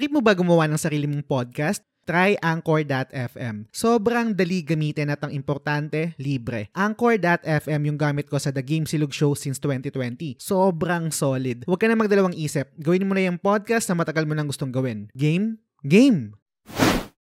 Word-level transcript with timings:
Trip 0.00 0.16
mo 0.16 0.24
ba 0.24 0.32
gumawa 0.32 0.64
ng 0.64 0.80
sarili 0.80 1.04
mong 1.04 1.28
podcast? 1.28 1.84
Try 2.08 2.32
Anchor.fm. 2.40 3.68
Sobrang 3.68 4.32
dali 4.32 4.64
gamitin 4.64 5.12
at 5.12 5.20
ang 5.20 5.28
importante, 5.28 6.16
libre. 6.16 6.72
Anchor.fm 6.72 7.80
yung 7.84 8.00
gamit 8.00 8.24
ko 8.32 8.40
sa 8.40 8.48
The 8.48 8.64
Game 8.64 8.88
Silog 8.88 9.12
Show 9.12 9.36
since 9.36 9.60
2020. 9.60 10.40
Sobrang 10.40 11.12
solid. 11.12 11.68
Huwag 11.68 11.84
ka 11.84 11.84
na 11.84 12.00
magdalawang 12.00 12.32
isip. 12.32 12.72
Gawin 12.80 13.04
mo 13.04 13.12
na 13.12 13.28
yung 13.28 13.36
podcast 13.36 13.92
na 13.92 14.00
matagal 14.00 14.24
mo 14.24 14.32
nang 14.32 14.48
gustong 14.48 14.72
gawin. 14.72 15.12
Game? 15.12 15.60
Game! 15.84 16.32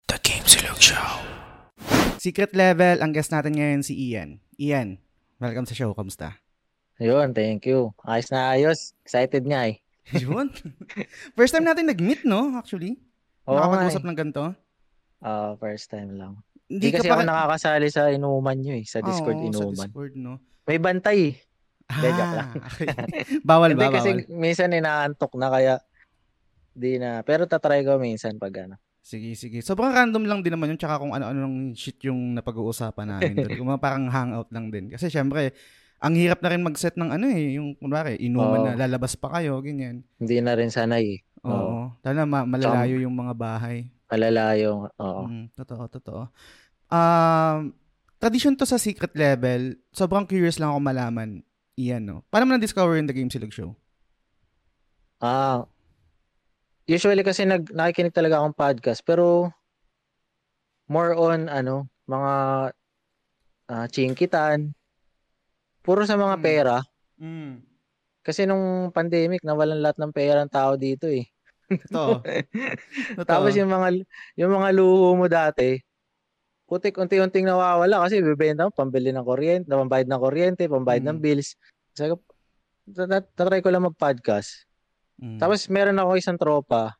The 0.06 0.22
Game 0.22 0.46
Silog 0.46 0.78
Show. 0.78 1.26
Secret 2.22 2.54
level, 2.54 3.02
ang 3.02 3.10
guest 3.10 3.34
natin 3.34 3.58
ngayon 3.58 3.82
si 3.82 3.98
Ian. 3.98 4.38
Ian, 4.62 5.02
welcome 5.42 5.66
sa 5.66 5.74
show. 5.74 5.90
Kamusta? 5.90 6.38
Ayun, 7.02 7.34
thank 7.34 7.66
you. 7.66 7.90
Ayos 8.06 8.30
na 8.30 8.54
ayos. 8.54 8.94
Excited 9.02 9.42
nga 9.42 9.74
eh. 9.74 9.82
Yun. 10.24 10.50
First 11.36 11.52
time 11.54 11.66
natin 11.66 11.86
nag-meet, 11.86 12.24
no? 12.24 12.56
Actually. 12.56 12.98
Oo 13.46 13.56
Nakapag-usap 13.56 14.02
eh. 14.02 14.06
ng 14.08 14.16
ganito. 14.18 14.44
Ah, 15.20 15.52
first 15.60 15.92
time 15.92 16.16
lang. 16.16 16.32
Hindi 16.70 16.90
Hindi 16.90 16.96
kasi 17.02 17.08
ako 17.10 17.22
nakakasali 17.26 17.88
sa 17.90 18.08
inuman 18.08 18.56
nyo 18.56 18.74
eh. 18.78 18.86
Sa 18.86 19.02
Discord 19.02 19.36
Sa 19.36 19.46
inuman. 19.50 19.88
Discord, 19.90 20.14
no? 20.16 20.32
May 20.64 20.78
bantay 20.78 21.18
eh. 21.30 21.34
Hindi, 21.90 22.08
joke 22.14 22.34
lang. 22.38 22.48
Ah, 22.54 22.66
okay. 22.70 22.88
bawal 23.42 23.70
Hindi 23.74 23.82
ba? 23.82 23.90
kasi 23.90 24.10
Bawal. 24.22 24.38
minsan 24.38 24.70
inaantok 24.70 25.32
na 25.34 25.48
kaya 25.50 25.74
di 26.70 26.96
na. 27.02 27.26
Pero 27.26 27.50
tatry 27.50 27.82
ko 27.82 27.98
minsan 27.98 28.38
pag 28.38 28.54
ano. 28.70 28.78
Sige, 29.00 29.34
sige. 29.34 29.58
Sobrang 29.64 29.90
random 29.90 30.28
lang 30.28 30.40
din 30.46 30.54
naman 30.54 30.70
yun. 30.70 30.78
Tsaka 30.78 31.02
kung 31.02 31.10
ano-ano 31.10 31.42
ng 31.48 31.74
shit 31.74 31.98
yung 32.06 32.36
napag-uusapan 32.38 33.06
namin. 33.18 33.32
Kung 33.58 33.72
parang 33.80 34.06
hangout 34.12 34.52
lang 34.54 34.68
din. 34.70 34.92
Kasi 34.92 35.08
syempre, 35.10 35.50
ang 36.00 36.16
hirap 36.16 36.40
na 36.40 36.50
rin 36.56 36.64
mag-set 36.64 36.96
ng 36.96 37.12
ano 37.12 37.28
eh. 37.28 37.60
Yung, 37.60 37.76
kunwari, 37.76 38.16
inuman 38.16 38.64
Oo. 38.64 38.66
na 38.72 38.88
lalabas 38.88 39.12
pa 39.20 39.28
kayo, 39.36 39.60
ganyan. 39.60 40.00
Hindi 40.16 40.40
na 40.40 40.56
rin 40.56 40.72
sanay 40.72 41.20
eh. 41.20 41.20
Oo. 41.44 41.52
Oo. 41.52 41.82
Lalo 42.00 42.18
ma- 42.24 42.48
malalayo 42.48 42.96
yung 43.04 43.12
mga 43.12 43.36
bahay. 43.36 43.92
Malalayo. 44.08 44.88
Oo. 44.96 45.22
Mm, 45.28 45.52
totoo, 45.52 45.84
totoo. 45.92 46.22
Um, 46.88 47.76
tradition 48.16 48.56
to 48.56 48.64
sa 48.64 48.80
secret 48.80 49.12
level. 49.12 49.76
Sobrang 49.92 50.24
curious 50.24 50.56
lang 50.56 50.72
ako 50.72 50.80
malaman. 50.80 51.44
Iyan, 51.76 52.02
no? 52.08 52.16
Paano 52.32 52.48
mo 52.48 52.56
na-discover 52.56 52.96
in 52.96 53.04
the 53.04 53.14
Game 53.14 53.28
Silog 53.28 53.52
Show? 53.52 53.76
Ah, 55.20 55.68
usually 56.88 57.20
kasi 57.20 57.44
nag 57.44 57.68
nakikinig 57.76 58.16
talaga 58.16 58.40
akong 58.40 58.56
podcast 58.56 59.04
pero 59.04 59.52
more 60.88 61.12
on 61.12 61.52
ano, 61.52 61.92
mga 62.08 62.32
ah, 63.68 63.86
chinkitan. 63.92 64.72
Puro 65.90 66.06
sa 66.06 66.14
mga 66.14 66.38
Hmm. 66.38 66.44
pera. 66.46 66.76
Mm. 67.18 67.66
Kasi 68.22 68.46
nung 68.46 68.94
pandemic, 68.94 69.42
nawalan 69.42 69.82
lahat 69.82 69.98
ng 69.98 70.14
pera 70.14 70.38
ng 70.38 70.52
tao 70.54 70.78
dito 70.78 71.10
eh. 71.10 71.26
Totoo. 71.66 72.22
Tapos 73.26 73.58
yung 73.58 73.66
mga 73.66 74.06
yung 74.38 74.54
mga 74.54 74.70
luho 74.70 75.18
mo 75.18 75.26
dati, 75.26 75.82
putik 76.70 76.94
unti-unting 76.94 77.42
nawawala 77.42 78.06
kasi 78.06 78.22
bibenta 78.22 78.66
mo 78.66 78.70
pambili 78.70 79.10
ng 79.10 79.26
kuryente, 79.26 79.66
pambayad 79.66 80.06
ng 80.06 80.20
kuryente, 80.22 80.62
pambayad 80.70 81.02
ng 81.10 81.18
Mm. 81.18 81.24
bills. 81.26 81.58
Sabi 81.90 82.14
ko, 82.14 82.22
"Ta- 82.94 83.10
ta- 83.10 83.26
tatry 83.34 83.58
ko 83.58 83.74
lang 83.74 83.82
mag-podcast. 83.82 84.70
Mm. 85.18 85.42
Tapos 85.42 85.66
meron 85.66 85.98
ako 85.98 86.10
isang 86.14 86.38
tropa. 86.38 86.94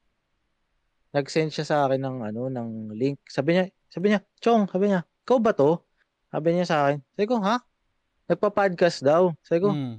Nag-send 1.15 1.55
siya 1.55 1.63
sa 1.63 1.77
akin 1.87 2.03
ng 2.03 2.17
ano, 2.27 2.51
ng 2.51 2.91
link. 2.91 3.23
Sabi 3.31 3.55
niya, 3.55 3.65
sabi 3.87 4.11
niya, 4.11 4.21
"Chong, 4.43 4.67
sabi 4.67 4.91
niya, 4.91 5.07
ikaw 5.23 5.39
ba 5.39 5.55
'to?" 5.55 5.79
Sabi 6.35 6.59
niya 6.59 6.67
sa 6.67 6.77
akin. 6.91 6.99
Sabi 7.15 7.27
ko, 7.31 7.39
"Ha?" 7.39 7.70
Nagpa-podcast 8.31 9.03
daw. 9.03 9.35
Sabi 9.43 9.59
ko, 9.59 9.75
Mm. 9.75 9.99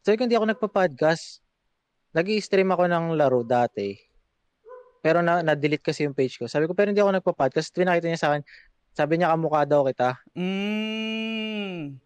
sabi 0.00 0.14
ko 0.16 0.22
hindi 0.24 0.36
ako 0.40 0.46
nagpa-podcast. 0.48 1.44
Nag-i-stream 2.16 2.72
ako 2.72 2.88
ng 2.88 3.04
laro 3.12 3.44
dati. 3.44 3.92
Pero 5.04 5.20
na 5.20 5.44
na-delete 5.44 5.84
kasi 5.84 6.08
yung 6.08 6.16
page 6.16 6.40
ko. 6.40 6.48
Sabi 6.48 6.64
ko, 6.64 6.72
pero 6.72 6.88
hindi 6.88 7.04
ako 7.04 7.20
nagpa-podcast. 7.20 7.68
Pinakita 7.76 8.08
niya 8.08 8.16
sa 8.16 8.28
akin. 8.32 8.42
Sabi 8.96 9.20
niya, 9.20 9.28
kamukha 9.36 9.68
daw 9.68 9.84
kita. 9.84 10.16
Mm. 10.32 12.00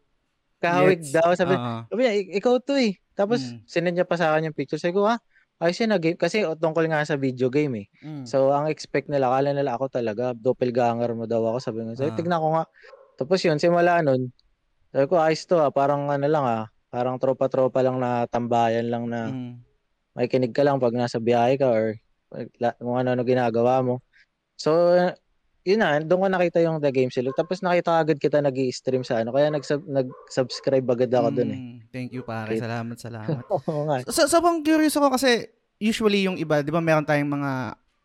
Kahawig 0.58 1.00
Gets. 1.06 1.14
daw. 1.14 1.30
Sabi, 1.32 1.54
Oo. 1.54 1.86
sabi 1.86 2.00
niya, 2.02 2.12
"Ik- 2.18 2.32
ikaw 2.42 2.58
to 2.58 2.74
eh. 2.74 2.98
Tapos, 3.14 3.40
Mm. 3.46 3.58
sinend 3.64 3.94
niya 3.94 4.04
pa 4.04 4.18
sa 4.18 4.34
akin 4.34 4.50
yung 4.50 4.56
picture. 4.58 4.76
Sabi 4.76 4.98
ko, 4.98 5.06
ha? 5.06 5.16
Ayos 5.60 5.78
yun 5.78 5.92
na 5.92 6.02
game. 6.02 6.18
Kasi 6.18 6.42
tungkol 6.58 6.88
nga 6.90 7.06
sa 7.06 7.14
video 7.14 7.46
game 7.46 7.84
eh. 7.84 7.86
Mm. 8.02 8.24
So, 8.26 8.50
ang 8.50 8.66
expect 8.66 9.06
nila, 9.06 9.30
akala 9.30 9.54
nila 9.54 9.78
ako 9.78 9.86
talaga, 9.86 10.34
doppelganger 10.34 11.14
mo 11.14 11.24
daw 11.24 11.46
ako. 11.46 11.58
Sabi 11.62 11.86
ko, 11.86 11.94
sabi, 11.94 12.10
Ah. 12.10 12.16
tignan 12.18 12.40
ko 12.42 12.48
nga. 12.58 12.64
Tapos 13.16 13.38
yun, 13.40 13.56
simula 13.56 14.02
nun, 14.02 14.34
sabi 14.90 15.06
ko, 15.06 15.14
ayos 15.16 15.42
to 15.44 15.56
ah. 15.56 15.70
Parang 15.70 16.06
ano 16.06 16.26
lang 16.26 16.44
ah. 16.44 16.64
Parang 16.90 17.16
tropa-tropa 17.16 17.80
lang 17.80 17.98
na 17.98 18.26
tambayan 18.26 18.90
lang 18.90 19.06
na 19.06 19.30
Mm. 19.30 19.52
may 20.12 20.26
kinig 20.26 20.50
ka 20.50 20.66
lang 20.66 20.76
pag 20.76 20.90
nasa 20.90 21.16
biyahe 21.16 21.54
ka 21.54 21.70
or 21.70 21.94
kung 22.78 22.96
ano-ano 22.96 23.22
ginagawa 23.22 23.78
mo. 23.80 24.02
So, 24.58 24.98
yun 25.62 25.80
na, 25.80 26.00
doon 26.00 26.24
ko 26.24 26.28
nakita 26.28 26.58
yung 26.60 26.82
The 26.82 26.90
Game 26.90 27.08
Silog. 27.08 27.34
Tapos 27.34 27.60
nakita 27.60 27.94
agad 27.96 28.18
kita 28.18 28.42
nag 28.42 28.54
stream 28.70 29.02
sa 29.02 29.22
ano. 29.22 29.30
Kaya 29.30 29.48
nag- 29.48 29.66
nag-subscribe 29.86 30.84
agad 30.84 31.10
ako 31.10 31.28
doon 31.32 31.50
eh. 31.50 31.60
Mm. 31.60 31.78
Thank 31.90 32.10
you, 32.10 32.22
pare. 32.22 32.50
Okay. 32.50 32.58
Salamat, 32.58 32.96
salamat. 32.98 33.44
Oo 33.54 33.86
nga. 33.86 34.02
So, 34.10 34.26
sobrang 34.26 34.60
curious 34.60 34.94
ako 34.94 35.14
kasi 35.14 35.46
usually 35.78 36.26
yung 36.26 36.36
iba, 36.36 36.60
di 36.60 36.68
ba 36.68 36.82
meron 36.82 37.06
tayong 37.06 37.30
mga 37.30 37.52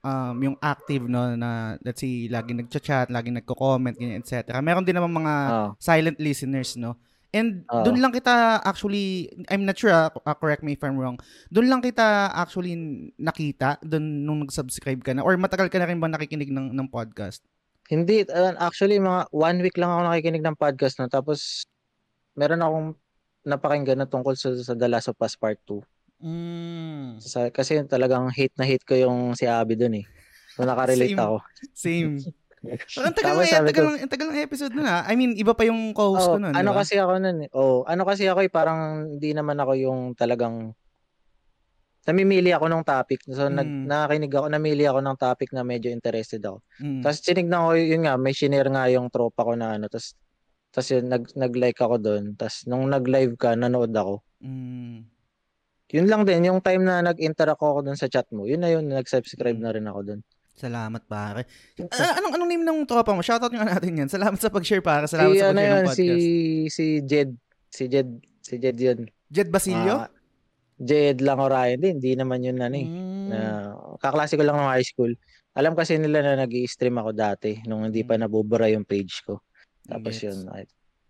um, 0.06 0.38
yung 0.38 0.58
active 0.62 1.10
no 1.10 1.34
na 1.34 1.82
let's 1.82 2.06
say 2.06 2.30
laging 2.30 2.62
nagcha-chat, 2.62 3.10
laging 3.10 3.42
nagko-comment, 3.42 3.98
ganyan, 3.98 4.22
etc. 4.22 4.54
Meron 4.62 4.86
din 4.86 4.94
naman 4.94 5.10
mga 5.10 5.34
Oo. 5.50 5.70
silent 5.82 6.22
listeners, 6.22 6.78
no? 6.78 6.94
And 7.34 7.68
Oo. 7.68 7.84
doon 7.84 8.00
lang 8.00 8.14
kita 8.14 8.64
actually, 8.64 9.28
I'm 9.50 9.66
not 9.66 9.76
sure, 9.76 9.92
ah, 9.92 10.14
ah, 10.24 10.38
correct 10.38 10.64
me 10.64 10.78
if 10.78 10.84
I'm 10.86 10.96
wrong, 10.96 11.18
doon 11.50 11.68
lang 11.68 11.82
kita 11.82 12.32
actually 12.32 12.78
nakita, 13.18 13.82
doon 13.84 14.24
nung 14.24 14.40
nag-subscribe 14.46 15.02
ka 15.02 15.12
na, 15.12 15.26
or 15.26 15.36
matagal 15.36 15.68
ka 15.68 15.82
na 15.82 15.90
rin 15.90 16.00
ba 16.00 16.08
nakikinig 16.08 16.54
ng, 16.54 16.72
ng 16.72 16.88
podcast? 16.88 17.44
Hindi, 17.92 18.24
uh, 18.30 18.56
actually 18.62 19.02
mga 19.02 19.30
one 19.36 19.60
week 19.62 19.76
lang 19.76 19.92
ako 19.92 20.02
nakikinig 20.08 20.46
ng 20.46 20.56
podcast 20.58 21.02
no. 21.02 21.10
Tapos 21.12 21.68
meron 22.34 22.64
akong 22.64 22.88
napakinggan 23.46 24.00
na 24.02 24.10
tungkol 24.10 24.34
sa, 24.34 24.56
sa 24.58 24.74
The 24.74 24.90
Last 24.90 25.12
of 25.12 25.20
Us 25.22 25.38
Part 25.38 25.62
2. 25.70 25.84
Mm. 26.20 27.20
Sa, 27.20 27.50
kasi 27.50 27.80
talagang 27.86 28.32
hate 28.32 28.56
na 28.56 28.64
hate 28.64 28.84
ko 28.84 28.96
yung 28.96 29.36
si 29.36 29.44
Abby 29.46 29.76
dun 29.76 30.00
eh. 30.00 30.06
So 30.56 30.64
nakarelate 30.64 31.12
Same. 31.12 31.22
ako. 31.22 31.36
Same. 31.74 32.14
Pero 32.66 33.06
ang 33.06 33.14
tagal, 33.14 33.38
na, 33.38 33.46
ang 33.46 33.68
tagal, 33.70 33.86
ko- 33.86 33.94
ng, 33.94 34.00
ang 34.02 34.12
tagal 34.12 34.28
ng 34.34 34.42
episode 34.42 34.74
nun 34.74 34.90
ah. 34.90 35.06
I 35.06 35.14
mean, 35.14 35.38
iba 35.38 35.54
pa 35.54 35.70
yung 35.70 35.94
co-host 35.94 36.26
ko 36.26 36.38
Oh, 36.38 36.42
nun. 36.42 36.50
ano 36.50 36.66
di 36.66 36.74
ba? 36.74 36.82
kasi 36.82 36.98
ako 36.98 37.14
nun 37.22 37.38
eh. 37.46 37.50
Oh, 37.54 37.86
ano 37.86 38.02
kasi 38.02 38.26
ako 38.26 38.40
eh, 38.42 38.50
parang 38.50 38.80
hindi 39.14 39.38
naman 39.38 39.54
ako 39.62 39.78
yung 39.78 40.00
talagang 40.18 40.74
namimili 42.06 42.54
ako 42.54 42.66
ng 42.70 42.84
topic. 42.86 43.22
So 43.26 43.50
nag 43.50 43.66
Mm. 43.66 43.86
nakinig 43.86 44.34
ako, 44.34 44.46
namili 44.50 44.86
ako 44.86 45.00
ng 45.02 45.18
topic 45.18 45.50
na 45.54 45.62
medyo 45.62 45.90
interested 45.90 46.42
ako. 46.42 46.62
Mm. 46.78 47.02
Tapos 47.02 47.18
tinignan 47.22 47.62
ko 47.66 47.72
yun 47.74 48.02
nga, 48.06 48.14
may 48.16 48.34
shinare 48.34 48.70
nga 48.70 48.86
yung 48.90 49.10
tropa 49.10 49.42
ko 49.42 49.54
na 49.54 49.78
ano, 49.78 49.86
tapos 49.86 50.14
tapos 50.70 50.92
yun, 50.92 51.08
nag, 51.08 51.24
nag-like 51.34 51.80
ako 51.80 51.96
doon. 51.98 52.24
Tapos 52.36 52.68
nung 52.68 52.92
nag-live 52.92 53.40
ka, 53.40 53.56
nanood 53.56 53.94
ako. 53.94 54.26
Mm. 54.42 55.06
Yun 55.94 56.10
lang 56.10 56.26
din, 56.26 56.50
yung 56.50 56.62
time 56.66 56.82
na 56.82 57.06
nag-interact 57.06 57.62
ako 57.62 57.86
doon 57.86 57.98
sa 58.00 58.10
chat 58.10 58.26
mo, 58.34 58.50
yun 58.50 58.62
na 58.64 58.74
yun, 58.74 58.90
nag-subscribe 58.90 59.58
na 59.62 59.70
rin 59.70 59.86
ako 59.86 60.00
doon. 60.02 60.22
Salamat 60.56 61.04
pare. 61.04 61.46
Ah, 61.92 62.16
anong 62.18 62.40
anong 62.40 62.50
name 62.50 62.64
ng 62.64 62.88
tropa 62.88 63.12
mo? 63.12 63.20
Shoutout 63.20 63.52
nga 63.52 63.68
natin 63.68 63.92
yan. 63.92 64.08
Salamat 64.08 64.40
sa 64.40 64.48
pag-share 64.48 64.80
pare. 64.80 65.04
Salamat 65.04 65.36
Si 65.36 65.44
sa 65.44 65.52
ano 65.52 65.60
pag-share 65.60 65.68
yun, 65.68 65.84
ng 65.84 65.92
si, 65.92 66.06
podcast. 66.08 66.26
si 66.72 66.86
Jed, 67.04 67.30
si 67.68 67.84
Jed, 67.92 68.10
si 68.40 68.54
Jed 68.56 68.78
yun. 68.80 69.00
Jed 69.28 69.50
Basilio? 69.52 70.08
Ah, 70.08 70.10
Jed 70.80 71.20
lang 71.20 71.40
o 71.44 71.48
Ryan 71.52 71.80
din, 71.80 71.96
hindi 72.00 72.14
naman 72.16 72.40
yun 72.44 72.58
ano 72.64 72.76
eh. 72.76 72.88
Mm. 72.88 73.28
Na, 73.32 73.40
kaklase 74.00 74.40
ko 74.40 74.44
lang 74.48 74.56
ng 74.56 74.72
high 74.72 74.88
school. 74.88 75.12
Alam 75.56 75.72
kasi 75.76 75.96
nila 75.96 76.20
na 76.24 76.44
nag 76.44 76.52
stream 76.68 77.00
ako 77.00 77.16
dati 77.16 77.60
nung 77.64 77.88
hindi 77.88 78.04
pa 78.04 78.20
nabubura 78.20 78.68
yung 78.68 78.84
page 78.84 79.24
ko. 79.24 79.40
Tapos 79.88 80.20
Gets. 80.20 80.24
yun, 80.24 80.40
ay, 80.52 80.68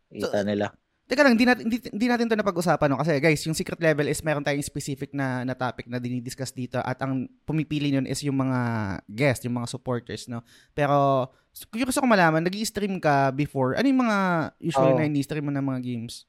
kita 0.10 0.42
nila. 0.46 0.70
Teka 1.06 1.22
lang, 1.22 1.38
hindi 1.38 1.46
natin, 1.46 1.70
hindi, 1.70 1.78
hindi 1.86 2.08
natin 2.10 2.26
to 2.26 2.34
napag-usapan. 2.34 2.90
No? 2.90 2.98
Kasi 2.98 3.22
guys, 3.22 3.46
yung 3.46 3.54
secret 3.54 3.78
level 3.78 4.10
is 4.10 4.26
meron 4.26 4.42
tayong 4.42 4.66
specific 4.66 5.14
na, 5.14 5.46
na 5.46 5.54
topic 5.54 5.86
na 5.86 6.02
dinidiscuss 6.02 6.50
dito 6.50 6.82
at 6.82 6.98
ang 6.98 7.30
pumipili 7.46 7.94
nun 7.94 8.10
is 8.10 8.26
yung 8.26 8.42
mga 8.42 8.60
guest, 9.06 9.46
yung 9.46 9.62
mga 9.62 9.70
supporters. 9.70 10.26
No? 10.26 10.42
Pero, 10.74 11.30
curious 11.70 12.02
ako 12.02 12.10
malaman, 12.10 12.42
nag 12.42 12.58
stream 12.66 12.98
ka 12.98 13.30
before. 13.30 13.78
Ano 13.78 13.86
yung 13.86 14.02
mga 14.02 14.18
usually 14.58 14.94
Oo. 14.94 14.98
na 14.98 15.06
ini-stream 15.06 15.46
mo 15.46 15.54
ng 15.54 15.66
mga 15.66 15.82
games? 15.86 16.26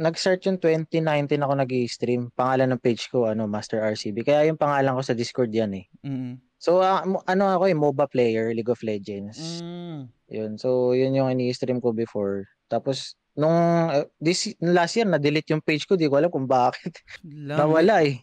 Nag-start 0.00 0.40
yung 0.48 0.58
2019 0.58 1.44
ako 1.44 1.52
nag 1.54 1.72
stream 1.86 2.32
Pangalan 2.32 2.72
ng 2.74 2.80
page 2.80 3.12
ko, 3.12 3.28
ano, 3.28 3.44
Master 3.44 3.84
RCB. 3.84 4.24
Kaya 4.24 4.48
yung 4.48 4.56
pangalan 4.56 4.96
ko 4.96 5.04
sa 5.04 5.12
Discord 5.12 5.52
yan 5.52 5.84
eh. 5.84 5.86
Mm. 6.00 6.40
So, 6.56 6.80
mo- 6.80 7.20
ano 7.28 7.44
ako 7.60 7.68
eh, 7.68 7.76
MOBA 7.76 8.08
player, 8.08 8.56
League 8.56 8.72
of 8.72 8.80
Legends. 8.80 9.60
Mm. 9.60 10.08
Yun. 10.32 10.52
So, 10.56 10.96
yun 10.96 11.12
yung 11.12 11.28
ini-stream 11.28 11.84
ko 11.84 11.92
before. 11.92 12.48
Tapos, 12.72 13.20
nung 13.34 13.90
eh, 13.90 14.06
this 14.18 14.54
last 14.62 14.94
year, 14.98 15.06
na-delete 15.06 15.50
yung 15.54 15.62
page 15.62 15.86
ko. 15.86 15.98
Di 15.98 16.10
ko 16.10 16.18
alam 16.18 16.30
kung 16.30 16.46
bakit. 16.46 16.94
Lang. 17.26 17.58
Nawala 17.58 18.06
eh. 18.06 18.22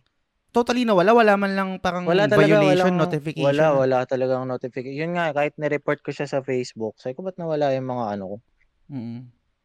Totally 0.51 0.83
nawala. 0.83 1.15
Wala 1.15 1.39
man 1.39 1.51
lang 1.55 1.69
parang 1.79 2.03
Wala 2.03 2.27
talaga, 2.27 2.59
violation, 2.59 2.91
walang, 2.91 2.99
notification. 2.99 3.47
Wala, 3.47 3.65
wala 3.71 3.97
talagang 4.03 4.43
notification. 4.43 4.99
Yun 4.99 5.13
nga, 5.15 5.31
kahit 5.31 5.55
ni-report 5.55 6.03
ko 6.03 6.11
siya 6.11 6.27
sa 6.27 6.43
Facebook, 6.43 6.99
sabi 6.99 7.15
ko, 7.15 7.23
ba't 7.23 7.39
nawala 7.39 7.71
yung 7.71 7.87
mga 7.87 8.05
ano 8.19 8.23
ko? 8.27 8.35
Mm. 8.91 9.21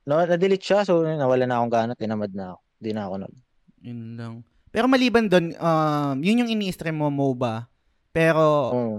No, 0.06 0.22
na-delete 0.22 0.62
siya, 0.62 0.86
so 0.86 1.02
nawala 1.02 1.50
na 1.50 1.58
akong 1.58 1.74
gana, 1.74 1.92
tinamad 1.98 2.30
na 2.30 2.54
ako. 2.54 2.60
Hindi 2.78 2.90
na 2.94 3.02
ako 3.02 3.14
nag... 3.26 3.34
Yun 3.82 4.02
lang. 4.14 4.34
Pero 4.70 4.86
maliban 4.86 5.26
doon, 5.26 5.58
um, 5.58 6.16
yun 6.22 6.46
yung 6.46 6.52
ini-stream 6.54 7.02
mo, 7.02 7.10
MOBA. 7.10 7.66
Pero 8.14 8.44
Oo. 8.70 8.96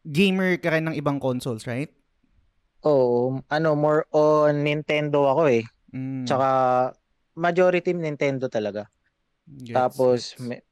gamer 0.00 0.56
ka 0.64 0.72
rin 0.72 0.88
ng 0.88 0.96
ibang 0.96 1.20
consoles, 1.20 1.68
right? 1.68 1.92
Oo, 2.82 3.38
ano, 3.46 3.68
more 3.78 4.06
on 4.10 4.66
Nintendo 4.66 5.30
ako 5.30 5.42
eh. 5.50 5.64
Mm, 5.94 6.26
Tsaka, 6.26 6.48
majority 7.38 7.94
Nintendo 7.94 8.50
talaga. 8.50 8.90
gets, 9.46 9.74
Tapos, 9.76 10.20
gets. 10.34 10.42
may- 10.42 10.64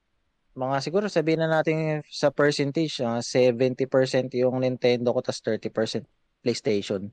mga 0.50 0.76
siguro 0.82 1.06
sabihin 1.06 1.46
na 1.46 1.62
natin 1.62 2.02
sa 2.10 2.34
percentage, 2.34 2.98
ah, 3.00 3.22
70% 3.22 4.34
yung 4.34 4.58
Nintendo 4.58 5.14
ko, 5.14 5.22
tas 5.22 5.38
30% 5.38 6.04
PlayStation. 6.42 7.06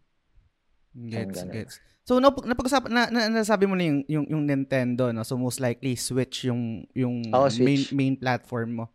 Gets, 0.97 1.45
gets. 1.53 1.75
So 2.07 2.17
nap 2.23 2.39
napag-usapan 2.39 2.89
na, 2.89 3.03
na, 3.11 3.27
nasabi 3.29 3.67
mo 3.67 3.75
na 3.75 3.83
yung, 3.85 3.99
yung 4.07 4.25
yung 4.31 4.43
Nintendo 4.47 5.11
no. 5.11 5.21
So 5.27 5.35
most 5.35 5.59
likely 5.59 5.93
Switch 5.99 6.47
yung 6.47 6.87
yung 6.95 7.29
main 7.29 7.51
Switch. 7.51 7.91
main 7.93 8.15
platform 8.15 8.69
mo. 8.81 8.85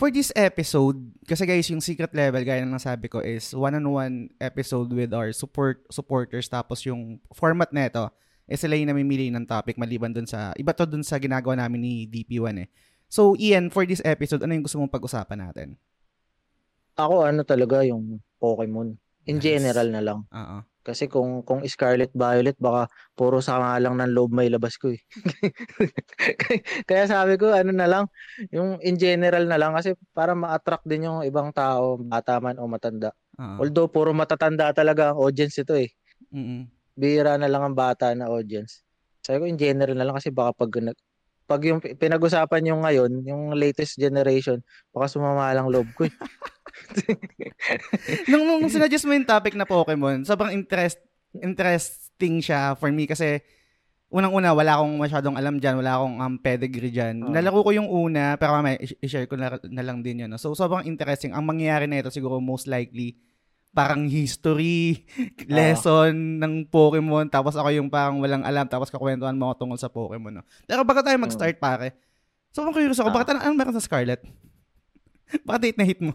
For 0.00 0.08
this 0.08 0.32
episode, 0.32 0.96
kasi 1.28 1.44
guys, 1.44 1.68
yung 1.68 1.84
secret 1.84 2.08
level 2.16 2.40
gaya 2.40 2.64
ng 2.64 2.72
nasabi 2.72 3.12
ko 3.12 3.20
is 3.20 3.52
one-on-one 3.52 4.32
episode 4.40 4.88
with 4.96 5.12
our 5.12 5.28
support 5.36 5.84
supporters 5.92 6.48
tapos 6.48 6.88
yung 6.88 7.20
format 7.36 7.68
nito 7.68 8.08
eh 8.48 8.56
sila 8.56 8.80
yung 8.80 8.88
namimili 8.88 9.28
ng 9.28 9.44
topic 9.44 9.76
maliban 9.76 10.08
dun 10.10 10.24
sa 10.24 10.56
iba 10.56 10.72
to 10.72 10.88
dun 10.88 11.04
sa 11.04 11.20
ginagawa 11.20 11.54
namin 11.54 11.84
ni 11.84 11.94
DP1 12.08 12.64
eh. 12.64 12.68
So 13.12 13.36
Ian, 13.36 13.68
for 13.68 13.84
this 13.84 14.00
episode, 14.00 14.40
ano 14.40 14.56
yung 14.56 14.64
gusto 14.64 14.80
mong 14.80 14.88
pag-usapan 14.88 15.38
natin? 15.52 15.68
Ako, 16.96 17.28
ano 17.28 17.44
talaga, 17.44 17.84
yung 17.84 18.24
Pokemon. 18.40 18.96
In 19.28 19.36
Nice. 19.36 19.44
general 19.44 19.88
na 19.92 20.00
lang. 20.00 20.18
Oo. 20.32 20.58
Kasi 20.80 21.12
kung 21.12 21.44
kung 21.44 21.60
Scarlet 21.68 22.08
Violet 22.16 22.56
baka 22.56 22.88
puro 23.12 23.44
sa 23.44 23.60
nga 23.60 23.76
lang 23.76 24.00
ng 24.00 24.16
loob 24.16 24.32
may 24.32 24.48
labas 24.48 24.80
ko 24.80 24.88
eh. 24.88 25.00
Kaya 26.88 27.04
sabi 27.04 27.36
ko 27.36 27.52
ano 27.52 27.68
na 27.68 27.84
lang, 27.84 28.04
yung 28.48 28.80
in 28.80 28.96
general 28.96 29.44
na 29.44 29.60
lang 29.60 29.76
kasi 29.76 29.92
para 30.16 30.32
ma-attract 30.32 30.88
din 30.88 31.04
yung 31.04 31.20
ibang 31.20 31.52
tao, 31.52 32.00
bata 32.00 32.40
man 32.40 32.56
o 32.56 32.64
matanda. 32.64 33.12
Oo. 33.36 33.60
Although 33.64 33.92
puro 33.92 34.16
matatanda 34.16 34.72
talaga 34.72 35.12
ang 35.12 35.20
audience 35.20 35.60
ito 35.60 35.76
eh. 35.76 35.92
Mm-mm. 36.32 36.64
Bihira 36.96 37.36
na 37.36 37.48
lang 37.48 37.60
ang 37.60 37.76
bata 37.76 38.16
na 38.16 38.32
audience. 38.32 38.80
Sabi 39.20 39.44
ko 39.44 39.44
in 39.44 39.60
general 39.60 39.96
na 39.96 40.08
lang 40.08 40.16
kasi 40.16 40.32
baka 40.32 40.64
pag 40.64 40.72
pag 41.50 41.66
yung 41.66 41.82
pi- 41.82 41.98
pinag-usapan 41.98 42.70
yung 42.70 42.86
ngayon, 42.86 43.10
yung 43.26 43.42
latest 43.58 43.98
generation, 43.98 44.62
baka 44.94 45.10
sumama 45.10 45.50
lang 45.50 45.66
loob 45.66 45.90
ko 45.98 46.06
eh. 46.06 46.14
nung, 48.30 48.46
nung, 48.46 48.70
sinuggest 48.70 49.02
mo 49.02 49.18
yung 49.18 49.26
topic 49.26 49.58
na 49.58 49.66
Pokemon, 49.66 50.22
sobrang 50.22 50.54
interest, 50.54 51.02
interesting 51.34 52.38
siya 52.38 52.78
for 52.78 52.94
me 52.94 53.10
kasi 53.10 53.42
unang-una, 54.14 54.54
wala 54.54 54.78
akong 54.78 54.94
masyadong 54.94 55.34
alam 55.34 55.58
dyan, 55.58 55.82
wala 55.82 55.98
akong 55.98 56.16
um, 56.22 56.34
pedigree 56.38 56.94
dyan. 56.94 57.26
Oo. 57.26 57.34
Nalaro 57.34 57.66
ko 57.66 57.70
yung 57.74 57.90
una, 57.90 58.38
pero 58.38 58.54
mamaya 58.54 58.78
i-share 59.02 59.26
ko 59.26 59.34
na, 59.34 59.58
na 59.70 59.82
lang 59.82 60.02
din 60.02 60.26
yun. 60.26 60.30
No? 60.30 60.38
So, 60.38 60.54
sobrang 60.54 60.86
interesting. 60.86 61.30
Ang 61.30 61.46
mangyayari 61.46 61.86
na 61.86 62.02
ito 62.02 62.10
siguro 62.10 62.42
most 62.42 62.66
likely, 62.66 63.18
parang 63.70 64.06
history, 64.06 65.06
lesson 65.46 66.12
ng 66.38 66.66
Pokemon, 66.66 67.30
tapos 67.30 67.54
ako 67.54 67.70
yung 67.70 67.86
parang 67.86 68.18
walang 68.18 68.42
alam, 68.42 68.66
tapos 68.66 68.90
kakwentuhan 68.90 69.34
mo 69.34 69.50
ako 69.50 69.54
tungkol 69.62 69.78
sa 69.78 69.86
Pokemon. 69.88 70.40
No? 70.40 70.44
Pero 70.66 70.82
bago 70.82 71.00
tayo 71.00 71.14
mag-start, 71.16 71.56
pare, 71.56 71.94
sobrang 72.50 72.74
curious 72.74 72.98
ako, 72.98 73.10
Ah. 73.10 73.16
bakit 73.16 73.28
ano, 73.30 73.40
ano 73.40 73.54
meron 73.54 73.74
sa 73.74 73.84
Scarlet? 73.84 74.20
bakit 75.46 75.62
hit 75.70 75.78
na 75.78 75.86
hit 75.86 76.00
mo? 76.02 76.12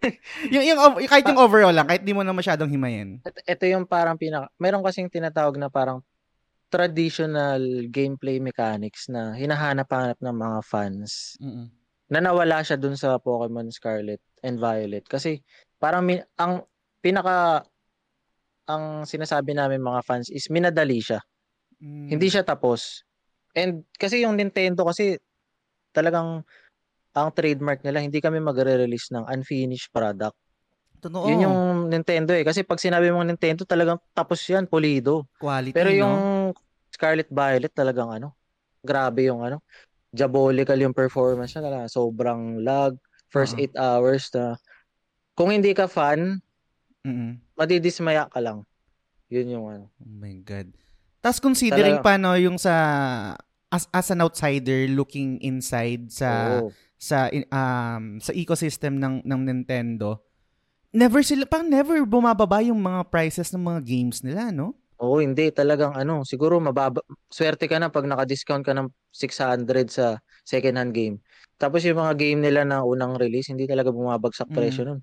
yung, 0.54 0.64
yung, 0.64 0.80
ov- 0.80 1.04
kahit 1.04 1.28
yung 1.28 1.36
overall 1.36 1.76
lang, 1.76 1.84
kahit 1.84 2.00
di 2.00 2.16
mo 2.16 2.24
na 2.24 2.32
masyadong 2.32 2.72
himayin. 2.72 3.20
Ito, 3.20 3.40
ito 3.44 3.64
yung 3.68 3.84
parang 3.84 4.16
pinaka 4.16 4.48
meron 4.56 4.80
kasing 4.80 5.12
tinatawag 5.12 5.60
na 5.60 5.68
parang 5.68 6.00
traditional 6.70 7.60
gameplay 7.90 8.38
mechanics 8.38 9.10
na 9.10 9.34
hinahanap-hanap 9.34 10.16
ng 10.16 10.36
mga 10.38 10.58
fans 10.62 11.34
Mm-mm. 11.36 11.66
na 12.06 12.18
nawala 12.22 12.62
siya 12.62 12.78
dun 12.78 12.94
sa 12.94 13.18
Pokemon 13.18 13.68
Scarlet 13.68 14.22
and 14.40 14.56
Violet 14.56 15.04
kasi 15.04 15.42
parang 15.80 16.04
mi- 16.04 16.22
ang 16.36 16.62
pinaka 17.00 17.64
ang 18.68 19.02
sinasabi 19.02 19.56
namin 19.56 19.82
mga 19.82 20.04
fans 20.06 20.28
is 20.30 20.46
minadali 20.52 21.02
siya. 21.02 21.18
Mm. 21.82 22.14
Hindi 22.14 22.28
siya 22.30 22.46
tapos. 22.46 23.02
And 23.56 23.82
kasi 23.98 24.22
yung 24.22 24.38
Nintendo 24.38 24.86
kasi 24.86 25.18
talagang 25.90 26.46
ang 27.10 27.28
trademark 27.34 27.82
nila, 27.82 27.98
hindi 27.98 28.22
kami 28.22 28.38
magre-release 28.38 29.10
ng 29.10 29.26
unfinished 29.26 29.90
product. 29.90 30.38
Totoo. 31.02 31.26
Yun 31.26 31.44
yung 31.48 31.58
Nintendo 31.90 32.36
eh. 32.36 32.46
Kasi 32.46 32.62
pag 32.62 32.78
sinabi 32.78 33.10
mong 33.10 33.34
Nintendo, 33.34 33.66
talagang 33.66 33.98
tapos 34.14 34.38
yan, 34.46 34.70
pulido. 34.70 35.26
quality, 35.42 35.74
Pero 35.74 35.90
no? 35.90 35.96
yung 35.96 36.16
Scarlet 36.92 37.26
Violet 37.26 37.72
talagang 37.74 38.14
ano, 38.14 38.36
grabe 38.84 39.26
yung 39.26 39.42
ano, 39.42 39.64
diabolical 40.12 40.78
yung 40.78 40.94
performance 40.94 41.56
niya 41.56 41.66
talaga. 41.66 41.84
Sobrang 41.90 42.62
lag, 42.62 42.94
first 43.32 43.58
Oo. 43.58 43.64
8 43.64 43.74
hours 43.74 44.30
na 44.36 44.54
kung 45.40 45.56
hindi 45.56 45.72
ka 45.72 45.88
fan, 45.88 46.36
Mm-mm. 47.00 47.40
madidismaya 47.56 48.28
ka 48.28 48.44
lang. 48.44 48.60
Yun 49.32 49.48
yung 49.48 49.66
ano. 49.72 49.84
Oh 49.96 50.12
my 50.20 50.36
God. 50.44 50.68
Tapos 51.24 51.40
considering 51.40 52.04
Talaga. 52.04 52.04
pa, 52.04 52.20
no, 52.20 52.36
yung 52.36 52.60
sa, 52.60 52.74
as, 53.72 53.88
as 53.88 54.12
an 54.12 54.20
outsider 54.20 54.84
looking 54.92 55.40
inside 55.40 56.12
sa, 56.12 56.60
Oo. 56.60 56.76
sa, 57.00 57.32
um, 57.32 58.20
sa 58.20 58.36
ecosystem 58.36 59.00
ng, 59.00 59.24
ng 59.24 59.40
Nintendo, 59.40 60.20
never 60.92 61.24
sila, 61.24 61.48
parang 61.48 61.72
never 61.72 62.04
bumababa 62.04 62.60
yung 62.60 62.84
mga 62.84 63.08
prices 63.08 63.48
ng 63.56 63.64
mga 63.64 63.80
games 63.80 64.20
nila, 64.20 64.52
no? 64.52 64.76
Oo, 65.00 65.16
hindi 65.24 65.48
talagang 65.48 65.96
ano, 65.96 66.28
siguro 66.28 66.60
mababa 66.60 67.00
swerte 67.32 67.64
ka 67.64 67.80
na 67.80 67.88
pag 67.88 68.04
naka-discount 68.04 68.60
ka 68.60 68.76
ng 68.76 68.92
600 69.08 69.88
sa 69.88 70.20
second-hand 70.44 70.92
game. 70.92 71.16
Tapos 71.56 71.80
yung 71.88 71.96
mga 71.96 72.20
game 72.20 72.40
nila 72.44 72.68
na 72.68 72.84
unang 72.84 73.16
release, 73.16 73.48
hindi 73.48 73.64
talaga 73.64 73.88
bumabagsak 73.88 74.52
Mm. 74.52 74.56
presyo 74.56 74.82
nun. 74.84 75.00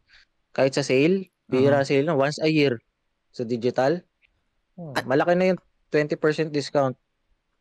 Kahit 0.57 0.73
sa 0.73 0.81
sale, 0.81 1.29
bihira 1.45 1.85
sale 1.85 2.01
nun, 2.01 2.17
once 2.17 2.41
a 2.41 2.49
year 2.49 2.81
sa 3.29 3.45
digital. 3.45 4.01
oh, 4.73 4.93
malaki 5.05 5.37
na 5.37 5.53
yung 5.53 5.59
20% 5.93 6.49
discount. 6.49 6.97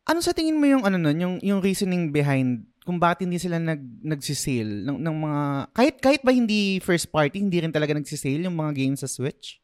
Ano 0.09 0.19
sa 0.19 0.33
tingin 0.33 0.57
mo 0.57 0.65
yung 0.65 0.81
ano 0.81 0.97
nun, 0.97 1.17
yung 1.19 1.35
yung 1.45 1.59
reasoning 1.61 2.09
behind 2.09 2.65
kung 2.81 2.97
bakit 2.97 3.27
hindi 3.27 3.35
sila 3.35 3.59
nag 3.59 3.83
nagsisale 3.99 4.87
ng 4.87 4.97
ng 5.03 5.15
mga 5.19 5.41
kahit 5.75 5.95
kahit 5.99 6.21
ba 6.23 6.31
hindi 6.31 6.79
first 6.79 7.11
party, 7.11 7.43
hindi 7.43 7.59
rin 7.59 7.69
talaga 7.69 7.91
nagsisale 7.91 8.47
yung 8.47 8.55
mga 8.55 8.71
games 8.73 9.03
sa 9.03 9.11
Switch? 9.11 9.59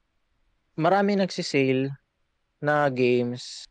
Marami 0.75 1.15
nagsisale 1.15 1.89
na 2.59 2.91
games 2.91 3.63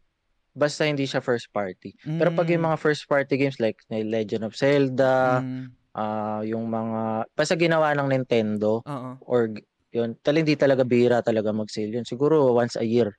basta 0.53 0.89
hindi 0.89 1.05
siya 1.05 1.21
first 1.21 1.53
party. 1.53 1.93
Pero 2.01 2.33
pag 2.33 2.49
yung 2.49 2.65
mga 2.65 2.81
first 2.81 3.05
party 3.05 3.37
games 3.37 3.61
like 3.61 3.77
Legend 3.89 4.45
of 4.49 4.57
Zelda, 4.57 5.45
Mm, 5.45 5.69
ah 5.93 6.41
yung 6.45 6.69
mga 6.69 7.29
basta 7.37 7.55
ginawa 7.57 7.93
ng 7.93 8.09
Nintendo, 8.09 8.81
oo. 8.85 9.11
or 9.25 9.53
yun, 9.93 10.17
tal 10.25 10.41
hindi 10.41 10.57
talaga 10.57 10.89
bihira 10.89 11.21
talaga 11.21 11.53
mag-sale 11.53 11.93
yun. 11.93 12.09
Siguro 12.09 12.57
once 12.57 12.81
a 12.81 12.85
year. 12.85 13.13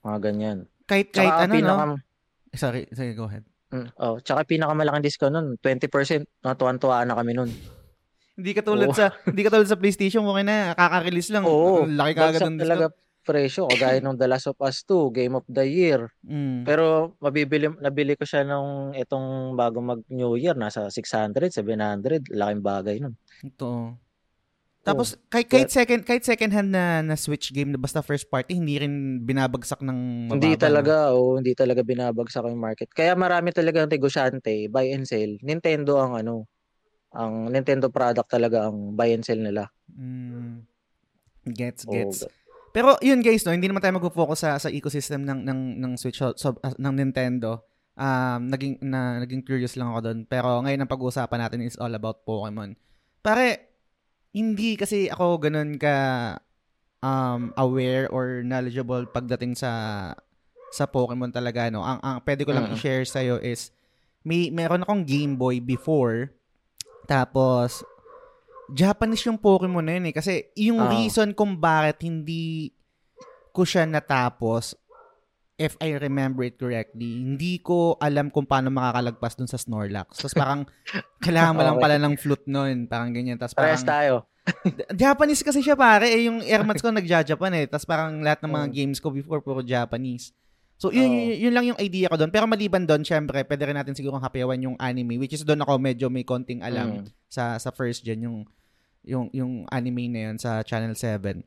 Mga 0.00 0.18
ganyan. 0.24 0.58
Kahit 0.88 1.12
kahit 1.12 1.28
Tsaka 1.28 1.44
ano 1.44 1.52
pinaka, 1.52 1.84
no? 1.84 1.96
Sorry, 2.56 2.88
sorry, 2.96 3.12
go 3.12 3.28
ahead. 3.28 3.44
Mm, 3.68 3.92
oh, 4.00 4.16
tsaka 4.24 4.48
pinakamalaking 4.48 5.04
discount 5.04 5.36
nun, 5.36 5.60
20%. 5.60 6.24
Natuwan-tuwa 6.40 7.04
na 7.04 7.12
kami 7.12 7.36
nun. 7.36 7.52
Hindi 8.38 8.50
katulad 8.56 8.88
Oo. 8.88 8.96
sa 8.96 9.12
hindi 9.28 9.44
katulad 9.44 9.68
sa 9.68 9.76
PlayStation, 9.76 10.24
okay 10.24 10.44
na, 10.48 10.72
kaka-release 10.72 11.28
lang. 11.36 11.44
Ang 11.44 11.98
laki 12.00 12.12
kagad 12.16 12.40
ng 12.48 12.56
talaga 12.56 12.86
discount. 12.88 13.07
Presyo. 13.28 13.68
Kagaya 13.68 14.00
nung 14.00 14.16
The 14.16 14.24
Last 14.24 14.48
of 14.48 14.56
Us 14.64 14.80
2, 14.88 15.12
Game 15.12 15.36
of 15.36 15.44
the 15.44 15.68
Year. 15.68 16.08
Mm. 16.24 16.64
Pero 16.64 17.12
mabibili, 17.20 17.68
nabili 17.76 18.16
ko 18.16 18.24
siya 18.24 18.48
nung 18.48 18.96
itong 18.96 19.52
bago 19.52 19.84
mag 19.84 20.00
New 20.08 20.40
Year, 20.40 20.56
nasa 20.56 20.88
600, 20.88 21.52
700. 21.52 22.32
Laking 22.32 22.64
bagay 22.64 22.96
nun. 23.04 23.12
Ito. 23.44 24.00
Tapos 24.88 25.20
kahit, 25.28 25.52
kahit 25.52 25.68
second 25.68 26.00
kahit 26.08 26.24
second 26.24 26.48
hand 26.48 26.72
na 26.72 27.04
na 27.04 27.12
Switch 27.12 27.52
game 27.52 27.68
na 27.68 27.76
basta 27.76 28.00
first 28.00 28.24
party, 28.32 28.56
hindi 28.56 28.80
rin 28.80 29.20
binabagsak 29.20 29.84
ng 29.84 30.32
mababa. 30.32 30.40
Hindi 30.40 30.52
talaga, 30.56 30.94
oh, 31.12 31.36
hindi 31.36 31.52
talaga 31.52 31.84
binabagsak 31.84 32.48
yung 32.48 32.62
market. 32.62 32.88
Kaya 32.96 33.12
marami 33.12 33.52
talaga 33.52 33.84
negosyante, 33.84 34.72
buy 34.72 34.88
and 34.88 35.04
sell. 35.04 35.36
Nintendo 35.44 36.00
ang 36.00 36.16
ano, 36.16 36.48
ang 37.12 37.52
Nintendo 37.52 37.92
product 37.92 38.32
talaga 38.32 38.72
ang 38.72 38.96
buy 38.96 39.12
and 39.12 39.28
sell 39.28 39.40
nila. 39.40 39.68
Mm. 39.92 40.64
Gets, 41.48 41.84
Oh, 41.88 41.92
gets. 41.92 42.24
Pero 42.70 42.94
yun 43.00 43.20
guys, 43.20 43.42
no, 43.42 43.52
hindi 43.52 43.66
naman 43.66 43.80
tayo 43.80 43.96
mag-focus 43.96 44.38
sa 44.38 44.50
sa 44.60 44.68
ecosystem 44.68 45.24
ng 45.24 45.40
ng 45.44 45.60
ng 45.80 45.92
Switch 45.96 46.20
so, 46.20 46.32
so- 46.36 46.60
ah, 46.60 46.74
ng 46.76 46.94
Nintendo. 46.94 47.64
Um 47.98 48.46
naging 48.46 48.78
na 48.78 49.18
naging 49.18 49.42
curious 49.42 49.74
lang 49.74 49.90
ako 49.90 50.00
doon. 50.06 50.18
Pero 50.24 50.62
ngayon 50.62 50.86
ang 50.86 50.90
pag-uusapan 50.90 51.40
natin 51.42 51.66
is 51.66 51.74
all 51.80 51.90
about 51.90 52.22
Pokemon. 52.22 52.78
Pare, 53.18 53.74
hindi 54.30 54.78
kasi 54.78 55.10
ako 55.10 55.42
ganun 55.42 55.74
ka 55.74 55.96
um 57.02 57.50
aware 57.58 58.06
or 58.10 58.46
knowledgeable 58.46 59.02
pagdating 59.10 59.58
sa 59.58 60.14
sa 60.70 60.86
Pokemon 60.86 61.34
talaga 61.34 61.66
no. 61.74 61.82
Ang 61.82 61.98
ang 62.04 62.16
pwede 62.22 62.46
ko 62.46 62.54
lang 62.54 62.70
Mm. 62.70 62.74
i-share 62.78 63.02
sa 63.02 63.18
is 63.18 63.74
may 64.22 64.52
meron 64.54 64.86
akong 64.86 65.02
Game 65.02 65.34
Boy 65.34 65.58
before. 65.58 66.30
Tapos 67.10 67.82
Japanese 68.70 69.24
yung 69.24 69.36
Pokemon 69.36 69.82
na 69.82 69.96
yun 69.96 70.08
eh. 70.08 70.14
Kasi 70.14 70.32
yung 70.54 70.80
Ah. 70.80 70.90
reason 70.90 71.32
kung 71.32 71.56
bakit 71.56 72.02
hindi 72.02 72.72
ko 73.50 73.64
siya 73.64 73.84
natapos 73.84 74.76
if 75.58 75.74
I 75.78 75.98
remember 75.98 76.46
it 76.46 76.54
correctly, 76.54 77.18
hindi 77.18 77.58
ko 77.58 77.98
alam 77.98 78.30
kung 78.30 78.46
paano 78.46 78.70
makakalagpas 78.70 79.34
dun 79.34 79.50
sa 79.50 79.58
Snorlax. 79.58 80.22
Tapos 80.22 80.30
parang, 80.32 80.62
kailangan 81.24 81.50
mo 81.50 81.62
lang 81.66 81.74
Okay. 81.74 81.82
pala 81.82 81.96
ng 81.98 82.14
flute 82.14 82.46
nun. 82.46 82.86
Parang 82.86 83.10
ganyan. 83.10 83.34
Tapos 83.34 83.58
parang, 83.58 83.74
tayo. 83.82 84.14
Japanese 84.94 85.42
kasi 85.42 85.58
siya 85.58 85.74
pare. 85.74 86.08
Eh, 86.08 86.30
yung 86.30 86.40
airmats 86.40 86.78
ko 86.84 86.94
nagja-Japan 86.94 87.52
eh. 87.58 87.66
Tapos 87.66 87.84
parang 87.84 88.22
lahat 88.22 88.38
ng 88.40 88.52
mga 88.52 88.66
Mm. 88.66 88.72
games 88.72 88.98
ko 88.98 89.10
before 89.10 89.42
puro 89.42 89.58
Japanese. 89.60 90.30
So, 90.78 90.94
yun, 90.94 91.10
Oo. 91.10 91.18
yun, 91.26 91.50
yun 91.50 91.52
lang 91.52 91.66
yung 91.66 91.80
idea 91.82 92.06
ko 92.06 92.14
doon. 92.14 92.30
Pero 92.30 92.46
maliban 92.46 92.86
doon, 92.86 93.02
syempre, 93.02 93.42
pwede 93.42 93.62
rin 93.66 93.74
natin 93.74 93.98
siguro 93.98 94.14
hapiawan 94.14 94.62
yung 94.62 94.76
anime, 94.78 95.18
which 95.18 95.34
is 95.34 95.42
doon 95.42 95.58
ako 95.58 95.74
medyo 95.74 96.06
may 96.06 96.22
konting 96.22 96.62
alam 96.62 97.02
Mm. 97.02 97.10
sa 97.26 97.58
sa 97.58 97.74
first 97.74 98.06
gen, 98.06 98.22
yung, 98.22 98.46
yung, 99.08 99.26
yung 99.32 99.52
anime 99.72 100.12
na 100.12 100.20
yun 100.30 100.36
sa 100.36 100.60
Channel 100.60 100.92
7. 100.92 101.40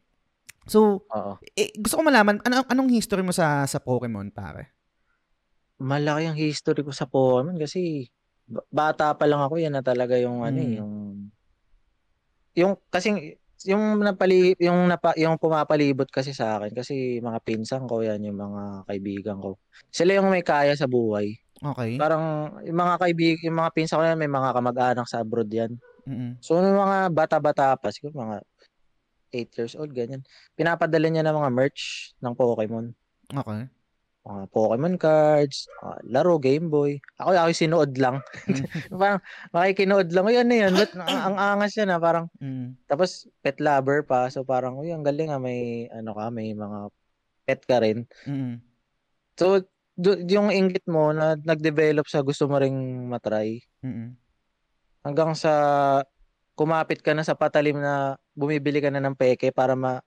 So, 0.65 1.06
eh, 1.53 1.74
gusto 1.77 1.98
ko 1.98 2.03
malaman, 2.06 2.41
ano, 2.41 2.65
anong 2.70 2.89
history 2.94 3.22
mo 3.22 3.34
sa 3.34 3.65
sa 3.65 3.82
Pokemon, 3.82 4.30
pare? 4.30 4.74
Malaki 5.82 6.30
ang 6.30 6.38
history 6.38 6.86
ko 6.86 6.94
sa 6.94 7.10
Pokemon 7.10 7.58
kasi 7.58 8.06
ba- 8.46 8.65
bata 8.70 9.13
pa 9.18 9.25
lang 9.25 9.41
ako 9.41 9.58
yan 9.58 9.74
na 9.74 9.82
talaga 9.82 10.18
yung 10.18 10.46
ano 10.46 10.58
eh, 10.62 10.70
Mm. 10.70 10.77
yung 10.77 10.94
yung 12.51 12.74
kasi 12.91 13.38
yung 13.65 14.01
napali 14.01 14.58
yung 14.58 14.89
napa, 14.89 15.13
yung 15.18 15.38
pumapalibot 15.38 16.10
kasi 16.10 16.34
sa 16.34 16.58
akin 16.58 16.74
kasi 16.74 17.22
mga 17.22 17.39
pinsan 17.46 17.86
ko 17.86 18.01
yan 18.01 18.22
yung 18.25 18.38
mga 18.38 18.86
kaibigan 18.89 19.38
ko. 19.41 19.58
Sila 19.89 20.18
yung 20.18 20.30
may 20.30 20.41
kaya 20.46 20.74
sa 20.74 20.89
buhay. 20.89 21.38
Okay. 21.62 21.94
Parang 21.98 22.58
yung 22.65 22.77
mga 22.77 22.96
kaibig, 22.98 23.38
yung 23.46 23.58
mga 23.62 23.70
pinsan 23.74 24.01
ko 24.01 24.03
yan 24.06 24.18
may 24.18 24.30
mga 24.30 24.50
kamag-anak 24.50 25.06
sa 25.06 25.22
abroad 25.22 25.50
yan. 25.50 25.77
Mm-mm. 26.05 26.38
So 26.41 26.58
yung 26.58 26.77
mga 26.77 27.10
bata-bata 27.13 27.77
pa, 27.77 27.89
siguro 27.89 28.17
mga 28.17 28.38
8 29.31 29.58
years 29.58 29.74
old 29.79 29.91
ganyan. 29.91 30.22
Pinapadala 30.53 31.08
niya 31.08 31.24
ng 31.24 31.38
mga 31.39 31.51
merch 31.51 32.12
ng 32.20 32.36
Pokemon. 32.36 32.91
Okay. 33.31 33.63
mga 34.22 34.43
Pokemon 34.53 35.01
cards, 35.01 35.65
mga 35.81 35.96
laro, 36.05 36.38
Game 36.38 36.70
Boy. 36.70 37.01
Ako, 37.17 37.34
ako 37.34 37.50
sinuod 37.58 37.91
lang. 37.98 38.22
parang 39.01 39.17
makikinood 39.50 40.13
lang. 40.13 40.29
Uy, 40.29 40.38
ano 40.38 40.53
yan? 40.53 40.74
Ba't 40.77 40.93
ang, 40.93 41.10
ang 41.10 41.38
angas 41.39 41.74
yan 41.74 41.89
ha? 41.89 41.98
Parang, 41.98 42.29
Mm. 42.38 42.77
tapos 42.86 43.25
pet 43.41 43.58
lover 43.58 44.05
pa. 44.05 44.29
So 44.29 44.46
parang, 44.46 44.77
uy, 44.77 44.93
ang 44.93 45.01
galing 45.01 45.34
ha. 45.34 45.41
May, 45.41 45.89
ano 45.89 46.13
ka, 46.13 46.29
may 46.29 46.53
mga 46.53 46.79
pet 47.50 47.62
ka 47.65 47.81
rin. 47.81 48.05
Mm-mm. 48.29 48.62
So, 49.34 49.65
du- 49.98 50.22
yung 50.29 50.53
inggit 50.53 50.86
mo 50.86 51.10
na 51.10 51.34
nag-develop 51.34 52.05
sa 52.05 52.22
gusto 52.22 52.46
mo 52.46 52.62
ring 52.62 52.77
matry. 53.10 53.65
Mm-mm. 53.81 54.13
Hanggang 55.01 55.34
sa 55.34 55.53
kumapit 56.53 57.01
ka 57.01 57.17
na 57.17 57.25
sa 57.25 57.34
patalim 57.34 57.81
na 57.81 58.22
bumibili 58.38 58.77
ka 58.77 58.93
na 58.93 59.01
ng 59.01 59.17
peke 59.17 59.50
para 59.50 59.74
ma, 59.74 59.98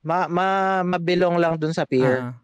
ma, 0.00 0.24
ma 0.24 0.46
mabilong 0.80 1.36
lang 1.36 1.60
dun 1.60 1.76
sa 1.76 1.84
peer. 1.84 2.32
Ah. 2.32 2.34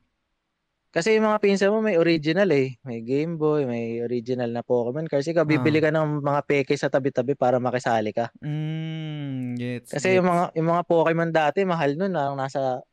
Kasi 0.93 1.17
yung 1.17 1.25
mga 1.25 1.41
pinsan 1.41 1.73
mo 1.73 1.81
may 1.81 1.97
original 1.97 2.45
eh. 2.53 2.77
May 2.85 3.01
Game 3.01 3.41
Boy, 3.41 3.65
may 3.65 4.05
original 4.05 4.53
na 4.53 4.61
Pokemon 4.61 5.09
cards. 5.09 5.25
Ikaw, 5.25 5.49
bibili 5.49 5.81
ka 5.81 5.89
ng 5.89 6.21
mga 6.21 6.45
peke 6.45 6.77
sa 6.77 6.93
tabi-tabi 6.93 7.33
para 7.33 7.57
makisali 7.57 8.13
ka. 8.13 8.29
Mm, 8.45 9.57
gets, 9.57 9.89
Kasi 9.89 10.21
yung 10.21 10.29
gets. 10.29 10.37
mga 10.37 10.45
yung 10.61 10.69
mga 10.69 10.83
Pokemon 10.85 11.33
dati, 11.33 11.65
mahal 11.65 11.97
nun. 11.97 12.13
Ah, 12.13 12.37
nasa 12.37 12.85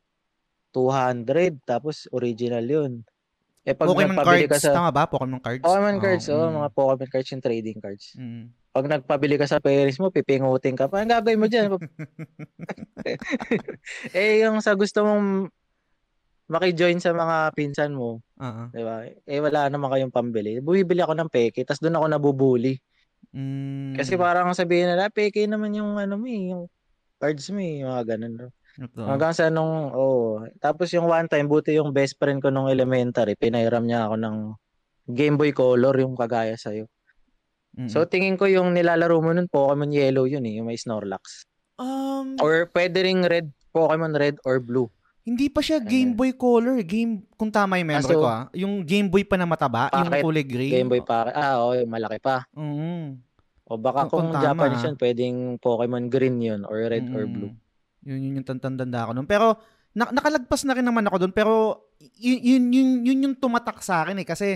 200. 0.72 1.60
Tapos 1.68 2.08
original 2.16 2.64
yun. 2.64 3.04
Eh 3.70 3.78
pag 3.78 3.86
Pokemon 3.86 4.18
nagpabili 4.18 4.50
cards, 4.50 4.66
ka 4.66 4.66
sa... 4.66 4.74
tama 4.74 4.90
ba? 4.90 5.06
Pokemon 5.06 5.42
cards? 5.46 5.62
Pokemon 5.62 5.94
Oh, 5.94 6.02
cards, 6.02 6.26
oh, 6.34 6.42
mm. 6.42 6.54
mga 6.58 6.70
Pokemon 6.74 7.10
cards 7.14 7.30
yung 7.30 7.44
trading 7.46 7.78
cards. 7.78 8.06
Mm. 8.18 8.44
Pag 8.74 8.86
nagpabili 8.90 9.36
ka 9.38 9.46
sa 9.46 9.62
parents 9.62 10.02
mo, 10.02 10.10
pipingutin 10.10 10.74
ka 10.74 10.90
pa. 10.90 11.06
Ang 11.06 11.14
gagawin 11.14 11.38
mo 11.38 11.46
dyan? 11.46 11.70
eh, 14.18 14.42
yung 14.42 14.58
sa 14.66 14.74
gusto 14.74 15.06
mong 15.06 15.54
makijoin 16.50 16.98
sa 16.98 17.14
mga 17.14 17.54
pinsan 17.54 17.94
mo, 17.94 18.26
Oo. 18.42 18.64
Di 18.74 18.82
ba? 18.82 19.06
Eh 19.06 19.38
wala 19.38 19.70
naman 19.70 19.94
kayong 19.94 20.14
pambili. 20.14 20.58
Bumibili 20.66 21.06
ako 21.06 21.14
ng 21.14 21.30
peke, 21.30 21.62
tapos 21.62 21.86
doon 21.86 22.02
ako 22.02 22.06
nabubuli. 22.10 22.74
Mm. 23.38 23.94
Kasi 23.94 24.18
parang 24.18 24.50
sabihin 24.58 24.98
nila, 24.98 25.14
peke 25.14 25.46
naman 25.46 25.78
yung 25.78 26.02
ano 26.02 26.18
mo 26.18 26.26
eh, 26.26 26.58
yung 26.58 26.66
cards 27.22 27.54
mo 27.54 27.62
eh, 27.62 27.86
mga 27.86 28.18
ganun. 28.18 28.50
Ito. 28.80 29.04
Hanggang 29.04 29.34
sa 29.34 29.52
nung, 29.52 29.92
oh. 29.92 30.40
Tapos 30.58 30.88
yung 30.90 31.06
one 31.06 31.28
time, 31.28 31.46
buti 31.46 31.76
yung 31.76 31.92
best 31.92 32.16
friend 32.16 32.40
ko 32.40 32.48
nung 32.48 32.68
elementary, 32.68 33.36
pinairam 33.36 33.84
niya 33.84 34.08
ako 34.08 34.16
ng 34.16 34.36
Game 35.06 35.36
Boy 35.36 35.52
Color, 35.52 36.00
yung 36.00 36.16
kagaya 36.16 36.56
sa'yo. 36.56 36.88
Mm-mm. 37.76 37.86
So 37.88 38.02
tingin 38.04 38.34
ko 38.34 38.46
yung 38.46 38.72
nilalaro 38.72 39.20
mo 39.20 39.30
nun, 39.30 39.46
Pokemon 39.46 39.92
Yellow 39.92 40.26
yun 40.26 40.42
eh, 40.44 40.58
yung 40.58 40.66
may 40.66 40.76
Snorlax. 40.76 41.44
um, 41.76 42.40
Or 42.40 42.66
pwede 42.72 42.98
ring 43.00 43.22
red, 43.22 43.46
Pokemon 43.70 44.14
Red 44.14 44.40
or 44.42 44.58
Blue. 44.60 44.88
hindi 45.22 45.46
pa 45.46 45.62
siya 45.62 45.78
Game 45.78 46.18
Boy 46.18 46.34
Color. 46.34 46.82
Game, 46.82 47.22
kung 47.36 47.54
tama 47.54 47.78
yung 47.78 47.94
memory 47.94 48.02
Ah, 48.02 48.10
so- 48.10 48.18
ko 48.18 48.26
ah. 48.26 48.44
Yung 48.52 48.82
Game 48.82 49.06
Boy 49.08 49.22
pa 49.22 49.38
na 49.38 49.46
mataba, 49.46 49.86
yung 49.94 50.10
Bakit? 50.10 50.24
kulay 50.24 50.42
green. 50.44 50.74
Game 50.74 50.90
Boy 50.90 51.04
pa. 51.04 51.30
Ah, 51.30 51.62
oo, 51.62 51.78
yung 51.78 51.86
malaki 51.86 52.18
pa. 52.18 52.50
Mm. 52.58 53.22
O 53.64 53.78
baka 53.78 54.10
Kung- 54.10 54.26
kung, 54.26 54.34
kung 54.34 54.42
Japanese 54.42 54.82
yun, 54.82 54.98
pwedeng 54.98 55.38
Pokemon 55.58 56.10
Green 56.10 56.42
yun, 56.42 56.62
or 56.66 56.82
Red 56.82 57.06
or 57.14 57.30
Mm. 57.30 57.34
Blue. 57.36 57.54
Yun, 58.06 58.20
yun 58.20 58.38
yung 58.40 58.48
tantanda 58.48 59.08
ko 59.08 59.12
nun. 59.12 59.28
Pero, 59.28 59.60
na- 59.96 60.12
nakalagpas 60.14 60.64
na 60.64 60.76
rin 60.78 60.86
naman 60.86 61.06
ako 61.08 61.28
doon. 61.28 61.34
Pero, 61.36 61.54
yun, 62.20 62.40
yun, 62.40 62.64
yun, 62.72 62.90
yun 63.04 63.24
yung 63.28 63.36
tumatak 63.36 63.84
sa 63.84 64.06
akin 64.06 64.22
eh. 64.24 64.28
Kasi, 64.28 64.56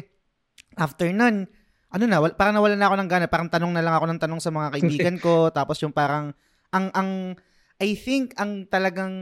after 0.79 1.09
nun, 1.11 1.47
ano 1.93 2.03
na, 2.09 2.17
wal, 2.23 2.33
parang 2.33 2.55
nawala 2.57 2.79
na 2.79 2.87
ako 2.89 2.95
ng 3.03 3.09
gana. 3.09 3.27
Parang 3.29 3.49
tanong 3.51 3.71
na 3.73 3.83
lang 3.83 3.93
ako 3.93 4.05
ng 4.09 4.21
tanong 4.21 4.41
sa 4.41 4.51
mga 4.53 4.67
kaibigan 4.73 5.17
ko. 5.19 5.33
tapos 5.57 5.77
yung 5.83 5.93
parang, 5.93 6.31
ang, 6.73 6.89
ang, 6.95 7.09
I 7.77 7.93
think, 7.93 8.33
ang 8.39 8.65
talagang 8.65 9.13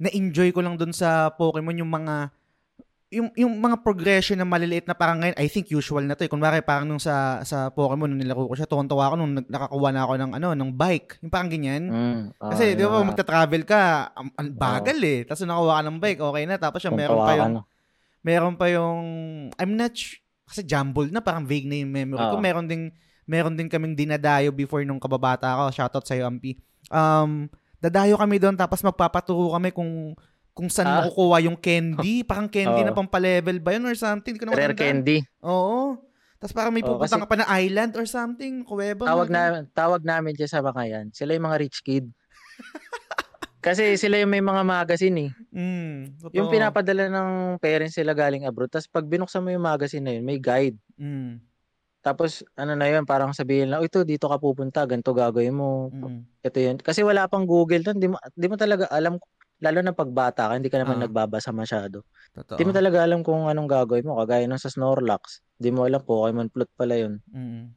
na-enjoy 0.00 0.50
ko 0.56 0.64
lang 0.64 0.80
doon 0.80 0.96
sa 0.96 1.28
Pokemon 1.36 1.84
yung 1.84 1.92
mga, 1.92 2.32
yung, 3.10 3.28
yung 3.34 3.58
mga 3.58 3.82
progression 3.82 4.38
na 4.38 4.46
maliliit 4.46 4.86
na 4.86 4.94
parang 4.94 5.18
ngayon, 5.18 5.34
I 5.34 5.50
think 5.50 5.66
usual 5.74 6.06
na 6.06 6.14
to 6.14 6.22
eh. 6.22 6.30
Kunwari 6.30 6.62
parang 6.62 6.86
nung 6.86 7.02
sa, 7.02 7.42
sa 7.42 7.66
Pokemon, 7.74 8.06
nung 8.06 8.22
nilaro 8.22 8.46
ko 8.46 8.54
siya, 8.54 8.70
tuwan-tuwa 8.70 9.10
ako 9.10 9.14
nung 9.18 9.34
nakakuha 9.50 9.90
na 9.90 10.02
ako 10.06 10.12
ng, 10.14 10.30
ano, 10.38 10.48
ng 10.54 10.70
bike. 10.78 11.18
Yung 11.26 11.32
parang 11.34 11.50
ganyan. 11.50 11.82
Mm. 11.90 12.22
Kasi, 12.38 12.64
Ah, 12.70 12.76
di 12.78 12.82
ba, 12.86 13.02
magta-travel 13.02 13.62
ka, 13.66 14.14
ang, 14.14 14.30
ang 14.38 14.48
bagal 14.54 14.98
eh. 15.02 15.26
Tapos 15.26 15.42
nakuha 15.42 15.82
ka 15.82 15.82
ng 15.90 15.98
bike, 15.98 16.20
okay 16.22 16.44
na. 16.46 16.56
Tapos 16.56 16.80
yung 16.86 16.94
meron 16.94 17.18
pa 17.18 17.32
yung, 17.34 17.54
meron 18.22 18.54
pa 18.54 18.66
yung, 18.70 19.02
I'm 19.58 19.74
not 19.74 19.90
sure, 19.90 20.22
kasi 20.46 20.62
jumbled 20.62 21.10
na, 21.10 21.18
parang 21.18 21.42
vague 21.42 21.66
na 21.66 21.82
yung 21.82 21.90
memory 21.90 22.22
ko. 22.22 22.38
Oo. 22.38 22.42
Meron 22.42 22.70
ding, 22.70 22.94
meron 23.26 23.58
din 23.58 23.66
kaming 23.66 23.98
dinadayo 23.98 24.54
before 24.54 24.86
nung 24.86 25.02
kababata 25.02 25.50
ako. 25.50 25.74
Shoutout 25.74 26.06
sa'yo, 26.06 26.30
Ampi. 26.30 26.54
Um, 26.94 27.50
dadayo 27.82 28.14
kami 28.14 28.38
doon, 28.38 28.54
tapos 28.54 28.86
magpapaturo 28.86 29.58
kami 29.58 29.74
kung, 29.74 30.14
kung 30.60 30.68
saan 30.68 30.84
Ah. 30.86 30.96
makukuha 31.00 31.40
yung 31.40 31.56
candy. 31.56 32.20
Parang 32.28 32.44
candy 32.46 32.84
Oo. 32.84 32.86
na 32.86 32.92
pampalevel 32.92 33.56
ba 33.58 33.72
yun 33.72 33.88
or 33.88 33.96
something. 33.96 34.36
Hindi 34.36 34.44
ko 34.44 34.52
Rare 34.52 34.76
candy. 34.76 35.24
Oo. 35.40 35.96
Tapos 36.36 36.52
parang 36.52 36.68
may 36.70 36.80
pupunta 36.80 37.04
kasi- 37.06 37.16
ka 37.18 37.28
pa 37.28 37.36
na 37.36 37.48
island 37.58 37.92
or 37.94 38.04
something. 38.04 38.60
Kuweba. 38.62 39.04
Tawag 39.04 39.28
na 39.28 39.64
tawag 39.72 40.04
namin 40.04 40.32
dyan 40.32 40.48
sa 40.48 40.60
mga 40.60 40.82
yan. 40.86 41.06
Sila 41.10 41.32
yung 41.32 41.44
mga 41.46 41.60
rich 41.60 41.80
kid. 41.80 42.08
Kasi 43.60 43.96
sila 43.96 44.16
yung 44.16 44.32
may 44.32 44.40
mga 44.40 44.64
magazine 44.64 45.16
eh. 45.20 45.30
Mm, 45.52 46.16
totoo. 46.18 46.32
Yung 46.32 46.48
pinapadala 46.48 47.12
ng 47.12 47.28
parents 47.56 47.92
sila 47.92 48.12
galing 48.12 48.48
abroad. 48.48 48.72
Tapos 48.72 48.88
pag 48.88 49.04
binuksan 49.04 49.44
mo 49.44 49.52
yung 49.52 49.60
magazine 49.62 50.00
na 50.00 50.12
yun, 50.16 50.24
may 50.24 50.40
guide. 50.40 50.80
Mm, 50.96 51.44
Tapos 52.00 52.40
ano 52.56 52.72
na 52.72 52.88
yun, 52.88 53.04
parang 53.04 53.36
sabihin 53.36 53.68
lang, 53.68 53.76
"Oh, 53.76 53.84
ito 53.84 54.00
dito 54.00 54.24
ka 54.24 54.40
pupunta, 54.40 54.88
ganito 54.88 55.12
gagawin 55.12 55.52
mo. 55.52 55.92
mm, 55.92 56.40
Ito 56.40 56.56
yun. 56.58 56.76
Kasi 56.80 57.04
wala 57.04 57.28
pang 57.28 57.44
Google 57.44 57.84
doon, 57.84 58.00
di 58.00 58.08
mo, 58.08 58.16
di 58.32 58.48
mo 58.48 58.56
talaga 58.56 58.88
alam 58.88 59.20
lalo 59.60 59.78
na 59.80 59.92
pagbata 59.92 60.48
ka, 60.48 60.56
hindi 60.56 60.68
ka 60.68 60.80
naman 60.80 60.98
Ah. 60.98 61.02
nagbabasa 61.04 61.52
masyado. 61.52 62.02
totoo. 62.30 62.56
Hindi 62.56 62.64
mo 62.64 62.72
talaga 62.72 62.98
alam 63.02 63.20
kung 63.20 63.46
anong 63.46 63.66
gagawin 63.66 64.04
mo. 64.04 64.16
Kagaya 64.16 64.46
nung 64.46 64.56
sa 64.56 64.68
Snorlax, 64.68 65.42
di 65.54 65.68
mo 65.68 65.82
alam 65.82 65.98
Pokemon 65.98 66.48
plot 66.48 66.70
pala 66.74 66.94
yun. 66.94 67.18
Mm. 67.26 67.74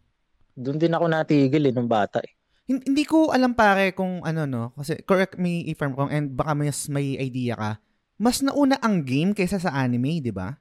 Doon 0.53 0.77
din 0.77 0.93
ako 0.93 1.05
natigil 1.07 1.63
eh, 1.63 1.73
nung 1.73 1.89
bata 1.89 2.21
eh. 2.21 2.31
Hin- 2.63 2.85
Hindi 2.85 3.03
ko 3.03 3.29
alam 3.29 3.51
pare 3.51 3.91
kung 3.91 4.21
ano 4.21 4.45
no, 4.45 4.71
kasi 4.71 5.01
correct 5.01 5.35
me 5.35 5.65
if 5.65 5.81
I'm 5.81 5.91
wrong 5.91 6.07
and 6.07 6.31
baka 6.31 6.53
mas 6.53 6.85
may 6.87 7.17
idea 7.17 7.53
ka. 7.53 7.71
Mas 8.15 8.39
nauna 8.39 8.77
ang 8.77 9.01
game 9.01 9.33
kaysa 9.33 9.57
sa 9.57 9.73
anime, 9.73 10.21
di 10.21 10.29
ba? 10.29 10.53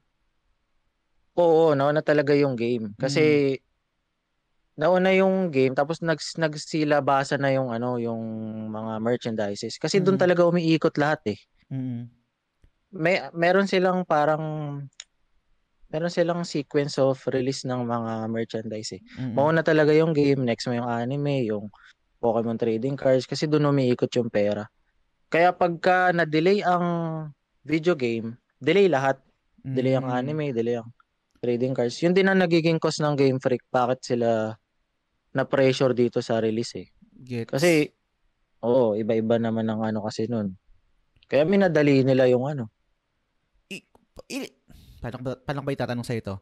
Oo, 1.34 1.72
nauna 1.72 2.00
talaga 2.00 2.32
yung 2.32 2.52
game. 2.54 2.92
Kasi 2.94 3.22
Mm. 3.54 3.60
Nauna 4.78 5.12
yung 5.12 5.52
game 5.52 5.76
tapos 5.76 6.00
nag 6.00 6.18
nagsilabasa 6.18 7.36
na 7.36 7.52
yung 7.52 7.68
ano, 7.72 8.00
yung 8.00 8.20
mga 8.72 8.92
merchandises. 9.04 9.76
Kasi 9.76 10.00
doon 10.00 10.16
Mm. 10.16 10.22
talaga 10.24 10.42
umiikot 10.48 10.94
lahat 10.96 11.36
eh. 11.36 11.38
Mm. 11.68 12.08
May 12.92 13.16
meron 13.32 13.68
silang 13.68 14.04
parang 14.04 14.44
meron 15.92 16.12
silang 16.12 16.40
sequence 16.44 16.96
of 16.96 17.20
release 17.32 17.68
ng 17.68 17.84
mga 17.84 18.12
merchandise 18.32 18.96
eh. 18.96 19.02
Mm. 19.20 19.32
Mauna 19.36 19.60
talaga 19.64 19.92
yung 19.92 20.16
game, 20.16 20.40
next 20.44 20.64
mo 20.68 20.76
yung 20.76 20.88
anime, 20.88 21.44
yung 21.48 21.68
Pokemon 22.22 22.56
trading 22.56 22.94
cards 22.96 23.26
kasi 23.28 23.44
doon 23.50 23.68
umiikot 23.72 24.08
yung 24.16 24.30
pera. 24.32 24.64
Kaya 25.32 25.52
pagka 25.52 26.12
na-delay 26.14 26.62
ang 26.64 26.84
video 27.64 27.96
game, 27.96 28.36
delay 28.60 28.86
lahat. 28.88 29.18
Delay 29.64 29.96
ang 29.98 30.08
Mm. 30.08 30.16
anime, 30.16 30.44
delay 30.54 30.76
ang 30.80 30.88
trading 31.42 31.74
cards. 31.74 31.98
Yun 32.04 32.14
din 32.14 32.28
ang 32.30 32.38
nagiging 32.40 32.78
cost 32.78 33.02
ng 33.02 33.16
Game 33.18 33.38
Freak. 33.42 33.64
Bakit 33.72 33.98
sila 34.04 34.54
na-pressure 35.32 35.92
dito 35.92 36.20
sa 36.20 36.38
release 36.38 36.72
eh. 36.76 36.88
Gets. 37.18 37.50
Kasi, 37.50 37.88
oo, 38.60 38.92
iba-iba 38.92 39.36
naman 39.36 39.64
ang 39.66 39.80
ano 39.82 40.04
kasi 40.04 40.24
nun. 40.26 40.52
Kaya 41.24 41.42
minadali 41.42 42.04
nila 42.04 42.28
yung 42.28 42.44
ano. 42.44 42.68
I- 44.28 44.52
paano, 45.00 45.16
ba, 45.18 45.32
paano 45.34 45.60
ba 45.64 45.72
itatanong 45.72 46.04
sa 46.04 46.12
ito? 46.12 46.36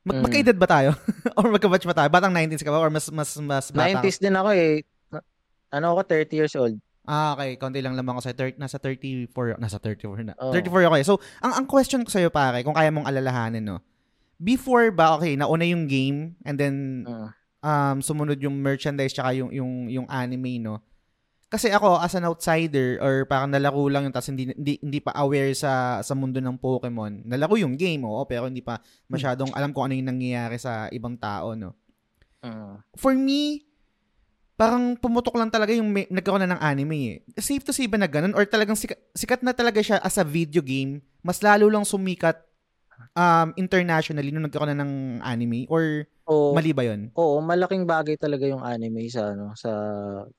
Mag, 0.00 0.16
Mm. 0.16 0.22
Magka-edad 0.24 0.56
ba 0.56 0.68
tayo? 0.70 0.90
or 1.36 1.50
magka-batch 1.50 1.84
ba 1.84 1.92
tayo? 1.92 2.08
Batang 2.08 2.32
90s 2.32 2.62
ka 2.62 2.72
ba? 2.72 2.80
Or 2.80 2.88
mas, 2.88 3.10
mas, 3.10 3.36
mas 3.36 3.68
bata? 3.68 4.00
90s 4.00 4.16
din 4.16 4.32
ako 4.32 4.50
eh. 4.54 4.72
Na- 5.10 5.26
Ano 5.70 5.86
ako, 5.92 6.00
30 6.08 6.32
years 6.32 6.54
old. 6.56 6.78
Ah, 7.04 7.34
okay. 7.34 7.58
Konti 7.58 7.82
lang 7.82 7.98
naman 7.98 8.14
ako 8.14 8.22
sa 8.22 8.32
30, 8.32 8.56
nasa 8.56 8.78
34, 8.78 9.58
nasa 9.58 9.76
34 9.76 10.22
na. 10.22 10.32
Oo. 10.38 10.54
34 10.54 10.86
ako 10.86 10.96
eh. 10.96 11.04
So, 11.04 11.14
ang, 11.42 11.52
ang 11.52 11.66
question 11.66 12.00
ko 12.00 12.08
sa'yo 12.08 12.30
pare, 12.30 12.62
kung 12.62 12.72
kaya 12.72 12.88
mong 12.88 13.04
alalahanin, 13.04 13.66
no? 13.66 13.82
Before 14.38 14.88
ba, 14.88 15.18
okay, 15.18 15.36
nauna 15.36 15.66
yung 15.66 15.84
game, 15.84 16.38
and 16.46 16.56
then, 16.56 17.04
Mm. 17.04 17.28
Um, 17.60 18.00
sumunod 18.00 18.40
yung 18.40 18.56
merchandise, 18.60 19.12
tsaka 19.14 19.36
yung, 19.36 19.50
yung, 19.52 19.72
yung 19.88 20.06
anime, 20.08 20.60
no? 20.60 20.80
Kasi 21.50 21.66
ako, 21.74 21.98
as 21.98 22.14
an 22.14 22.30
outsider, 22.30 23.02
or 23.02 23.26
parang 23.26 23.50
nalaro 23.50 23.90
lang 23.90 24.06
yung, 24.06 24.14
tapos 24.14 24.30
hindi, 24.30 24.54
hindi, 24.54 24.78
hindi 24.78 25.00
pa 25.02 25.10
aware 25.18 25.50
sa, 25.50 25.98
sa 25.98 26.14
mundo 26.14 26.38
ng 26.38 26.56
Pokemon. 26.62 27.26
Nalaro 27.26 27.58
yung 27.58 27.74
game, 27.74 28.06
oo, 28.06 28.22
pero 28.22 28.46
hindi 28.46 28.62
pa 28.62 28.78
masyadong 29.10 29.50
alam 29.50 29.74
kung 29.74 29.90
ano 29.90 29.98
yung 29.98 30.14
nangyayari 30.14 30.62
sa 30.62 30.86
ibang 30.94 31.18
tao, 31.18 31.58
no? 31.58 31.74
Mm. 32.40 32.80
for 32.96 33.12
me, 33.12 33.68
parang 34.56 34.96
pumutok 34.96 35.36
lang 35.36 35.52
talaga 35.52 35.76
yung 35.76 35.92
may, 35.92 36.08
nagkaroon 36.08 36.44
na 36.44 36.56
ng 36.56 36.62
anime 36.64 36.96
eh. 36.96 37.16
Safe 37.40 37.60
to 37.60 37.72
say 37.72 37.84
ba 37.84 38.00
na 38.00 38.08
ganun? 38.08 38.32
Or 38.32 38.44
talagang 38.48 38.76
sikat, 38.76 38.96
sikat 39.12 39.40
na 39.44 39.52
talaga 39.52 39.80
siya 39.80 40.00
as 40.00 40.16
a 40.16 40.24
video 40.24 40.64
game, 40.64 41.04
mas 41.20 41.40
lalo 41.44 41.68
lang 41.68 41.84
sumikat 41.84 42.40
um, 43.16 43.52
internationally 43.56 44.30
nung 44.32 44.46
nagkaroon 44.46 44.72
na 44.74 44.80
ng 44.84 44.92
anime? 45.24 45.66
Or 45.70 46.06
Oo, 46.28 46.52
mali 46.54 46.72
ba 46.74 46.84
yun? 46.86 47.12
oo, 47.16 47.40
malaking 47.40 47.84
bagay 47.88 48.16
talaga 48.20 48.44
yung 48.48 48.60
anime 48.64 49.08
sa 49.08 49.32
ano 49.32 49.56
sa 49.56 49.70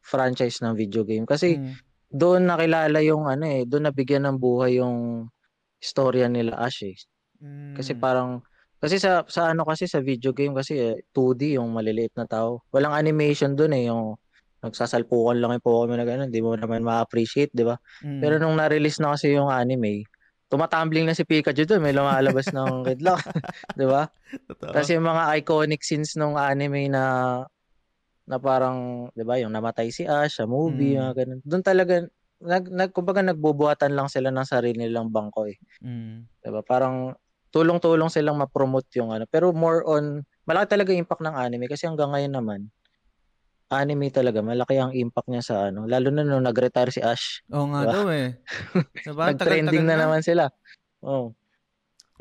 franchise 0.06 0.62
ng 0.62 0.78
video 0.78 1.02
game 1.08 1.26
kasi 1.26 1.58
Mm. 1.58 1.82
doon 2.14 2.46
nakilala 2.50 3.02
yung 3.04 3.26
ano 3.30 3.46
eh, 3.50 3.64
doon 3.66 3.90
nabigyan 3.90 4.28
ng 4.30 4.38
buhay 4.42 4.78
yung 4.82 5.28
istorya 5.82 6.28
nila 6.32 6.58
Ash 6.60 6.84
eh. 6.88 6.98
Mm. 7.42 7.76
Kasi 7.78 7.96
parang 7.98 8.42
kasi 8.82 8.98
sa 9.02 9.24
sa 9.30 9.52
ano 9.54 9.64
kasi 9.68 9.88
sa 9.90 10.02
video 10.04 10.32
game 10.36 10.54
kasi 10.58 10.78
eh, 10.80 10.96
2D 11.16 11.56
yung 11.60 11.72
maliliit 11.76 12.14
na 12.18 12.26
tao. 12.30 12.64
Walang 12.74 12.94
animation 12.98 13.56
doon 13.58 13.74
eh, 13.78 13.86
yung 13.92 14.16
nagsasalpukan 14.66 15.38
lang 15.42 15.58
yung 15.58 15.66
Pokemon 15.66 15.98
na 16.02 16.08
gano'n, 16.08 16.30
di 16.34 16.42
mo 16.44 16.54
naman 16.58 16.84
ma-appreciate, 16.86 17.52
di 17.56 17.64
ba? 17.66 17.78
Mm. 18.04 18.22
Pero 18.22 18.38
nung 18.42 18.58
na-release 18.60 19.00
na 19.04 19.14
kasi 19.18 19.34
yung 19.38 19.50
anime, 19.52 20.06
tumatumbling 20.52 21.08
na 21.08 21.16
si 21.18 21.24
Pikachu 21.24 21.64
doon, 21.66 21.82
may 21.84 21.96
lumalabas 21.96 22.52
ng 22.52 22.84
kidlock, 22.88 23.24
di 23.80 23.86
ba? 23.88 24.12
Kasi 24.72 24.96
yung 25.00 25.08
mga 25.08 25.40
iconic 25.42 25.82
scenes 25.86 26.16
nung 26.20 26.36
anime 26.40 26.88
na 26.92 27.04
na 28.30 28.38
parang, 28.40 29.10
'di 29.18 29.24
ba, 29.28 29.36
yung 29.42 29.52
namatay 29.54 29.90
si 29.92 30.04
Ash 30.08 30.40
sa 30.40 30.46
movie, 30.50 30.96
Mm. 30.96 31.02
mga 31.02 31.14
ganun. 31.26 31.40
Doon 31.44 31.64
talaga 31.66 31.94
nag, 32.42 32.66
nag 32.72 32.92
kumbaga 32.96 33.22
nagbubuhatan 33.26 33.94
lang 33.94 34.08
sila 34.10 34.30
ng 34.34 34.48
sarili 34.48 34.88
nilang 34.88 35.10
bangko 35.14 35.50
eh. 35.50 35.58
Mm. 35.82 36.28
'Di 36.44 36.50
ba? 36.54 36.62
Parang 36.66 37.14
tulong-tulong 37.54 38.10
silang 38.14 38.40
ma-promote 38.40 38.90
yung 39.00 39.12
ano. 39.16 39.26
Pero 39.30 39.52
more 39.56 39.84
on 39.88 40.24
malaki 40.48 40.68
talaga 40.78 40.90
yung 40.96 41.06
impact 41.08 41.24
ng 41.26 41.36
anime 41.38 41.68
kasi 41.72 41.86
hanggang 41.90 42.12
ngayon 42.14 42.34
naman 42.36 42.62
anime 43.72 44.12
talaga 44.12 44.44
malaki 44.44 44.76
ang 44.78 44.92
impact 44.94 45.28
niya 45.32 45.44
sa 45.44 45.56
ano 45.72 45.88
lalo 45.88 46.12
na 46.12 46.28
nung 46.28 46.44
nag-retire 46.44 46.92
si 46.92 47.02
Ash 47.02 47.40
Oo 47.50 47.72
nga 47.72 47.88
Diba? 47.88 47.94
daw 47.96 48.06
eh. 48.12 48.30
Diba? 49.08 49.24
nag-trending 49.32 49.86
na, 49.88 49.96
naman 49.98 50.22
sila 50.22 50.52
oh 51.02 51.34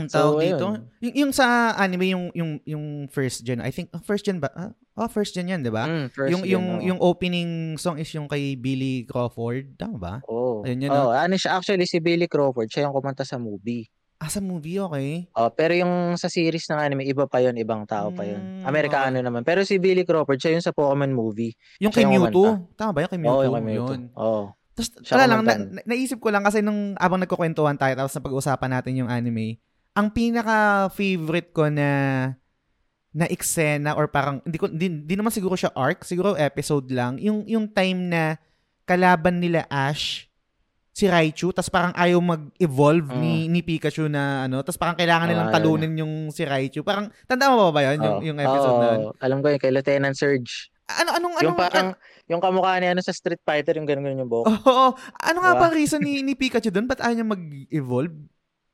Ang 0.00 0.08
So, 0.08 0.16
tawag 0.32 0.40
dito. 0.40 0.64
ayun. 0.64 0.80
Yung, 1.04 1.14
yung 1.28 1.32
sa 1.36 1.76
anime, 1.76 2.16
yung, 2.16 2.32
yung, 2.32 2.52
yung 2.64 2.84
first 3.12 3.44
gen, 3.44 3.60
I 3.60 3.68
think, 3.68 3.92
oh, 3.92 4.00
first 4.00 4.24
gen 4.24 4.40
ba? 4.40 4.48
Ah, 4.56 4.72
oh, 4.96 5.12
first 5.12 5.36
gen 5.36 5.52
yan, 5.52 5.60
di 5.60 5.68
ba? 5.68 5.84
Mm, 5.84 6.08
yung, 6.24 6.40
gen, 6.40 6.50
yung, 6.56 6.66
oo. 6.72 6.80
yung 6.88 7.00
opening 7.04 7.76
song 7.76 8.00
is 8.00 8.08
yung 8.16 8.24
kay 8.24 8.56
Billy 8.56 9.04
Crawford. 9.04 9.76
Tama 9.76 10.00
ba? 10.00 10.14
Oh. 10.24 10.64
Ayun 10.64 10.88
yun, 10.88 10.92
oh, 10.96 11.12
ano 11.12 11.36
siya 11.36 11.60
actually 11.60 11.84
si 11.84 12.00
Billy 12.00 12.24
Crawford, 12.32 12.72
siya 12.72 12.88
yung 12.88 12.96
kumanta 12.96 13.28
sa 13.28 13.36
movie. 13.36 13.92
Ah, 14.20 14.28
sa 14.28 14.44
movie, 14.44 14.76
okay. 14.76 15.32
Oh, 15.32 15.48
pero 15.48 15.72
yung 15.72 16.12
sa 16.20 16.28
series 16.28 16.68
ng 16.68 16.76
anime 16.76 17.08
iba 17.08 17.24
pa 17.24 17.40
'yon, 17.40 17.56
ibang 17.56 17.88
tao 17.88 18.12
pa 18.12 18.28
'yon. 18.28 18.60
Mm, 18.60 18.68
Amerikano 18.68 19.16
naman. 19.16 19.48
Pero 19.48 19.64
si 19.64 19.80
Billy 19.80 20.04
Crawford, 20.04 20.36
siya 20.36 20.52
yung 20.52 20.60
sa 20.60 20.76
Pokemon 20.76 21.08
movie. 21.08 21.56
Yung 21.80 21.88
kay 21.88 22.04
Siya 22.04 22.12
yung 22.12 22.28
Mewtwo. 22.28 22.68
Tama 22.76 22.92
ba 22.92 23.00
yung 23.00 23.12
kay 23.16 23.16
Oo, 23.16 23.24
Mewtwo? 23.24 23.44
yung 23.48 23.56
kay 23.56 23.64
Mewtwo. 23.64 23.92
Yun. 23.96 24.02
Oo. 24.20 24.42
Tapos, 24.76 24.88
Siya 25.00 25.12
wala 25.16 25.24
lang, 25.26 25.40
na- 25.42 25.82
naisip 25.88 26.20
ko 26.20 26.28
lang 26.28 26.44
kasi 26.44 26.60
nung 26.60 26.92
abang 27.00 27.18
nagkukwentuhan 27.18 27.80
tayo 27.80 27.96
tapos 27.96 28.12
napag-usapan 28.12 28.70
natin 28.70 29.00
yung 29.00 29.10
anime, 29.10 29.56
ang 29.96 30.12
pinaka-favorite 30.12 31.50
ko 31.50 31.72
na 31.72 31.88
na 33.10 33.26
eksena 33.26 33.98
or 33.98 34.06
parang 34.06 34.38
hindi 34.46 34.54
ko 34.54 34.70
hindi, 34.70 34.86
hindi 34.86 35.14
naman 35.18 35.34
siguro 35.34 35.58
siya 35.58 35.74
arc, 35.74 36.06
siguro 36.06 36.38
episode 36.38 36.86
lang. 36.94 37.18
Yung 37.18 37.42
yung 37.48 37.66
time 37.66 38.06
na 38.06 38.38
kalaban 38.86 39.42
nila 39.42 39.66
Ash 39.66 40.29
si 41.00 41.08
Raichu 41.08 41.48
tapos 41.50 41.72
parang 41.72 41.96
ayaw 41.96 42.20
mag-evolve 42.20 43.16
ni 43.16 43.48
ni 43.48 43.64
Pikachu 43.64 44.12
na 44.12 44.44
ano 44.44 44.60
tapos 44.60 44.76
parang 44.76 44.92
kailangan 45.00 45.32
nilang 45.32 45.48
ayaw 45.48 45.56
talunin 45.56 45.96
yung 45.96 46.28
si 46.28 46.44
Raichu. 46.44 46.84
Parang 46.84 47.08
tanda 47.24 47.48
mo 47.48 47.72
ba 47.72 47.72
ba 47.72 47.80
yun 47.88 48.04
yung, 48.04 48.16
Oo. 48.20 48.26
yung 48.28 48.38
episode 48.38 48.76
na 48.76 48.86
yun? 48.92 49.00
Alam 49.16 49.38
ko 49.40 49.46
yun, 49.48 49.58
kay 49.58 49.72
Lieutenant 49.72 50.12
Surge. 50.12 50.68
Ano 50.90 51.16
anong 51.16 51.34
anong 51.38 51.44
yung 51.46 51.56
parang, 51.56 51.88
yung 52.26 52.42
kamukha 52.42 52.76
niya 52.76 52.92
ano, 52.92 53.00
sa 53.00 53.14
Street 53.14 53.40
Fighter, 53.40 53.78
yung 53.78 53.86
ganun-ganun 53.86 54.26
yung 54.26 54.32
buhok. 54.32 54.44
Oo. 54.66 54.92
Ano 55.22 55.38
nga 55.40 55.52
Diba? 55.54 55.60
ba 55.62 55.64
ang 55.70 55.74
reason 55.78 56.02
ni, 56.02 56.20
ni 56.20 56.34
Pikachu 56.34 56.68
doon? 56.68 56.90
Ba't 56.90 56.98
ayaw 57.00 57.14
niya 57.14 57.28
mag-evolve? 57.30 58.14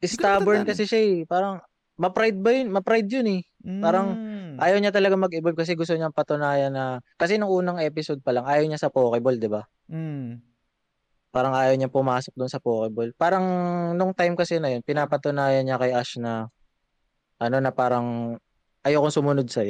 Stubborn 0.01 0.65
kasi 0.65 0.89
siya 0.89 1.01
eh. 1.05 1.17
Parang, 1.29 1.61
ma-pride 1.97 2.41
ba 2.41 2.51
yun? 2.57 2.73
Ma-pride 2.73 3.09
yun 3.09 3.29
eh. 3.31 3.43
Parang, 3.79 4.09
Mm. 4.17 4.37
Ayaw 4.57 4.81
niya 4.81 4.89
talaga 4.89 5.21
mag-evolve 5.21 5.53
kasi 5.53 5.77
gusto 5.77 5.93
niyang 5.93 6.17
patunayan 6.17 6.73
na, 6.73 7.05
kasi 7.21 7.37
nung 7.37 7.53
unang 7.53 7.77
episode 7.85 8.25
pa 8.25 8.33
lang, 8.33 8.49
ayaw 8.49 8.65
niya 8.65 8.81
sa 8.81 8.89
Pokeball, 8.89 9.37
di 9.37 9.53
ba? 9.53 9.69
Mm. 9.93 10.41
Parang 11.35 11.53
ayaw 11.53 11.75
niya 11.77 11.93
pumasok 11.93 12.33
doon 12.33 12.51
sa 12.51 12.63
Pokeball. 12.63 13.13
Parang 13.15 13.45
nung 13.95 14.17
time 14.17 14.35
kasi 14.35 14.57
na 14.57 14.73
yun, 14.73 14.81
pinapatunayan 14.81 15.67
niya 15.67 15.77
kay 15.77 15.93
Ash 15.93 16.17
na 16.17 16.49
ano 17.37 17.57
na 17.61 17.71
parang 17.73 18.39
ayokong 18.87 19.15
sumunod 19.15 19.49
sa 19.53 19.67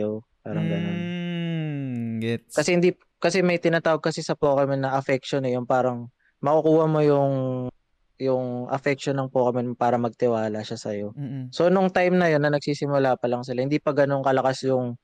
Parang 0.46 0.66
ganun. 0.70 0.96
Mm, 0.96 2.22
gets. 2.22 2.54
Kasi 2.54 2.78
hindi 2.78 2.94
kasi 3.18 3.42
may 3.42 3.58
tinatawag 3.58 4.04
kasi 4.04 4.22
sa 4.22 4.38
Pokemon 4.38 4.86
na 4.86 4.94
affection 4.94 5.42
eh, 5.48 5.56
yung 5.58 5.66
parang 5.66 6.12
makukuha 6.44 6.86
mo 6.86 7.00
yung 7.02 7.34
yung 8.16 8.70
affection 8.72 9.16
ng 9.18 9.28
Pokemon 9.28 9.76
para 9.76 10.00
magtiwala 10.00 10.64
siya 10.64 10.78
sa 10.80 10.94
Mm-mm. 11.16 11.52
So 11.52 11.68
nung 11.68 11.92
time 11.92 12.16
na 12.16 12.32
yun 12.32 12.40
na 12.40 12.52
nagsisimula 12.52 13.20
pa 13.20 13.26
lang 13.28 13.44
sila, 13.44 13.60
hindi 13.60 13.76
pa 13.76 13.92
ganun 13.92 14.24
kalakas 14.24 14.64
yung 14.64 14.96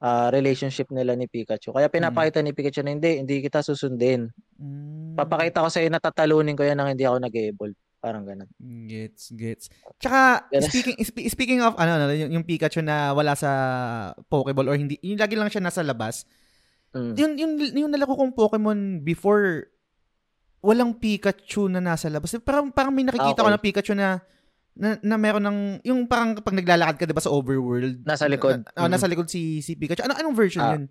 ah, 0.00 0.28
relationship 0.32 0.88
nila 0.90 1.12
ni 1.12 1.28
Pikachu. 1.28 1.70
Kaya 1.70 1.92
pinapakita 1.92 2.40
ni 2.40 2.52
Pikachu 2.52 2.80
na 2.80 2.96
hindi, 2.96 3.20
hindi 3.20 3.44
kita 3.44 3.60
susundin. 3.60 4.32
Mm. 4.56 5.14
Papakita 5.14 5.60
ko 5.60 5.68
sa 5.68 5.80
iyo 5.80 5.92
na 5.92 6.00
tatalunin 6.00 6.56
ko 6.56 6.64
yan 6.64 6.80
nang 6.80 6.88
hindi 6.88 7.04
ako 7.04 7.20
nag-evolve. 7.20 7.76
Parang 8.00 8.24
ganun. 8.24 8.48
Gets, 8.88 9.36
gets. 9.36 9.68
Tsaka, 10.00 10.48
Yes. 10.48 10.72
speaking 10.72 10.96
spe- 11.04 11.28
speaking 11.28 11.60
of, 11.60 11.76
ano, 11.76 12.00
ano, 12.00 12.16
yung, 12.16 12.32
yung 12.32 12.44
Pikachu 12.48 12.80
na 12.80 13.12
wala 13.12 13.36
sa 13.36 13.50
Pokeball 14.32 14.72
or 14.72 14.76
hindi, 14.80 14.96
yung 15.04 15.20
lagi 15.20 15.36
lang 15.36 15.52
siya 15.52 15.60
nasa 15.60 15.84
labas, 15.84 16.24
Mm. 16.90 17.12
yung, 17.14 17.32
yung, 17.38 17.52
yung 17.86 17.90
nalako 17.92 18.16
kong 18.18 18.32
Pokemon 18.34 18.78
before, 19.04 19.68
walang 20.64 20.96
Pikachu 20.96 21.68
na 21.68 21.78
nasa 21.78 22.08
labas. 22.08 22.34
Parang, 22.40 22.72
parang 22.72 22.90
may 22.90 23.04
nakikita 23.04 23.36
Ah, 23.36 23.44
ko 23.44 23.48
okay. 23.48 23.54
na 23.54 23.62
Pikachu 23.62 23.92
na, 23.94 24.08
na, 24.80 24.96
na 25.04 25.16
meron 25.20 25.44
ng, 25.44 25.58
yung 25.84 26.08
parang 26.08 26.32
pag 26.34 26.56
naglalakad 26.56 26.96
ka, 26.96 27.04
di 27.04 27.12
ba, 27.12 27.20
sa 27.20 27.28
overworld. 27.28 28.00
Nasa 28.02 28.24
likod. 28.24 28.64
Na, 28.64 28.72
ah, 28.74 28.88
Mm. 28.88 28.92
nasa 28.96 29.04
likod 29.04 29.28
si, 29.28 29.60
si 29.60 29.76
Pikachu. 29.76 30.00
Ano, 30.00 30.16
anong 30.16 30.32
version 30.34 30.64
Ah. 30.64 30.72
yun? 30.74 30.88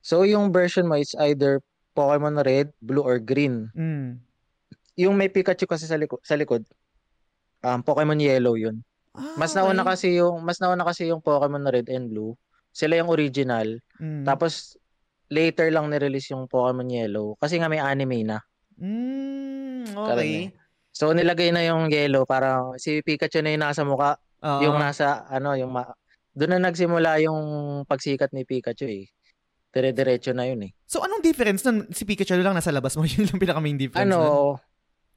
So 0.00 0.24
yung 0.24 0.48
version 0.48 0.88
mo 0.88 0.96
is 0.96 1.12
either 1.20 1.60
Pokemon 1.92 2.40
Red, 2.40 2.72
Blue, 2.80 3.04
or 3.04 3.20
Green. 3.20 3.68
Mm. 3.76 4.24
Yung 4.96 5.14
may 5.14 5.28
Pikachu 5.28 5.68
kasi 5.68 5.84
sa 5.84 6.00
likod, 6.00 6.24
sa 6.24 6.32
likod 6.34 6.64
um, 7.60 7.82
Pokemon 7.82 8.16
Yellow 8.16 8.56
yun. 8.56 8.80
Ah, 9.12 9.36
Mas 9.36 9.52
nauna 9.52 9.80
okay. 9.80 9.90
kasi 9.92 10.06
yung 10.16 10.40
mas 10.40 10.56
nauna 10.56 10.84
kasi 10.84 11.08
yung 11.08 11.20
Pokemon 11.20 11.66
Red 11.66 11.88
and 11.88 12.08
Blue. 12.08 12.32
Sila 12.70 12.96
yung 12.96 13.08
original. 13.08 13.80
Mm. 13.96 14.24
Tapos 14.24 14.76
later 15.26 15.68
lang 15.68 15.90
ni-release 15.90 16.30
yung 16.30 16.46
Pokemon 16.46 16.88
Yellow 16.88 17.34
kasi 17.36 17.58
nga 17.58 17.66
may 17.66 17.80
anime 17.80 18.24
na. 18.24 18.38
Mm, 18.76 19.90
okay. 19.90 20.06
Karami. 20.06 20.65
So 20.96 21.12
nilagay 21.12 21.52
na 21.52 21.60
yung 21.68 21.92
yellow 21.92 22.24
para 22.24 22.72
si 22.80 23.04
Pikachu 23.04 23.44
na 23.44 23.52
yung 23.52 23.68
nasa 23.68 23.84
mukha, 23.84 24.16
Oo. 24.40 24.60
yung 24.64 24.80
nasa 24.80 25.28
ano, 25.28 25.52
yung 25.52 25.68
ma- 25.68 25.92
doon 26.32 26.56
na 26.56 26.72
nagsimula 26.72 27.20
yung 27.20 27.40
pagsikat 27.84 28.32
ni 28.32 28.48
Pikachu 28.48 28.88
eh. 28.88 29.04
Dire-diretso 29.76 30.32
na 30.32 30.48
yun 30.48 30.64
eh. 30.64 30.72
So, 30.88 31.04
anong 31.04 31.20
difference 31.20 31.60
nun? 31.68 31.84
Si 31.92 32.08
Pikachu 32.08 32.40
lang 32.40 32.56
nasa 32.56 32.72
labas 32.72 32.96
mo. 32.96 33.04
Yun 33.12 33.28
lang 33.28 33.36
pinaka-main 33.36 33.76
difference 33.76 34.08
nun. 34.08 34.24
Ano, 34.24 34.56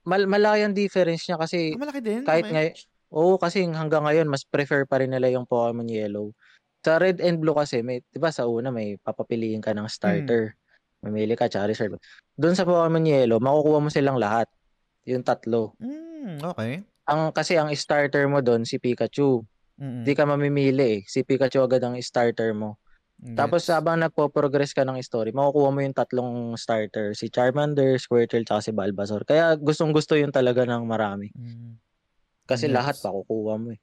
mal 0.04 0.28
malaki 0.28 0.68
ang 0.68 0.76
difference 0.76 1.24
niya 1.32 1.40
kasi 1.40 1.72
Ah, 1.72 1.80
malaki 1.80 2.00
din? 2.04 2.28
kahit 2.28 2.44
okay. 2.44 2.56
ngay 2.56 2.70
Oo, 3.10 3.40
kasi 3.40 3.64
hanggang 3.66 4.04
ngayon 4.06 4.28
mas 4.30 4.44
prefer 4.46 4.84
pa 4.86 5.00
rin 5.00 5.10
nila 5.16 5.32
yung 5.32 5.48
Pokemon 5.48 5.88
Yellow. 5.88 6.36
Sa 6.84 7.00
Red 7.00 7.24
and 7.24 7.40
Blue 7.40 7.56
kasi 7.56 7.80
may 7.82 8.04
'di 8.04 8.20
ba 8.20 8.30
sa 8.36 8.46
una 8.46 8.70
may 8.70 9.00
papapiliin 9.00 9.64
ka 9.64 9.72
ng 9.72 9.88
starter. 9.90 10.54
Mamili 11.02 11.40
ka 11.40 11.48
Charizard. 11.48 11.96
Doon 12.36 12.54
sa 12.54 12.68
Pokemon 12.68 13.08
Yellow, 13.08 13.40
makukuha 13.40 13.80
mo 13.80 13.90
silang 13.90 14.20
lahat. 14.20 14.46
Yung 15.10 15.26
tatlo. 15.26 15.74
Mm, 15.82 16.46
okay. 16.46 16.86
Ang 17.10 17.34
kasi 17.34 17.58
ang 17.58 17.74
starter 17.74 18.30
mo 18.30 18.46
doon 18.46 18.62
si 18.70 18.78
Pikachu. 18.78 19.42
Hindi 19.80 20.12
ka 20.14 20.28
mamimili 20.28 21.00
eh. 21.00 21.00
Si 21.08 21.24
Pikachu 21.26 21.64
agad 21.66 21.82
ang 21.82 21.96
starter 22.04 22.54
mo. 22.54 22.78
Gets. 23.20 23.36
Tapos 23.36 23.62
habang 23.68 24.00
nagpo-progress 24.00 24.72
ka 24.72 24.88
ng 24.88 24.96
story, 25.04 25.36
makukuha 25.36 25.76
mo 25.76 25.80
yung 25.84 25.96
tatlong 25.96 26.56
starter, 26.56 27.12
si 27.12 27.28
Charmander, 27.28 28.00
Squirtle, 28.00 28.48
tsaka 28.48 28.64
si 28.64 28.72
Bulbasaur. 28.72 29.28
Kaya 29.28 29.60
gustong-gusto 29.60 30.16
yun 30.16 30.32
talaga 30.32 30.64
ng 30.64 30.84
marami. 30.88 31.28
Mm. 31.36 31.76
Kasi 32.48 32.72
Yes. 32.72 32.76
lahat 32.80 32.96
pakukuha 33.04 33.56
mo 33.60 33.76
eh. 33.76 33.80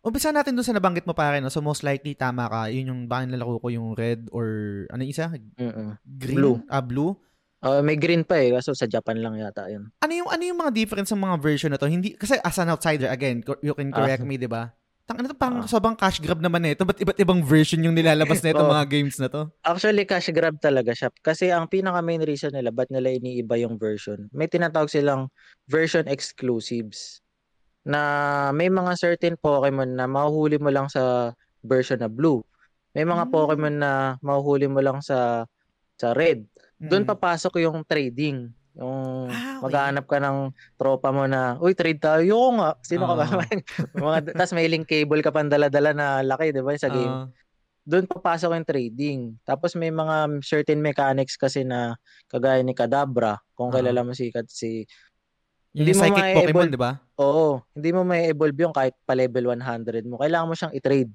Umpisa 0.00 0.32
natin 0.32 0.56
dun 0.56 0.64
sa 0.64 0.72
nabanggit 0.72 1.04
mo 1.04 1.12
pare, 1.12 1.44
no? 1.44 1.52
So 1.52 1.60
most 1.60 1.84
likely 1.84 2.16
tama 2.16 2.48
ka. 2.48 2.72
Yun 2.72 2.88
yung 2.88 3.02
baka 3.04 3.28
nilalaro 3.28 3.60
ko 3.60 3.68
yung 3.68 3.92
red 3.92 4.32
or 4.32 4.48
ano 4.88 5.04
yung 5.04 5.12
isa? 5.12 5.28
Mm-mm. 5.60 6.00
Green? 6.16 6.36
Blue. 6.40 6.56
Ah, 6.72 6.80
blue? 6.80 7.20
Ah, 7.60 7.84
may 7.84 7.92
green 7.92 8.24
pa 8.24 8.40
eh, 8.40 8.56
kaso 8.56 8.72
sa 8.72 8.88
Japan 8.88 9.20
lang 9.20 9.36
yata 9.36 9.68
yun. 9.68 9.92
Ano 10.00 10.12
yung 10.16 10.28
ano 10.32 10.40
yung 10.40 10.56
mga 10.56 10.72
difference 10.72 11.12
ng 11.12 11.20
mga 11.20 11.36
version 11.38 11.68
na 11.68 11.76
to? 11.76 11.84
Hindi 11.84 12.16
kasi 12.16 12.40
as 12.40 12.56
an 12.56 12.72
outsider 12.72 13.12
again, 13.12 13.44
you 13.60 13.76
can 13.76 13.92
correct 13.92 14.24
me, 14.24 14.40
'di 14.40 14.48
ba? 14.48 14.72
Tang 15.04 15.20
ano 15.20 15.28
to 15.28 15.36
parang 15.36 15.60
Ah. 15.60 15.68
sobrang 15.68 15.92
cash 15.92 16.24
grab 16.24 16.40
naman 16.40 16.64
eh. 16.64 16.72
Ito 16.72 16.88
ba't 16.88 16.96
iba't 16.96 17.20
ibang 17.20 17.44
version 17.44 17.84
yung 17.84 17.92
nilalabas 17.92 18.40
na 18.40 18.56
itong 18.56 18.64
Oo. 18.70 18.72
mga 18.72 18.86
games 18.88 19.20
na 19.20 19.28
to? 19.28 19.52
Actually, 19.60 20.08
cash 20.08 20.32
grab 20.32 20.56
talaga 20.56 20.96
siya. 20.96 21.12
Kasi 21.20 21.52
ang 21.52 21.68
pinaka 21.68 22.00
main 22.00 22.24
reason 22.24 22.48
nila, 22.48 22.72
ba't 22.72 22.88
nila 22.88 23.12
iniiba 23.12 23.60
yung 23.60 23.76
version, 23.76 24.32
may 24.32 24.48
tinatawag 24.48 24.88
silang 24.88 25.28
version 25.68 26.08
exclusives. 26.08 27.20
Na 27.84 28.00
may 28.52 28.72
mga 28.72 28.96
certain 28.96 29.36
Pokemon 29.36 30.00
na 30.00 30.08
mahuhuli 30.08 30.56
mo 30.56 30.72
lang 30.72 30.88
sa 30.88 31.36
version 31.60 32.00
na 32.00 32.08
blue. 32.08 32.40
May 32.96 33.04
mga 33.04 33.28
Hmm. 33.28 33.32
Pokemon 33.34 33.76
na 33.76 33.90
mahuhuli 34.24 34.64
mo 34.64 34.80
lang 34.80 35.04
sa 35.04 35.44
sa 36.00 36.16
red. 36.16 36.48
Doon 36.80 37.04
Mm. 37.04 37.10
papasok 37.12 37.60
yung 37.60 37.84
trading. 37.84 38.48
Yung 38.72 39.28
Ah, 39.28 39.60
okay. 39.60 39.68
maghahanap 39.68 40.06
ka 40.08 40.16
ng 40.16 40.38
tropa 40.80 41.12
mo 41.12 41.28
na, 41.28 41.60
uy, 41.60 41.76
trade 41.76 42.00
tayo. 42.00 42.24
Yung 42.24 42.56
nga. 42.56 42.72
Sino 42.80 43.04
ka 43.04 43.14
ba? 43.20 43.24
Oo. 43.28 43.36
mga, 44.08 44.18
tas 44.32 44.56
may 44.56 44.64
link 44.64 44.88
cable 44.88 45.20
ka 45.20 45.28
pang 45.28 45.52
dala-dala 45.52 45.92
na 45.92 46.06
laki, 46.24 46.56
di 46.56 46.64
ba, 46.64 46.72
sa 46.80 46.88
game. 46.88 47.12
Ah, 47.12 47.28
Doon 47.84 48.06
papasok 48.08 48.56
yung 48.56 48.68
trading. 48.68 49.20
Tapos 49.44 49.74
may 49.76 49.90
mga 49.92 50.40
certain 50.40 50.80
mechanics 50.80 51.36
kasi 51.36 51.64
na 51.66 51.96
kagaya 52.30 52.64
ni 52.64 52.72
Kadabra, 52.72 53.40
kung 53.52 53.68
Oo. 53.68 53.76
kilala 53.76 54.00
mo 54.06 54.12
si, 54.16 54.32
si 54.48 54.84
yung 55.76 55.84
hindi 55.86 55.92
mo 55.96 56.02
psychic. 56.06 56.34
Pokemon, 56.34 56.68
'di 56.72 56.80
ba? 56.80 56.92
Oo, 57.20 57.60
hindi 57.76 57.90
mo 57.92 58.02
may 58.02 58.30
evolve 58.32 58.58
yung 58.58 58.72
kahit 58.74 58.94
pa 59.04 59.14
level 59.14 59.52
100 59.52 60.02
mo. 60.08 60.16
Kailangan 60.20 60.48
mo 60.48 60.54
siyang 60.56 60.74
i-trade. 60.76 61.10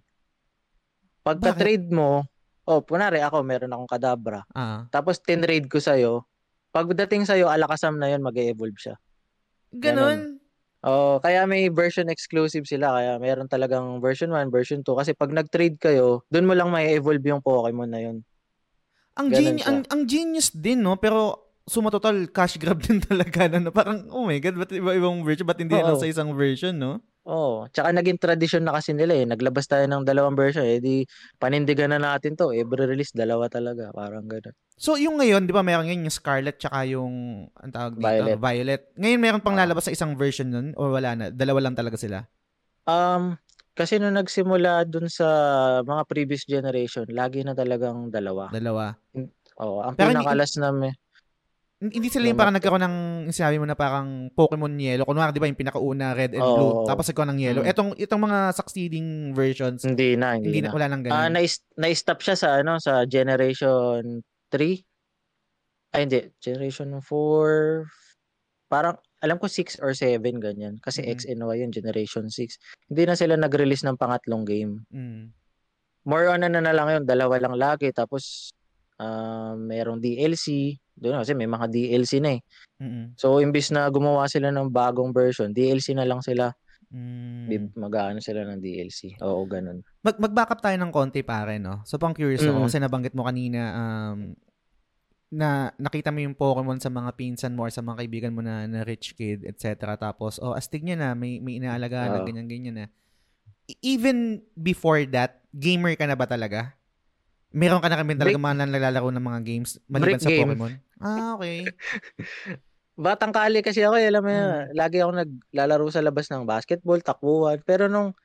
Pagka-trade 1.25 1.89
mo, 1.89 2.21
oh, 2.65 2.82
kunwari 2.82 3.21
ako, 3.21 3.45
meron 3.45 3.73
akong 3.73 3.89
Kadabra. 3.89 4.41
Ah. 4.54 4.89
Tapos 4.89 5.21
tinrade 5.21 5.69
ko 5.69 5.78
sa'yo. 5.78 6.25
Pagdating 6.73 7.23
sa'yo, 7.23 7.47
alakasam 7.47 7.95
na 7.95 8.12
yun, 8.12 8.25
mag-evolve 8.25 8.75
siya. 8.75 8.95
Ganun. 9.71 10.41
Oh, 10.86 11.17
kaya 11.17 11.49
may 11.49 11.65
version 11.73 12.06
exclusive 12.13 12.69
sila. 12.69 12.93
Kaya 12.93 13.17
meron 13.17 13.49
talagang 13.49 13.97
version 13.97 14.30
1, 14.30 14.54
version 14.54 14.86
2. 14.86 14.99
Kasi 15.01 15.12
pag 15.17 15.34
nag-trade 15.34 15.82
kayo, 15.82 16.21
doon 16.30 16.45
mo 16.45 16.54
lang 16.54 16.69
may 16.69 16.93
evolve 16.93 17.25
yung 17.25 17.41
Pokemon 17.41 17.89
na 17.89 18.01
yun. 18.06 18.21
Ang, 19.17 19.34
Ganun 19.34 19.41
geni- 19.58 19.62
siya. 19.63 19.69
ang, 19.71 19.80
ang 19.89 20.01
genius 20.06 20.49
din, 20.54 20.86
no? 20.86 20.99
Pero 20.99 21.41
suma 21.65 21.89
total 21.89 22.30
cash 22.30 22.62
grab 22.62 22.78
din 22.86 23.01
talaga 23.01 23.49
na, 23.49 23.58
na 23.58 23.71
parang 23.73 24.06
oh 24.13 24.30
my 24.30 24.38
god, 24.38 24.54
ba't 24.62 24.69
iba-ibang 24.69 25.25
version? 25.25 25.47
Ba't 25.49 25.58
hindi 25.58 25.73
lang 25.73 25.97
Oo. 25.97 26.01
sa 26.01 26.06
isang 26.06 26.30
version, 26.38 26.78
no? 26.78 27.01
Oh, 27.26 27.66
tsaka 27.74 27.90
naging 27.90 28.22
tradisyon 28.22 28.70
na 28.70 28.78
kasi 28.78 28.94
nila 28.94 29.18
eh. 29.18 29.26
Naglabas 29.26 29.66
tayo 29.66 29.82
ng 29.90 30.06
dalawang 30.06 30.38
version. 30.38 30.62
Eh 30.62 30.78
di 30.78 31.02
panindigan 31.42 31.90
na 31.90 31.98
natin 31.98 32.38
to. 32.38 32.54
Every 32.54 32.86
release, 32.86 33.10
dalawa 33.18 33.50
talaga. 33.50 33.90
Parang 33.90 34.30
gano'n. 34.30 34.54
So, 34.78 34.94
yung 34.94 35.18
ngayon, 35.18 35.50
di 35.50 35.54
ba, 35.56 35.66
meron 35.66 35.90
ngayon 35.90 36.06
yung 36.06 36.14
Scarlet 36.14 36.62
tsaka 36.62 36.86
yung, 36.86 37.48
ang 37.58 37.72
tawag 37.74 37.98
dito, 37.98 38.06
Violet. 38.06 38.38
Violet. 38.38 38.82
Ngayon, 38.94 39.20
meron 39.20 39.42
pang 39.42 39.58
Ah. 39.58 39.66
lalabas 39.66 39.90
sa 39.90 39.96
isang 39.96 40.14
version 40.14 40.54
nun 40.54 40.68
o 40.78 40.94
wala 40.94 41.18
na? 41.18 41.26
Dalawa 41.34 41.66
lang 41.66 41.74
talaga 41.74 41.98
sila? 41.98 42.30
Um, 42.86 43.42
kasi 43.74 43.98
nung 43.98 44.14
nagsimula 44.14 44.86
dun 44.86 45.10
sa 45.10 45.26
mga 45.82 46.06
previous 46.06 46.46
generation, 46.46 47.10
lagi 47.10 47.42
na 47.42 47.58
talagang 47.58 48.14
dalawa. 48.14 48.54
Dalawa. 48.54 48.94
Oo, 49.58 49.82
ang 49.82 49.98
Pero 49.98 50.14
pinakalas 50.14 50.62
na 50.62 50.70
may, 50.70 50.94
Hindi 51.76 52.08
sila 52.08 52.32
yung 52.32 52.40
parang 52.40 52.56
nagkaroon 52.56 52.80
ng, 52.88 52.98
sinabi 53.36 53.60
mo 53.60 53.68
na 53.68 53.76
parang 53.76 54.32
Pokemon 54.32 54.80
Yellow. 54.80 55.04
Kunwari, 55.04 55.36
di 55.36 55.44
ba, 55.44 55.52
yung 55.52 55.60
pinakauna, 55.60 56.16
Red 56.16 56.32
and 56.32 56.40
Oo. 56.40 56.56
Blue. 56.56 56.74
Tapos 56.88 57.04
nagkaroon 57.12 57.36
ng 57.36 57.42
Yellow. 57.44 57.64
Mm. 57.68 57.72
Etong, 57.76 57.90
itong 58.00 58.22
mga 58.24 58.40
succeeding 58.56 59.08
versions, 59.36 59.84
hindi 59.84 60.16
na, 60.16 60.40
hindi, 60.40 60.56
hindi 60.56 60.62
na, 60.64 60.72
na. 60.72 60.74
wala 60.74 60.88
nang 60.88 61.02
Ah, 61.12 61.28
ganun. 61.28 61.36
na- 61.36 61.64
na-stop 61.84 62.24
siya 62.24 62.36
sa 62.40 62.64
ano, 62.64 62.80
sa 62.80 63.04
generation 63.04 64.24
3. 64.48 64.80
Ay, 65.92 66.08
hindi. 66.08 66.32
Generation 66.40 66.96
4. 67.04 67.84
Parang, 68.72 68.96
alam 69.20 69.36
ko 69.36 69.52
6 69.52 69.76
or 69.84 69.92
7, 69.92 70.40
ganyan. 70.40 70.80
Kasi 70.80 71.04
Mhm. 71.04 71.12
X 71.12 71.20
and 71.28 71.44
Y 71.44 71.60
yun, 71.60 71.76
generation 71.76 72.32
6. 72.32 72.56
Hindi 72.88 73.04
na 73.04 73.20
sila 73.20 73.36
nag-release 73.36 73.84
ng 73.84 74.00
pangatlong 74.00 74.48
game. 74.48 74.88
Mm. 74.96 75.36
More 76.08 76.32
on 76.32 76.40
ano 76.40 76.64
na 76.64 76.72
lang 76.72 76.88
yun, 76.88 77.04
dalawa 77.04 77.36
lang 77.36 77.60
lagi. 77.60 77.92
Tapos, 77.92 78.56
ah, 78.96 79.60
merong 79.60 80.00
DLC. 80.00 80.80
Doon 80.96 81.20
kasi 81.20 81.36
may 81.36 81.46
mga 81.46 81.68
DLC 81.68 82.24
na 82.24 82.36
eh. 82.36 82.42
Mm-mm. 82.80 83.16
So, 83.16 83.40
imbis 83.40 83.70
na 83.70 83.88
gumawa 83.88 84.28
sila 84.28 84.48
ng 84.50 84.72
bagong 84.72 85.12
version, 85.12 85.52
DLC 85.52 85.92
na 85.92 86.08
lang 86.08 86.24
sila. 86.24 86.56
Mm. 86.88 87.76
Mag-aano 87.76 88.24
sila 88.24 88.48
ng 88.48 88.60
DLC. 88.60 89.20
Oo, 89.20 89.44
ganun. 89.44 89.84
Mag 90.00 90.16
mag-back 90.16 90.56
up 90.56 90.62
tayo 90.64 90.78
ng 90.80 90.92
konti 90.92 91.20
pare, 91.20 91.60
no? 91.60 91.84
So, 91.84 92.00
pang 92.00 92.16
curious 92.16 92.40
ako 92.42 92.64
Mm. 92.64 92.66
kasi 92.66 92.78
nabanggit 92.80 93.12
mo 93.12 93.28
kanina 93.28 93.62
um, 93.76 94.32
na 95.28 95.74
nakita 95.76 96.14
mo 96.14 96.24
yung 96.24 96.38
Pokemon 96.38 96.80
sa 96.80 96.88
mga 96.88 97.12
pinsan 97.14 97.52
mo 97.52 97.68
or 97.68 97.72
sa 97.74 97.84
mga 97.84 98.00
kaibigan 98.00 98.32
mo 98.32 98.40
na, 98.40 98.64
na 98.64 98.88
rich 98.88 99.12
kid, 99.14 99.44
etc. 99.44 99.98
Tapos, 99.98 100.40
oh, 100.40 100.56
astig 100.56 100.86
niya 100.86 100.96
na, 100.96 101.10
may, 101.12 101.44
may 101.44 101.60
inaalagaan 101.60 102.08
na, 102.14 102.20
Oo. 102.24 102.28
ganyan-ganyan 102.30 102.76
na. 102.76 102.88
E- 103.68 103.80
Even 103.84 104.40
before 104.56 105.04
that, 105.10 105.44
gamer 105.52 105.92
ka 106.00 106.08
na 106.08 106.16
ba 106.16 106.24
talaga? 106.24 106.78
Meron 107.52 107.80
ka 107.80 107.88
na 107.88 108.00
kami 108.00 108.16
talaga 108.16 108.36
Brick- 108.36 108.48
mga 108.48 108.68
naglalaro 108.68 109.10
ng 109.12 109.26
mga 109.26 109.40
games 109.44 109.70
maliban 109.88 110.20
Brick 110.20 110.24
sa 110.24 110.32
game. 110.32 110.44
Pokemon? 110.46 110.72
Ah, 111.02 111.36
okay. 111.36 111.66
Batang 112.96 113.36
kali 113.36 113.60
kasi 113.60 113.84
ako, 113.84 114.00
eh, 114.00 114.08
alam 114.08 114.24
mo 114.24 114.32
yun, 114.32 114.48
Mm. 114.48 114.72
lagi 114.72 114.98
ako 115.04 115.12
naglalaro 115.20 115.86
sa 115.92 116.00
labas 116.00 116.32
ng 116.32 116.48
basketball, 116.48 117.00
takbuhan. 117.04 117.60
Pero 117.62 117.92
nung 117.92 118.16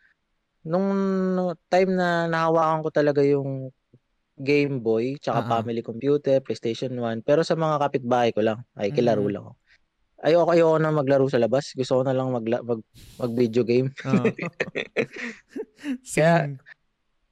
nung 0.62 0.88
time 1.66 1.90
na 1.96 2.28
nahawakan 2.28 2.84
ko 2.86 2.88
talaga 2.92 3.24
yung 3.24 3.74
Game 4.38 4.78
Boy, 4.78 5.18
tsaka 5.18 5.42
ah. 5.42 5.48
family 5.48 5.82
computer, 5.82 6.38
PlayStation 6.40 6.94
1, 6.94 7.20
pero 7.20 7.42
sa 7.42 7.58
mga 7.58 7.76
kapitbahay 7.82 8.30
ko 8.30 8.40
lang, 8.40 8.62
ay 8.78 8.88
kilaro 8.88 9.26
Mm. 9.26 9.32
lang 9.34 9.44
ako. 9.44 9.54
Ayoko, 10.20 10.50
ayoko 10.52 10.76
na 10.76 10.92
maglaro 10.92 11.26
sa 11.32 11.40
labas. 11.40 11.72
Gusto 11.72 12.00
ko 12.00 12.02
na 12.04 12.12
lang 12.12 12.28
magla, 12.28 12.60
mag, 12.60 12.80
mag 13.16 13.32
video 13.32 13.64
game. 13.64 13.88
Oo. 14.04 14.28
Kaya- 16.14 16.60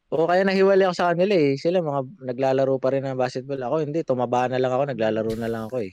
Same. 0.09 0.17
O 0.17 0.27
kaya 0.27 0.43
nahiwalay 0.43 0.85
ako 0.85 0.97
sa 0.97 1.13
kanila 1.13 1.35
eh. 1.37 1.55
Sila 1.55 1.79
mga 1.79 2.01
naglalaro 2.25 2.81
pa 2.81 2.89
rin 2.91 3.05
ng 3.05 3.15
basketball. 3.15 3.61
Ako 3.61 3.85
hindi, 3.85 4.01
tumaba 4.01 4.49
na 4.49 4.57
lang 4.57 4.73
ako, 4.73 4.89
naglalaro 4.89 5.33
na 5.37 5.49
lang 5.49 5.63
ako 5.69 5.85
eh. 5.85 5.93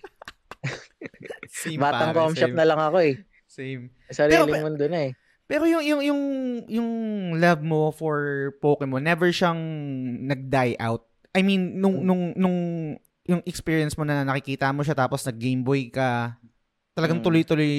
Same, 1.51 1.80
Batang 1.80 2.15
pare, 2.15 2.36
shop 2.36 2.56
na 2.56 2.65
lang 2.65 2.80
ako 2.80 2.97
eh. 3.01 3.13
Same. 3.45 3.91
Sariling 4.10 4.49
Pero- 4.49 4.63
mundo 4.63 4.86
na 4.88 4.99
eh. 5.08 5.13
Pero 5.45 5.69
yung 5.69 5.86
yung 5.86 6.01
yung 6.01 6.21
yung 6.65 6.89
love 7.38 7.62
mo 7.62 7.93
for 7.93 8.49
Pokemon 8.58 9.06
never 9.06 9.30
siyang 9.30 9.62
nag-die 10.25 10.73
out. 10.82 11.06
I 11.38 11.45
mean 11.45 11.78
nung 11.78 12.01
nung 12.01 12.34
nung 12.34 12.58
yung 13.30 13.41
experience 13.45 13.93
mo 13.93 14.01
na 14.01 14.25
nakikita 14.25 14.73
mo 14.73 14.82
siya 14.82 14.97
tapos 14.97 15.21
nag 15.21 15.38
Game 15.38 15.62
Boy 15.62 15.93
ka, 15.93 16.34
talagang 16.97 17.21
Mm. 17.21 17.25
tuloy-tuloy 17.25 17.73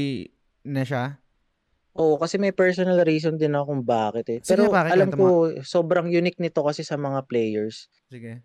na 0.62 0.86
siya. 0.86 1.18
Oo, 1.96 2.20
kasi 2.20 2.36
may 2.36 2.52
personal 2.52 3.00
reason 3.02 3.40
din 3.40 3.56
ako 3.56 3.64
kung 3.72 3.82
bakit 3.84 4.26
eh. 4.28 4.38
Sige, 4.44 4.52
Pero 4.52 4.68
pare, 4.68 4.92
alam 4.92 5.08
kwento 5.08 5.16
ko, 5.16 5.28
sobrang 5.64 6.12
unique 6.12 6.36
nito 6.36 6.60
kasi 6.60 6.84
sa 6.84 7.00
mga 7.00 7.24
players. 7.24 7.88
Sige. 8.12 8.44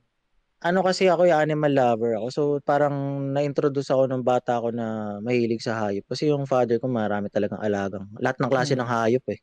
Ano 0.62 0.86
kasi 0.86 1.10
ako, 1.10 1.26
yung 1.28 1.42
animal 1.42 1.74
lover 1.74 2.12
ako. 2.22 2.28
So, 2.30 2.42
parang 2.62 2.94
na-introduce 3.34 3.90
ako 3.92 4.08
nung 4.08 4.22
bata 4.24 4.62
ako 4.62 4.72
na 4.72 5.18
mahilig 5.20 5.66
sa 5.66 5.76
hayop. 5.84 6.06
Kasi 6.06 6.30
yung 6.30 6.46
father 6.46 6.78
ko, 6.78 6.86
marami 6.86 7.28
talagang 7.34 7.60
alagang. 7.60 8.06
Lahat 8.22 8.38
ng 8.38 8.52
klase 8.52 8.78
Mm. 8.78 8.80
ng 8.86 8.90
hayop 8.90 9.26
eh. 9.34 9.40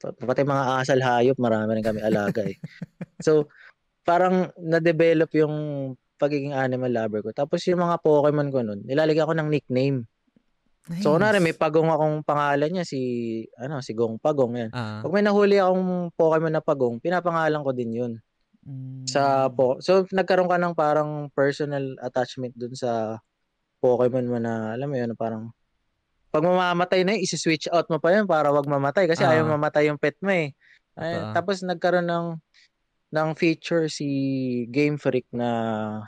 Pa- 0.00 0.14
Pati 0.14 0.42
mga 0.48 0.64
asal 0.80 0.98
hayop, 1.04 1.36
marami 1.36 1.78
rin 1.78 1.84
kami 1.84 2.00
alaga 2.00 2.42
eh. 2.48 2.56
so, 3.26 3.46
parang 4.08 4.48
na-develop 4.56 5.28
yung 5.36 5.54
pagiging 6.18 6.56
animal 6.56 6.90
lover 6.90 7.20
ko. 7.22 7.30
Tapos 7.36 7.62
yung 7.68 7.84
mga 7.84 8.00
Pokemon 8.02 8.48
ko 8.50 8.58
nun, 8.64 8.80
nilalagyan 8.88 9.28
ko 9.28 9.34
ng 9.36 9.48
nickname. 9.52 10.08
Nice. 10.88 11.04
So, 11.04 11.20
kunwari, 11.20 11.36
may 11.44 11.52
pagong 11.52 11.92
akong 11.92 12.24
pangalan 12.24 12.70
niya, 12.72 12.84
si, 12.88 13.00
ano, 13.60 13.84
si 13.84 13.92
Gong 13.92 14.16
Pagong 14.16 14.56
yan. 14.56 14.70
Ah. 14.72 15.04
Pag 15.04 15.12
may 15.12 15.20
nahuli 15.20 15.60
akong 15.60 16.08
Pokemon 16.16 16.56
na 16.56 16.64
pagong, 16.64 16.96
pinapangalan 16.96 17.60
ko 17.60 17.70
din 17.76 17.92
yun. 17.92 18.12
Mm. 18.64 19.04
Sa 19.04 19.48
po 19.52 19.80
So, 19.84 20.08
nagkaroon 20.08 20.48
ka 20.48 20.56
ng 20.56 20.72
parang 20.76 21.28
personal 21.36 21.92
attachment 22.00 22.56
dun 22.56 22.72
sa 22.72 23.20
Pokemon 23.84 24.26
mo 24.32 24.38
na, 24.40 24.72
alam 24.74 24.88
mo 24.88 24.96
yun, 24.96 25.12
parang 25.12 25.52
pag 26.32 26.44
mamamatay 26.44 27.04
na 27.04 27.16
yun, 27.16 27.24
isi-switch 27.24 27.68
out 27.72 27.88
mo 27.92 28.00
pa 28.00 28.12
yun 28.16 28.24
para 28.28 28.48
wag 28.48 28.64
mamatay 28.64 29.04
kasi 29.08 29.24
Ah. 29.24 29.36
ayaw 29.36 29.44
mamatay 29.48 29.88
yung 29.92 30.00
pet 30.00 30.16
mo 30.24 30.32
eh. 30.32 30.52
Ay, 30.96 31.14
Totoo. 31.20 31.32
tapos 31.36 31.56
nagkaroon 31.64 32.08
ng 32.08 32.26
ng 33.08 33.28
feature 33.36 33.88
si 33.88 34.08
Game 34.68 35.00
Freak 35.00 35.24
na 35.32 35.48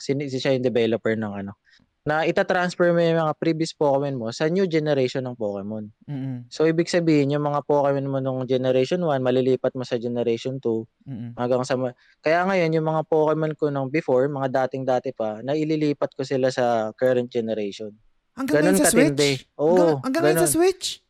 si, 0.01 0.13
si 0.29 0.37
siya 0.37 0.53
yung 0.57 0.65
developer 0.65 1.17
ng 1.17 1.33
ano 1.33 1.57
na 2.01 2.25
ita-transfer 2.25 2.91
mo 2.91 2.99
yung 2.99 3.21
mga 3.21 3.37
previous 3.37 3.71
Pokemon 3.71 4.17
mo 4.17 4.27
sa 4.31 4.49
new 4.49 4.65
generation 4.65 5.21
ng 5.21 5.37
Pokemon. 5.37 5.93
Mm-mm. 6.09 6.49
So, 6.49 6.65
ibig 6.65 6.89
sabihin, 6.89 7.29
yung 7.29 7.45
mga 7.45 7.61
Pokemon 7.63 8.09
mo 8.09 8.19
nung 8.19 8.41
Generation 8.45 8.99
1, 8.99 9.21
malilipat 9.21 9.77
mo 9.77 9.85
sa 9.85 10.01
Generation 10.01 10.57
2 10.57 10.65
Mm-mm. 11.07 11.31
hanggang 11.37 11.61
sa... 11.61 11.77
ma- 11.77 11.93
Kaya 12.19 12.49
ngayon, 12.49 12.73
yung 12.73 12.89
mga 12.89 13.03
Pokemon 13.05 13.53
ko 13.53 13.69
nung 13.69 13.89
before, 13.89 14.25
mga 14.27 14.49
dating-dati 14.65 15.13
pa, 15.13 15.45
na 15.45 15.53
ililipat 15.53 16.17
ko 16.17 16.25
sila 16.25 16.49
sa 16.49 16.89
current 16.95 17.29
generation. 17.29 17.93
Hanggang 18.33 18.65
Ganun 18.65 18.81
sa 18.81 18.89
katindi. 18.89 19.37
Switch? 19.37 19.53
Oo, 19.61 20.01
hanggang, 20.01 20.25
hanggang 20.25 20.41
sa. 20.41 20.49
Switch? 20.49 21.05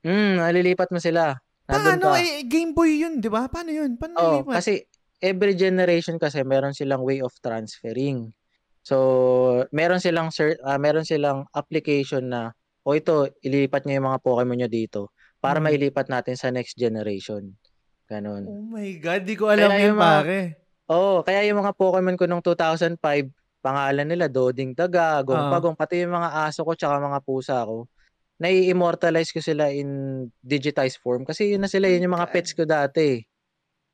Hmm, 0.00 0.38
nalilipat 0.38 0.88
mo 0.88 1.02
sila. 1.02 1.42
Nandun 1.66 1.98
Paano? 1.98 2.06
ka. 2.08 2.22
Eh, 2.22 2.46
Game 2.46 2.70
Boy 2.70 3.02
yun, 3.02 3.18
di 3.18 3.26
ba? 3.26 3.50
Paano 3.50 3.74
yun? 3.74 3.98
Paano 3.98 4.14
Oh, 4.14 4.30
nilipat? 4.38 4.62
kasi 4.62 4.86
every 5.18 5.52
generation 5.52 6.16
kasi 6.16 6.40
meron 6.40 6.70
silang 6.70 7.02
way 7.02 7.18
of 7.18 7.34
transferring. 7.36 8.30
So, 8.80 8.96
meron 9.70 10.00
silang 10.00 10.30
cer- 10.30 10.60
ah, 10.60 10.76
meron 10.76 11.04
silang 11.04 11.44
application 11.50 12.26
na 12.26 12.52
o 12.80 12.96
ito, 12.96 13.28
ilipat 13.40 13.84
niyo 13.84 14.00
yung 14.00 14.08
mga 14.08 14.20
Pokemon 14.20 14.56
niyo 14.56 14.68
dito 14.68 15.00
para 15.36 15.60
Hmm. 15.60 15.68
mailipat 15.68 16.08
natin 16.08 16.34
sa 16.34 16.48
next 16.48 16.74
generation. 16.74 17.52
Ganon. 18.06 18.42
Oh 18.44 18.64
my 18.66 18.90
God, 18.96 19.22
di 19.22 19.36
ko 19.36 19.52
alam 19.52 19.68
Kaya 19.68 19.84
yung 19.84 19.96
mga- 19.96 20.22
pare. 20.24 20.38
Oo, 20.90 21.22
kaya 21.22 21.40
yung 21.44 21.60
mga 21.60 21.72
Pokemon 21.76 22.16
ko 22.16 22.24
nung 22.24 22.42
2005, 22.42 23.28
pangalan 23.60 24.08
nila 24.08 24.26
Doding 24.26 24.72
Daga, 24.72 25.20
Ah. 25.20 25.22
Gongpagong, 25.22 25.76
pati 25.76 26.00
yung 26.02 26.16
mga 26.16 26.48
aso 26.48 26.64
ko 26.64 26.72
tsaka 26.72 26.96
mga 26.98 27.20
pusa 27.20 27.60
ko, 27.62 27.84
nai-immortalize 28.40 29.30
ko 29.30 29.38
sila 29.38 29.68
in 29.68 30.24
digitized 30.40 30.96
form 30.98 31.28
kasi 31.28 31.52
yun 31.52 31.60
na 31.60 31.68
sila, 31.68 31.86
yun 31.86 32.02
yung 32.02 32.16
mga 32.16 32.32
pets 32.32 32.56
ko 32.56 32.64
dati. 32.64 33.20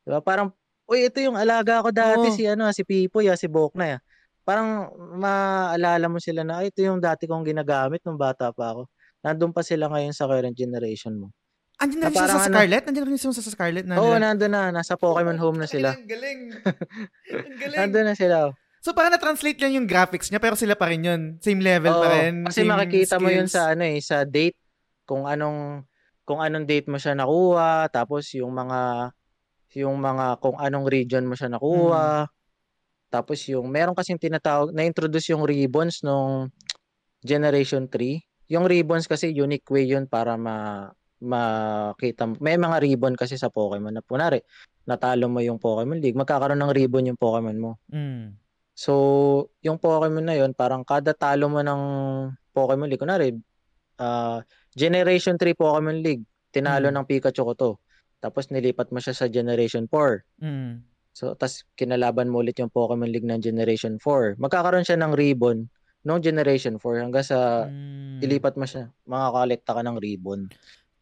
Diba? 0.07 0.23
Parang, 0.23 0.55
uy, 0.87 1.11
ito 1.11 1.19
yung 1.19 1.35
alaga 1.35 1.83
ko 1.83 1.91
dati, 1.91 2.31
Oo. 2.31 2.37
si 2.39 2.47
ano, 2.47 2.71
si 2.71 2.87
Pipoy, 2.87 3.27
ah, 3.27 3.35
si 3.35 3.51
Bokna. 3.51 3.99
Parang 4.47 4.95
maalala 5.19 6.07
mo 6.07 6.23
sila 6.23 6.47
na, 6.47 6.63
ay, 6.63 6.71
ito 6.71 6.79
yung 6.79 7.03
dati 7.03 7.27
kong 7.27 7.43
ginagamit 7.43 7.99
nung 8.07 8.15
bata 8.15 8.55
pa 8.55 8.71
ako. 8.71 8.87
Nandun 9.27 9.51
pa 9.51 9.67
sila 9.67 9.91
ngayon 9.91 10.15
sa 10.15 10.31
current 10.31 10.55
generation 10.55 11.19
mo. 11.19 11.35
Andiyan 11.77 11.99
na 11.99 12.09
rin 12.09 12.15
siya 12.15 12.31
sa 12.31 12.39
ano- 12.41 12.55
Scarlet? 12.55 12.85
Andiyan 12.87 13.05
na 13.05 13.11
rin 13.11 13.19
siya 13.19 13.35
sa 13.35 13.43
Scarlet? 13.43 13.85
Na 13.85 13.99
Oo, 13.99 14.15
nila- 14.15 14.23
nandun 14.33 14.53
na. 14.55 14.63
Nasa 14.71 14.95
Pokemon 14.95 15.37
Home 15.37 15.59
na 15.61 15.67
sila. 15.67 15.93
Ang 15.93 16.07
galing. 16.07 16.41
Ang 17.27 17.57
galing. 17.59 17.79
Nandun 17.83 18.07
na 18.07 18.15
sila. 18.15 18.55
So 18.81 18.95
parang 18.95 19.19
na-translate 19.19 19.59
lang 19.59 19.75
yung 19.75 19.91
graphics 19.91 20.31
niya 20.31 20.39
pero 20.39 20.55
sila 20.55 20.79
pa 20.79 20.87
rin 20.87 21.03
yun. 21.03 21.23
Same 21.43 21.59
level 21.59 21.91
pa 21.91 22.07
Oo, 22.07 22.15
rin. 22.17 22.47
Kasi 22.47 22.63
makikita 22.63 23.19
mo 23.19 23.29
yun 23.29 23.51
skills. 23.51 23.53
sa 23.59 23.75
ano 23.75 23.83
eh, 23.83 23.99
sa 23.99 24.23
date 24.23 24.55
kung 25.03 25.27
anong 25.27 25.83
kung 26.23 26.39
anong 26.39 26.71
date 26.71 26.87
mo 26.87 26.95
siya 26.95 27.19
nakuha, 27.19 27.91
tapos 27.91 28.31
yung 28.39 28.55
mga 28.55 29.11
yung 29.75 29.99
mga 29.99 30.39
kung 30.39 30.55
anong 30.57 30.87
region 30.87 31.27
mo 31.27 31.35
siya 31.35 31.51
nakuha. 31.51 32.31
Tapos 33.17 33.41
yung 33.49 33.73
meron 33.73 33.97
kasing 33.97 34.21
tinatawag 34.21 34.77
na-introduce 34.77 35.33
yung 35.33 35.49
ribbons 35.49 36.05
nung 36.05 36.53
Generation 37.25 37.89
3. 37.89 38.21
Yung 38.53 38.69
ribbons 38.69 39.09
kasi 39.09 39.33
unique 39.33 39.65
way 39.73 39.89
yun 39.89 40.05
para 40.05 40.37
ma 40.37 40.93
makita. 41.17 42.29
May 42.45 42.61
mga 42.61 42.77
ribbon 42.85 43.17
kasi 43.17 43.41
sa 43.41 43.49
Pokemon 43.49 43.97
na 43.97 44.05
punari 44.05 44.45
natalo 44.87 45.27
mo 45.27 45.43
yung 45.43 45.59
Pokemon 45.59 45.99
League, 45.99 46.15
magkakaroon 46.15 46.63
ng 46.63 46.73
ribbon 46.77 47.11
yung 47.11 47.19
Pokemon 47.19 47.59
mo. 47.59 47.71
Mm. 47.91 48.39
So, 48.77 48.93
yung 49.67 49.83
Pokemon 49.83 50.23
na 50.23 50.39
yun, 50.39 50.55
parang 50.55 50.87
kada 50.87 51.11
talo 51.11 51.51
mo 51.51 51.59
ng 51.59 51.81
Pokemon 52.55 52.87
League, 52.87 53.03
kunwari, 53.03 53.35
ah, 53.99 54.41
Generation 54.79 55.35
3 55.35 55.59
Pokemon 55.59 56.05
League, 56.07 56.23
tinalo 56.55 56.89
Mm. 56.89 57.03
ng 57.03 57.07
Pikachu 57.11 57.43
ko 57.43 57.53
to. 57.59 57.71
Tapos 58.23 58.49
nilipat 58.49 58.95
mo 58.95 59.03
siya 59.03 59.13
sa 59.13 59.27
Generation 59.27 59.91
4. 59.91 60.23
Mm. 60.39 60.87
So, 61.17 61.33
tas 61.33 61.65
kinalaban 61.81 62.29
mo 62.29 62.45
ulit 62.45 62.61
yung 62.61 62.69
Pokemon 62.69 63.09
League 63.09 63.25
ng 63.25 63.41
Generation 63.41 63.97
4. 63.97 64.37
Magkakaroon 64.37 64.85
siya 64.85 65.01
ng 65.01 65.17
ribbon 65.17 65.65
noong 66.05 66.21
Generation 66.21 66.77
4 66.77 67.09
hanggang 67.09 67.25
sa 67.25 67.65
Mm. 67.65 68.21
ilipat 68.21 68.61
mo 68.61 68.69
siya. 68.69 68.93
Makakolekta 69.09 69.73
ka 69.73 69.81
ng 69.81 69.97
ribbon. 69.97 70.53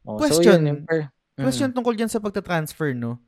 Oh, 0.06 0.22
so 0.22 0.38
Question. 0.38 0.62
yun, 0.62 0.62
yung 0.70 0.80
per- 0.86 1.10
Mm. 1.34 1.44
Question 1.50 1.74
tungkol 1.74 1.98
dyan 1.98 2.06
sa 2.06 2.22
pagta-transfer, 2.22 2.94
no? 2.94 3.18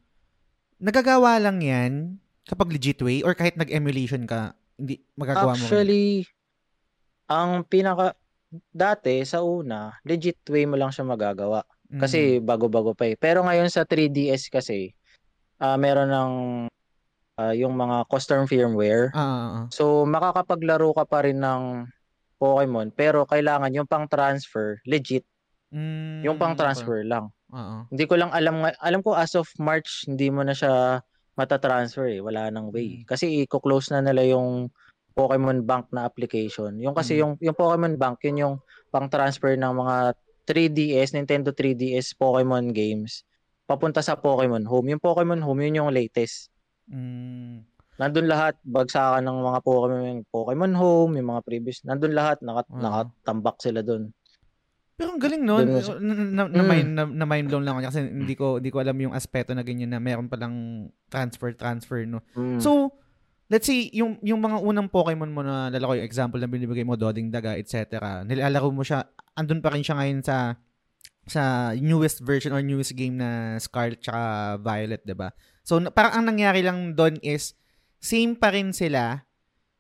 Nagagawa 0.78 1.42
lang 1.42 1.58
yan 1.58 2.22
kapag 2.46 2.70
legit 2.70 3.02
way 3.02 3.18
or 3.26 3.34
kahit 3.34 3.58
nag-emulation 3.58 4.22
ka, 4.22 4.54
hindi 4.78 5.02
magagawa 5.18 5.58
mo. 5.58 5.66
Actually, 5.66 6.22
ang 7.26 7.66
pinaka 7.66 8.14
dati 8.70 9.26
sa 9.26 9.42
una, 9.42 9.98
legit 10.06 10.38
way 10.46 10.70
mo 10.70 10.78
lang 10.78 10.94
siya 10.94 11.02
magagawa. 11.02 11.66
Mm. 11.90 11.98
Kasi 11.98 12.38
bago-bago 12.38 12.94
pa 12.94 13.10
eh. 13.10 13.18
Pero 13.18 13.42
ngayon 13.42 13.74
sa 13.74 13.82
3DS 13.82 14.46
kasi, 14.54 14.94
ah 15.58 15.74
meron 15.74 16.12
ng 16.12 16.32
ah, 17.36 17.52
yung 17.52 17.76
mga 17.76 18.08
custom 18.08 18.48
firmware. 18.48 19.12
Ah. 19.12 19.68
So 19.68 20.08
makakapaglaro 20.08 20.96
ka 20.96 21.04
pa 21.04 21.24
rin 21.24 21.40
ng 21.40 21.86
Pokemon 22.36 22.92
pero 22.92 23.24
kailangan 23.24 23.72
yung 23.72 23.88
pang 23.88 24.08
transfer 24.08 24.80
legit, 24.84 25.24
Mm, 25.74 26.22
yung 26.22 26.38
pang 26.38 26.54
okay. 26.54 27.02
lang. 27.02 27.26
Oo. 27.50 27.76
Hindi 27.90 28.04
ko 28.06 28.14
lang 28.14 28.30
alam 28.30 28.62
alam 28.80 29.00
ko 29.02 29.18
as 29.18 29.34
of 29.34 29.50
March 29.58 30.06
hindi 30.06 30.30
mo 30.30 30.46
na 30.46 30.54
siya 30.54 31.02
mata-transfer 31.36 32.06
eh, 32.16 32.20
wala 32.22 32.48
nang 32.48 32.70
way. 32.72 33.02
Mm. 33.02 33.04
Kasi 33.04 33.44
i-close 33.44 33.92
na 33.92 34.00
nila 34.00 34.24
yung 34.24 34.70
Pokemon 35.12 35.66
Bank 35.66 35.90
na 35.92 36.06
application. 36.06 36.76
Yung 36.80 36.94
kasi 36.94 37.16
Mm. 37.16 37.20
yung 37.20 37.32
yung 37.42 37.56
Pokemon 37.58 37.94
Bank 37.98 38.22
yun 38.24 38.36
yung 38.40 38.54
pang-transfer 38.94 39.58
ng 39.58 39.74
mga 39.74 39.96
3DS, 40.46 41.12
Nintendo 41.18 41.50
3DS 41.50 42.14
Pokemon 42.14 42.70
games 42.70 43.26
papunta 43.66 43.98
sa 44.00 44.14
Pokemon 44.14 44.62
Home. 44.70 44.94
Yung 44.94 45.02
Pokemon 45.02 45.42
Home 45.42 45.66
yun 45.66 45.82
yung 45.82 45.90
latest. 45.90 46.48
Mm. 46.90 47.66
Nandun 47.96 48.28
lahat, 48.28 48.60
bagsakan 48.60 49.24
ng 49.24 49.38
mga 49.40 49.58
Pokemon, 49.64 50.18
Pokemon 50.28 50.74
Home, 50.76 51.12
yung 51.16 51.28
mga 51.32 51.42
previous, 51.48 51.80
nandun 51.88 52.12
lahat, 52.12 52.44
nakat, 52.44 52.68
Ah. 52.68 52.76
nakatambak 52.76 53.56
sila 53.56 53.80
dun. 53.80 54.12
Pero 54.96 55.12
ang 55.12 55.20
galing 55.20 55.44
no, 55.44 55.60
Doon 55.60 55.68
mo 55.76 55.80
na, 55.80 56.12
na, 56.12 56.42
na, 56.48 56.62
Mm. 56.64 56.68
mind, 56.68 56.90
na, 56.96 57.02
na 57.04 57.26
mind 57.28 57.46
blown 57.52 57.64
lang 57.68 57.76
ako 57.76 57.92
kasi 57.92 58.00
hindi 58.00 58.32
ko 58.32 58.56
hindi 58.56 58.72
ko 58.72 58.80
alam 58.80 58.96
yung 58.96 59.12
aspeto 59.12 59.52
na 59.52 59.60
ganyan 59.60 59.92
na 59.92 60.00
meron 60.00 60.24
palang 60.24 60.88
transfer 61.12 61.52
transfer 61.52 62.08
no. 62.08 62.24
Mm. 62.32 62.64
So, 62.64 62.96
let's 63.52 63.68
say 63.68 63.92
yung 63.92 64.16
yung 64.24 64.40
mga 64.40 64.56
unang 64.64 64.88
Pokemon 64.88 65.36
mo 65.36 65.44
na 65.44 65.68
lalako 65.68 66.00
yung 66.00 66.08
example 66.08 66.40
na 66.40 66.48
binibigay 66.48 66.80
mo 66.80 66.96
Doding 66.96 67.28
Daga 67.28 67.60
etc. 67.60 68.24
Nilalaro 68.24 68.72
mo 68.72 68.80
siya 68.80 69.04
andun 69.36 69.60
pa 69.60 69.68
rin 69.76 69.84
siya 69.84 70.00
ngayon 70.00 70.20
sa 70.24 70.56
sa 71.28 71.72
newest 71.76 72.24
version 72.24 72.56
or 72.56 72.64
newest 72.64 72.96
game 72.96 73.20
na 73.20 73.60
Scarlet 73.60 74.00
tsaka 74.00 74.56
Violet, 74.64 75.04
'di 75.04 75.12
ba? 75.12 75.28
So 75.66 75.82
parang 75.90 76.14
ang 76.14 76.24
nangyari 76.30 76.62
lang 76.62 76.94
doon 76.94 77.18
is 77.26 77.58
same 77.98 78.38
pa 78.38 78.54
rin 78.54 78.70
sila 78.70 79.26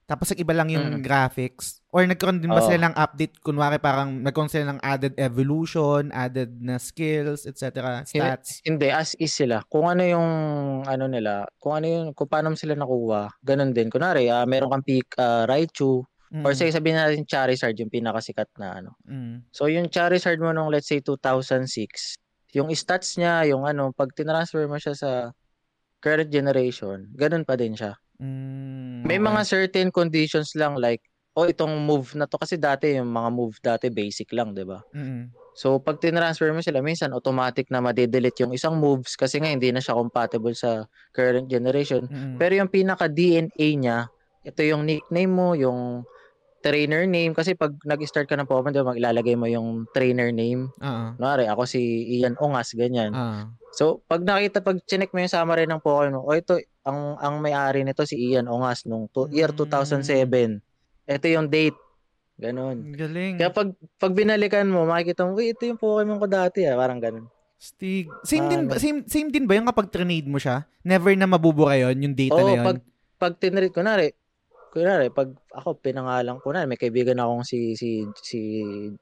tapos 0.06 0.30
iba 0.38 0.54
lang 0.54 0.70
yung 0.70 0.98
Mm. 0.98 1.02
graphics 1.02 1.82
or 1.90 2.06
nagkaroon 2.06 2.38
din 2.38 2.50
ba 2.50 2.62
Oo. 2.62 2.66
sila 2.70 2.90
ng 2.90 2.94
update 2.94 3.42
kunwari 3.42 3.78
parang 3.78 4.22
nagkaroon 4.22 4.50
sila 4.50 4.70
ng 4.70 4.80
added 4.82 5.14
evolution, 5.18 6.14
added 6.14 6.62
na 6.62 6.78
skills, 6.78 7.42
etc. 7.42 8.06
stats. 8.06 8.62
Hindi, 8.62 8.86
as 8.86 9.18
is 9.18 9.34
sila. 9.34 9.66
Kung 9.66 9.90
ano 9.90 10.06
yung 10.06 10.30
ano 10.86 11.10
nila, 11.10 11.46
kung 11.58 11.74
ano 11.82 11.86
yung 11.90 12.06
kung 12.14 12.30
paano 12.30 12.54
sila 12.54 12.78
nakuha, 12.78 13.34
ganun 13.42 13.74
din. 13.74 13.90
Kunwari, 13.90 14.30
ah, 14.30 14.46
meron 14.46 14.70
kang 14.74 14.86
pick 14.86 15.10
ah, 15.18 15.46
Raichu 15.46 16.02
Mm, 16.26 16.42
or 16.42 16.58
say 16.58 16.66
sabihin 16.74 16.98
natin 16.98 17.22
Charizard 17.22 17.78
yung 17.78 17.86
pinakasikat 17.90 18.50
na 18.58 18.82
ano. 18.82 18.98
mm, 19.06 19.46
So 19.54 19.70
yung 19.70 19.86
Charizard 19.86 20.42
mo 20.42 20.50
nung 20.50 20.74
let's 20.74 20.90
say 20.90 20.98
2006, 20.98 22.18
yung 22.50 22.66
stats 22.74 23.14
niya, 23.14 23.46
yung 23.46 23.62
ano, 23.62 23.94
pag 23.94 24.10
tinransfer 24.10 24.66
mo 24.66 24.74
siya 24.74 24.94
sa 24.98 25.10
current 26.06 26.30
generation, 26.30 27.10
ganun 27.18 27.42
pa 27.42 27.58
din 27.58 27.74
siya. 27.74 27.98
mm, 28.22 29.02
May 29.02 29.18
okay. 29.18 29.26
mga 29.26 29.40
certain 29.42 29.88
conditions 29.90 30.54
lang 30.54 30.78
like 30.78 31.02
oh 31.34 31.50
itong 31.50 31.82
move 31.82 32.14
na 32.14 32.30
to 32.30 32.38
kasi 32.38 32.56
dati 32.56 32.94
yung 32.94 33.10
mga 33.10 33.30
move 33.34 33.54
dati 33.58 33.90
basic 33.90 34.30
lang, 34.30 34.54
'di 34.54 34.64
ba? 34.64 34.78
Mm, 34.94 35.34
So 35.56 35.80
pag 35.80 35.96
tinransfer 35.98 36.52
mo 36.52 36.60
sila, 36.60 36.84
minsan 36.84 37.16
automatic 37.16 37.72
na 37.72 37.80
ma-delete 37.80 38.44
yung 38.44 38.52
isang 38.52 38.76
moves 38.76 39.16
kasi 39.16 39.40
nga 39.40 39.48
hindi 39.48 39.72
na 39.72 39.80
siya 39.80 39.96
compatible 39.96 40.52
sa 40.52 40.84
current 41.16 41.48
generation. 41.48 42.04
mm, 42.06 42.36
Pero 42.36 42.52
yung 42.60 42.68
pinaka 42.68 43.08
DNA 43.08 43.68
niya, 43.74 43.98
ito 44.44 44.60
yung 44.62 44.84
nickname 44.84 45.32
mo, 45.32 45.56
yung 45.56 46.04
trainer 46.66 47.06
name 47.06 47.30
kasi 47.30 47.54
pag 47.54 47.70
nag-start 47.80 48.26
ka 48.26 48.34
ng 48.34 48.44
Pokemon, 48.44 48.74
diba, 48.74 48.88
mag-ilalagay 48.88 49.34
mo 49.34 49.46
yung 49.46 49.86
trainer 49.88 50.28
name. 50.28 50.66
ah, 50.78 51.14
Kunwari, 51.14 51.46
ako 51.46 51.62
si 51.62 51.78
Ian 52.12 52.34
Ongas, 52.36 52.74
ganyan. 52.74 53.14
ah, 53.14 53.46
So, 53.70 54.02
pag 54.02 54.20
nakita, 54.20 54.58
pag 54.58 54.82
chinek 54.82 55.12
mo 55.12 55.20
yung 55.20 55.30
summary 55.30 55.64
ng 55.64 55.78
Pokemon, 55.78 56.18
o 56.18 56.32
ito, 56.32 56.56
ang 56.82 57.14
ang 57.16 57.38
may-ari 57.38 57.82
nito 57.82 58.02
si 58.02 58.16
Ian 58.16 58.46
Ongas 58.46 58.82
nung 58.84 59.06
to, 59.06 59.30
year 59.30 59.50
Mm. 59.50 59.58
2007. 59.60 60.58
Ito 61.04 61.26
yung 61.28 61.46
date. 61.46 61.78
Ganon. 62.36 62.92
galing. 62.92 63.38
Kaya 63.38 63.48
pag, 63.48 63.70
pag 63.96 64.12
binalikan 64.12 64.66
mo, 64.66 64.84
makikita 64.84 65.24
mo, 65.24 65.32
"Uy, 65.32 65.50
ito 65.50 65.64
yung 65.64 65.78
Pokemon 65.78 66.18
ko 66.18 66.26
dati 66.26 66.62
ah. 66.62 66.74
Parang 66.74 66.98
ganon. 66.98 67.30
Stig. 67.56 68.12
Same 68.22 68.44
din 68.46 68.68
ba 68.68 68.76
Ano? 68.76 68.82
same 68.82 69.00
same 69.06 69.32
din 69.32 69.48
ba 69.48 69.56
yung 69.56 69.64
kapag 69.64 69.88
trinade 69.88 70.28
mo 70.28 70.36
siya? 70.36 70.68
Never 70.82 71.08
na 71.14 71.24
mabubura 71.24 71.72
yon 71.74 71.96
yung 71.98 72.12
data 72.12 72.36
Oo, 72.36 72.44
na 72.44 72.52
yon. 72.54 72.64
pag, 72.66 72.78
pag 73.16 73.32
tinread, 73.34 73.72
kunwari, 73.72 74.12
kunwari, 74.76 75.08
pag 75.08 75.32
ako 75.56 75.80
pinangalan, 75.80 76.36
kunwari, 76.44 76.68
may 76.68 76.76
kaibigan 76.76 77.16
akong 77.16 77.48
si, 77.48 77.72
si, 77.72 78.04
si 78.20 78.40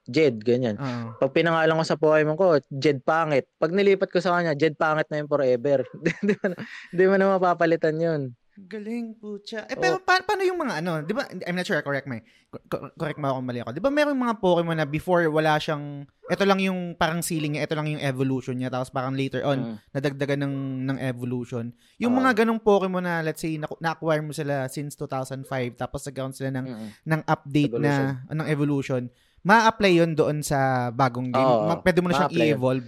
Jed, 0.06 0.38
ganyan. 0.38 0.78
Oo. 0.78 1.18
Pag 1.18 1.34
pinangalan 1.34 1.74
ko 1.74 1.84
sa 1.84 1.98
Pokemon 1.98 2.38
ko, 2.38 2.62
Jed 2.70 3.02
Pangit. 3.02 3.50
Pag 3.58 3.74
nilipat 3.74 4.06
ko 4.14 4.22
sa 4.22 4.38
kanya, 4.38 4.54
Jed 4.54 4.78
Pangit 4.78 5.10
na 5.10 5.18
yun 5.18 5.26
forever. 5.26 5.82
Di 6.22 6.32
mo 6.38 6.46
na, 6.46 6.56
di 6.94 7.04
mo 7.10 7.14
na 7.18 7.34
mapapalitan 7.34 7.98
yun. 7.98 8.22
Galing, 8.56 9.18
putya. 9.18 9.66
Eh, 9.66 9.74
pero 9.74 9.98
pa- 9.98 10.22
paano 10.22 10.40
yung 10.40 10.54
mga 10.56 10.78
ano, 10.78 11.02
di 11.02 11.10
ba, 11.10 11.26
I'm 11.42 11.54
not 11.54 11.64
sure, 11.64 11.80
correct 11.80 12.06
me. 12.06 12.22
Co- 12.64 12.94
correct 12.94 13.18
mo 13.18 13.26
ako 13.26 13.36
kung 13.36 13.48
mali 13.48 13.58
ako. 13.58 13.70
Di 13.70 13.82
ba 13.82 13.90
meron 13.90 14.14
mga 14.14 14.38
Pokemon 14.38 14.78
na 14.78 14.86
before 14.86 15.26
wala 15.26 15.58
siyang, 15.58 16.02
ito 16.24 16.44
lang 16.44 16.62
yung 16.62 16.94
parang 16.94 17.18
ceiling 17.18 17.52
niya, 17.52 17.66
ito 17.66 17.74
lang 17.74 17.88
yung 17.88 17.98
evolution 17.98 18.54
niya, 18.54 18.70
tapos 18.70 18.88
parang 18.88 19.10
later 19.12 19.42
on, 19.42 19.58
Mm. 19.58 19.76
nadagdagan 19.90 20.40
ng, 20.40 20.54
ng 20.86 20.98
evolution. 21.00 21.74
Yung 21.98 22.10
Oo. 22.10 22.20
mga 22.22 22.40
ganong 22.40 22.62
Pokemon 22.62 23.02
na, 23.02 23.14
let's 23.20 23.42
say, 23.42 23.58
na-acquire 23.58 24.22
mo 24.22 24.30
sila 24.30 24.64
since 24.66 24.94
2005, 24.94 25.42
tapos 25.74 26.06
nagkaroon 26.06 26.30
sila 26.32 26.50
ng, 26.52 26.64
Mm-mm. 26.64 26.88
ng 27.04 27.20
update 27.26 27.74
na, 27.74 27.92
ng 28.24 28.46
evolution, 28.46 29.10
ma-apply 29.42 29.92
yon 29.96 30.14
doon 30.14 30.40
sa 30.40 30.88
bagong 30.88 31.28
game. 31.28 31.42
Oo, 31.42 31.66
Ma- 31.68 31.82
pwede 31.82 31.98
mo 31.98 32.06
na 32.06 32.14
siyang 32.16 32.30
ma-apply 32.30 32.46
yun. 32.46 32.54
i-evolve. 32.54 32.86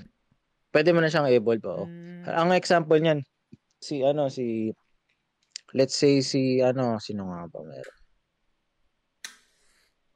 Pwede 0.70 0.90
mo 0.94 1.00
na 1.02 1.11
siyang 1.11 1.26
evolve, 1.29 1.64
oo. 1.64 1.85
Mm. 1.85 2.22
Ang 2.24 2.50
example 2.55 2.96
niyan, 2.96 3.18
si 3.76 4.00
ano, 4.00 4.31
si, 4.31 4.70
let's 5.74 5.96
say 5.96 6.22
si, 6.22 6.62
ano, 6.62 7.00
sino 7.02 7.26
nga 7.33 7.48
ba 7.50 7.61
meron? 7.64 7.98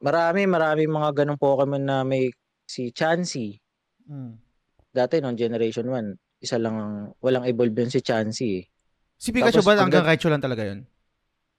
Marami, 0.01 0.41
marami 0.49 0.83
mga 0.89 1.09
ganong 1.23 1.41
Pokemon 1.41 1.83
na 1.85 2.01
may 2.01 2.31
si 2.65 2.89
Chansey. 2.95 3.59
Mm. 4.07 4.39
Dati 4.91 5.19
nung 5.19 5.37
Generation 5.37 5.85
1, 5.87 6.41
isa 6.41 6.57
lang 6.57 6.75
ang, 6.79 6.95
walang 7.21 7.45
evolve 7.45 7.75
yun 7.75 7.91
si 7.91 8.01
Chansey 8.01 8.63
eh. 8.63 8.65
Si 9.21 9.29
Pikachu 9.29 9.61
Tapos 9.61 9.69
ba 9.69 9.77
hanggang 9.77 10.07
Raichu 10.07 10.33
lang 10.33 10.41
talaga 10.41 10.65
yun? 10.65 10.89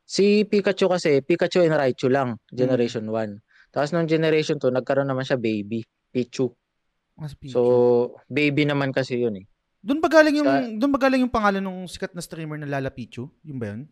Si 0.02 0.42
Pikachu 0.42 0.90
kasi, 0.90 1.22
Pikachu 1.22 1.62
and 1.62 1.78
Raichu 1.78 2.10
lang. 2.10 2.42
Generation 2.50 3.06
1. 3.06 3.70
Tapos 3.70 3.94
nung 3.94 4.10
Generation 4.10 4.58
2, 4.58 4.74
nagkaroon 4.74 5.06
naman 5.06 5.22
siya 5.22 5.38
baby, 5.38 5.86
Pichu. 6.10 6.50
Si 7.22 7.34
Pichu. 7.38 7.54
So, 7.54 7.60
baby 8.26 8.66
naman 8.66 8.90
kasi 8.90 9.22
yun 9.22 9.38
eh. 9.38 9.46
Doon 9.82 9.98
ba 9.98 10.08
galing 10.08 10.38
yung 10.38 10.48
sa- 10.48 10.64
doon 10.64 10.90
ba 10.90 11.00
galing 11.00 11.20
yung 11.20 11.30
pangalan 11.30 11.60
ng 11.60 11.84
sikat 11.84 12.14
na 12.14 12.22
streamer 12.22 12.56
na 12.56 12.70
Lala 12.70 12.88
Pichu? 12.88 13.26
Yung 13.42 13.58
ba 13.58 13.74
yun? 13.74 13.90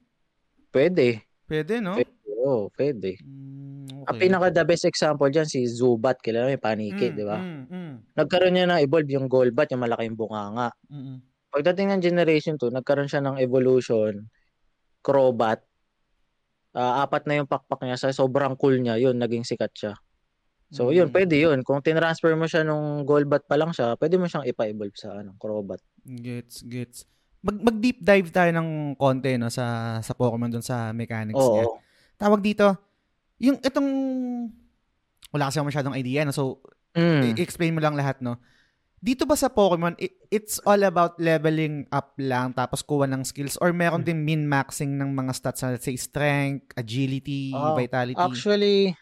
Pwede. 0.71 1.27
Pwede, 1.45 1.83
no? 1.83 1.99
Pwede. 1.99 2.15
Oo, 2.41 2.71
pwede. 2.73 3.21
Mm, 3.21 4.07
Ang 4.07 4.17
pinaka 4.17 4.49
the 4.49 4.65
best 4.65 4.87
example 4.87 5.29
dyan, 5.29 5.45
si 5.45 5.61
Zubat, 5.67 6.17
kilala 6.19 6.49
mo 6.49 6.55
yung 6.55 6.63
paniki, 6.63 7.07
Mm, 7.07 7.15
di 7.15 7.25
ba? 7.27 7.37
Mm, 7.37 7.63
mm, 7.69 7.95
Nagkaroon 8.17 8.55
niya 8.55 8.67
ng 8.67 8.81
evolve 8.81 9.11
yung 9.11 9.27
Golbat, 9.27 9.69
yung 9.69 9.83
malaking 9.83 10.17
bunganga. 10.17 10.73
mm. 10.89 11.21
Pagdating 11.51 11.91
ng 11.91 12.01
Generation 12.01 12.55
2, 12.55 12.71
nagkaroon 12.71 13.11
siya 13.11 13.21
ng 13.21 13.37
evolution, 13.37 14.31
Crobat. 15.03 15.59
Ah, 16.71 17.03
apat 17.03 17.27
na 17.27 17.43
yung 17.43 17.51
pakpak 17.51 17.83
niya. 17.83 17.99
Sa 17.99 18.15
sobrang 18.15 18.55
cool 18.55 18.79
niya, 18.79 18.95
yun, 18.95 19.19
naging 19.19 19.43
sikat 19.43 19.75
siya. 19.75 19.93
So, 20.71 20.89
yun, 20.89 21.11
Mm. 21.11 21.15
pwede 21.15 21.35
yun. 21.37 21.59
Kung 21.61 21.79
tinransfer 21.79 22.33
mo 22.33 22.47
siya 22.47 22.63
nung 22.63 23.03
Golbat 23.03 23.45
pa 23.45 23.59
lang 23.59 23.71
siya, 23.71 23.95
pwede 23.95 24.15
mo 24.17 24.25
siyang 24.25 24.47
ipa-evolve 24.47 24.95
sa 24.95 25.19
ano, 25.19 25.35
Crobat. 25.35 25.83
Gets, 26.01 26.63
gets. 26.65 27.05
Mag, 27.41 27.59
mag 27.59 27.77
deep 27.77 27.99
dive 27.99 28.29
tayo 28.29 28.53
ng 28.53 28.69
konti 28.95 29.35
no 29.35 29.49
sa 29.49 29.65
sa 29.99 30.13
Pokemon 30.13 30.47
doon 30.49 30.63
sa 30.63 30.93
mechanics 30.93 31.35
niya. 31.35 31.65
Oo. 31.65 31.81
Tawag 32.15 32.39
dito, 32.39 32.69
yung 33.39 33.57
itong 33.59 33.89
wala 35.31 35.47
kasi 35.47 35.57
ako 35.57 35.67
masyadong 35.67 35.97
idea 35.97 36.23
no. 36.23 36.31
So, 36.31 36.61
Mm. 36.91 37.23
i- 37.25 37.41
explain 37.41 37.73
mo 37.73 37.81
lang 37.81 37.95
lahat 37.95 38.19
no. 38.19 38.39
Dito 39.01 39.25
ba 39.25 39.33
sa 39.33 39.49
Pokemon, 39.49 39.97
it's 40.29 40.61
all 40.61 40.83
about 40.83 41.17
leveling 41.17 41.89
up 41.89 42.13
lang 42.15 42.53
tapos 42.53 42.85
kuha 42.85 43.09
ng 43.09 43.25
skills 43.25 43.57
or 43.57 43.73
meron 43.73 44.05
din 44.05 44.21
min-maxing 44.21 44.93
ng 44.93 45.09
mga 45.11 45.33
stats 45.33 45.65
na 45.65 45.73
let's 45.73 45.89
say 45.89 45.97
strength, 45.97 46.77
agility, 46.77 47.49
Oh, 47.51 47.73
vitality? 47.73 48.21
Actually, 48.21 48.93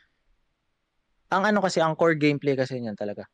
ang 1.29 1.45
ano 1.45 1.59
kasi, 1.61 1.79
ang 1.81 1.95
core 1.95 2.17
gameplay 2.17 2.57
kasi 2.57 2.81
niyan 2.81 2.97
talaga. 2.97 3.29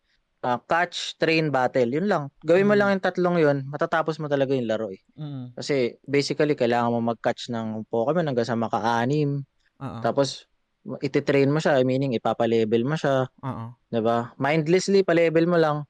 Ah, 0.44 0.60
catch, 0.60 1.16
train, 1.16 1.48
battle. 1.48 1.88
Yun 1.88 2.04
lang. 2.04 2.28
Gawin 2.44 2.68
mo 2.68 2.76
Mm. 2.76 2.80
lang 2.80 2.88
yung 2.92 3.04
tatlong 3.04 3.36
yun, 3.40 3.58
matatapos 3.64 4.20
mo 4.20 4.28
talaga 4.28 4.52
yung 4.52 4.68
laro 4.68 4.92
eh. 4.92 5.00
Mm. 5.16 5.56
Kasi 5.56 5.96
basically, 6.04 6.52
kailangan 6.52 6.92
mo 6.92 7.00
mag-catch 7.00 7.48
ng 7.48 7.88
Pokemon 7.88 8.28
hanggang 8.28 8.44
sa 8.44 8.52
maka-anim. 8.52 9.40
Oo. 9.80 9.98
Tapos, 10.04 10.44
ititrain 11.00 11.48
mo 11.48 11.64
siya, 11.64 11.80
meaning 11.80 12.12
ipapa-level 12.12 12.84
mo 12.84 12.92
siya, 12.92 13.24
Oo. 13.40 13.72
'di 13.88 14.00
ba? 14.04 14.36
Mindlessly 14.36 15.00
pa-level 15.00 15.48
mo 15.48 15.56
lang. 15.56 15.88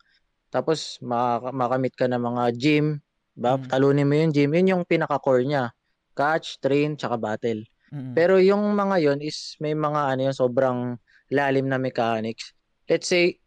Tapos 0.55 1.03
maka- 1.03 1.51
makamit 1.51 1.99
ka 1.99 2.07
ng 2.07 2.23
mga 2.23 2.43
gym, 2.55 2.87
ba? 3.35 3.59
Mm. 3.59 3.67
Talunin 3.67 4.07
mo 4.07 4.14
yung 4.14 4.31
gym, 4.31 4.51
yun 4.55 4.71
yung 4.79 4.83
pinaka-core 4.87 5.43
niya. 5.43 5.75
Catch, 6.14 6.62
train, 6.62 6.95
tsaka 6.95 7.19
battle. 7.19 7.67
Mm. 7.90 8.14
Pero 8.14 8.38
yung 8.38 8.62
mga 8.71 9.03
yon 9.03 9.19
is 9.19 9.59
may 9.59 9.75
mga 9.75 10.14
ano 10.14 10.21
yun, 10.31 10.37
sobrang 10.37 10.95
lalim 11.33 11.69
na 11.69 11.81
mechanics. 11.81 12.53
Let's 12.89 13.09
say, 13.09 13.41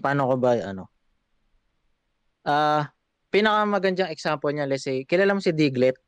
paano 0.00 0.28
ko 0.32 0.34
ba 0.40 0.56
ano? 0.62 0.88
Ah, 2.48 2.88
pinakamagandang 3.28 4.12
example 4.12 4.52
niya, 4.52 4.68
let's 4.68 4.84
say, 4.86 5.04
kilala 5.04 5.36
mo 5.36 5.40
si 5.44 5.52
Diglett? 5.52 5.98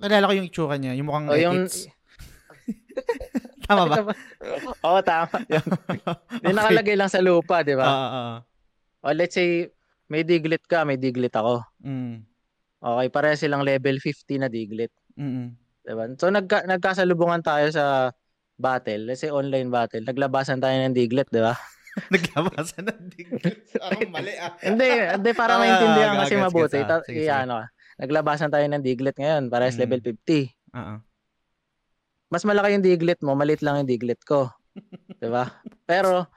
Kilala 0.00 0.28
ko 0.28 0.32
yung 0.36 0.48
itsura 0.48 0.76
niya, 0.80 0.96
yung 0.96 1.08
mukhang 1.08 1.28
yung. 1.36 1.68
Tama 3.66 3.84
ba? 3.90 4.14
Oo, 4.86 5.00
tama. 5.02 5.42
Yung, 5.50 5.66
yung 6.46 6.56
nakalagay 6.56 6.94
lang 6.94 7.10
sa 7.10 7.18
lupa, 7.18 7.66
di 7.66 7.74
ba? 7.74 7.86
Oo, 7.86 8.06
oo. 8.14 8.36
O 9.02 9.12
let's 9.12 9.34
say, 9.34 9.66
may 10.06 10.22
Diglett 10.22 10.62
ka, 10.70 10.86
may 10.86 10.94
Diglett 10.94 11.34
ako. 11.34 11.66
Mm. 11.82 12.22
Okay, 12.78 13.06
pareha 13.10 13.34
silang 13.34 13.66
level 13.66 13.98
50 13.98 14.42
na 14.42 14.48
Diglett. 14.48 14.94
Mm. 15.18 15.58
Diba? 15.82 16.04
So, 16.18 16.30
nagka, 16.30 16.62
nagkasalubungan 16.66 17.42
tayo 17.42 17.66
sa 17.74 18.14
battle. 18.56 19.02
Let's 19.04 19.20
say, 19.20 19.30
online 19.30 19.68
battle. 19.68 20.02
Naglabasan 20.02 20.58
tayo 20.58 20.74
ng 20.74 20.92
Diglett, 20.92 21.28
di 21.28 21.40
ba? 21.40 21.54
Naglabasan 22.12 22.84
ng 22.84 23.00
digit. 23.08 23.72
Ako 23.76 24.04
mali 24.12 24.36
ah. 24.36 24.52
hindi, 24.60 24.84
hindi, 24.84 25.30
para 25.32 25.56
Ah, 25.56 25.60
maintindihan 25.60 26.12
gets, 26.12 26.20
kasi 26.20 26.34
gets, 26.34 26.44
mabuti. 26.44 26.78
ah. 26.78 26.86
Ta- 26.86 27.06
Sige, 27.06 27.24
sige. 27.24 27.32
ano, 27.32 27.54
ah. 27.56 27.68
naglabasan 27.96 28.52
tayo 28.52 28.66
ng 28.66 28.82
Diglett 28.84 29.16
ngayon. 29.16 29.48
Parehas 29.48 29.76
Mm. 29.76 29.82
level 29.82 30.00
50. 30.02 30.40
Oo. 30.76 30.94
Mas 32.26 32.42
malaki 32.42 32.74
yung 32.74 32.84
Diglett 32.84 33.20
mo, 33.22 33.32
maliit 33.32 33.62
lang 33.62 33.80
yung 33.80 33.88
Diglett 33.88 34.20
ko. 34.20 34.52
di 35.22 35.28
ba? 35.30 35.48
Pero, 35.84 36.28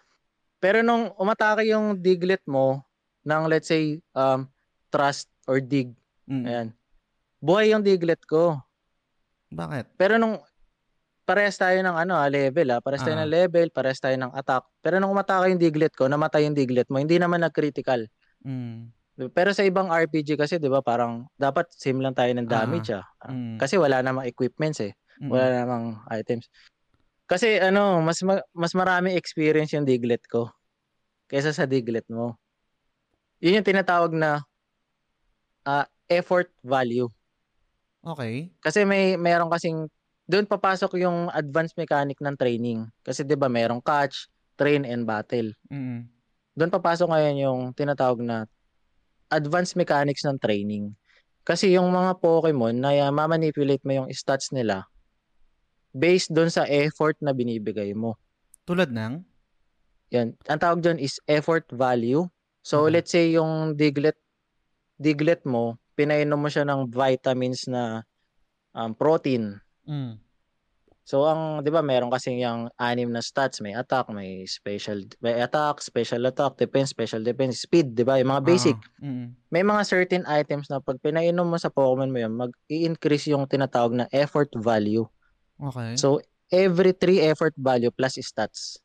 pero 0.58 0.80
nung 0.80 1.12
umatake 1.16 1.68
yung 1.68 2.00
Diglett 2.00 2.46
mo, 2.46 2.84
ng 3.22 3.44
let's 3.48 3.68
say, 3.68 4.00
um, 4.14 4.48
trust 4.88 5.28
or 5.44 5.60
dig, 5.60 5.92
Mm. 6.24 6.46
ayan, 6.46 6.68
buhay 7.40 7.74
yung 7.74 7.82
Diglett 7.82 8.22
ko. 8.24 8.62
Bakit? 9.50 9.98
Pero 9.98 10.16
nung 10.16 10.38
parehas 11.30 11.62
tayo 11.62 11.78
ng 11.86 11.94
ano, 11.94 12.18
ah, 12.18 12.26
level 12.26 12.74
ah, 12.74 12.82
parehas 12.82 13.06
tayo 13.06 13.14
Ah. 13.14 13.22
ng 13.22 13.30
level, 13.30 13.70
parehas 13.70 14.02
tayo 14.02 14.18
ng 14.18 14.34
attack. 14.34 14.66
Pero 14.82 14.98
nung 14.98 15.14
umatake 15.14 15.54
yung 15.54 15.62
Diglett 15.62 15.94
ko, 15.94 16.10
namatay 16.10 16.50
yung 16.50 16.58
Diglett 16.58 16.90
mo, 16.90 16.98
hindi 16.98 17.22
naman 17.22 17.46
nag-critical. 17.46 18.10
Mm. 18.42 18.90
Pero 19.30 19.54
sa 19.54 19.62
ibang 19.62 19.94
RPG 19.94 20.40
kasi, 20.40 20.58
'di 20.58 20.72
ba, 20.72 20.82
parang 20.82 21.28
dapat 21.38 21.70
same 21.76 22.02
lang 22.02 22.18
tayo 22.18 22.34
ng 22.34 22.50
damage 22.50 22.98
ah. 22.98 23.06
Mm. 23.30 23.62
Kasi 23.62 23.78
wala 23.78 24.02
namang 24.02 24.26
equipments 24.26 24.82
eh. 24.82 24.98
Mm. 25.22 25.30
Wala 25.30 25.46
namang 25.62 25.86
items. 26.10 26.50
Kasi 27.30 27.62
ano, 27.62 28.02
mas 28.02 28.26
ma- 28.26 28.42
mas 28.58 28.74
marami 28.74 29.14
experience 29.14 29.76
yung 29.78 29.86
Diglett 29.86 30.26
ko 30.26 30.50
kaysa 31.30 31.54
sa 31.54 31.70
Diglett 31.70 32.10
mo. 32.10 32.42
Yun 33.38 33.62
yung 33.62 33.68
tinatawag 33.70 34.18
na 34.18 34.42
ah, 35.68 35.86
effort 36.10 36.50
value. 36.66 37.06
Okay. 38.02 38.50
Kasi 38.64 38.88
may 38.88 39.20
meron 39.20 39.52
kasing 39.52 39.92
doon 40.30 40.46
papasok 40.46 41.02
yung 41.02 41.34
advanced 41.34 41.74
mechanic 41.74 42.22
ng 42.22 42.38
training. 42.38 42.86
Kasi 43.02 43.26
'di 43.26 43.34
ba 43.34 43.50
merong 43.50 43.82
catch, 43.82 44.30
train 44.54 44.86
and 44.86 45.10
battle. 45.10 45.50
Mm. 45.74 46.06
Doon 46.54 46.70
papasok 46.70 47.10
ngayon 47.10 47.36
yung 47.42 47.60
tinatawag 47.74 48.22
na 48.22 48.46
advanced 49.34 49.74
mechanics 49.74 50.22
ng 50.30 50.38
training. 50.38 50.94
Kasi 51.42 51.74
yung 51.74 51.90
mga 51.90 52.22
Pokemon 52.22 52.78
na 52.78 52.94
uh, 52.94 53.10
mamanipulate 53.10 53.82
mo 53.82 54.06
yung 54.06 54.08
stats 54.14 54.54
nila 54.54 54.86
based 55.90 56.30
doon 56.30 56.54
sa 56.54 56.70
effort 56.70 57.18
na 57.18 57.34
binibigay 57.34 57.98
mo. 57.98 58.14
Tulad 58.70 58.94
ng? 58.94 59.26
Yan. 60.14 60.38
Ang 60.46 60.60
tawag 60.62 60.86
doon 60.86 61.02
is 61.02 61.18
effort 61.26 61.66
value. 61.74 62.30
So 62.62 62.86
Mhm. 62.86 62.92
let's 62.94 63.10
say 63.10 63.34
yung 63.34 63.74
Diglett 63.74 64.18
Diglett 65.00 65.48
mo, 65.48 65.80
pinainom 65.96 66.38
mo 66.38 66.52
siya 66.52 66.68
ng 66.68 66.92
vitamins 66.92 67.66
na 67.72 68.04
um, 68.76 68.92
protein. 68.92 69.58
Mm. 69.90 70.22
So 71.10 71.26
ang 71.26 71.66
'di 71.66 71.74
ba 71.74 71.82
meron 71.82 72.14
kasi 72.14 72.38
yung 72.38 72.70
anim 72.78 73.10
na 73.10 73.26
stats, 73.26 73.66
may 73.66 73.74
attack, 73.74 74.14
may 74.14 74.46
special 74.46 75.02
may 75.26 75.42
attack, 75.42 75.82
special 75.82 76.22
attack, 76.30 76.54
defense, 76.62 76.94
special 76.94 77.26
defense, 77.26 77.66
speed, 77.66 77.98
'di 77.98 78.06
ba? 78.06 78.22
Yung 78.22 78.30
mga 78.30 78.46
basic. 78.46 78.78
Ah, 79.02 79.10
mm. 79.10 79.28
May 79.50 79.66
mga 79.66 79.82
certain 79.90 80.22
items 80.30 80.70
na 80.70 80.78
pag 80.78 81.02
pinainom 81.02 81.50
mo 81.50 81.58
sa 81.58 81.74
Pokemon 81.74 82.14
mo 82.14 82.18
'yan, 82.22 82.38
mag-i-increase 82.38 83.34
yung 83.34 83.50
tinatawag 83.50 83.98
na 83.98 84.06
effort 84.14 84.54
value. 84.54 85.02
Okay. 85.58 85.98
So 85.98 86.22
every 86.54 86.94
3 86.94 87.26
effort 87.26 87.58
value 87.58 87.90
plus 87.90 88.22
stats. 88.22 88.78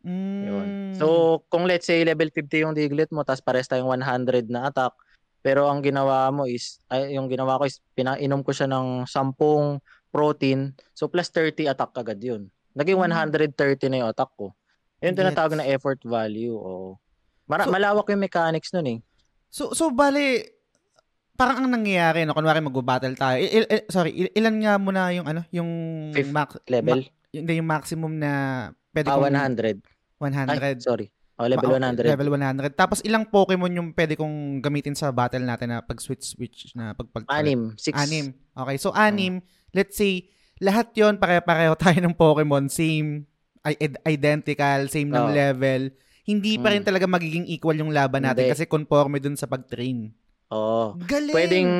mm. 0.00 0.40
Yun. 0.48 0.68
So 0.96 1.44
kung 1.52 1.68
let's 1.68 1.84
say 1.84 2.00
level 2.08 2.32
50 2.32 2.64
yung 2.64 2.72
Diglett 2.72 3.12
mo, 3.12 3.20
tapos 3.20 3.44
pares 3.44 3.68
tayong 3.68 4.00
100 4.00 4.48
na 4.48 4.72
attack, 4.72 4.96
pero 5.44 5.68
ang 5.68 5.84
ginawa 5.84 6.32
mo 6.32 6.48
is 6.48 6.80
ay, 6.88 7.20
yung 7.20 7.28
ginawa 7.28 7.60
ko 7.60 7.68
is 7.68 7.84
pinainom 7.92 8.40
ko 8.40 8.56
siya 8.56 8.64
ng 8.64 9.04
10 9.04 9.36
protein. 10.10 10.74
So 10.92 11.06
plus 11.06 11.30
30 11.30 11.66
attack 11.66 11.94
agad 11.94 12.18
yun. 12.18 12.46
Naging 12.70 12.98
Hmm. 12.98 13.08
130 13.08 13.54
na 13.88 14.04
yung 14.04 14.10
attack 14.10 14.30
ko. 14.34 14.52
Yun 15.00 15.16
tinatawag 15.16 15.56
na 15.56 15.66
effort 15.66 15.98
value. 16.02 16.52
O 16.52 16.98
Mara- 17.46 17.66
So- 17.66 17.72
malawak 17.72 18.06
yung 18.06 18.22
mechanics 18.22 18.70
nun 18.70 18.86
eh. 18.86 18.98
So, 19.50 19.74
so 19.74 19.90
bale, 19.90 20.54
parang 21.34 21.66
ang 21.66 21.70
nangyayari, 21.72 22.22
no? 22.22 22.30
Kunwari 22.30 22.62
mag-battle 22.62 23.16
tayo. 23.16 23.42
Il- 23.42 23.66
il- 23.66 23.86
sorry, 23.88 24.14
il- 24.14 24.34
ilan 24.36 24.54
nga 24.60 24.78
muna 24.78 25.10
yung 25.10 25.26
ano, 25.26 25.42
yung 25.50 25.70
Fifth 26.14 26.30
max, 26.30 26.54
Level? 26.68 27.02
hindi 27.32 27.52
yung 27.58 27.66
maximum 27.66 28.12
na 28.14 28.32
pwede 28.92 29.08
Ah, 29.08 29.18
kong 29.18 29.26
100. 29.26 29.82
100. 30.20 30.62
Ay, 30.62 30.78
sorry. 30.78 31.10
Oh, 31.40 31.48
level 31.48 31.72
Ma- 31.72 31.90
100. 31.90 32.04
Level 32.04 32.28
100. 32.30 32.70
Tapos 32.76 33.00
ilang 33.00 33.24
Pokemon 33.24 33.72
yung 33.72 33.88
pwede 33.90 34.12
kong 34.12 34.60
gamitin 34.60 34.92
sa 34.92 35.08
battle 35.08 35.42
natin 35.42 35.72
na 35.72 35.80
pag-switch-switch 35.80 36.76
na 36.76 36.92
pag 36.92 37.08
pag 37.10 37.24
Anim. 37.32 37.72
Six. 37.74 37.96
Anim. 37.96 38.30
Okay, 38.52 38.76
so 38.76 38.92
anim, 38.92 39.40
let's 39.72 39.96
say, 39.96 40.28
lahat 40.60 40.92
yon 40.94 41.16
pare-pareho 41.16 41.74
tayo 41.76 41.98
ng 42.00 42.14
Pokemon, 42.14 42.68
same, 42.68 43.24
identical, 44.04 44.88
same 44.88 45.08
ng 45.08 45.26
Oo. 45.28 45.34
level. 45.34 45.82
hindi 46.20 46.60
pa 46.60 46.70
rin 46.70 46.84
Mm. 46.84 46.86
talaga 46.86 47.06
magiging 47.10 47.46
equal 47.50 47.74
yung 47.74 47.90
laban 47.90 48.22
natin 48.22 48.46
Hindi. 48.46 48.52
kasi 48.54 48.62
conforme 48.64 49.18
dun 49.18 49.34
sa 49.34 49.50
pag-train. 49.50 50.14
Oo. 50.52 50.94
Galing! 50.94 51.34
Pwedeng 51.34 51.70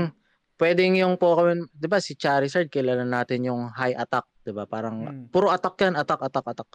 pwedeng 0.59 0.93
yung 0.99 1.15
Pokemon, 1.15 1.71
'di 1.71 1.87
ba 1.87 2.03
si 2.03 2.19
Charizard 2.19 2.67
kilala 2.67 3.07
natin 3.07 3.47
yung 3.47 3.71
high 3.71 3.95
attack, 3.95 4.27
'di 4.43 4.51
ba? 4.51 4.67
Parang 4.67 5.07
Mm. 5.07 5.31
puro 5.31 5.55
attack 5.55 5.79
'yan, 5.79 5.95
attack, 5.95 6.19
attack, 6.21 6.47
attack. 6.51 6.71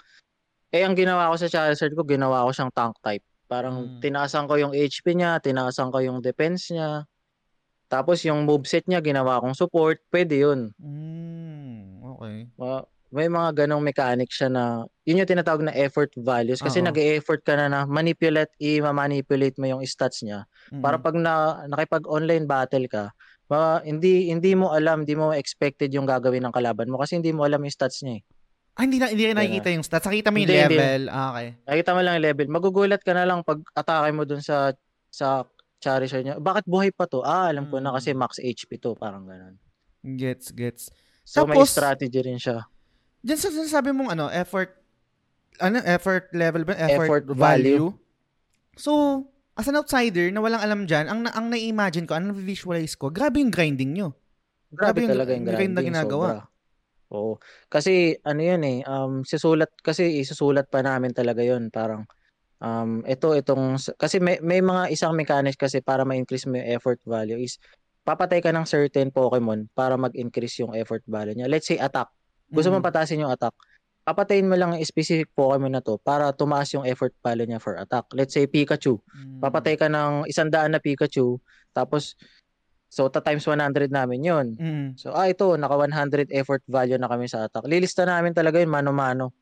Eh 0.71 0.87
ang 0.87 0.95
ginawa 0.95 1.29
ko 1.33 1.35
sa 1.35 1.49
Charizard 1.51 1.91
ko, 1.93 2.07
ginawa 2.07 2.47
ko 2.47 2.51
siyang 2.55 2.71
tank 2.71 2.95
type. 3.03 3.25
Parang 3.45 3.75
Mm. 3.91 3.99
tinaasan 3.99 4.45
ko 4.47 4.55
yung 4.55 4.71
HP 4.71 5.13
niya, 5.13 5.37
tinaasan 5.43 5.91
ko 5.91 5.99
yung 5.99 6.23
defense 6.23 6.71
niya. 6.71 7.03
Tapos 7.95 8.19
yung 8.27 8.43
moveset 8.43 8.83
niya, 8.91 8.99
ginawa 8.99 9.39
kong 9.39 9.55
support. 9.55 10.03
Pwede 10.11 10.43
yun. 10.43 10.75
Mm, 10.75 12.03
okay. 12.03 12.37
Ma- 12.59 12.83
May 13.15 13.31
mga 13.31 13.63
ganong 13.63 13.79
mechanic 13.79 14.27
siya 14.27 14.51
na, 14.51 14.83
yun 15.07 15.23
yung 15.23 15.29
tinatawag 15.29 15.63
na 15.63 15.71
effort 15.71 16.11
values. 16.19 16.59
Kasi 16.59 16.83
Oo. 16.83 16.91
nag-e-effort 16.91 17.47
ka 17.47 17.55
na 17.55 17.71
na 17.71 17.79
manipulate, 17.87 18.51
i-manipulate 18.59 19.55
mo 19.55 19.71
yung 19.71 19.79
stats 19.87 20.19
niya. 20.19 20.43
Mm. 20.67 20.83
Para 20.83 20.99
pag 20.99 21.15
na, 21.15 21.63
nakipag-online 21.71 22.43
battle 22.43 22.91
ka, 22.91 23.15
ma, 23.47 23.79
hindi 23.87 24.27
hindi 24.27 24.51
mo 24.59 24.75
alam, 24.75 25.07
hindi 25.07 25.15
mo 25.15 25.31
expected 25.31 25.95
yung 25.95 26.03
gagawin 26.03 26.43
ng 26.43 26.51
kalaban 26.51 26.91
mo 26.91 26.99
kasi 26.99 27.15
hindi 27.15 27.31
mo 27.31 27.47
alam 27.47 27.63
yung 27.63 27.71
stats 27.71 28.03
niya 28.03 28.19
eh. 28.19 28.23
Ah, 28.75 28.83
hindi, 28.83 28.99
na, 28.99 29.07
hindi 29.07 29.23
rin 29.23 29.39
nakikita 29.39 29.71
yung 29.71 29.85
stats. 29.87 30.11
Nakita 30.11 30.35
mo 30.35 30.43
yung 30.43 30.51
Hindi, 30.51 30.59
hindi. 30.59 30.75
level. 30.75 31.01
Ah, 31.07 31.27
okay. 31.31 31.47
Nakita 31.63 31.89
mo 31.95 31.99
lang 32.03 32.13
yung 32.19 32.25
level. 32.27 32.47
Magugulat 32.51 32.99
ka 32.99 33.13
na 33.15 33.23
lang 33.23 33.39
pag 33.47 33.63
atake 33.71 34.11
mo 34.11 34.27
dun 34.27 34.43
sa 34.43 34.75
sa 35.07 35.47
Charizard 35.85 36.25
niya. 36.25 36.35
Bakit 36.37 36.65
buhay 36.65 36.89
pa 36.89 37.05
to? 37.05 37.21
Ah, 37.21 37.45
alam 37.45 37.69
ko 37.69 37.77
Mm. 37.77 37.83
na 37.85 37.93
kasi 37.93 38.09
max 38.11 38.37
HP 38.37 38.81
to. 38.81 38.97
Parang 38.97 39.21
ganun. 39.23 39.61
Gets, 40.01 40.49
gets. 40.51 40.89
So 41.21 41.45
may 41.45 41.53
Tapos- 41.55 41.69
strategy 41.71 42.19
rin 42.19 42.37
siya. 42.37 42.65
Diyan 43.21 43.37
sa 43.37 43.49
sinasabi 43.49 43.89
mong 43.89 44.09
ano, 44.11 44.25
effort, 44.29 44.73
ano, 45.57 45.77
effort 45.81 46.29
level 46.31 46.61
ba? 46.61 46.73
Effort, 46.75 47.05
Effort 47.05 47.25
value. 47.27 47.37
value. 47.37 47.87
So, 48.75 49.23
as 49.53 49.65
an 49.65 49.77
outsider 49.77 50.29
na 50.29 50.41
walang 50.41 50.59
alam 50.59 50.81
dyan, 50.83 51.05
ang, 51.05 51.25
ang 51.25 51.47
na-imagine 51.47 52.05
ko, 52.05 52.13
ang 52.13 52.29
na-visualize 52.29 52.93
ko, 52.93 53.09
grabe 53.09 53.39
yung 53.39 53.49
grinding 53.49 53.93
nyo. 53.93 54.13
Grabe, 54.69 54.99
Grabe 54.99 54.99
yung- 55.01 55.13
talaga 55.15 55.31
yung 55.31 55.41
yung 55.41 55.47
grind 55.47 55.73
na 55.73 55.81
grinding. 55.81 55.87
ginagawa. 55.87 56.27
Sobra. 56.27 56.53
Oo. 57.07 57.33
Kasi 57.65 57.93
ano 58.21 58.41
yun 58.41 58.61
eh, 58.61 58.77
um, 58.83 59.23
susulat, 59.23 59.71
kasi 59.79 60.19
isusulat 60.19 60.67
pa 60.67 60.81
namin 60.81 61.09
talaga 61.09 61.41
yun. 61.41 61.69
Parang, 61.69 62.03
um, 62.61 63.01
ito, 63.03 63.33
itong, 63.33 63.75
kasi 63.97 64.19
may, 64.19 64.39
may 64.43 64.59
mga 64.61 64.91
isang 64.91 65.15
mechanics 65.15 65.57
kasi 65.57 65.79
para 65.81 66.03
ma-increase 66.03 66.45
mo 66.47 66.59
yung 66.59 66.69
effort 66.71 66.99
value 67.03 67.39
is, 67.39 67.57
papatay 68.05 68.37
ka 68.37 68.53
ng 68.53 68.69
certain 68.69 69.09
Pokemon 69.09 69.65
para 69.73 69.97
mag-increase 69.97 70.61
yung 70.61 70.77
effort 70.77 71.01
value 71.09 71.33
niya. 71.33 71.49
Let's 71.49 71.65
say 71.65 71.81
attack. 71.81 72.05
Gusto 72.53 72.69
Mm. 72.69 72.77
mo 72.77 72.85
pataasin 72.85 73.25
yung 73.25 73.33
attack. 73.33 73.57
Papatayin 74.05 74.45
mo 74.45 74.53
lang 74.53 74.77
yung 74.77 74.85
specific 74.85 75.33
Pokemon 75.33 75.73
na 75.73 75.81
to 75.81 75.97
para 75.97 76.29
tumaas 76.29 76.69
yung 76.77 76.85
effort 76.85 77.17
value 77.25 77.49
niya 77.49 77.57
for 77.57 77.73
attack. 77.81 78.05
Let's 78.13 78.37
say 78.37 78.45
Pikachu. 78.45 79.01
Mm. 79.09 79.41
Papatay 79.41 79.73
ka 79.81 79.89
ng 79.89 80.29
isang 80.29 80.53
daan 80.53 80.77
na 80.77 80.79
Pikachu, 80.79 81.41
tapos, 81.73 82.13
so, 82.85 83.09
ta 83.09 83.19
times 83.25 83.41
100 83.49 83.89
namin 83.89 84.21
yun. 84.21 84.47
Mm. 84.53 84.87
So, 85.01 85.09
ah, 85.09 85.25
ito, 85.25 85.57
naka 85.57 85.73
100 85.73 86.29
effort 86.29 86.61
value 86.69 87.01
na 87.01 87.09
kami 87.09 87.25
sa 87.25 87.49
attack. 87.49 87.65
Lilista 87.65 88.05
namin 88.05 88.37
talaga 88.37 88.61
yun, 88.61 88.69
mano-mano. 88.69 89.33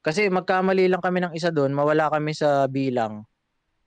Kasi 0.00 0.32
magkamali 0.32 0.88
lang 0.88 1.04
kami 1.04 1.20
ng 1.20 1.32
isa 1.36 1.52
doon, 1.52 1.76
mawala 1.76 2.08
kami 2.08 2.32
sa 2.32 2.64
bilang. 2.66 3.28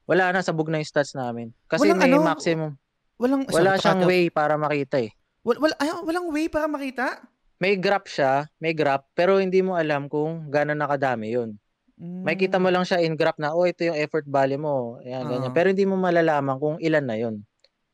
Wala 0.05 0.29
na, 0.29 0.45
sabog 0.45 0.69
na 0.69 0.77
yung 0.77 0.89
stats 0.89 1.17
namin. 1.17 1.49
Kasi 1.65 1.89
Walang 1.89 1.99
may 1.99 2.11
ano, 2.13 2.21
maximum. 2.21 2.71
Walang, 3.17 3.41
Wala 3.49 3.77
sorry, 3.77 3.81
siyang 3.81 4.01
way 4.05 4.23
para 4.29 4.53
makita 4.59 5.01
eh. 5.01 5.11
Wal, 5.41 5.57
wal, 5.57 5.73
ay, 5.81 5.89
walang 6.05 6.27
way 6.29 6.45
para 6.51 6.69
makita? 6.69 7.23
May 7.57 7.79
graph 7.79 8.11
siya, 8.11 8.51
may 8.59 8.75
graph, 8.75 9.07
pero 9.15 9.39
hindi 9.39 9.63
mo 9.63 9.79
alam 9.79 10.11
kung 10.11 10.51
gano'n 10.51 10.77
nakadami 10.77 11.31
yun. 11.31 11.55
Mm. 11.95 12.21
May 12.25 12.35
kita 12.35 12.59
mo 12.59 12.67
lang 12.67 12.83
siya 12.83 12.99
in 12.99 13.15
graph 13.15 13.39
na, 13.39 13.55
oh, 13.55 13.63
ito 13.63 13.87
yung 13.87 13.95
effort 13.95 14.27
value 14.27 14.59
mo. 14.59 14.99
Ayan, 15.01 15.23
ganyan. 15.29 15.49
Oo. 15.49 15.55
Pero 15.55 15.71
hindi 15.71 15.85
mo 15.87 15.95
malalaman 15.95 16.59
kung 16.59 16.75
ilan 16.83 17.05
na 17.05 17.15
yun. 17.15 17.41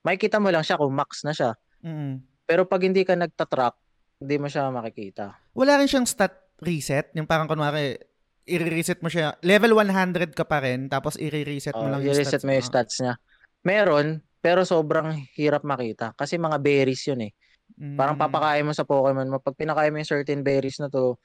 May 0.02 0.18
kita 0.18 0.42
mo 0.42 0.50
lang 0.50 0.66
siya 0.66 0.80
kung 0.82 0.92
max 0.92 1.22
na 1.22 1.32
siya. 1.36 1.54
Mm. 1.86 2.26
Pero 2.50 2.66
pag 2.66 2.82
hindi 2.82 3.06
ka 3.06 3.14
nagtatrack, 3.14 3.76
hindi 4.24 4.36
mo 4.42 4.50
siya 4.50 4.74
makikita. 4.74 5.38
Wala 5.54 5.78
rin 5.78 5.86
siyang 5.86 6.10
stat 6.10 6.34
reset. 6.58 7.14
Yung 7.14 7.30
parang 7.30 7.46
kunwari, 7.46 8.00
i-reset 8.50 9.00
mo 9.00 9.08
siya. 9.08 9.38
Level 9.40 9.78
100 9.78 10.34
ka 10.34 10.44
pa 10.44 10.60
rin, 10.60 10.90
tapos 10.90 11.14
i-reset 11.16 11.72
mo 11.74 11.86
Oh, 11.86 11.92
lang 11.94 12.02
yung 12.02 12.12
i-reset 12.12 12.42
stats. 12.42 12.46
mo 12.46 12.52
yung 12.52 12.66
stats 12.66 12.96
niya. 13.00 13.14
Meron, 13.62 14.08
pero 14.40 14.66
sobrang 14.66 15.14
hirap 15.38 15.62
makita. 15.62 16.18
Kasi 16.18 16.36
mga 16.36 16.58
berries 16.58 17.06
yun 17.06 17.30
eh. 17.30 17.32
Mm. 17.78 17.96
Parang 17.96 18.18
papakain 18.18 18.66
mo 18.66 18.74
sa 18.74 18.82
Pokemon 18.84 19.30
mo. 19.30 19.38
Pag 19.38 19.54
pinakain 19.54 19.94
mo 19.94 20.02
yung 20.02 20.10
certain 20.10 20.42
berries 20.42 20.82
na 20.82 20.90
to, 20.90 21.16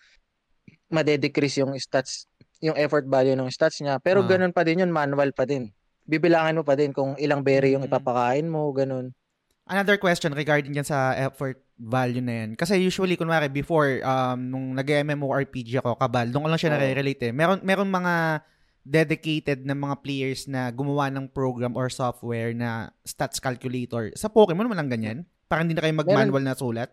madedecrease 0.89 1.65
yung 1.65 1.73
stats, 1.77 2.29
yung 2.61 2.77
effort 2.77 3.09
value 3.09 3.35
ng 3.35 3.49
stats 3.49 3.81
niya. 3.81 3.97
Pero 3.99 4.23
Ah. 4.23 4.29
ganun 4.29 4.53
pa 4.53 4.63
din 4.63 4.85
yun, 4.85 4.93
manual 4.93 5.33
pa 5.33 5.49
din. 5.49 5.73
Bibilangin 6.05 6.61
mo 6.61 6.63
pa 6.63 6.77
din 6.77 6.93
kung 6.93 7.17
ilang 7.17 7.41
berry 7.41 7.73
yung 7.73 7.83
Mm. 7.83 7.91
ipapakain 7.91 8.45
mo, 8.45 8.69
ganun. 8.71 9.17
Another 9.65 9.97
question 9.97 10.37
regarding 10.37 10.77
dyan 10.77 10.85
sa 10.85 11.17
effort 11.17 11.64
value 11.75 12.23
na 12.23 12.45
yan. 12.45 12.51
Kasi 12.55 12.79
usually, 12.79 13.19
kunwari, 13.19 13.51
before, 13.51 13.99
um, 14.07 14.39
nung 14.39 14.67
nag-MMORPG 14.79 15.83
ako, 15.83 15.99
Kabal, 15.99 16.31
doon 16.31 16.47
ko 16.47 16.49
lang 16.51 16.61
siya 16.61 16.71
Oo. 16.71 16.77
nare-relate 16.79 17.23
eh. 17.31 17.33
Meron, 17.35 17.59
meron 17.67 17.91
mga 17.91 18.45
dedicated 18.85 19.65
na 19.65 19.73
mga 19.73 19.97
players 20.05 20.45
na 20.47 20.69
gumawa 20.69 21.09
ng 21.09 21.33
program 21.33 21.73
or 21.75 21.89
software 21.89 22.53
na 22.53 22.93
stats 23.03 23.41
calculator. 23.41 24.13
Sa 24.15 24.29
Pokemon, 24.31 24.69
walang 24.71 24.93
ganyan? 24.93 25.25
Parang 25.49 25.67
hindi 25.67 25.75
na 25.75 25.83
kayo 25.83 25.97
mag-manual 25.97 26.45
na 26.45 26.55
sulat? 26.55 26.93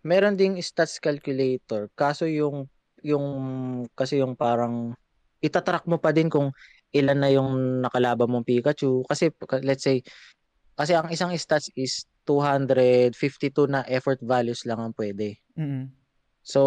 Meron 0.00 0.34
ding 0.34 0.56
stats 0.64 0.96
calculator. 0.96 1.92
Kaso 1.92 2.24
yung, 2.24 2.66
yung, 3.04 3.26
kasi 3.92 4.18
yung 4.18 4.34
parang, 4.34 4.96
itatrack 5.40 5.88
mo 5.88 5.96
pa 6.00 6.12
din 6.12 6.28
kung 6.28 6.52
ilan 6.90 7.18
na 7.20 7.30
yung 7.30 7.80
nakalaban 7.84 8.28
mong 8.28 8.48
Pikachu. 8.48 9.06
Kasi, 9.06 9.30
let's 9.62 9.84
say, 9.84 10.02
kasi 10.74 10.96
ang 10.96 11.12
isang 11.12 11.30
stats 11.36 11.68
is 11.76 12.08
252 12.24 13.70
na 13.70 13.80
effort 13.88 14.20
values 14.22 14.64
lang 14.68 14.80
ang 14.80 14.92
pwede. 14.96 15.40
mm 15.56 16.00
So, 16.40 16.60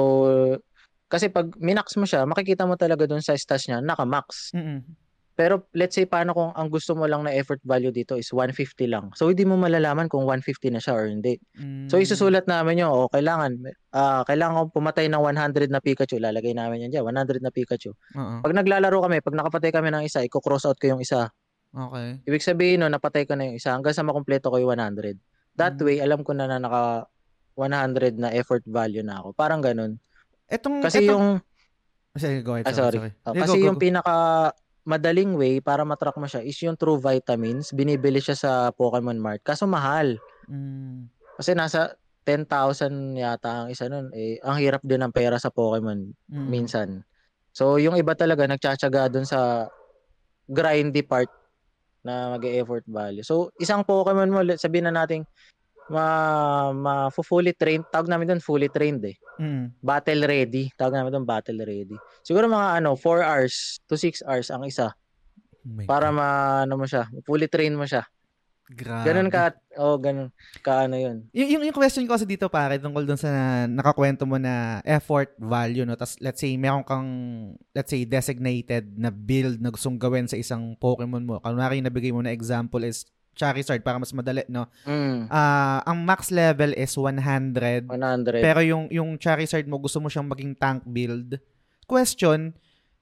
kasi 1.09 1.33
pag 1.33 1.49
minax 1.57 1.97
mo 1.97 2.05
siya, 2.05 2.29
makikita 2.29 2.63
mo 2.63 2.77
talaga 2.77 3.09
dun 3.09 3.25
sa 3.25 3.33
stats 3.33 3.67
niya, 3.67 3.81
naka-max. 3.81 4.53
mm 4.53 5.03
Pero 5.33 5.65
let's 5.73 5.97
say 5.97 6.05
paano 6.05 6.37
kung 6.37 6.53
ang 6.53 6.69
gusto 6.69 6.93
mo 6.93 7.09
lang 7.09 7.25
na 7.25 7.33
effort 7.33 7.57
value 7.65 7.89
dito 7.89 8.13
is 8.13 8.29
150 8.29 8.85
lang. 8.85 9.09
So, 9.17 9.33
hindi 9.33 9.49
mo 9.49 9.57
malalaman 9.57 10.05
kung 10.05 10.29
150 10.29 10.77
na 10.77 10.77
siya 10.77 10.93
or 10.93 11.09
hindi. 11.09 11.41
So, 11.89 11.97
isusulat 11.97 12.45
namin 12.45 12.85
yun, 12.85 12.93
o 12.93 13.09
kailangan, 13.09 13.57
ah 13.97 14.21
kailangan 14.29 14.69
kong 14.69 14.73
pumatay 14.77 15.09
ng 15.09 15.17
100 15.17 15.73
na 15.73 15.81
Pikachu. 15.81 16.21
Lalagay 16.21 16.53
namin 16.53 16.85
yan 16.85 17.01
dyan, 17.01 17.05
100 17.09 17.41
na 17.41 17.49
Pikachu. 17.49 17.97
Oo. 18.13 18.45
Pag 18.45 18.53
naglalaro 18.53 19.09
kami, 19.09 19.25
pag 19.25 19.33
nakapatay 19.33 19.73
kami 19.73 19.89
ng 19.89 20.05
isa, 20.05 20.21
i-cross 20.21 20.69
out 20.69 20.77
ko 20.77 20.93
yung 20.93 21.01
isa. 21.01 21.33
Okay. 21.73 22.21
Ibig 22.29 22.45
sabihin 22.45 22.85
no, 22.85 22.89
napatay 22.93 23.25
ko 23.25 23.33
na 23.33 23.49
yung 23.49 23.57
isa 23.57 23.73
hanggang 23.73 23.97
sa 23.97 24.05
makumpleto 24.05 24.53
ko 24.53 24.61
yung 24.61 24.77
100. 24.77 25.17
That 25.53 25.77
Mm. 25.77 25.85
way, 25.85 25.97
alam 26.01 26.21
ko 26.25 26.33
na 26.33 26.49
na 26.49 26.57
naka 26.57 27.05
100 27.53 28.17
na 28.17 28.33
effort 28.33 28.65
value 28.65 29.05
na 29.05 29.21
ako. 29.21 29.37
Parang 29.37 29.61
ganun. 29.61 30.01
Etong, 30.49 30.81
Kasi 30.81 31.05
etong, 31.05 31.37
yung 31.37 31.51
Sige, 32.13 32.45
go 32.45 32.53
ahead. 32.53 32.69
Ah, 32.69 32.77
sorry. 32.77 33.09
Oh, 33.25 33.33
Sige, 33.33 33.41
kasi 33.41 33.57
go, 33.57 33.61
go, 33.61 33.65
yung 33.65 33.77
go. 33.77 33.81
pinaka 33.81 34.15
madaling 34.85 35.33
way 35.33 35.57
para 35.65 35.81
matrack 35.81 36.13
mo 36.13 36.29
siya 36.29 36.45
is 36.45 36.53
yung 36.61 36.77
True 36.77 37.01
Vitamins. 37.01 37.73
Binibili 37.73 38.21
siya 38.21 38.37
sa 38.37 38.51
Pokemon 38.69 39.17
Mart. 39.17 39.41
Kaso 39.41 39.65
mahal. 39.65 40.21
Mm. 40.45 41.09
Kasi 41.41 41.57
nasa 41.57 41.97
10,000 42.21 43.17
yata 43.17 43.65
ang 43.65 43.67
isa 43.73 43.89
nun. 43.89 44.13
Eh, 44.13 44.37
ang 44.45 44.61
hirap 44.61 44.85
din 44.85 45.01
ng 45.01 45.09
pera 45.09 45.41
sa 45.41 45.49
Pokemon 45.49 46.13
Mm. 46.29 46.47
minsan. 46.47 47.01
So, 47.49 47.81
yung 47.81 47.97
iba 47.97 48.13
talaga 48.13 48.45
nagtsatsaga 48.45 49.09
dun 49.09 49.25
sa 49.25 49.69
grindy 50.45 51.01
part 51.01 51.29
na 52.03 52.35
mag-effort 52.35 52.83
value. 52.85 53.23
So, 53.23 53.49
isang 53.57 53.87
Pokemon 53.87 54.29
mo, 54.29 54.39
sabihin 54.59 54.91
na 54.91 54.93
natin, 54.93 55.23
ma, 55.87 56.71
ma 56.75 57.07
fully 57.09 57.55
trained, 57.55 57.87
tawag 57.87 58.11
namin 58.11 58.35
doon 58.35 58.43
fully 58.43 58.67
trained 58.67 59.03
eh. 59.07 59.17
Mm. 59.39 59.73
Battle 59.79 60.23
ready, 60.27 60.69
tawag 60.75 60.95
namin 60.95 61.11
doon 61.15 61.27
battle 61.27 61.63
ready. 61.63 61.97
Siguro 62.21 62.45
mga 62.51 62.83
ano, 62.83 62.99
4 62.99 63.23
hours 63.23 63.79
to 63.87 63.95
6 63.95 64.21
hours 64.27 64.51
ang 64.51 64.67
isa 64.67 64.93
Oh 65.63 65.87
para 65.87 66.11
God. 66.11 66.15
ma 66.19 66.27
ano 66.67 66.75
mo 66.75 66.85
siya, 66.85 67.07
fully 67.23 67.47
train 67.47 67.71
mo 67.75 67.87
siya. 67.87 68.03
Grabe. 68.63 69.03
Ganun 69.03 69.27
ka, 69.27 69.51
oh, 69.75 69.99
ganun 69.99 70.31
ka 70.63 70.87
ano 70.87 70.95
yun. 70.95 71.27
Yung, 71.35 71.49
yung, 71.59 71.63
yung 71.67 71.75
question 71.75 72.07
ko 72.07 72.15
kasi 72.15 72.23
dito 72.23 72.47
pare 72.47 72.79
tungkol 72.79 73.03
dun 73.03 73.19
sa 73.19 73.27
nakakwento 73.67 74.23
mo 74.23 74.39
na 74.39 74.79
effort 74.87 75.35
value 75.35 75.83
no 75.83 75.99
tas 75.99 76.15
let's 76.23 76.39
say 76.39 76.55
meron 76.55 76.79
kang 76.79 77.09
let's 77.75 77.91
say 77.91 78.07
designated 78.07 78.87
na 78.95 79.11
build 79.11 79.59
na 79.59 79.67
gustong 79.67 79.99
gawin 79.99 80.31
sa 80.31 80.39
isang 80.39 80.79
Pokemon 80.79 81.27
mo. 81.27 81.43
Kunwari 81.43 81.83
yung 81.83 81.91
nabigay 81.91 82.15
mo 82.15 82.23
na 82.23 82.31
example 82.31 82.87
is 82.87 83.03
Charizard 83.35 83.83
para 83.83 83.99
mas 83.99 84.15
madali 84.15 84.47
no. 84.47 84.69
Mm, 84.87 85.27
Ah, 85.27 85.83
ang 85.83 85.99
max 85.99 86.31
level 86.31 86.71
is 86.71 86.95
100 86.95 87.89
100. 87.91 88.39
pero 88.39 88.63
yung 88.63 88.87
yung 88.87 89.19
Charizard 89.19 89.67
mo 89.67 89.75
gusto 89.75 89.99
mo 89.99 90.07
siyang 90.07 90.29
maging 90.31 90.55
tank 90.55 90.87
build. 90.87 91.35
Question, 91.83 92.55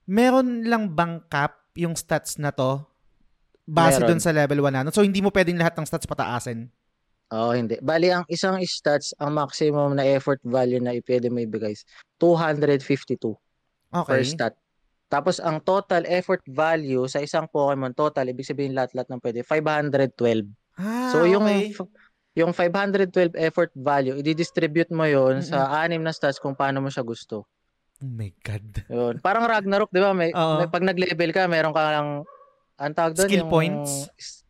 meron 0.09 0.65
lang 0.65 0.89
bang 0.89 1.21
cap 1.29 1.61
yung 1.77 1.93
stats 1.93 2.41
na 2.41 2.49
to 2.49 2.81
base 3.71 3.97
Meron. 3.97 4.09
dun 4.11 4.21
sa 4.21 4.35
level 4.35 4.59
100? 4.59 4.91
So 4.91 5.01
hindi 5.01 5.23
mo 5.23 5.31
pwedeng 5.31 5.55
lahat 5.55 5.79
ng 5.79 5.87
stats 5.87 6.03
pataasin. 6.03 6.67
Oh, 7.31 7.55
hindi. 7.55 7.79
Bali, 7.79 8.11
ang 8.11 8.27
isang 8.27 8.59
stats, 8.59 9.15
ang 9.15 9.31
maximum 9.31 9.95
na 9.95 10.03
effort 10.03 10.43
value 10.43 10.83
na 10.83 10.91
ipwede 10.91 11.31
mo 11.31 11.39
ibigay 11.39 11.71
is 11.71 11.87
252 12.19 13.39
per 13.87 14.19
Okay. 14.19 14.23
stat. 14.27 14.53
Tapos 15.07 15.39
ang 15.39 15.59
total 15.59 16.03
effort 16.07 16.43
value 16.43 17.07
sa 17.07 17.19
isang 17.19 17.47
Pokemon 17.47 17.91
total, 17.91 18.27
ibig 18.27 18.43
sabihin 18.43 18.75
lahat-lahat 18.75 19.07
ng 19.07 19.21
pwede, 19.23 19.39
512. 19.43 20.47
Ah, 20.75 21.11
So 21.11 21.23
yung 21.23 21.43
okay. 21.43 21.71
yung 22.31 22.51
512 22.51 23.35
effort 23.35 23.71
value, 23.75 24.15
i-distribute 24.17 24.91
mo 24.91 25.03
yon 25.03 25.39
sa 25.39 25.83
anim 25.83 25.99
na 25.99 26.11
stats 26.11 26.39
kung 26.39 26.55
paano 26.55 26.79
mo 26.79 26.87
siya 26.87 27.03
gusto. 27.03 27.43
Oh 27.99 28.07
my 28.07 28.31
God. 28.39 28.87
Yun. 28.87 29.19
Parang 29.19 29.43
Ragnarok, 29.45 29.91
'di 29.91 29.99
ba? 29.99 30.11
May, 30.11 30.31
Oo. 30.31 30.59
may 30.59 30.67
pag 30.67 30.83
nag-level 30.83 31.31
ka, 31.31 31.47
meron 31.47 31.71
ka 31.71 31.83
lang 31.91 32.07
ang 32.75 32.93
tawag 32.93 33.13
doon 33.13 33.27
Skill 33.27 33.43
yung 33.43 33.51
points? 33.51 33.91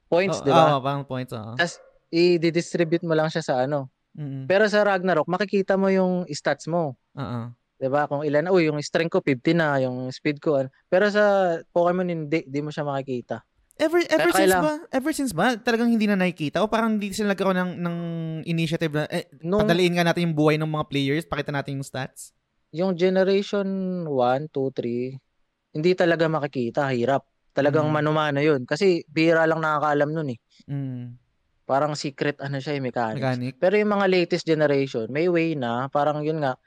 Points, 0.05 0.38
Oh, 0.38 0.43
'di 0.43 0.51
ba? 0.51 0.63
Oo, 0.69 0.82
parang 0.82 1.03
points. 1.03 1.32
Oo. 1.32 1.55
I-distribute 2.11 3.01
mo 3.01 3.15
lang 3.15 3.32
siya 3.32 3.39
sa 3.41 3.53
ano. 3.63 3.88
Mm-mm. 4.11 4.43
Pero 4.43 4.67
sa 4.67 4.84
Ragnarok, 4.84 5.24
makikita 5.26 5.80
mo 5.80 5.88
yung 5.88 6.28
stats 6.28 6.67
mo. 6.67 6.99
Oo. 7.15 7.41
'Di 7.80 7.88
ba? 7.88 8.05
Kung 8.05 8.22
ilan, 8.22 8.51
uy, 8.51 8.67
yung 8.67 8.78
strength 8.84 9.15
ko 9.15 9.19
50 9.24 9.55
na, 9.55 9.80
yung 9.80 10.11
speed 10.11 10.38
ko. 10.38 10.59
ano. 10.59 10.69
Pero 10.86 11.07
sa 11.07 11.24
Pokemon 11.72 12.07
hindi, 12.07 12.43
di 12.43 12.59
mo 12.59 12.69
siya 12.69 12.84
makikita. 12.84 13.39
Ever 13.80 14.03
ever 14.05 14.30
Kaya 14.30 14.36
since 14.36 14.38
kailang- 14.51 14.61
ba? 14.61 14.74
Ever 14.91 15.13
since 15.15 15.32
ba 15.32 15.55
talagang 15.55 15.89
hindi 15.89 16.05
na 16.05 16.13
nakikita 16.13 16.59
o 16.59 16.67
parang 16.67 16.99
hindi 16.99 17.15
sila 17.15 17.32
nagkaroon 17.32 17.55
ng 17.55 17.72
ng 17.80 17.97
initiative 18.43 18.91
na 18.91 19.07
eh, 19.07 19.26
Nung 19.41 19.63
padaliin 19.63 19.95
nga 19.95 20.05
natin 20.05 20.30
yung 20.30 20.36
buhay 20.38 20.59
ng 20.59 20.67
mga 20.67 20.86
players, 20.86 21.24
pakita 21.24 21.49
natin 21.49 21.80
yung 21.80 21.88
stats. 21.88 22.36
yung 22.69 22.93
generation 22.93 23.65
1, 24.05 24.47
2, 24.47 24.69
3, 24.72 25.17
hindi 25.72 25.91
talaga 25.91 26.28
makikita, 26.28 26.88
hirap. 26.91 27.24
Talagang 27.56 27.88
Mm. 27.89 27.93
mano-mano 27.93 28.39
'yun 28.43 28.64
kasi 28.68 29.04
bihira 29.12 29.43
lang 29.49 29.60
nakakaalam 29.64 30.10
nun 30.16 30.32
eh. 30.36 30.39
Mm. 30.68 31.18
Parang 31.70 31.93
secret 31.93 32.41
ano 32.41 32.58
siya, 32.58 32.78
eh, 32.78 32.82
mechanics. 32.82 33.38
Mechanic. 33.38 33.54
Pero 33.62 33.78
yung 33.78 33.91
mga 33.93 34.06
latest 34.10 34.45
generation, 34.49 35.06
may 35.14 35.30
way 35.30 35.54
na, 35.54 35.86
parang 35.93 36.26
yun 36.26 36.41
nga, 36.41 36.58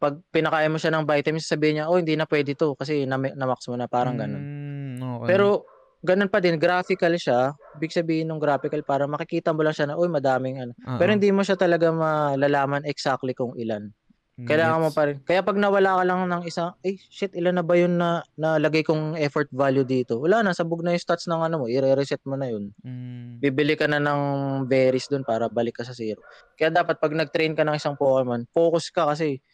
pag 0.00 0.20
pinakain 0.32 0.72
mo 0.72 0.78
siya 0.80 0.92
ng 0.96 1.04
vitamins, 1.08 1.48
sabihin 1.48 1.80
niya, 1.84 1.86
oh, 1.92 2.00
hindi 2.00 2.16
na 2.16 2.24
pwede 2.28 2.56
to 2.56 2.74
kasi 2.76 3.04
na, 3.08 3.16
na-max 3.20 3.68
mo 3.68 3.76
na, 3.76 3.88
parang 3.88 4.16
ganun. 4.16 4.48
Mm, 4.48 5.02
okay. 5.02 5.26
Pero, 5.28 5.68
ganun 6.04 6.30
pa 6.32 6.40
din, 6.42 6.56
graphical 6.60 7.14
siya. 7.20 7.54
Big 7.74 7.92
sabihin 7.94 8.28
ng 8.32 8.40
graphical, 8.42 8.82
para 8.86 9.06
makikita 9.10 9.52
mo 9.56 9.62
lang 9.66 9.76
siya 9.76 9.88
na, 9.92 9.96
uy, 10.00 10.08
madaming 10.12 10.58
ano. 10.64 10.72
Oo. 10.86 10.96
Pero 10.98 11.10
hindi 11.16 11.30
mo 11.34 11.42
siya 11.46 11.56
talaga 11.60 11.90
malalaman 11.92 12.84
exactly 12.88 13.32
kung 13.36 13.54
ilan. 13.58 13.92
Mm, 14.32 14.48
Kailangan 14.48 14.80
mo 14.80 14.88
pa 14.88 15.02
rin. 15.04 15.20
Kaya 15.28 15.44
pag 15.44 15.60
nawala 15.60 16.00
ka 16.00 16.04
lang 16.08 16.24
ng 16.24 16.42
isang, 16.48 16.72
eh, 16.80 16.96
shit, 17.12 17.36
ilan 17.36 17.60
na 17.60 17.64
ba 17.64 17.76
yun 17.76 18.00
na 18.00 18.24
nalagay 18.40 18.80
kong 18.80 19.20
effort 19.20 19.52
value 19.52 19.84
dito? 19.84 20.16
Wala 20.16 20.40
na, 20.40 20.56
sabog 20.56 20.80
na 20.80 20.96
yung 20.96 21.04
stats 21.04 21.28
ng 21.28 21.36
ano 21.36 21.60
mo, 21.60 21.66
i-reset 21.68 22.24
mo 22.24 22.40
na 22.40 22.48
yun. 22.48 22.72
Mm. 22.80 23.44
Bibili 23.44 23.76
ka 23.76 23.84
na 23.84 24.00
ng 24.00 24.20
berries 24.64 25.04
dun 25.12 25.20
para 25.20 25.52
balik 25.52 25.76
ka 25.78 25.84
sa 25.84 25.92
zero. 25.92 26.24
Kaya 26.56 26.72
dapat 26.72 26.96
pag 26.96 27.12
nag-train 27.12 27.52
ka 27.52 27.60
ng 27.60 27.76
isang 27.76 27.92
Pokemon, 27.92 28.48
focus 28.56 28.88
ka 28.88 29.12
kasi 29.12 29.44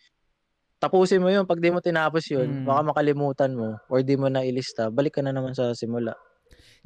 tapusin 0.79 1.19
mo 1.19 1.27
yun. 1.27 1.43
Pag 1.43 1.59
di 1.59 1.75
mo 1.75 1.83
tinapos 1.83 2.23
yun, 2.31 2.63
Mm. 2.63 2.65
baka 2.71 2.81
makalimutan 2.87 3.51
mo 3.59 3.83
or 3.91 4.07
di 4.07 4.15
mo 4.15 4.31
na 4.31 4.47
ilista, 4.47 4.95
balik 4.95 5.19
ka 5.19 5.27
na 5.27 5.35
naman 5.35 5.59
sa 5.59 5.75
simula. 5.75 6.15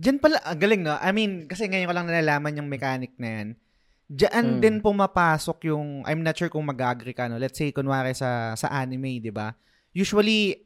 Diyan 0.00 0.16
pala, 0.16 0.40
ah, 0.40 0.56
galing 0.56 0.80
no? 0.80 0.96
I 0.96 1.12
mean, 1.12 1.44
kasi 1.44 1.68
ngayon 1.68 1.92
ko 1.92 1.94
lang 1.94 2.08
nalalaman 2.08 2.56
yung 2.56 2.72
mechanic 2.72 3.12
na 3.20 3.28
yan. 3.28 3.48
Diyan 4.10 4.58
Mm. 4.58 4.60
din 4.60 4.76
pumapasok 4.82 5.70
yung, 5.70 6.02
I'm 6.04 6.20
not 6.26 6.34
sure 6.34 6.50
kung 6.50 6.66
mag-agree 6.66 7.14
ka, 7.14 7.30
no? 7.30 7.38
Let's 7.38 7.54
say, 7.56 7.70
kunwari 7.70 8.12
sa, 8.16 8.52
sa 8.58 8.66
anime, 8.72 9.22
di 9.22 9.30
ba? 9.30 9.54
Usually, 9.94 10.58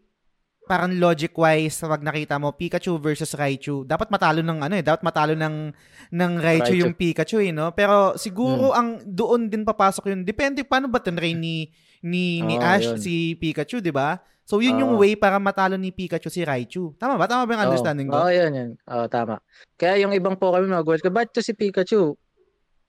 parang 0.67 0.97
logic-wise, 0.99 1.79
pag 1.87 2.03
nakita 2.03 2.41
mo, 2.43 2.51
Pikachu 2.57 2.99
versus 2.99 3.31
Raichu, 3.39 3.87
dapat 3.87 4.11
matalo 4.11 4.43
ng 4.43 4.59
ano 4.67 4.75
eh, 4.75 4.83
dapat 4.83 5.05
matalo 5.07 5.37
ng, 5.39 5.71
ng 6.11 6.33
Raichu, 6.43 6.75
Raichu. 6.75 6.83
yung 6.89 6.95
Pikachu 6.97 7.39
eh, 7.45 7.53
no? 7.55 7.71
Pero 7.71 8.19
siguro, 8.19 8.75
ang 8.75 8.99
doon 9.07 9.47
din 9.47 9.63
papasok 9.63 10.11
yun, 10.11 10.21
depende, 10.27 10.67
paano 10.67 10.91
ba 10.91 10.99
tinrain 10.99 11.39
ni, 11.39 11.71
ni, 12.03 12.43
ni 12.43 12.57
Oo, 12.59 12.67
Ash 12.67 12.97
yun. 12.97 12.99
si 12.99 13.37
Pikachu, 13.39 13.79
di 13.79 13.95
ba? 13.95 14.19
So, 14.47 14.59
yun 14.59 14.79
yung 14.79 14.95
Oo. 14.99 15.03
way 15.03 15.15
para 15.15 15.39
matalo 15.39 15.79
ni 15.79 15.95
Pikachu 15.95 16.31
si 16.31 16.43
Raichu. 16.43 16.95
Tama 16.99 17.15
ba? 17.15 17.31
Tama 17.31 17.47
ba 17.47 17.53
yung 17.55 17.65
understanding 17.71 18.11
ko? 18.11 18.19
Oo, 18.19 18.27
oh, 18.27 18.33
yun, 18.33 18.51
yun. 18.55 18.71
Oo, 18.91 19.07
tama. 19.07 19.39
Kaya 19.79 20.03
yung 20.03 20.15
ibang 20.15 20.35
Pokemon, 20.39 20.71
mag 20.71 20.87
ka, 20.99 21.11
ba't 21.15 21.31
to 21.31 21.43
si 21.47 21.55
Pikachu? 21.55 22.15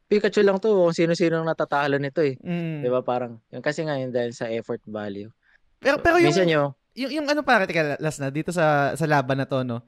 Pikachu 0.08 0.40
lang 0.40 0.56
to, 0.64 0.72
kung 0.72 0.96
sino-sino 0.96 1.44
ang 1.44 1.48
natatalo 1.48 2.00
nito 2.00 2.24
eh. 2.24 2.40
Mm. 2.40 2.80
Di 2.80 2.90
ba 2.92 3.04
parang, 3.04 3.44
yun 3.52 3.60
kasi 3.60 3.84
nga 3.84 4.00
yun 4.00 4.08
dahil 4.08 4.32
sa 4.32 4.48
effort 4.48 4.80
value. 4.88 5.28
Pero 5.84 6.00
pero 6.00 6.16
yung 6.18 6.32
Minsan 6.32 6.48
yung, 6.48 6.72
yung, 6.96 7.12
yung 7.22 7.28
ano 7.28 7.44
pare 7.44 7.68
teka 7.68 8.00
last 8.00 8.24
na 8.24 8.32
dito 8.32 8.50
sa 8.56 8.96
sa 8.96 9.06
laban 9.06 9.38
na 9.38 9.46
to 9.46 9.62
no. 9.68 9.84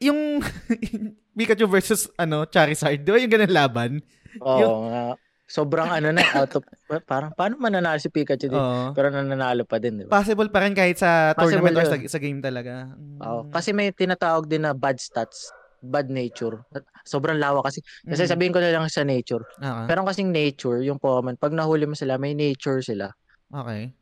Yung 0.00 0.40
Pikachu 1.36 1.68
versus 1.68 2.08
ano 2.16 2.48
Charizard, 2.48 3.04
di 3.04 3.12
ba 3.12 3.20
yung 3.20 3.32
ganun 3.32 3.52
laban? 3.52 3.92
oo, 4.40 4.88
nga, 4.88 5.16
sobrang 5.46 5.88
ano 5.88 6.10
na, 6.12 6.22
out 6.34 6.52
of, 6.58 6.64
parang, 7.10 7.30
paano 7.32 7.56
mananalo 7.56 7.96
si 8.00 8.10
Pikachu 8.10 8.50
dito? 8.50 8.58
Oo. 8.58 8.92
Pero 8.92 9.08
nananalo 9.14 9.62
pa 9.62 9.78
din, 9.78 10.00
di 10.00 10.04
ba? 10.04 10.20
Possible 10.20 10.50
pa 10.50 10.66
rin 10.66 10.74
kahit 10.74 10.98
sa 10.98 11.32
Possible 11.32 11.62
tournament 11.62 11.76
or 11.76 11.86
sa, 11.86 11.96
yun. 11.96 12.10
sa 12.10 12.18
game 12.20 12.40
talaga. 12.42 12.92
Oo. 13.22 13.46
Mm. 13.46 13.52
Kasi 13.54 13.70
may 13.72 13.88
tinatawag 13.94 14.50
din 14.50 14.66
na 14.66 14.74
bad 14.74 14.98
stats, 14.98 15.54
bad 15.80 16.10
nature. 16.10 16.60
Sobrang 17.06 17.38
lawa 17.38 17.62
kasi. 17.62 17.78
Kasi 18.02 18.26
Mm. 18.26 18.30
sabihin 18.30 18.52
ko 18.52 18.58
na 18.58 18.74
lang 18.74 18.84
sa 18.90 19.06
nature. 19.06 19.46
Okay. 19.56 19.86
Pero 19.86 20.02
kasing 20.02 20.34
nature, 20.34 20.82
yung 20.82 20.98
Pokemon, 20.98 21.38
pag 21.38 21.54
nahuli 21.54 21.86
mo 21.86 21.94
sila, 21.94 22.18
may 22.18 22.34
nature 22.34 22.82
sila. 22.82 23.08
okay. 23.48 23.94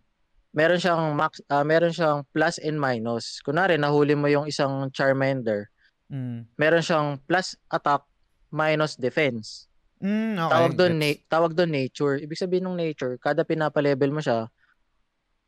Meron 0.55 0.79
siyang 0.79 1.19
max, 1.19 1.43
ah, 1.51 1.67
meron 1.67 1.91
siyang 1.91 2.23
plus 2.31 2.63
and 2.63 2.79
minus. 2.79 3.43
Kunwari, 3.43 3.75
nahuli 3.75 4.15
mo 4.15 4.31
yung 4.31 4.47
isang 4.47 4.87
Charmander, 4.95 5.67
Mm. 6.09 6.47
meron 6.55 6.79
siyang 6.79 7.19
plus 7.27 7.59
attack, 7.69 8.07
minus 8.49 8.95
defense. 8.95 9.67
Mm, 9.99 10.39
okay. 10.39 10.53
Tawag 10.55 10.73
doon 10.79 10.95
na, 10.95 11.11
tawag 11.27 11.53
doon 11.59 11.75
nature. 11.75 12.23
Ibig 12.23 12.39
sabihin 12.39 12.71
ng 12.71 12.79
nature, 12.79 13.19
kada 13.19 13.43
pinapa-level 13.43 14.15
mo 14.15 14.23
siya, 14.23 14.47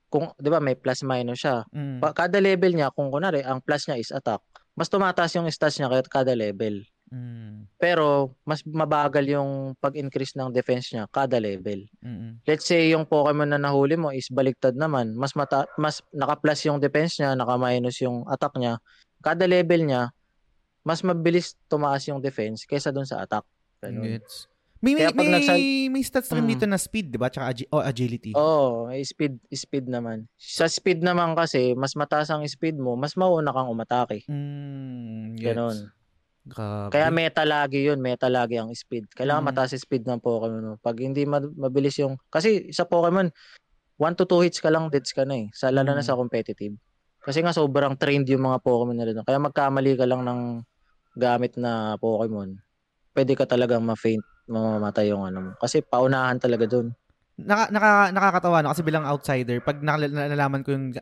kung 0.07 0.31
'di 0.39 0.49
ba 0.51 0.59
may 0.59 0.75
plus 0.75 1.03
minus 1.03 1.43
siya. 1.43 1.63
Mm. 1.71 1.99
Pa, 2.03 2.11
kada 2.11 2.39
level 2.39 2.73
niya, 2.75 2.91
kung 2.91 3.11
kunwari 3.11 3.43
ang 3.43 3.63
plus 3.63 3.87
niya 3.87 3.99
is 3.99 4.11
attack, 4.11 4.43
mas 4.75 4.91
tumataas 4.91 5.35
yung 5.35 5.47
stats 5.51 5.79
niya 5.79 5.91
kada 6.07 6.35
level. 6.35 6.83
Mm. 7.07 7.71
Pero 7.79 8.35
mas 8.43 8.67
mabagal 8.67 9.23
yung 9.31 9.51
pag-increase 9.79 10.35
ng 10.35 10.51
defense 10.51 10.91
niya 10.91 11.07
kada 11.07 11.39
level. 11.39 11.87
Mm. 12.03 12.43
Let's 12.43 12.67
say 12.67 12.91
yung 12.91 13.07
Pokemon 13.07 13.55
na 13.55 13.63
nahuli 13.63 13.95
mo 13.95 14.11
is 14.11 14.27
baliktad 14.27 14.75
naman, 14.75 15.15
mas 15.15 15.39
mata 15.39 15.71
mas 15.79 16.03
naka-plus 16.11 16.67
yung 16.67 16.83
defense 16.83 17.23
niya, 17.23 17.39
naka-minus 17.39 18.03
yung 18.03 18.27
attack 18.27 18.59
niya. 18.59 18.83
Kada 19.23 19.47
level 19.47 19.87
niya, 19.87 20.11
mas 20.83 21.03
mabilis 21.03 21.55
tumaas 21.67 22.03
yung 22.07 22.19
defense 22.19 22.67
kaysa 22.67 22.91
dun 22.91 23.07
sa 23.07 23.23
attack. 23.23 23.47
Ganun. 23.79 24.19
Gets. 24.19 24.51
May 24.77 24.93
may, 24.93 25.09
may, 25.09 25.29
nagsal- 25.33 25.89
may 25.89 26.03
stats 26.05 26.31
rin 26.31 26.45
Mm. 26.45 26.53
dito 26.53 26.67
na 26.69 26.77
speed, 26.77 27.09
'di 27.09 27.19
ba? 27.19 27.33
Tsaka 27.33 27.49
agi- 27.49 27.71
oh, 27.73 27.81
agility. 27.81 28.37
Oo, 28.37 28.87
may 28.87 29.01
speed 29.03 29.41
speed 29.49 29.89
naman. 29.89 30.29
Sa 30.37 30.69
speed 30.69 31.01
naman 31.01 31.33
kasi, 31.33 31.73
mas 31.73 31.97
mataas 31.97 32.29
ang 32.29 32.45
speed 32.45 32.77
mo, 32.77 32.93
mas 32.93 33.17
mauna 33.17 33.51
kang 33.51 33.73
umatake. 33.73 34.27
Mm, 34.29 35.39
gets. 35.39 35.45
Ganon. 35.49 35.77
Grabe. 36.47 36.95
Kaya 36.95 37.11
meta 37.11 37.43
lagi 37.43 37.83
yun, 37.83 37.99
meta 37.99 38.31
lagi 38.31 38.55
ang 38.55 38.71
speed. 38.71 39.11
Kailangan 39.11 39.43
Mm. 39.43 39.49
mataas 39.51 39.75
speed 39.75 40.07
ng 40.07 40.23
Pokemon 40.23 40.63
mo. 40.63 40.75
Pag 40.79 41.03
hindi 41.03 41.27
ma- 41.27 41.43
mabilis 41.43 41.99
yung... 41.99 42.15
Kasi 42.31 42.71
sa 42.71 42.87
Pokemon, 42.87 43.35
1 43.99 44.15
to 44.15 44.25
2 44.31 44.47
hits 44.47 44.63
ka 44.63 44.71
lang, 44.71 44.87
deads 44.87 45.11
ka 45.11 45.27
na 45.27 45.43
eh. 45.43 45.47
Sa, 45.51 45.75
lalo 45.75 45.91
na 45.91 46.01
Mm. 46.01 46.07
sa 46.07 46.15
competitive. 46.15 46.79
Kasi 47.27 47.43
nga 47.43 47.51
sobrang 47.51 47.99
trained 47.99 48.31
yung 48.31 48.47
mga 48.47 48.63
Pokemon 48.63 48.95
nila 48.95 49.11
doon. 49.11 49.27
Kaya 49.27 49.43
magkamali 49.43 49.99
ka 49.99 50.07
lang 50.07 50.23
ng 50.23 50.41
gamit 51.19 51.59
na 51.59 51.99
Pokemon, 51.99 52.63
pwede 53.11 53.33
ka 53.35 53.43
talagang 53.43 53.83
ma-faint, 53.83 54.23
mamamatay 54.47 55.11
yung 55.11 55.27
ano 55.27 55.39
mo. 55.41 55.51
Kasi 55.59 55.83
paunahan 55.83 56.39
talaga 56.39 56.71
doon. 56.71 56.95
Naka, 57.37 57.69
naka, 57.69 57.91
nakakatawa 58.17 58.65
no 58.65 58.73
kasi 58.73 58.81
bilang 58.81 59.05
outsider 59.05 59.61
pag 59.61 59.85
nalalaman 59.85 60.65
ko 60.65 60.73
yung 60.73 60.97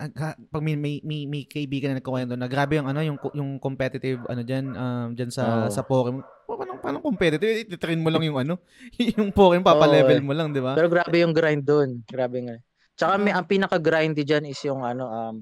pag 0.50 0.62
may 0.66 0.74
may, 0.74 0.98
may, 1.06 1.30
may 1.30 1.46
kaibigan 1.46 1.94
na 1.94 2.02
nagkukwento 2.02 2.34
na 2.34 2.50
grabe 2.50 2.74
yung 2.74 2.90
ano 2.90 3.06
yung 3.06 3.18
yung 3.38 3.62
competitive 3.62 4.18
ano 4.26 4.42
diyan 4.42 4.66
um 4.74 5.08
diyan 5.14 5.30
sa 5.30 5.66
Oo. 5.66 5.70
sa 5.70 5.86
Pokemon 5.86 6.26
oh, 6.50 6.58
paano 6.58 6.72
paano 6.82 6.98
competitive 6.98 7.70
i-train 7.70 8.02
mo 8.02 8.10
lang 8.10 8.26
yung 8.26 8.38
ano 8.42 8.58
yung 9.14 9.30
Pokemon 9.30 9.62
papa-level 9.62 10.18
Oo, 10.18 10.22
eh. 10.22 10.26
mo 10.26 10.34
lang 10.34 10.50
di 10.50 10.58
ba 10.58 10.74
Pero 10.74 10.90
grabe 10.90 11.22
yung 11.22 11.30
grind 11.30 11.62
doon. 11.62 12.02
Grabe 12.02 12.38
nga. 12.42 12.56
Tsaka 12.94 13.18
may, 13.18 13.34
Ah. 13.34 13.42
ang 13.42 13.46
pinaka-grindy 13.50 14.22
dyan 14.22 14.46
is 14.46 14.58
yung 14.62 14.86
ano, 14.86 15.10
um, 15.10 15.36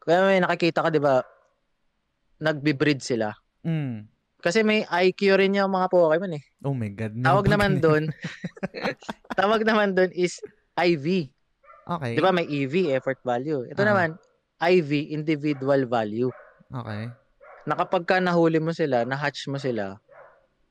kaya 0.00 0.24
may 0.24 0.40
nakikita 0.40 0.86
ka, 0.86 0.88
di 0.88 1.02
ba, 1.02 1.20
nagbe-breed 2.38 3.00
sila. 3.02 3.32
mm. 3.60 4.15
Kasi 4.46 4.62
may 4.62 4.86
IQ 4.86 5.34
rin 5.36 5.52
yung 5.52 5.74
mga 5.74 5.90
Pokemon 5.90 6.38
eh. 6.38 6.42
oh 6.62 6.70
my 6.70 6.86
god 6.88 7.18
Tawag 7.18 7.44
Meron 7.44 7.50
naman 7.50 7.72
doon, 7.80 8.02
tawag 9.34 9.62
naman 9.62 9.90
doon 9.92 10.14
is 10.16 10.38
IV. 10.72 11.26
okay 11.84 12.14
Di 12.14 12.22
ba 12.22 12.30
may 12.30 12.46
EV, 12.46 12.94
effort 12.94 13.18
value. 13.22 13.66
Ito 13.66 13.82
Ah. 13.82 13.88
naman, 13.88 14.08
IV, 14.58 14.90
individual 15.10 15.84
value. 15.84 16.30
okay 16.68 17.10
Na 17.64 17.74
kapag 17.74 18.06
ka 18.06 18.16
nahuli 18.18 18.56
mo 18.56 18.70
sila, 18.70 19.02
na-hatch 19.02 19.50
mo 19.50 19.58
sila, 19.58 19.98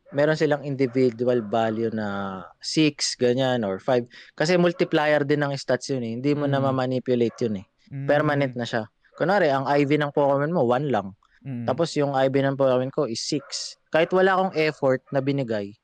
meron 0.09 0.39
silang 0.39 0.63
individual 0.63 1.43
value 1.43 1.91
na 1.91 2.39
6, 2.57 3.19
ganyan, 3.19 3.61
or 3.61 3.75
5. 3.77 4.07
Kasi 4.31 4.55
multiplier 4.55 5.21
din 5.21 5.43
ng 5.43 5.51
stats 5.53 5.91
yun 5.91 5.99
eh. 6.01 6.15
Hindi 6.15 6.31
mo 6.31 6.47
na 6.47 6.57
Mm. 6.57 6.65
ma-manipulate 6.65 7.35
yun 7.41 7.59
eh. 7.59 7.65
Mm. 7.91 8.07
Permanent 8.07 8.53
na 8.55 8.63
siya. 8.63 8.87
Kunwari, 9.13 9.47
ang 9.47 9.67
IV 9.67 9.91
ng 9.97 10.11
Pokemon 10.11 10.51
mo, 10.51 10.63
1 10.63 10.87
lang. 10.87 11.11
Mm. 11.45 11.69
Tapos 11.69 11.93
yung 11.93 12.11
IV 12.11 12.33
ng 12.41 12.57
Pokemon 12.57 12.89
ko 12.89 13.05
is 13.05 13.21
6. 13.21 13.77
Kahit 13.93 14.09
wala 14.09 14.33
akong 14.33 14.53
effort 14.57 15.05
na 15.13 15.21
binigay, 15.21 15.77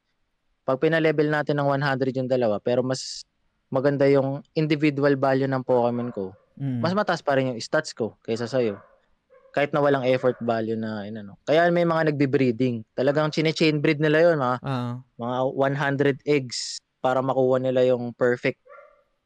pag 0.66 0.82
pinalevel 0.82 1.30
natin 1.30 1.62
ng 1.62 1.70
100 1.70 2.18
yung 2.18 2.26
dalawa, 2.26 2.58
pero 2.58 2.82
mas 2.82 3.22
maganda 3.70 4.10
yung 4.10 4.42
individual 4.58 5.14
value 5.16 5.48
ng 5.48 5.62
Pokemon 5.64 6.10
ko, 6.12 6.34
Mm. 6.58 6.84
mas 6.84 6.92
mataas 6.92 7.24
pa 7.24 7.38
rin 7.38 7.54
yung 7.54 7.62
stats 7.62 7.96
ko 7.96 8.18
kaysa 8.22 8.44
sa'yo. 8.46 8.76
Kahit 9.52 9.72
na 9.72 9.80
walang 9.80 10.04
effort 10.04 10.36
value 10.42 10.76
na, 10.76 11.04
yun, 11.08 11.24
ano. 11.24 11.34
Kaya 11.44 11.68
may 11.70 11.84
mga 11.84 12.12
nagbe-breeding. 12.12 12.84
Talagang 12.92 13.32
chine-chain 13.32 13.80
breed 13.80 14.00
nila 14.00 14.30
yun, 14.30 14.38
mga, 14.40 14.58
Ah. 14.62 15.00
mga 15.16 15.38
100 15.56 16.18
eggs 16.24 16.78
para 17.00 17.20
makuha 17.20 17.60
nila 17.60 17.84
yung 17.88 18.12
perfect 18.14 18.60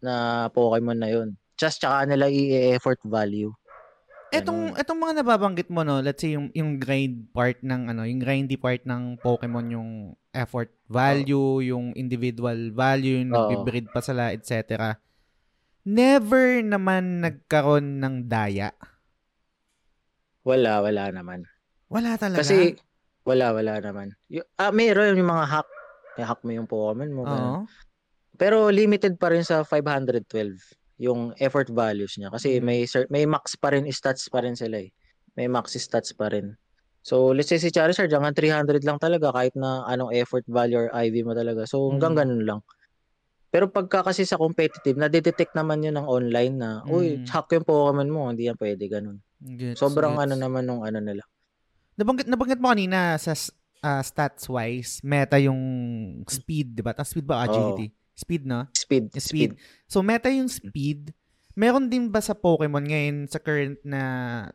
na 0.01 0.47
Pokemon 0.49 0.97
na 0.97 1.09
yun. 1.09 1.33
Just 1.55 1.79
tsaka 1.81 2.05
nila 2.05 2.27
i-effort 2.27 2.99
value. 3.03 3.51
Etong 4.35 4.61
etong 4.75 4.99
mga 4.99 5.13
nababanggit 5.23 5.69
mo 5.71 5.81
no, 5.87 6.03
let's 6.03 6.19
say 6.19 6.35
yung 6.35 6.51
yung 6.51 6.77
grind 6.77 7.31
part 7.31 7.59
ng 7.63 7.91
ano, 7.95 8.03
yung 8.03 8.19
grindy 8.19 8.59
part 8.59 8.83
ng 8.83 9.19
Pokemon 9.23 9.67
yung 9.71 9.91
effort 10.35 10.75
value, 10.91 11.63
yung 11.63 11.95
individual 11.95 12.69
value, 12.75 13.23
yung 13.23 13.31
Oo. 13.31 13.39
nagbe-breed 13.49 13.87
pa 13.89 14.03
sila, 14.03 14.35
etc. 14.35 14.99
Never 15.87 16.59
naman 16.61 17.23
nagkaroon 17.23 18.03
ng 18.03 18.27
daya. 18.27 18.75
Wala, 20.45 20.83
wala 20.83 21.09
naman. 21.09 21.47
Wala 21.89 22.19
talaga. 22.19 22.43
Kasi, 22.43 22.77
wala, 23.25 23.55
wala 23.55 23.81
naman. 23.81 24.13
Y- 24.29 24.45
ah, 24.59 24.69
mayroon 24.69 25.17
yung 25.17 25.31
mga 25.31 25.45
hack. 25.49 25.69
May 26.19 26.25
hack 26.25 26.41
mo 26.45 26.51
yung 26.53 26.69
Pokemon 26.69 27.11
mo. 27.15 27.23
Oo. 27.25 27.57
Pero 28.35 28.67
limited 28.69 29.15
pa 29.15 29.31
rin 29.31 29.47
sa 29.47 29.63
512 29.63 30.84
yung 30.97 31.35
effort 31.37 31.67
values 31.67 32.15
niya 32.15 32.31
kasi 32.31 32.59
Mm. 32.59 32.63
may 32.63 32.79
may 33.11 33.25
max 33.27 33.59
pa 33.59 33.75
rin 33.75 33.83
stats 33.91 34.31
pa 34.31 34.39
rin 34.39 34.55
sila 34.55 34.79
eh. 34.79 34.89
May 35.35 35.51
max 35.51 35.75
stats 35.75 36.15
pa 36.15 36.31
rin. 36.31 36.55
So 37.03 37.35
let's 37.35 37.51
say 37.51 37.59
si 37.59 37.69
Charizard 37.69 38.09
hanggang 38.09 38.33
300 38.33 38.81
lang 38.81 38.97
talaga 38.97 39.29
kahit 39.29 39.53
na 39.53 39.83
anong 39.85 40.15
effort 40.15 40.41
value 40.47 40.79
or 40.79 40.89
IV 40.89 41.15
mo 41.21 41.35
talaga. 41.35 41.67
So 41.67 41.91
hanggang 41.91 42.15
Mm. 42.15 42.19
ganun 42.23 42.43
lang. 42.47 42.59
Pero 43.51 43.69
pagka 43.69 44.03
kasi 44.03 44.25
sa 44.25 44.35
competitive, 44.35 44.97
na-detect 44.97 45.55
naman 45.55 45.79
yun 45.79 45.95
ng 45.95 46.07
online 46.07 46.55
na, 46.59 46.83
uy, 46.83 47.19
Mm. 47.19 47.27
hack 47.29 47.47
yung 47.51 47.63
Pokemon 47.63 48.09
mo, 48.09 48.27
hindi 48.27 48.47
yan 48.47 48.57
pwede 48.57 48.83
ganun. 48.89 49.23
Gets, 49.39 49.79
Sobrang 49.79 50.15
gets. 50.15 50.23
ano 50.27 50.33
naman 50.35 50.63
nung 50.65 50.83
ano 50.83 50.99
nila. 50.99 51.23
Nabanggit, 51.95 52.27
nabanggit 52.27 52.59
mo 52.59 52.71
kanina 52.71 53.15
sa 53.15 53.31
s- 53.31 53.53
ah, 53.79 54.01
stats 54.01 54.49
wise, 54.49 54.99
meta 55.05 55.37
yung 55.37 55.61
speed, 56.25 56.75
'di 56.75 56.81
ba? 56.83 56.91
Tapos 56.91 57.13
speed 57.13 57.23
ba 57.23 57.45
agility? 57.45 57.93
Speed, 58.15 58.47
no? 58.47 58.63
Speed, 58.71 59.11
Speed. 59.11 59.21
speed. 59.21 59.51
So, 59.85 59.99
meta 59.99 60.31
yung 60.31 60.47
speed. 60.47 61.11
Meron 61.51 61.87
din 61.87 62.07
ba 62.07 62.19
sa 62.19 62.31
Pokemon 62.31 62.87
ngayon 62.87 63.17
sa 63.27 63.39
current 63.39 63.79
na 63.83 64.01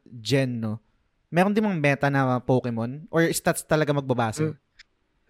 gen, 0.05 0.61
no? 0.61 0.81
Meron 1.29 1.53
din 1.53 1.63
mga 1.63 1.79
meta 1.79 2.07
na 2.09 2.41
Pokemon? 2.41 3.07
Or 3.13 3.23
stats 3.31 3.63
talaga 3.63 3.93
magbabase? 3.93 4.51
Mm. 4.51 4.57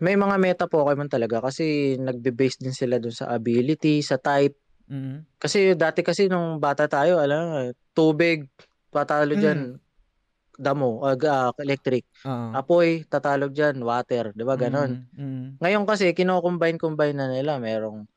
May 0.01 0.17
mga 0.17 0.37
meta 0.41 0.65
Pokemon 0.65 1.13
talaga 1.13 1.45
kasi 1.45 1.95
nagbe-base 2.01 2.63
din 2.65 2.73
sila 2.73 2.97
dun 2.97 3.13
sa 3.13 3.29
ability, 3.29 4.01
sa 4.01 4.17
type. 4.17 4.57
Mhm. 4.89 5.27
Kasi 5.37 5.75
dati 5.77 6.01
kasi 6.01 6.27
nung 6.27 6.57
bata 6.57 6.89
tayo, 6.89 7.21
alam 7.21 7.71
tubig, 7.93 8.49
tatalo 8.91 9.37
Mm. 9.37 9.43
dyan, 9.43 9.61
damo, 10.57 11.05
ag- 11.05 11.29
ah, 11.29 11.53
electric. 11.61 12.09
Oo. 12.25 12.49
Apoy, 12.57 13.05
tatalo 13.07 13.53
dyan, 13.53 13.77
water, 13.81 14.33
'di 14.33 14.43
ba 14.43 14.57
ganon? 14.57 15.05
Mhm. 15.15 15.21
Mhm. 15.21 15.47
Ngayon 15.61 15.85
kasi 15.85 16.11
kino-combine-combine 16.11 17.17
na 17.17 17.29
nila, 17.29 17.61
merong 17.61 18.09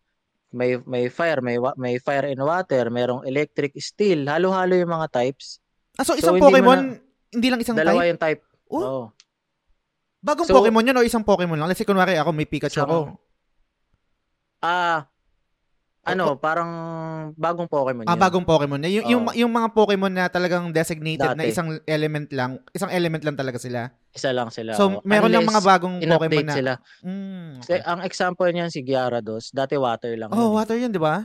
may 0.54 0.78
may 0.86 1.10
fire, 1.10 1.41
may 1.41 1.58
may 1.76 1.97
fire 1.97 2.30
and 2.30 2.39
water, 2.39 2.88
merong 2.88 3.26
electric, 3.26 3.74
steel, 3.78 4.24
halo-halo 4.24 4.78
yung 4.78 4.93
mga 4.93 5.10
types. 5.10 5.58
Ah, 5.97 6.06
so 6.06 6.14
So, 6.14 6.22
isang 6.22 6.38
hindi 6.38 6.45
Pokemon, 6.47 6.80
hindi 7.34 7.47
lang 7.49 7.60
isang 7.60 7.76
Dalawa 7.76 7.99
type? 7.99 8.10
yung 8.10 8.22
type. 8.22 8.41
Oh, 8.70 8.80
Oo. 8.80 9.04
bagong 10.22 10.47
so- 10.47 10.56
Pokemon 10.56 10.88
yun 10.88 10.97
o 10.97 11.04
isang 11.04 11.26
Pokemon 11.26 11.58
lang? 11.58 11.68
Let's 11.68 11.78
say, 11.78 11.86
kunwari 11.86 12.16
ako, 12.16 12.30
may 12.32 12.45
Pikachu 12.45 12.80
Isang- 12.80 12.89
ako. 12.89 12.97
Ah, 14.64 15.10
ano, 16.04 16.36
parang 16.36 16.72
bagong 17.39 17.72
Pokemon 17.72 18.04
Ah, 18.04 18.16
yun. 18.16 18.20
bagong 18.20 18.43
Pokemon. 18.43 18.80
Yung, 18.91 19.08
yung, 19.08 19.24
Oo. 19.32 19.36
yung 19.36 19.51
mga 19.56 19.68
Pokemon 19.72 20.12
na 20.12 20.28
talagang 20.28 20.68
designated 20.76 21.32
na 21.32 21.47
Dati. 21.47 21.51
isang 21.51 21.80
element 21.88 22.28
lang, 22.36 22.60
isang 22.76 22.91
element 22.91 23.24
lang 23.24 23.39
talaga 23.39 23.56
sila. 23.56 23.88
Isa 24.12 24.36
lang 24.36 24.51
sila. 24.51 24.76
So, 24.76 24.99
oo. 24.99 25.01
meron 25.08 25.32
lang 25.32 25.47
mga 25.47 25.64
bagong 25.64 26.04
Pokemon 26.04 26.04
in-update 26.04 26.47
na. 26.47 26.56
sila. 26.56 26.74
Mm, 27.08 27.49
Kasi 27.64 27.74
okay. 27.80 27.88
ang 27.88 27.99
example 28.04 28.49
niyan 28.51 28.68
si 28.68 28.84
Gyarados, 28.84 29.56
dati 29.56 29.80
water 29.80 30.12
lang. 30.20 30.30
Oh, 30.36 30.51
yun 30.51 30.54
water 30.60 30.76
yun, 30.76 30.91
di 30.91 30.99
ba? 30.99 31.24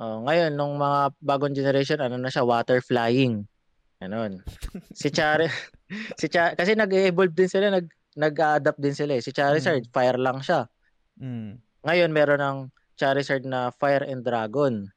Oh, 0.00 0.24
ngayon 0.24 0.56
nung 0.56 0.80
mga 0.80 1.12
bagong 1.20 1.52
generation, 1.52 2.00
ano 2.00 2.16
na 2.16 2.32
siya, 2.32 2.48
water 2.48 2.80
flying. 2.80 3.44
Ganon. 3.98 4.40
Si 4.94 5.10
Char 5.16 5.42
si 6.14 6.30
Char 6.30 6.54
kasi 6.54 6.78
nag-evolve 6.78 7.34
din 7.34 7.50
sila, 7.50 7.68
nag 7.68 7.90
nag-adapt 8.14 8.78
din 8.78 8.94
sila 8.94 9.18
eh. 9.18 9.22
Si 9.22 9.34
Charizard, 9.34 9.84
fire 9.90 10.16
lang 10.16 10.38
siya. 10.38 10.66
Mm. 11.18 11.58
Ngayon 11.82 12.10
meron 12.14 12.40
ng 12.40 12.58
Charizard 12.98 13.46
na 13.46 13.70
Fire 13.70 14.02
and 14.02 14.26
Dragon. 14.26 14.90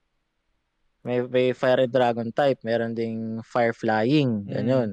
May, 1.06 1.22
may 1.22 1.54
Fire 1.54 1.86
and 1.86 1.94
Dragon 1.94 2.34
type, 2.34 2.62
meron 2.66 2.98
ding 2.98 3.42
Fire 3.46 3.74
Flying, 3.74 4.46
Mm. 4.46 4.50
ganyan. 4.50 4.90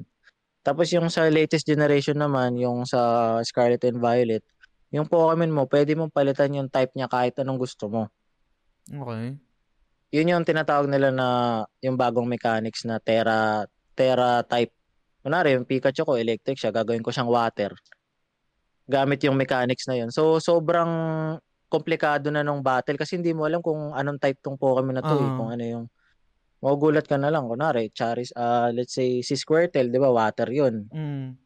Tapos 0.61 0.93
yung 0.93 1.09
sa 1.09 1.25
latest 1.25 1.65
generation 1.65 2.17
naman, 2.17 2.53
yung 2.57 2.85
sa 2.85 3.37
Scarlet 3.41 3.81
and 3.89 3.97
Violet, 3.97 4.45
yung 4.89 5.09
Pokemon 5.09 5.53
mo, 5.53 5.65
pwede 5.65 5.93
mong 5.97 6.13
palitan 6.13 6.53
yung 6.53 6.69
type 6.69 6.93
niya 6.93 7.09
kahit 7.09 7.37
anong 7.41 7.57
gusto 7.61 7.89
mo. 7.89 8.03
Okay. 8.89 9.37
Yun 10.09 10.31
yung 10.33 10.45
tinatawag 10.45 10.89
nila 10.89 11.13
na 11.13 11.27
yung 11.85 11.93
bagong 11.93 12.25
mechanics 12.25 12.81
na 12.85 12.97
Terra 12.97 13.69
Terra 13.93 14.41
type. 14.41 14.73
Kunwari, 15.21 15.53
yung 15.53 15.67
Pikachu 15.67 16.01
ko, 16.07 16.17
electric 16.17 16.57
siya, 16.57 16.73
gagawin 16.73 17.05
ko 17.05 17.13
siyang 17.13 17.29
water. 17.29 17.75
Gamit 18.89 19.21
yung 19.21 19.37
mechanics 19.37 19.85
na 19.85 20.01
yun. 20.01 20.09
So, 20.09 20.41
sobrang 20.41 20.89
komplikado 21.69 22.33
na 22.33 22.41
nung 22.41 22.65
battle 22.65 22.97
kasi 22.97 23.15
hindi 23.15 23.31
mo 23.31 23.45
alam 23.45 23.61
kung 23.61 23.93
anong 23.93 24.17
type 24.17 24.41
tong 24.41 24.57
Pokemon 24.57 24.99
na 24.99 25.05
to 25.05 25.15
eh. 25.15 25.29
Oo. 25.29 25.37
Kung 25.37 25.49
ano 25.53 25.63
yung 25.63 25.85
magugulat 26.59 27.07
ka 27.07 27.15
na 27.15 27.31
lang. 27.31 27.47
Kunwari, 27.47 27.93
Charis, 27.95 28.35
ah 28.35 28.67
let's 28.73 28.91
say 28.97 29.21
si 29.23 29.37
Squirtle, 29.39 29.87
di 29.87 29.99
ba? 30.01 30.11
Water 30.11 30.49
yun. 30.51 30.89
Mm. 30.91 31.39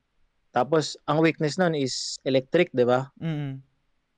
Tapos, 0.53 0.97
ang 1.09 1.21
weakness 1.21 1.57
nun 1.57 1.73
is 1.73 2.17
electric, 2.25 2.73
di 2.73 2.85
ba? 2.85 3.09
Mm. 3.21 3.61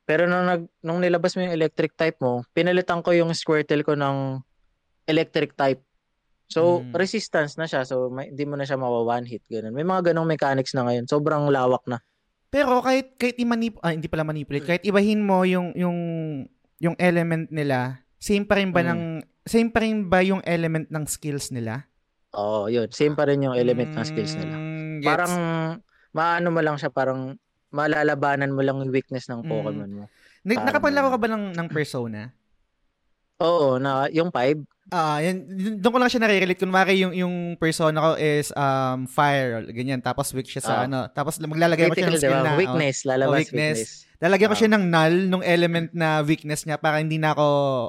Pero 0.06 0.30
nung, 0.30 0.46
nag, 0.46 0.70
nung 0.86 1.02
nilabas 1.02 1.34
mo 1.34 1.44
yung 1.44 1.56
electric 1.56 1.98
type 1.98 2.22
mo, 2.22 2.46
pinalitan 2.54 3.02
ko 3.02 3.12
yung 3.12 3.34
Squirtle 3.34 3.82
ko 3.82 3.98
ng 3.98 4.40
electric 5.10 5.58
type. 5.58 5.82
So, 6.46 6.86
Mm. 6.86 6.94
resistance 6.94 7.58
na 7.58 7.66
siya. 7.66 7.82
So, 7.90 8.14
may, 8.14 8.30
hindi 8.30 8.46
mo 8.46 8.54
na 8.54 8.70
siya 8.70 8.78
mawa 8.78 9.02
one 9.02 9.26
hit. 9.26 9.42
Ganun. 9.50 9.74
May 9.74 9.82
mga 9.82 10.14
ganong 10.14 10.30
mechanics 10.30 10.78
na 10.78 10.86
ngayon. 10.86 11.10
Sobrang 11.10 11.50
lawak 11.50 11.82
na. 11.90 11.98
Pero 12.56 12.80
kahit 12.80 13.20
kahit 13.20 13.36
i-manip 13.36 13.76
ah, 13.84 13.92
hindi 13.92 14.08
pala 14.08 14.24
manipulate, 14.24 14.64
kahit 14.64 14.84
ibahin 14.88 15.20
mo 15.20 15.44
yung 15.44 15.76
yung 15.76 15.98
yung 16.80 16.96
element 16.96 17.52
nila, 17.52 18.00
same 18.16 18.48
pa 18.48 18.56
rin 18.56 18.72
ba 18.72 18.80
Mm. 18.80 18.88
ng 18.88 19.02
same 19.44 19.68
pa 19.68 19.84
rin 19.84 20.08
ba 20.08 20.24
yung 20.24 20.40
element 20.48 20.88
ng 20.88 21.04
skills 21.04 21.52
nila? 21.52 21.84
Oo, 22.32 22.72
yun. 22.72 22.88
Same 22.96 23.12
pa 23.12 23.28
rin 23.28 23.44
yung 23.44 23.56
element 23.56 23.92
ng 23.92 24.06
skills 24.08 24.40
nila. 24.40 24.56
Mm, 24.56 25.00
gets. 25.00 25.08
Parang, 25.08 25.34
maano 26.12 26.48
mo 26.52 26.60
lang 26.60 26.76
siya, 26.76 26.92
parang 26.92 27.36
malalabanan 27.72 28.52
mo 28.52 28.64
lang 28.64 28.80
yung 28.80 28.92
weakness 28.92 29.28
ng 29.28 29.44
Mm. 29.44 29.50
Pokemon 29.52 29.92
mo. 29.92 30.04
Nag- 30.48 30.56
parang 30.56 30.68
nakapaglaro 30.72 31.08
ka 31.12 31.20
ba 31.20 31.28
ng 31.32 31.44
ng 31.56 31.68
persona? 31.68 32.32
Oo, 33.40 33.76
na 33.78 34.08
yung 34.10 34.32
5. 34.32 34.64
Ah, 34.94 35.18
yan 35.18 35.50
doon 35.82 35.92
ko 35.92 35.98
lang 35.98 36.08
siya 36.08 36.22
nare-relate 36.22 36.62
kunwari 36.62 37.02
yung 37.02 37.10
yung 37.10 37.36
persona 37.58 37.98
ko 37.98 38.10
is 38.22 38.54
um 38.54 39.10
fire 39.10 39.66
ganyan 39.74 39.98
tapos 39.98 40.30
weak 40.30 40.46
siya 40.46 40.62
sa 40.62 40.74
Ah. 40.78 40.86
ano 40.86 41.10
tapos 41.10 41.42
maglalagay 41.42 41.90
ko 41.90 41.98
siya 41.98 42.06
ng 42.06 42.22
skill 42.22 42.30
diba? 42.38 42.46
na 42.46 42.54
oh, 42.54 42.60
Weakness, 42.62 42.98
lalabas 43.02 43.50
weakness. 43.50 43.78
weakness. 43.82 44.22
lalagyan 44.22 44.46
ko 44.46 44.54
Ah. 44.54 44.62
siya 44.62 44.72
ng 44.78 44.84
null 44.86 45.16
nung 45.26 45.42
element 45.44 45.90
na 45.90 46.22
weakness 46.22 46.70
niya 46.70 46.78
para 46.78 47.02
hindi 47.02 47.18
na 47.18 47.34
ako 47.34 47.48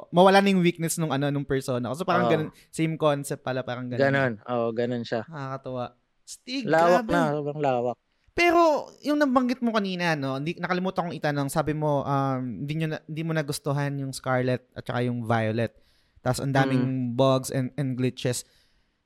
mawala 0.09 0.41
na 0.41 0.49
yung 0.49 0.65
weakness 0.65 0.97
nung 0.97 1.13
ano 1.13 1.29
nung 1.29 1.45
persona 1.45 1.85
ko. 1.85 2.01
So 2.01 2.03
parang 2.03 2.27
Oo. 2.27 2.33
ganun, 2.33 2.49
same 2.73 2.97
concept 2.97 3.45
pala 3.45 3.61
parang 3.61 3.87
ganun. 3.87 4.01
Ganon. 4.01 4.33
Oo, 4.49 4.73
ganon 4.73 5.05
siya. 5.05 5.21
Nakakatuwa. 5.29 5.93
Stig, 6.25 6.65
Lawak 6.65 7.05
grabe. 7.05 7.13
na, 7.13 7.21
sobrang 7.31 7.61
lawak. 7.61 7.97
Pero 8.37 8.93
yung 9.01 9.17
nabanggit 9.17 9.65
mo 9.65 9.73
kanina, 9.73 10.13
no, 10.13 10.37
hindi 10.37 10.53
nakalimutan 10.61 11.09
kong 11.09 11.17
itanong, 11.17 11.49
sabi 11.49 11.73
mo 11.73 12.05
um 12.05 12.61
hindi 12.61 12.85
na, 12.85 13.01
hindi 13.09 13.21
mo 13.25 13.33
nagustuhan 13.33 13.97
yung 13.97 14.13
Scarlet 14.13 14.61
at 14.77 14.85
saka 14.85 15.01
yung 15.09 15.25
Violet. 15.25 15.73
Tapos 16.21 16.45
ang 16.45 16.53
daming 16.53 17.17
bugs 17.17 17.49
and, 17.49 17.73
and 17.81 17.97
glitches. 17.97 18.45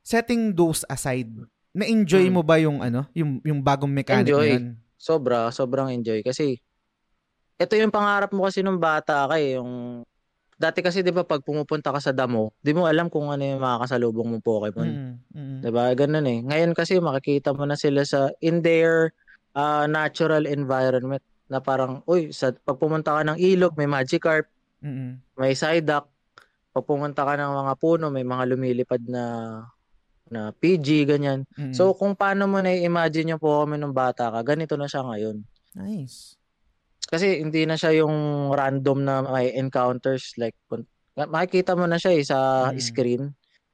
Setting 0.03 0.51
those 0.51 0.83
aside, 0.91 1.31
na-enjoy 1.71 2.27
Mm. 2.27 2.33
mo 2.35 2.41
ba 2.43 2.59
yung 2.59 2.83
ano, 2.83 3.07
yung 3.15 3.39
yung 3.47 3.63
bagong 3.63 3.93
mechanic 3.93 4.27
Enjoy. 4.35 4.51
yun? 4.59 4.75
Sobra, 4.99 5.47
sobrang 5.49 5.89
enjoy. 5.89 6.21
Kasi, 6.21 6.59
ito 7.57 7.73
yung 7.73 7.89
pangarap 7.89 8.29
mo 8.35 8.45
kasi 8.45 8.61
nung 8.61 8.77
bata 8.77 9.25
ka 9.25 9.37
eh. 9.41 9.57
Yung, 9.57 10.03
dati 10.61 10.85
kasi 10.85 11.01
di 11.01 11.09
ba 11.09 11.25
pag 11.25 11.41
pumupunta 11.41 11.89
ka 11.89 11.97
sa 11.97 12.13
damo, 12.13 12.53
di 12.61 12.69
mo 12.69 12.85
alam 12.85 13.09
kung 13.09 13.33
ano 13.33 13.41
yung 13.41 13.61
makakasalubong 13.61 14.29
mong 14.29 14.45
Pokemon. 14.45 14.89
Mm, 14.89 15.13
mm. 15.33 15.59
Di 15.65 15.69
ba? 15.73 15.89
Ganun 15.97 16.25
eh. 16.29 16.39
Ngayon 16.45 16.77
kasi 16.77 17.01
makikita 17.01 17.49
mo 17.53 17.65
na 17.65 17.73
sila 17.73 18.05
sa, 18.05 18.29
in 18.45 18.61
their 18.61 19.09
uh, 19.55 19.85
natural 19.87 20.47
environment 20.47 21.23
na 21.51 21.59
parang, 21.59 21.99
uy, 22.07 22.31
sa, 22.31 22.51
pag 22.55 22.79
pumunta 22.79 23.11
ka 23.15 23.21
ng 23.27 23.37
ilog, 23.39 23.75
may 23.75 23.87
Magikarp, 23.87 24.47
Mm, 24.81 25.21
may 25.37 25.53
Psyduck, 25.53 26.09
pag 26.73 26.85
pumunta 26.89 27.21
ka 27.21 27.37
ng 27.37 27.53
mga 27.53 27.73
puno, 27.77 28.09
may 28.09 28.25
mga 28.25 28.43
lumilipad 28.49 29.01
na 29.05 29.23
na 30.31 30.49
PG, 30.57 31.05
ganyan. 31.05 31.43
mm. 31.53 31.75
So, 31.75 31.93
kung 31.93 32.15
paano 32.17 32.47
mo 32.49 32.63
na-imagine 32.63 33.35
yung 33.35 33.43
Pokemon 33.43 33.77
nung 33.77 33.93
bata 33.93 34.31
ka, 34.31 34.41
ganito 34.41 34.79
na 34.79 34.89
siya 34.89 35.03
ngayon. 35.05 35.43
nice. 35.77 36.39
Kasi 37.11 37.43
hindi 37.43 37.67
na 37.67 37.75
siya 37.75 38.01
yung 38.01 38.49
random 38.55 39.03
na 39.03 39.19
may 39.21 39.51
encounters 39.53 40.31
like 40.39 40.55
makikita 41.19 41.75
mo 41.75 41.83
na 41.83 41.99
siya 41.99 42.11
eh, 42.15 42.23
sa 42.23 42.37
Mm. 42.71 42.79
screen. 42.79 43.23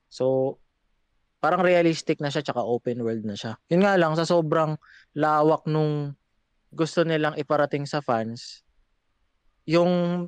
So 0.10 0.58
parang 1.48 1.64
realistic 1.64 2.20
na 2.20 2.28
siya 2.28 2.44
tsaka 2.44 2.60
open 2.60 3.00
world 3.08 3.24
na 3.24 3.40
siya. 3.40 3.56
Yun 3.72 3.88
nga 3.88 3.96
lang 3.96 4.20
sa 4.20 4.28
sobrang 4.28 4.76
lawak 5.16 5.64
nung 5.64 6.12
gusto 6.76 7.08
nilang 7.08 7.40
iparating 7.40 7.88
sa 7.88 8.04
fans, 8.04 8.68
yung 9.64 10.28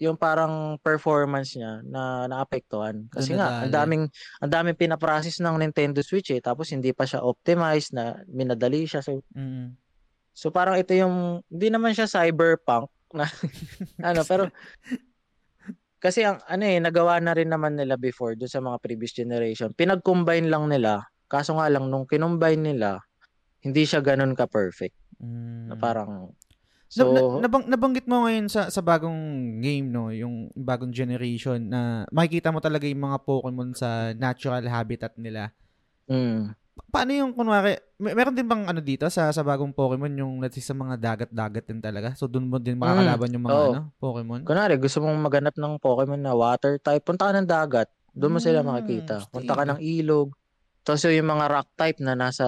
yung 0.00 0.18
parang 0.18 0.74
performance 0.82 1.54
niya 1.54 1.84
na 1.86 2.26
naapektuhan. 2.26 3.06
Kasi 3.14 3.36
nga, 3.38 3.62
ang 3.62 3.70
daming 3.70 4.04
ang 4.42 4.50
daming 4.50 4.74
pinaprocess 4.74 5.38
ng 5.38 5.54
Nintendo 5.60 6.02
Switch 6.02 6.34
eh, 6.34 6.42
tapos 6.42 6.74
hindi 6.74 6.90
pa 6.90 7.06
siya 7.06 7.22
optimized 7.22 7.94
na 7.94 8.18
minadali 8.26 8.90
siya. 8.90 9.06
So, 9.06 9.22
Mm. 9.38 9.78
so 10.34 10.50
parang 10.50 10.74
ito 10.82 10.90
yung 10.98 11.46
hindi 11.46 11.70
naman 11.70 11.94
siya 11.94 12.10
cyberpunk 12.10 12.90
na 13.14 13.30
ano, 14.10 14.26
pero 14.26 14.50
kasi 16.00 16.24
ang 16.24 16.40
ano 16.48 16.64
eh, 16.64 16.80
nagawa 16.80 17.20
na 17.20 17.36
rin 17.36 17.52
naman 17.52 17.76
nila 17.76 18.00
before 18.00 18.32
doon 18.34 18.48
sa 18.50 18.64
mga 18.64 18.80
previous 18.80 19.12
generation. 19.12 19.70
Pinag-combine 19.76 20.48
lang 20.48 20.66
nila. 20.66 21.04
Kaso 21.28 21.60
nga 21.60 21.68
lang 21.68 21.92
nung 21.92 22.08
kinumbine 22.08 22.74
nila, 22.74 22.98
hindi 23.60 23.84
siya 23.84 24.00
ganun 24.00 24.32
ka-perfect. 24.32 24.96
Mm. 25.20 25.70
Na 25.70 25.76
parang 25.76 26.32
So, 26.90 27.06
So, 27.06 27.14
na, 27.14 27.46
nabang, 27.46 27.70
nabanggit 27.70 28.10
mo 28.10 28.26
ngayon 28.26 28.50
sa 28.50 28.66
sa 28.66 28.82
bagong 28.82 29.14
game 29.62 29.94
no, 29.94 30.10
yung 30.10 30.50
bagong 30.58 30.90
generation 30.90 31.70
na 31.70 32.02
makikita 32.10 32.50
mo 32.50 32.58
talaga 32.58 32.82
yung 32.90 33.06
mga 33.06 33.22
Pokemon 33.22 33.78
sa 33.78 34.10
natural 34.18 34.66
habitat 34.66 35.14
nila. 35.14 35.54
mm, 36.10 36.50
Paano 36.88 37.12
yung 37.12 37.36
kunwari, 37.36 37.76
may, 38.00 38.16
meron 38.16 38.32
din 38.32 38.48
bang 38.48 38.64
ano 38.64 38.80
dito 38.80 39.04
sa 39.12 39.28
sa 39.28 39.44
bagong 39.44 39.76
Pokemon 39.76 40.16
yung 40.16 40.32
let's 40.40 40.56
say 40.56 40.64
sa 40.64 40.72
mga 40.72 40.96
dagat-dagat 40.96 41.64
din 41.68 41.84
talaga? 41.84 42.16
So 42.16 42.24
doon 42.24 42.48
mo 42.48 42.56
din 42.56 42.80
makakalaban 42.80 43.28
yung 43.36 43.44
mga 43.44 43.52
oo. 43.52 43.72
ano, 43.76 43.82
Pokemon? 44.00 44.40
kunwari 44.48 44.74
gusto 44.80 45.04
mong 45.04 45.20
maghanap 45.20 45.54
ng 45.60 45.74
Pokemon 45.76 46.22
na 46.24 46.32
water 46.32 46.80
type, 46.80 47.04
punta 47.04 47.28
ka 47.28 47.32
ng 47.36 47.46
dagat. 47.50 47.88
Doon 48.16 48.32
mo 48.34 48.40
sila 48.40 48.64
Mm, 48.64 48.68
makikita. 48.72 49.28
Punta 49.28 49.52
ka 49.54 49.62
ng 49.68 49.80
ilog. 49.84 50.32
Tapos 50.82 51.04
yung 51.04 51.28
mga 51.28 51.46
rock 51.52 51.68
type 51.76 51.98
na 52.00 52.16
nasa 52.16 52.46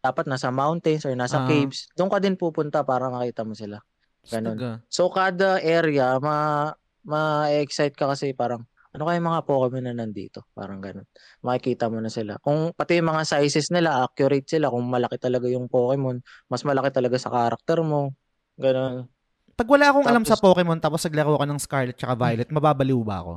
dapat 0.00 0.24
nasa 0.30 0.48
mountains 0.48 1.04
or 1.04 1.12
nasa 1.12 1.42
Ah. 1.42 1.46
caves, 1.50 1.90
doon 1.98 2.08
ka 2.08 2.16
din 2.22 2.38
pupunta 2.38 2.80
para 2.86 3.10
makita 3.12 3.44
mo 3.44 3.52
sila. 3.52 3.82
Ganun. 4.30 4.56
So 4.88 5.10
kada 5.12 5.58
area 5.60 6.16
ma 6.22 6.70
ma-excite 7.00 7.96
ka 7.96 8.08
kasi 8.12 8.32
parang 8.36 8.64
ano 8.90 9.02
kaya 9.06 9.22
mga 9.22 9.40
Pokemon 9.46 9.84
na 9.86 9.94
nandito? 9.94 10.50
Parang 10.50 10.82
ganun. 10.82 11.06
Makikita 11.46 11.86
mo 11.86 12.02
na 12.02 12.10
sila. 12.10 12.42
Kung 12.42 12.74
pati 12.74 12.98
yung 12.98 13.10
mga 13.14 13.22
sizes 13.22 13.70
nila, 13.70 14.02
accurate 14.02 14.50
sila. 14.50 14.66
Kung 14.66 14.82
malaki 14.90 15.14
talaga 15.14 15.46
yung 15.46 15.70
Pokemon, 15.70 16.18
mas 16.50 16.66
malaki 16.66 16.90
talaga 16.90 17.14
sa 17.14 17.30
character 17.30 17.86
mo. 17.86 18.10
Ganun. 18.58 19.06
Pag 19.54 19.68
wala 19.68 19.94
akong 19.94 20.06
alam 20.10 20.24
sa 20.26 20.34
Tapos- 20.34 20.42
Pokemon 20.42 20.80
tapos 20.80 21.00
naglaro 21.06 21.38
ka 21.38 21.46
ng 21.46 21.60
Scarlet 21.60 21.96
tsaka 21.96 22.14
Violet, 22.18 22.48
mababaliw 22.50 23.00
ba 23.04 23.16
ako? 23.22 23.34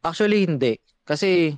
Actually, 0.00 0.46
hindi. 0.46 0.78
Kasi, 1.04 1.52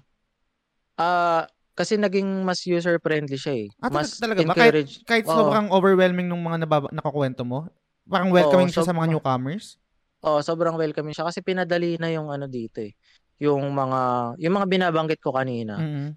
ah 0.97 1.45
kasi 1.77 1.97
naging 1.97 2.45
mas 2.45 2.61
user-friendly 2.69 3.41
siya 3.41 3.55
eh. 3.57 3.67
Ah, 3.81 3.89
mas 3.89 4.13
talaga 4.21 4.45
ba? 4.45 4.53
Kahit- 4.53 4.85
encourage. 4.85 4.93
Kahit 5.09 5.25
sobrang 5.25 5.73
overwhelming 5.73 6.29
nung 6.29 6.45
mga 6.45 6.69
nababa- 6.69 6.93
nakakwento 6.93 7.41
mo, 7.41 7.73
parang 8.05 8.29
welcoming 8.29 8.69
Oo, 8.69 8.75
siya 8.75 8.85
sa 8.85 8.93
mga 8.93 9.17
newcomers? 9.17 9.81
Oh, 10.21 10.45
sobrang 10.45 10.77
welcoming 10.77 11.17
siya 11.17 11.25
kasi 11.25 11.41
pinadali 11.41 11.97
na 11.97 12.13
yung 12.13 12.29
ano 12.29 12.45
dito 12.45 12.85
eh. 12.85 12.93
Yung 13.41 13.73
mga 13.73 14.01
yung 14.37 14.55
mga 14.61 14.67
binabanggit 14.69 15.21
ko 15.21 15.33
kanina. 15.33 15.81
Mm. 15.81 16.13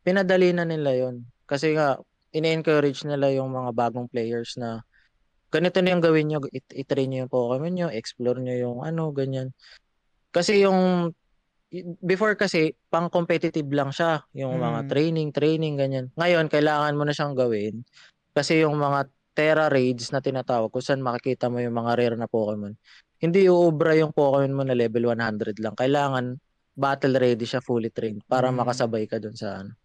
pinadali 0.00 0.56
na 0.56 0.64
nila 0.64 0.96
yon 0.96 1.28
Kasi 1.44 1.76
nga, 1.76 1.92
ini-encourage 2.32 3.04
nila 3.04 3.28
yung 3.36 3.52
mga 3.52 3.68
bagong 3.76 4.08
players 4.08 4.56
na 4.56 4.80
ganito 5.52 5.84
na 5.84 5.92
yung 5.92 6.00
gawin 6.00 6.24
nyo, 6.32 6.40
it- 6.48 6.72
i-train 6.72 7.04
nyo 7.12 7.28
yung 7.28 7.32
Pokemon 7.32 7.72
nyo, 7.76 7.88
explore 7.92 8.40
nyo 8.40 8.56
yung 8.56 8.78
ano, 8.80 9.12
ganyan. 9.12 9.52
Kasi 10.32 10.64
yung, 10.64 11.12
before 12.00 12.32
kasi, 12.32 12.72
pang 12.88 13.12
competitive 13.12 13.68
lang 13.68 13.92
siya, 13.92 14.24
yung 14.32 14.56
mga 14.56 14.80
Mm. 14.80 14.88
training, 14.88 15.28
training, 15.36 15.74
ganyan. 15.76 16.06
Ngayon, 16.16 16.48
kailangan 16.48 16.96
mo 16.96 17.04
na 17.04 17.12
siyang 17.12 17.36
gawin 17.36 17.84
kasi 18.32 18.64
yung 18.64 18.80
mga 18.80 19.04
Terra 19.36 19.68
Raids 19.68 20.16
na 20.16 20.24
tinatawag, 20.24 20.72
kung 20.72 20.80
saan 20.80 21.04
makikita 21.04 21.52
mo 21.52 21.60
yung 21.60 21.76
mga 21.76 21.92
rare 21.92 22.16
na 22.16 22.24
Pokemon, 22.24 22.72
hindi 23.20 23.46
uubra 23.46 23.92
yung 23.94 24.16
Pokemon 24.16 24.56
mo 24.56 24.62
na 24.64 24.72
level 24.72 25.12
100 25.12 25.60
lang. 25.60 25.76
Kailangan 25.76 26.40
battle 26.72 27.20
ready 27.20 27.44
siya, 27.44 27.60
fully 27.60 27.92
trained, 27.92 28.24
para 28.24 28.48
Mm. 28.48 28.64
makasabay 28.64 29.04
ka 29.04 29.20
dun 29.20 29.36
sa 29.36 29.60
ano. 29.60 29.76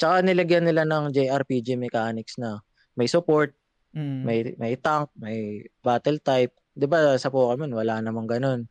Tsaka 0.00 0.24
nilagyan 0.24 0.64
nila 0.64 0.88
ng 0.88 1.12
JRPG 1.12 1.76
mechanics 1.76 2.40
na 2.40 2.64
may 2.96 3.04
support, 3.10 3.52
Mm. 3.92 4.20
may 4.24 4.38
may 4.56 4.74
tank, 4.80 5.12
may 5.20 5.60
battle 5.84 6.16
type. 6.24 6.56
'Di 6.72 6.88
ba 6.88 7.18
sa 7.20 7.28
Pokemon 7.28 7.70
wala 7.74 8.00
namang 8.00 8.30
ganun. 8.30 8.64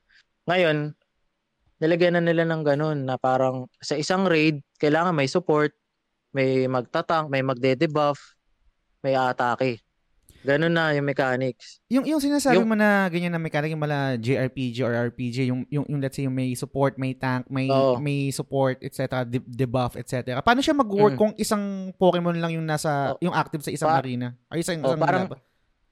Ngayon, 0.50 0.96
nilagyan 1.78 2.18
na 2.18 2.24
nila 2.24 2.48
ng 2.48 2.64
ganun 2.66 3.06
na 3.06 3.22
parang 3.22 3.70
sa 3.78 3.94
isang 3.94 4.26
raid 4.26 4.64
kailangan 4.82 5.14
may 5.14 5.30
support, 5.30 5.76
may 6.34 6.66
magtatank, 6.66 7.30
may 7.30 7.46
magde-debuff, 7.46 8.18
may 9.06 9.14
atake. 9.14 9.82
Ganun 10.48 10.72
na 10.72 10.96
yung 10.96 11.04
mechanics. 11.04 11.84
Yung 11.92 12.08
yung 12.08 12.24
sinasabi 12.24 12.56
Yung- 12.56 12.72
mo 12.72 12.80
na 12.80 13.12
ganyan 13.12 13.36
na 13.36 13.42
mechanic 13.44 13.68
yung 13.68 13.84
mala 13.84 14.16
JRPG 14.16 14.80
or 14.80 14.96
RPG, 15.12 15.52
yung 15.52 15.68
yung, 15.68 15.84
yung 15.84 16.00
let's 16.00 16.16
say 16.16 16.24
yung 16.24 16.32
may 16.32 16.56
support, 16.56 16.96
may 16.96 17.12
tank, 17.12 17.52
may 17.52 17.68
Oo. 17.68 18.00
may 18.00 18.32
support, 18.32 18.80
etc., 18.80 19.28
de- 19.28 19.44
debuff, 19.44 20.00
etc. 20.00 20.40
Paano 20.40 20.64
siya 20.64 20.72
mag-work 20.72 21.20
Mm. 21.20 21.20
kung 21.20 21.34
isang 21.36 21.92
Pokemon 22.00 22.40
lang 22.40 22.56
yung 22.56 22.64
nasa 22.64 23.12
Oo. 23.12 23.28
yung 23.28 23.36
active 23.36 23.60
sa 23.60 23.76
isang 23.76 23.92
Pa- 23.92 24.00
arena? 24.00 24.40
Or 24.48 24.56
isang, 24.56 24.80
Oo, 24.80 24.96
isang 24.96 25.04
parang-? 25.04 25.36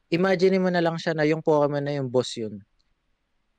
Imagine 0.07 0.63
mo 0.63 0.71
na 0.71 0.79
lang 0.79 0.95
siya 0.95 1.11
na 1.11 1.27
yung 1.27 1.43
Pokemon 1.43 1.83
na 1.83 1.99
yung 1.99 2.07
boss 2.07 2.31
yun. 2.39 2.63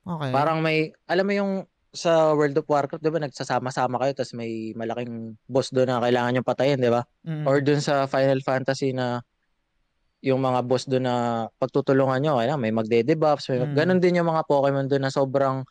Okay. 0.01 0.31
Parang 0.33 0.65
may, 0.65 0.89
alam 1.05 1.25
mo 1.27 1.33
yung 1.37 1.51
sa 1.93 2.33
World 2.33 2.57
of 2.57 2.65
Warcraft, 2.65 3.03
di 3.03 3.11
ba, 3.13 3.21
nagsasama-sama 3.21 4.01
kayo 4.01 4.11
tapos 4.17 4.33
may 4.33 4.73
malaking 4.73 5.37
boss 5.45 5.69
doon 5.69 5.89
na 5.89 6.01
kailangan 6.01 6.37
yung 6.39 6.47
patayin, 6.47 6.81
di 6.81 6.89
ba? 6.89 7.05
Mm. 7.21 7.45
Or 7.45 7.61
doon 7.61 7.81
sa 7.81 8.09
Final 8.09 8.41
Fantasy 8.41 8.97
na 8.97 9.21
yung 10.19 10.39
mga 10.39 10.59
boss 10.65 10.85
doon 10.85 11.05
na 11.05 11.15
pagtutulungan 11.55 12.17
nyo, 12.19 12.37
kailangan 12.37 12.59
may 12.59 12.73
magde-debuffs, 12.73 13.49
may 13.49 13.61
Mm. 13.61 13.73
ganun 13.73 13.99
din 13.99 14.17
yung 14.17 14.27
mga 14.27 14.43
Pokemon 14.43 14.89
doon 14.89 15.03
na 15.03 15.13
sobrang 15.13 15.61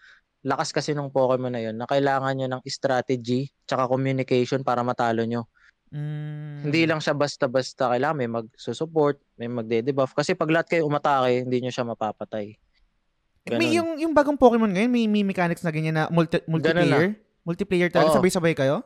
lakas 0.40 0.70
kasi 0.70 0.94
ng 0.94 1.10
Pokemon 1.10 1.50
na 1.50 1.60
yun 1.60 1.74
na 1.74 1.84
kailangan 1.84 2.30
nyo 2.32 2.46
ng 2.48 2.62
strategy 2.64 3.50
tsaka 3.64 3.86
communication 3.86 4.62
para 4.62 4.86
matalo 4.86 5.26
nyo. 5.26 5.50
Mm. 5.90 6.66
Hindi 6.66 6.82
lang 6.84 6.98
siya 6.98 7.14
basta-basta 7.14 7.90
kailangan 7.90 8.16
may 8.16 8.30
magsusupport, 8.30 9.18
may 9.36 9.46
magde-debuff 9.46 10.14
kasi 10.14 10.34
pag 10.34 10.50
lahat 10.50 10.66
kayo 10.68 10.82
umatake, 10.84 11.42
hindi 11.42 11.58
nyo 11.60 11.70
siya 11.70 11.82
mapapatay. 11.84 12.54
May 13.46 13.70
Ganun. 13.70 13.70
yung 13.72 13.88
yung 14.00 14.12
bagong 14.12 14.38
Pokemon 14.38 14.74
ngayon, 14.74 14.90
may, 14.90 15.06
may 15.06 15.22
mechanics 15.22 15.62
na 15.62 15.70
ganyan 15.70 15.94
na 15.94 16.06
multi, 16.08 16.38
multiplayer. 16.46 17.14
Multiplayer 17.42 17.90
talaga, 17.90 18.10
Oo. 18.10 18.16
sabay-sabay 18.18 18.54
kayo? 18.54 18.82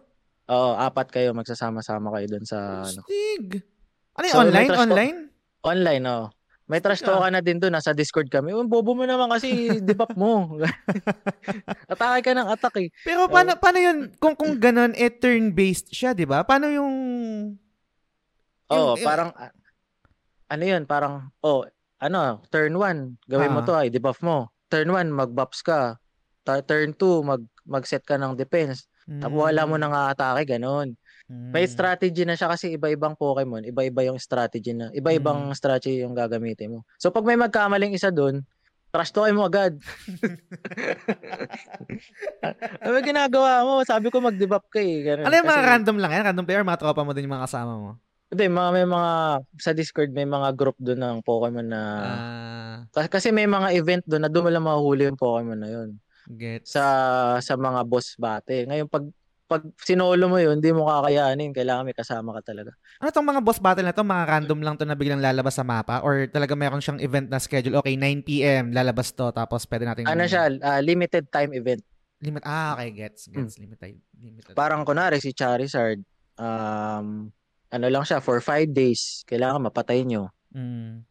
Oo, 0.49 0.71
apat 0.75 1.09
kayo 1.09 1.33
magsasama-sama 1.33 2.13
kayo 2.13 2.27
doon 2.29 2.45
sa 2.45 2.85
ano. 2.85 3.01
Stig. 3.05 3.65
Ano 4.13 4.25
yung 4.25 4.33
So, 4.33 4.39
may 4.39 4.45
online? 4.47 4.69
talk- 4.69 4.83
Online? 4.83 5.19
Online, 5.61 6.05
oh. 6.09 6.27
May 6.71 6.79
trash 6.79 7.03
talk 7.03 7.19
ka 7.19 7.35
na 7.35 7.43
din 7.43 7.59
doon, 7.59 7.75
nasa 7.75 7.91
Discord 7.91 8.31
kami. 8.31 8.55
Oh, 8.55 8.63
bobo 8.63 8.95
mo 8.95 9.03
naman 9.03 9.27
kasi 9.27 9.51
debuff 9.87 10.15
mo. 10.15 10.55
atake 11.93 12.31
ka 12.31 12.33
ng 12.33 12.47
attack 12.47 12.79
eh. 12.79 12.89
Pero 13.03 13.27
paano 13.27 13.59
paano 13.59 13.79
yun 13.83 13.99
kung 14.23 14.39
kung 14.39 14.55
ganun 14.55 14.95
eh 14.95 15.11
turn-based 15.11 15.91
siya, 15.91 16.15
'di 16.15 16.31
ba? 16.31 16.47
Paano 16.47 16.71
yung 16.71 16.95
Oo, 18.71 18.95
Yung- 18.95 19.03
parang 19.03 19.35
ah, 19.35 19.51
ano 20.47 20.63
'yun, 20.63 20.87
parang 20.87 21.35
oh, 21.43 21.67
ano, 21.99 22.39
turn 22.55 22.71
1, 22.79 23.19
gawin 23.27 23.51
mo 23.51 23.61
Ah. 23.61 23.67
to 23.67 23.75
ay 23.75 23.91
debuff 23.91 24.23
mo. 24.23 24.55
Turn 24.71 24.95
1, 24.95 25.11
mag-buffs 25.11 25.67
ka. 25.67 25.99
Ta- 26.47 26.63
turn 26.63 26.95
2, 26.95 27.27
mag 27.27 27.43
mag-set 27.67 28.07
ka 28.07 28.15
ng 28.15 28.39
defense. 28.39 28.87
Tapos 29.11 29.51
wala 29.51 29.67
mo 29.67 29.75
nang 29.75 29.91
atake, 29.91 30.55
ganun. 30.55 30.95
May 31.31 31.65
strategy 31.65 32.25
na 32.25 32.35
siya 32.35 32.49
kasi 32.49 32.75
iba-ibang 32.75 33.15
Pokemon, 33.15 33.65
iba-iba 33.65 34.03
yung 34.03 34.19
strategy 34.19 34.73
na, 34.73 34.91
iba-ibang 34.91 35.47
Mm. 35.47 35.55
strategy 35.55 36.03
yung 36.03 36.11
gagamitin 36.11 36.73
mo. 36.73 36.83
So 36.97 37.09
pag 37.09 37.23
may 37.23 37.37
magkamaling 37.37 37.95
isa 37.95 38.11
doon, 38.11 38.43
trash 38.91 39.11
talkin 39.11 39.35
mo 39.35 39.47
agad. 39.47 39.79
ano 42.83 42.97
ginagawa 43.01 43.63
mo? 43.63 43.73
Sabi 43.83 44.11
ko 44.11 44.19
mag-debuff 44.19 44.67
ka 44.67 44.79
eh. 44.79 45.05
Ganun. 45.05 45.23
Ano 45.23 45.33
yung 45.33 45.47
mga 45.47 45.57
Kasi- 45.57 45.71
random 45.71 45.97
lang 45.99 46.13
yan? 46.13 46.25
Random 46.27 46.45
player, 46.45 46.65
mga 46.65 46.81
tropa 46.81 47.01
mo 47.01 47.13
din 47.13 47.25
yung 47.25 47.37
mga 47.37 47.47
kasama 47.47 47.73
mo. 47.79 47.91
Hindi, 48.27 48.45
mga, 48.47 48.69
may 48.73 48.87
mga, 48.87 49.11
sa 49.57 49.71
Discord 49.71 50.11
may 50.11 50.25
mga 50.25 50.49
group 50.55 50.75
doon 50.79 50.99
ng 50.99 51.17
Pokemon 51.21 51.67
na, 51.67 51.81
Ah, 52.01 52.77
Ka- 52.93 53.13
kasi 53.13 53.31
may 53.31 53.45
mga 53.45 53.73
event 53.73 54.03
doon 54.05 54.23
na 54.23 54.31
doon 54.31 54.45
mo 54.47 54.51
lang 54.51 54.63
mahuli 54.63 55.07
yung 55.07 55.15
Pokemon 55.15 55.59
na 55.59 55.69
yun. 55.69 55.89
gets. 56.31 56.71
Sa, 56.71 56.83
sa 57.39 57.55
mga 57.55 57.83
boss 57.83 58.15
battle. 58.15 58.67
Ngayon, 58.67 58.87
pag, 58.87 59.03
pag 59.51 59.67
sinolo 59.83 60.31
mo 60.31 60.39
yun, 60.39 60.63
hindi 60.63 60.71
mo 60.71 60.87
kakayanin. 60.87 61.51
Kailangan 61.51 61.83
may 61.83 61.97
kasama 61.99 62.39
ka 62.39 62.55
talaga. 62.55 62.71
Ano 63.03 63.11
tong 63.11 63.27
mga 63.27 63.43
boss 63.43 63.59
battle 63.59 63.83
na 63.83 63.91
to? 63.91 64.07
Mga 64.07 64.25
random 64.31 64.61
lang 64.63 64.79
to 64.79 64.87
na 64.87 64.95
biglang 64.95 65.19
lalabas 65.19 65.59
sa 65.59 65.67
mapa? 65.67 65.99
Or 66.07 66.31
talaga 66.31 66.55
mayroon 66.55 66.79
siyang 66.79 67.03
event 67.03 67.27
na 67.27 67.43
schedule? 67.43 67.75
Okay, 67.83 67.99
9pm, 67.99 68.71
lalabas 68.71 69.11
to. 69.11 69.35
Tapos 69.35 69.67
pwede 69.67 69.91
natin... 69.91 70.07
Ano 70.07 70.23
siya, 70.23 70.55
ah, 70.63 70.79
limited 70.79 71.27
time 71.35 71.51
event. 71.59 71.83
Limit, 72.23 72.47
ah, 72.47 72.79
okay, 72.79 72.95
gets. 72.95 73.27
Gets. 73.27 73.59
Limited. 73.59 73.99
limited. 74.23 74.55
Parang 74.55 74.87
kunwari 74.87 75.19
si 75.19 75.35
Charizard, 75.35 75.99
um, 76.39 77.27
ano 77.75 77.87
lang 77.91 78.07
siya, 78.07 78.23
for 78.23 78.39
five 78.39 78.71
days, 78.71 79.27
kailangan 79.27 79.67
mapatay 79.67 80.07
nyo. 80.07 80.31
Mm. 80.55 81.03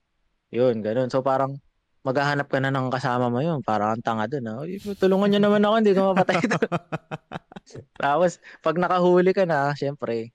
Yun, 0.56 0.76
ganun. 0.80 1.12
So 1.12 1.20
parang, 1.20 1.60
maghahanap 2.02 2.48
ka 2.48 2.58
na 2.58 2.70
ng 2.70 2.88
kasama 2.90 3.28
mo 3.28 3.40
yun. 3.40 3.60
Parang 3.62 3.96
ang 3.96 4.04
tanga 4.04 4.26
dun. 4.26 4.48
Uy, 4.64 4.80
Tulungan 4.96 5.30
nyo 5.30 5.40
naman 5.42 5.62
ako, 5.62 5.74
hindi 5.80 5.94
ko 5.94 6.02
mapatay 6.12 6.36
doon. 6.46 6.70
Tapos, 8.02 8.32
pag 8.60 8.76
nakahuli 8.76 9.32
ka 9.32 9.44
na, 9.46 9.74
syempre, 9.74 10.32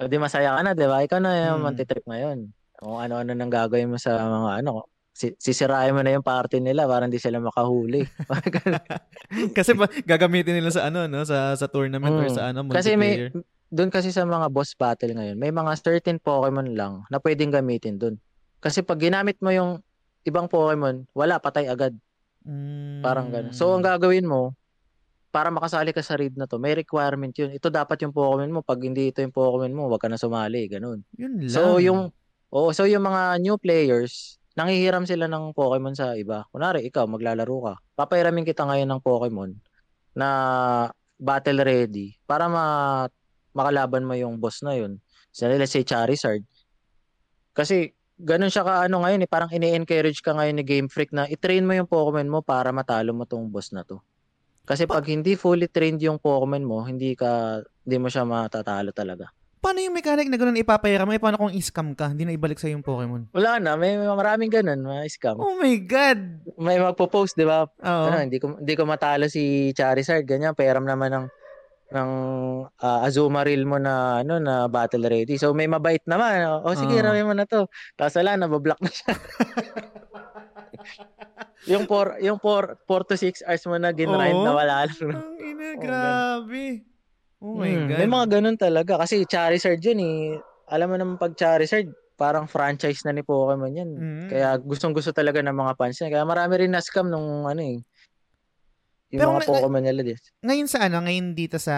o 0.00 0.06
di 0.06 0.16
masaya 0.16 0.56
ka 0.56 0.62
na, 0.64 0.72
di 0.72 0.86
ba? 0.86 1.02
Ikaw 1.02 1.18
na 1.20 1.30
yung 1.52 1.60
Hmm. 1.60 1.66
mantitrip 1.68 2.04
ngayon. 2.06 2.38
Kung 2.80 2.96
ano-ano 2.96 3.36
nang 3.36 3.52
gagawin 3.52 3.92
mo 3.92 3.98
sa 4.00 4.16
mga 4.16 4.64
ano, 4.64 4.88
si- 5.12 5.36
sisirain 5.36 5.92
mo 5.92 6.00
na 6.00 6.16
yung 6.16 6.24
party 6.24 6.64
nila 6.64 6.88
para 6.88 7.04
hindi 7.04 7.20
sila 7.20 7.36
makahuli. 7.36 8.00
Kasi 9.56 9.76
pa, 9.76 9.86
gagamitin 10.02 10.56
nila 10.56 10.72
sa 10.72 10.88
ano, 10.88 11.04
no? 11.04 11.20
Sa, 11.22 11.52
sa 11.54 11.66
tournament 11.68 12.08
or 12.10 12.26
Mm. 12.26 12.34
sa 12.34 12.42
ano, 12.48 12.64
kasi 12.66 12.96
may, 12.96 13.28
multiplayer. 13.28 13.44
doon 13.70 13.90
kasi 13.92 14.10
sa 14.10 14.24
mga 14.24 14.48
boss 14.48 14.72
battle 14.74 15.12
ngayon, 15.12 15.36
may 15.36 15.52
mga 15.52 15.72
certain 15.76 16.16
Pokemon 16.18 16.72
lang 16.72 17.04
na 17.06 17.20
pwedeng 17.20 17.52
gamitin 17.52 18.00
doon. 18.00 18.16
Kasi 18.58 18.80
pag 18.80 18.98
ginamit 18.98 19.36
mo 19.38 19.52
yung 19.52 19.84
ibang 20.24 20.46
Pokemon, 20.48 21.08
wala, 21.16 21.40
patay 21.40 21.68
agad. 21.68 21.96
Mm. 22.44 23.04
Parang 23.04 23.28
gano'n. 23.28 23.54
So, 23.56 23.72
ang 23.72 23.84
gagawin 23.84 24.24
mo, 24.24 24.56
para 25.30 25.48
makasali 25.48 25.94
ka 25.94 26.02
sa 26.02 26.18
raid 26.18 26.34
na 26.34 26.50
to, 26.50 26.58
may 26.58 26.74
requirement 26.74 27.30
yun. 27.38 27.54
Ito 27.54 27.70
dapat 27.70 28.02
yung 28.02 28.10
Pokemon 28.10 28.50
mo. 28.50 28.60
Pag 28.66 28.82
hindi 28.82 29.14
ito 29.14 29.22
yung 29.22 29.30
Pokemon 29.30 29.72
mo, 29.72 29.86
wag 29.86 30.02
ka 30.02 30.10
na 30.10 30.18
sumali. 30.18 30.66
Ganun. 30.66 31.06
Yun 31.14 31.46
lang. 31.46 31.52
So, 31.54 31.78
yung, 31.78 32.10
oo, 32.50 32.68
so 32.74 32.82
yung 32.82 33.06
mga 33.06 33.38
new 33.38 33.54
players, 33.54 34.42
nanghihiram 34.58 35.06
sila 35.06 35.30
ng 35.30 35.54
Pokemon 35.54 35.94
sa 35.94 36.18
iba. 36.18 36.42
Kunwari, 36.50 36.82
ikaw, 36.82 37.06
maglalaro 37.06 37.56
ka. 37.62 37.74
Papahiramin 37.94 38.42
kita 38.42 38.66
ngayon 38.66 38.90
ng 38.90 39.00
Pokemon 39.06 39.50
na 40.18 40.28
battle 41.20 41.62
ready 41.62 42.18
para 42.26 42.50
ma 42.50 42.64
makalaban 43.54 44.02
mo 44.02 44.18
yung 44.18 44.42
boss 44.42 44.66
na 44.66 44.74
yun. 44.74 44.98
So, 45.30 45.46
let's 45.46 45.70
say 45.70 45.86
Charizard. 45.86 46.42
Kasi, 47.54 47.94
ganun 48.20 48.52
siya 48.52 48.62
ka 48.62 48.72
ano 48.86 49.02
ngayon 49.02 49.24
eh, 49.24 49.30
parang 49.30 49.50
ini-encourage 49.50 50.20
ka 50.20 50.36
ngayon 50.36 50.60
ni 50.60 50.64
Game 50.64 50.88
Freak 50.92 51.10
na 51.10 51.26
i-train 51.26 51.64
mo 51.64 51.72
yung 51.72 51.88
Pokemon 51.88 52.28
mo 52.28 52.38
para 52.44 52.70
matalo 52.70 53.16
mo 53.16 53.24
tong 53.24 53.48
boss 53.48 53.72
na 53.72 53.82
to. 53.82 54.00
Kasi 54.68 54.86
pag 54.86 55.02
hindi 55.08 55.34
fully 55.34 55.66
trained 55.66 55.98
yung 56.04 56.20
Pokemon 56.22 56.62
mo, 56.62 56.84
hindi 56.84 57.16
ka 57.18 57.60
hindi 57.82 57.96
mo 57.98 58.06
siya 58.06 58.22
matatalo 58.28 58.94
talaga. 58.94 59.32
Paano 59.60 59.76
yung 59.84 59.92
mechanic 59.92 60.32
na 60.32 60.40
ganun 60.40 60.56
ipapahiram? 60.56 61.04
May 61.04 61.20
paano 61.20 61.36
kung 61.36 61.52
i-scam 61.52 61.92
ka? 61.92 62.16
Hindi 62.16 62.24
na 62.24 62.32
ibalik 62.32 62.56
sa 62.56 62.72
yung 62.72 62.80
Pokemon. 62.80 63.28
Wala 63.36 63.60
na, 63.60 63.76
may 63.76 63.92
maraming 64.00 64.48
ganun, 64.48 64.80
mga 64.80 65.04
scam. 65.12 65.36
Oh 65.36 65.52
my 65.60 65.76
God! 65.84 66.20
May 66.56 66.80
magpo-post, 66.80 67.36
'di 67.36 67.44
ba? 67.44 67.68
Oo. 67.68 68.04
Ano, 68.08 68.24
hindi 68.24 68.40
ko 68.40 68.56
hindi 68.56 68.72
ko 68.72 68.88
matalo 68.88 69.28
si 69.28 69.74
Charizard, 69.76 70.24
ganyan, 70.24 70.56
pairam 70.56 70.88
naman 70.88 71.12
ng 71.12 71.24
ng 71.90 72.10
ah, 72.80 73.00
Azumarill 73.04 73.66
mo 73.66 73.76
na 73.82 74.22
ano 74.22 74.38
na 74.38 74.70
battle 74.70 75.10
ready. 75.10 75.34
So 75.36 75.50
may 75.50 75.66
mabait 75.66 76.02
naman. 76.06 76.46
O 76.62 76.74
sige, 76.78 76.98
Oo. 76.98 77.04
ramin 77.04 77.26
mo 77.26 77.34
na 77.34 77.46
to. 77.46 77.66
Tapos 77.98 78.14
wala 78.18 78.38
na, 78.38 78.46
bablock 78.46 78.78
na 78.78 78.90
siya. 78.90 79.10
yung 81.76 81.84
4 81.84 82.22
yung 82.24 82.38
4 82.40 82.78
4 82.88 83.02
to 83.10 83.14
6 83.18 83.44
hours 83.44 83.64
mo 83.68 83.76
na 83.76 83.90
ginrind 83.92 84.38
na 84.40 84.52
wala 84.54 84.74
lang. 84.88 85.10
Ang 85.12 85.36
ina, 85.38 85.68
Oh, 85.70 85.80
grabe. 85.82 86.64
Oh 87.40 87.56
my 87.56 87.72
Hmm, 87.72 87.88
God. 87.88 87.98
May 87.98 88.08
mga 88.08 88.26
ganun 88.38 88.58
talaga 88.60 88.92
kasi 89.00 89.24
Charizard 89.24 89.80
yun 89.80 90.00
eh. 90.00 90.20
Alam 90.70 90.88
mo 90.92 90.96
naman 91.00 91.16
pag 91.18 91.34
Charizard, 91.34 91.88
parang 92.20 92.44
franchise 92.44 93.00
na 93.08 93.16
ni 93.16 93.24
Pokemon 93.24 93.72
yan. 93.80 93.90
Mm. 93.96 94.28
Kaya 94.28 94.48
gustong-gusto 94.60 95.08
talaga 95.16 95.40
ng 95.40 95.56
mga 95.56 95.72
fans 95.80 95.96
niya. 96.04 96.20
Kaya 96.20 96.24
marami 96.28 96.52
rin 96.60 96.72
na-scam 96.76 97.08
nung 97.08 97.48
ano 97.48 97.64
eh. 97.64 97.80
Yung 99.10 99.18
Pero 99.18 99.30
mga 99.32 99.42
Pokemon 99.44 99.82
nila 99.82 100.00
dis. 100.00 100.22
ngayon 100.38 100.68
sa 100.70 100.86
ano, 100.86 101.02
ngayon 101.02 101.34
dito 101.34 101.58
sa 101.58 101.74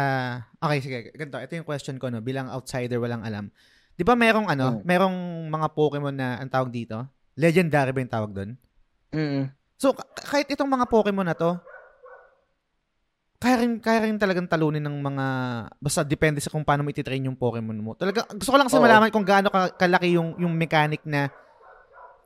Okay, 0.59 0.79
sige, 0.79 0.99
ganito. 1.11 1.37
Ito 1.37 1.53
yung 1.57 1.65
question 1.65 1.97
ko 1.97 2.09
no, 2.09 2.21
bilang 2.21 2.47
outsider 2.47 2.97
walang 2.97 3.25
alam. 3.25 3.49
'Di 3.93 4.05
ba 4.05 4.13
merong 4.13 4.47
ano, 4.47 4.79
Mm. 4.79 4.85
merong 4.85 5.17
mga 5.49 5.69
Pokemon 5.73 6.13
na 6.13 6.37
ang 6.37 6.49
tawag 6.49 6.69
dito? 6.69 7.01
Legendary 7.35 7.91
ba 7.91 8.01
yung 8.01 8.13
tawag 8.13 8.31
doon? 8.31 8.51
Mm. 9.11 9.49
So, 9.77 9.93
ka- 9.93 10.05
kahit 10.29 10.49
itong 10.49 10.69
mga 10.69 10.85
Pokemon 10.87 11.25
na 11.25 11.33
to, 11.33 11.57
kaya 13.37 13.59
rin, 13.59 13.81
kaya 13.81 14.07
rin 14.07 14.15
talagang 14.17 14.47
talunin 14.47 14.79
ng 14.79 15.03
mga, 15.03 15.27
basta 15.77 16.07
depende 16.07 16.39
sa 16.39 16.47
kung 16.47 16.63
paano 16.63 16.87
mo 16.87 16.93
ititrain 16.93 17.27
yung 17.27 17.35
Pokemon 17.35 17.75
mo. 17.75 17.91
Talaga, 17.93 18.23
gusto 18.29 18.49
ko 18.49 18.57
lang 18.57 18.71
kasi 18.71 18.79
Oo. 18.79 18.85
malaman 18.85 19.11
kung 19.11 19.27
gaano 19.27 19.51
ka, 19.51 19.75
kalaki 19.75 20.15
yung, 20.15 20.39
yung 20.39 20.55
mechanic 20.55 21.03
na, 21.03 21.27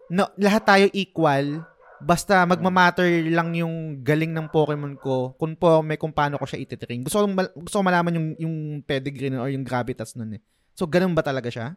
no, 0.09 0.29
lahat 0.37 0.63
tayo 0.63 0.87
equal, 0.93 1.65
basta 2.01 2.45
magmamatter 2.45 3.09
lang 3.33 3.57
yung 3.57 4.05
galing 4.05 4.33
ng 4.35 4.53
Pokemon 4.53 5.01
ko, 5.01 5.33
kung 5.41 5.57
po 5.57 5.81
may 5.81 5.97
kung 5.97 6.13
paano 6.13 6.37
ko 6.37 6.45
siya 6.45 6.61
ititrain. 6.61 7.03
Gusto 7.05 7.25
ko, 7.25 7.27
mal- 7.31 7.55
gusto 7.57 7.81
ko 7.81 7.85
malaman 7.85 8.17
yung, 8.17 8.29
yung 8.41 8.55
pedigree 8.85 9.33
nun 9.33 9.41
or 9.41 9.49
yung 9.49 9.65
gravitas 9.65 10.13
nun 10.17 10.37
eh. 10.37 10.43
So, 10.77 10.85
ganun 10.85 11.17
ba 11.17 11.25
talaga 11.25 11.49
siya? 11.49 11.77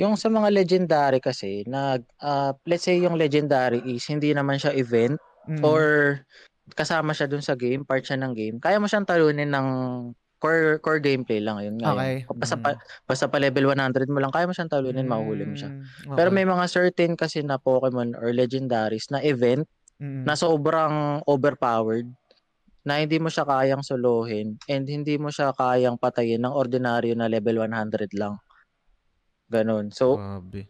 Yung 0.00 0.16
sa 0.18 0.26
mga 0.32 0.48
legendary 0.50 1.20
kasi, 1.20 1.62
nag, 1.68 2.02
ah, 2.18 2.56
let's 2.66 2.82
say 2.88 2.98
yung 2.98 3.14
legendary 3.14 3.78
is 3.84 4.02
hindi 4.08 4.32
naman 4.34 4.56
siya 4.58 4.72
event 4.74 5.20
Mm. 5.44 5.60
or 5.60 5.84
kasama 6.72 7.12
siya 7.12 7.28
dun 7.28 7.44
sa 7.44 7.52
game, 7.52 7.84
part 7.84 8.00
siya 8.00 8.16
ng 8.16 8.32
game. 8.32 8.56
Kaya 8.56 8.80
mo 8.80 8.88
siyang 8.88 9.04
talunin 9.04 9.52
ng 9.52 9.68
core 10.44 10.76
core 10.78 11.00
gameplay 11.00 11.40
lang 11.40 11.56
yun 11.64 11.80
nga. 11.80 11.96
Okay. 11.96 12.28
Basta 12.36 12.60
Mm. 12.60 12.62
pa, 12.62 12.70
basta 13.08 13.24
pa 13.32 13.40
level 13.40 13.72
100 13.72 14.12
mo 14.12 14.20
lang, 14.20 14.28
kaya 14.28 14.44
mo 14.44 14.52
siyang 14.52 14.68
talunin, 14.68 15.08
mahuhuli 15.08 15.48
mo 15.48 15.56
siya. 15.56 15.72
Mm, 15.72 16.12
Pero 16.12 16.28
okay. 16.28 16.36
may 16.36 16.44
mga 16.44 16.64
certain 16.68 17.16
kasi 17.16 17.40
na 17.40 17.56
Pokemon 17.56 18.12
or 18.12 18.28
legendaries 18.28 19.08
na 19.08 19.24
event 19.24 19.64
Mm. 19.96 20.28
na 20.28 20.36
sobrang 20.36 21.24
overpowered 21.24 22.12
na 22.84 23.00
hindi 23.00 23.16
mo 23.16 23.32
siya 23.32 23.48
kayang 23.48 23.80
solohin 23.80 24.60
and 24.68 24.84
hindi 24.84 25.16
mo 25.16 25.32
siya 25.32 25.56
kayang 25.56 25.96
patayin 25.96 26.44
ng 26.44 26.52
ordinaryo 26.52 27.16
na 27.16 27.24
level 27.24 27.64
100 27.64 28.12
lang. 28.12 28.36
Ganon. 29.48 29.88
So, 29.88 30.20
Grabe. 30.20 30.68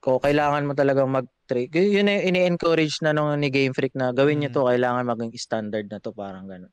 ko 0.00 0.18
kailangan 0.18 0.64
mo 0.64 0.72
talagang 0.72 1.12
mag-train. 1.12 1.68
Yun 1.70 2.08
yung 2.08 2.26
ini-encourage 2.26 3.04
na 3.04 3.12
nung 3.12 3.30
ni 3.36 3.52
Game 3.52 3.76
Freak 3.76 3.92
na 3.94 4.10
gawin 4.10 4.40
niyo 4.40 4.50
Mm. 4.50 4.56
to, 4.56 4.62
kailangan 4.66 5.04
maging 5.06 5.30
standard 5.36 5.86
na 5.86 6.00
to, 6.00 6.10
parang 6.10 6.48
ganon. 6.48 6.72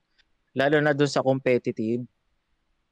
Lalo 0.57 0.81
na 0.81 0.97
dun 0.97 1.07
sa 1.07 1.21
competitive 1.21 2.01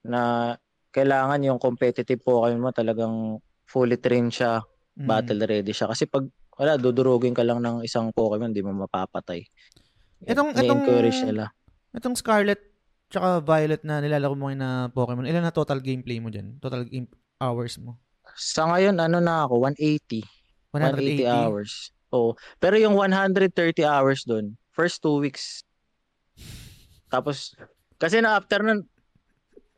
na 0.05 0.53
kailangan 0.93 1.41
yung 1.43 1.57
competitive 1.57 2.21
Pokemon 2.21 2.61
mo 2.61 2.69
talagang 2.71 3.41
fully 3.65 3.97
trained 3.97 4.31
siya 4.31 4.61
Mm. 4.95 5.07
battle 5.11 5.43
ready 5.43 5.75
siya. 5.75 5.91
Kasi 5.91 6.07
pag 6.07 6.23
wala, 6.55 6.79
dudurugin 6.79 7.35
ka 7.35 7.43
lang 7.43 7.59
ng 7.59 7.83
isang 7.83 8.15
Pokemon, 8.15 8.55
di 8.55 8.63
mo 8.63 8.71
mapapatay. 8.71 9.43
Itong- 10.23 10.55
itong- 10.55 10.87
encourage 10.87 11.19
nila. 11.19 11.51
Itong 11.91 12.15
Scarlet 12.15 12.61
tsaka 13.11 13.43
Violet 13.43 13.83
na 13.83 13.99
nilalaro 13.99 14.39
mo 14.39 14.47
na 14.55 14.87
Pokemon, 14.87 15.27
ilan 15.27 15.43
na 15.43 15.51
total 15.51 15.83
gameplay 15.83 16.23
mo 16.23 16.31
dyan? 16.31 16.55
Total 16.63 16.87
game 16.87 17.11
hours 17.43 17.75
mo? 17.75 17.99
Sa 18.39 18.71
ngayon, 18.71 18.95
ano 19.03 19.19
na 19.19 19.43
ako, 19.43 19.67
180. 19.67 20.23
180, 20.71 21.23
180? 21.23 21.27
hours. 21.27 21.71
Oo. 22.15 22.39
Pero 22.57 22.75
yung 22.79 22.95
130 22.95 23.83
hours 23.83 24.23
doon, 24.23 24.55
first 24.71 25.03
two 25.03 25.19
weeks. 25.19 25.67
Tapos, 27.09 27.53
kasi 27.97 28.19
na 28.19 28.37
after 28.37 28.61
nun, 28.61 28.85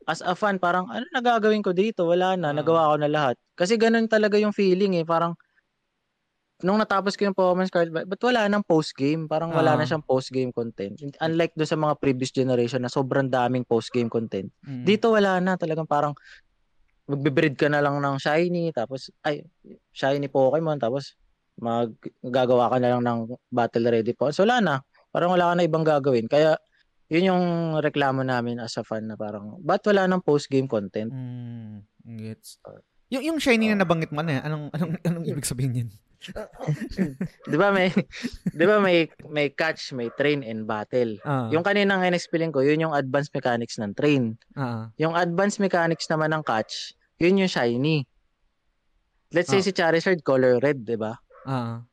as 0.08 0.24
a 0.24 0.32
fan, 0.32 0.56
parang, 0.56 0.88
ano 0.88 1.04
nagagawin 1.12 1.60
ko 1.60 1.76
dito? 1.76 2.08
Wala 2.08 2.34
na, 2.34 2.50
Ah. 2.52 2.56
nagawa 2.56 2.94
ko 2.94 2.96
na 3.00 3.08
lahat. 3.12 3.36
Kasi 3.54 3.76
ganun 3.76 4.08
talaga 4.08 4.40
yung 4.40 4.56
feeling 4.56 4.96
eh, 4.96 5.04
parang, 5.04 5.36
nung 6.64 6.80
natapos 6.80 7.14
ko 7.14 7.28
yung 7.30 7.36
Scarlet, 7.68 7.92
Violet, 7.94 8.08
ba't 8.10 8.22
wala 8.24 8.42
nang 8.50 8.64
post-game? 8.66 9.30
Parang 9.30 9.54
wala 9.54 9.76
Ah. 9.76 9.78
na 9.78 9.86
siyang 9.86 10.02
post-game 10.02 10.50
content. 10.50 10.98
Unlike 11.22 11.54
do 11.54 11.62
sa 11.68 11.78
mga 11.78 11.94
previous 12.02 12.34
generation 12.34 12.82
na 12.82 12.90
sobrang 12.90 13.30
daming 13.30 13.62
post-game 13.62 14.10
content. 14.10 14.50
Mm. 14.66 14.82
Dito 14.82 15.14
wala 15.14 15.38
na, 15.38 15.54
talagang 15.54 15.86
parang 15.86 16.16
magbe-breed 17.08 17.54
ka 17.56 17.70
na 17.70 17.80
lang 17.80 18.00
ng 18.02 18.16
shiny, 18.18 18.72
tapos, 18.74 19.08
ay, 19.24 19.44
shiny 19.94 20.26
Pokemon, 20.28 20.76
tapos 20.82 21.14
mag 21.58 21.90
gagawa 22.22 22.70
ka 22.70 22.78
na 22.82 22.96
lang 22.96 23.02
ng 23.06 23.20
battle 23.50 23.86
ready 23.90 24.14
po. 24.14 24.30
So 24.30 24.42
wala 24.46 24.58
na. 24.62 24.74
Parang 25.10 25.32
wala 25.34 25.50
ka 25.50 25.54
na 25.58 25.64
ibang 25.66 25.82
gagawin. 25.86 26.28
Kaya 26.30 26.54
yun 27.08 27.28
yung 27.28 27.44
reklamo 27.80 28.20
namin 28.20 28.60
as 28.60 28.76
a 28.76 28.84
fan 28.84 29.08
na 29.08 29.16
parang, 29.16 29.56
ba't 29.58 29.80
wala 29.84 30.04
nang 30.04 30.20
post-game 30.20 30.68
content? 30.68 31.08
Mm, 31.08 31.84
gets. 32.20 32.60
Yung, 33.08 33.24
yung 33.24 33.38
shiny 33.40 33.72
na 33.72 33.80
nabanggit 33.80 34.12
mo, 34.12 34.20
yan? 34.20 34.44
Anong, 34.44 34.64
anong, 34.70 34.92
anong 35.02 35.24
ibig 35.24 35.48
sabihin 35.48 35.72
yun? 35.74 35.90
Di 37.46 37.56
ba 37.56 37.70
may, 37.70 37.94
di 38.50 38.64
ba 38.66 38.82
may, 38.82 39.06
may 39.30 39.48
catch, 39.48 39.94
may 39.94 40.10
train 40.10 40.42
and 40.42 40.66
battle. 40.66 41.14
Ah, 41.22 41.46
Yung 41.48 41.62
kaninang 41.62 42.02
in-explain 42.02 42.50
ko, 42.50 42.58
yun 42.60 42.82
yung 42.82 42.92
advanced 42.92 43.30
mechanics 43.32 43.78
ng 43.78 43.94
train. 43.94 44.34
ah, 44.54 44.90
Yung 44.98 45.14
advanced 45.14 45.62
mechanics 45.62 46.10
naman 46.10 46.34
ng 46.34 46.42
catch, 46.42 46.92
yun 47.16 47.38
yung 47.38 47.48
shiny. 47.48 48.02
Let's 49.30 49.46
say 49.46 49.60
Ah. 49.60 49.64
si 49.64 49.72
Charizard 49.72 50.20
color 50.20 50.58
red, 50.58 50.82
di 50.82 50.98
ba? 50.98 51.14
ah. 51.46 51.86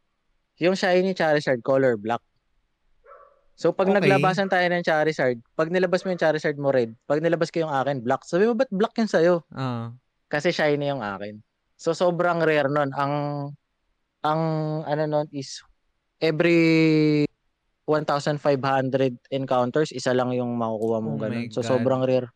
Yung 0.57 0.73
shiny 0.73 1.13
Charizard 1.13 1.61
color 1.61 1.95
black. 1.95 2.23
So 3.55 3.71
pag 3.71 3.87
Okay. 3.87 4.03
naglabasan 4.03 4.51
tayo 4.51 4.67
ng 4.67 4.83
Charizard, 4.83 5.39
pag 5.55 5.71
nilabas 5.71 6.03
mo 6.03 6.11
yung 6.11 6.19
Charizard 6.19 6.59
mo 6.59 6.69
red, 6.69 6.91
pag 7.03 7.23
nilabas 7.23 7.47
ko 7.49 7.63
yung 7.63 7.71
akin 7.71 8.03
black, 8.03 8.27
sabi 8.27 8.45
mo 8.45 8.53
ba't 8.53 8.67
black 8.69 8.91
yun 8.95 9.07
sa'yo? 9.07 9.47
Ah, 9.49 9.95
Kasi 10.27 10.51
shiny 10.51 10.91
yung 10.91 10.99
akin. 10.99 11.39
So 11.75 11.95
sobrang 11.95 12.43
rare 12.43 12.67
nun. 12.67 12.91
Ang 12.91 13.13
ang 14.21 14.41
ano 14.83 15.03
nun 15.05 15.27
is 15.31 15.63
every 16.19 17.23
1,500 17.85 18.41
encounters, 19.29 19.93
isa 19.93 20.11
lang 20.11 20.33
yung 20.33 20.57
makukuha 20.57 20.97
mong 20.99 21.15
Oh 21.15 21.21
ganun. 21.21 21.47
So 21.49 21.61
God. 21.61 21.69
sobrang 21.69 22.01
rare. 22.03 22.27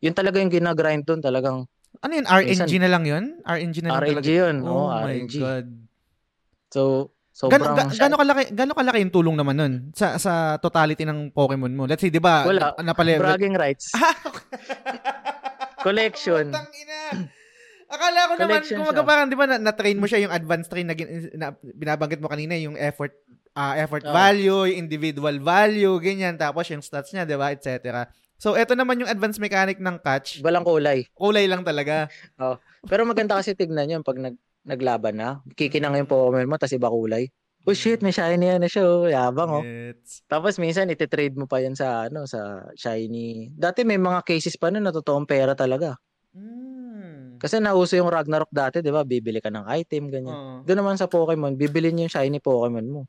Yun 0.00 0.14
talaga 0.14 0.38
yung 0.38 0.50
ginagrind 0.50 1.04
dun 1.04 1.20
talagang 1.20 1.66
ano 2.00 2.12
yun? 2.14 2.24
RNG 2.24 2.48
Minsan- 2.64 2.80
na 2.80 2.88
lang 2.88 3.04
yun? 3.04 3.24
RNG 3.44 3.76
na 3.82 3.88
lang 3.90 3.98
RNG 4.00 4.08
talaga? 4.16 4.30
yun. 4.32 4.56
Oh, 4.64 4.70
Oo, 4.70 4.86
my 4.88 5.02
RNG. 5.20 5.34
God. 5.36 5.66
So 6.72 6.80
Sobrang 7.32 7.64
Gano, 7.64 7.72
ga, 7.72 7.84
gano 7.96 8.14
kalaki 8.20 8.42
gano 8.52 8.72
kalaki 8.76 8.98
yung 9.00 9.14
tulong 9.14 9.36
naman 9.40 9.56
nun 9.56 9.74
sa 9.96 10.20
sa 10.20 10.60
totality 10.60 11.08
ng 11.08 11.32
Pokemon 11.32 11.72
mo? 11.72 11.88
Let's 11.88 12.04
say, 12.04 12.12
'di 12.12 12.20
ba? 12.20 12.44
Wala. 12.44 12.76
Napale- 12.84 13.16
bragging 13.16 13.56
rights. 13.56 13.88
Collection. 15.84 16.52
Putang 16.52 16.70
ina. 16.76 17.00
Akala 17.92 18.20
ko 18.24 18.32
naman, 18.36 18.62
Collection 18.62 18.76
kung 18.80 18.88
siya. 18.94 19.04
parang, 19.04 19.26
di 19.28 19.36
ba, 19.36 19.44
na, 19.44 19.56
na-train 19.60 19.98
mo 20.00 20.08
siya 20.08 20.24
yung 20.24 20.32
advanced 20.32 20.72
train 20.72 20.88
na, 20.88 20.96
na 21.36 21.52
binabanggit 21.60 22.24
mo 22.24 22.28
kanina, 22.30 22.56
yung 22.56 22.78
effort 22.78 23.12
ah, 23.52 23.76
effort 23.76 24.00
Oo. 24.08 24.14
value, 24.16 24.72
yung 24.72 24.88
individual 24.88 25.36
value, 25.36 25.92
ganyan, 26.00 26.40
tapos 26.40 26.68
yung 26.72 26.80
stats 26.80 27.12
niya, 27.12 27.28
di 27.28 27.36
ba, 27.36 27.52
etc. 27.52 28.08
So, 28.40 28.56
eto 28.56 28.72
naman 28.72 28.98
yung 29.04 29.12
advanced 29.12 29.38
mechanic 29.38 29.76
ng 29.76 30.00
catch. 30.00 30.40
Walang 30.40 30.64
kulay. 30.64 31.04
Kulay 31.12 31.44
lang 31.44 31.62
talaga. 31.62 32.08
Pero 32.90 33.04
maganda 33.04 33.36
kasi 33.38 33.52
tignan 33.52 33.92
yun 33.92 34.02
pag 34.02 34.18
nag, 34.18 34.34
naglaban 34.66 35.18
na. 35.18 35.42
Kikinang 35.54 35.98
yung 35.98 36.10
Pokemon 36.10 36.48
mo, 36.48 36.56
tas 36.58 36.74
iba 36.74 36.90
kulay. 36.90 37.30
Oh 37.62 37.74
shit, 37.78 38.02
may 38.02 38.10
shiny 38.10 38.50
yan 38.50 38.58
na 38.58 38.66
siya. 38.66 38.82
Oh. 38.82 39.06
Yabang 39.06 39.50
oh. 39.54 39.62
Gets. 39.62 40.26
Tapos 40.26 40.58
minsan 40.58 40.90
ititrade 40.90 41.38
mo 41.38 41.46
pa 41.46 41.62
yan 41.62 41.78
sa 41.78 42.10
ano 42.10 42.26
sa 42.26 42.66
shiny. 42.74 43.54
Dati 43.54 43.86
may 43.86 44.02
mga 44.02 44.26
cases 44.26 44.58
pa 44.58 44.74
na 44.74 44.90
totoong 44.90 45.30
pera 45.30 45.54
talaga. 45.54 45.94
Mm. 46.34 47.38
Kasi 47.38 47.62
nauso 47.62 47.94
yung 47.94 48.10
Ragnarok 48.10 48.50
dati, 48.50 48.82
'di 48.82 48.90
ba? 48.90 49.06
Bibili 49.06 49.38
ka 49.38 49.46
ng 49.54 49.70
item 49.78 50.10
ganyan. 50.10 50.34
Oo. 50.34 50.54
Doon 50.66 50.78
naman 50.82 50.98
sa 50.98 51.06
Pokemon, 51.06 51.54
bibili 51.54 51.94
niyo 51.94 52.10
yung 52.10 52.14
shiny 52.18 52.42
Pokemon 52.42 52.86
mo. 52.90 53.02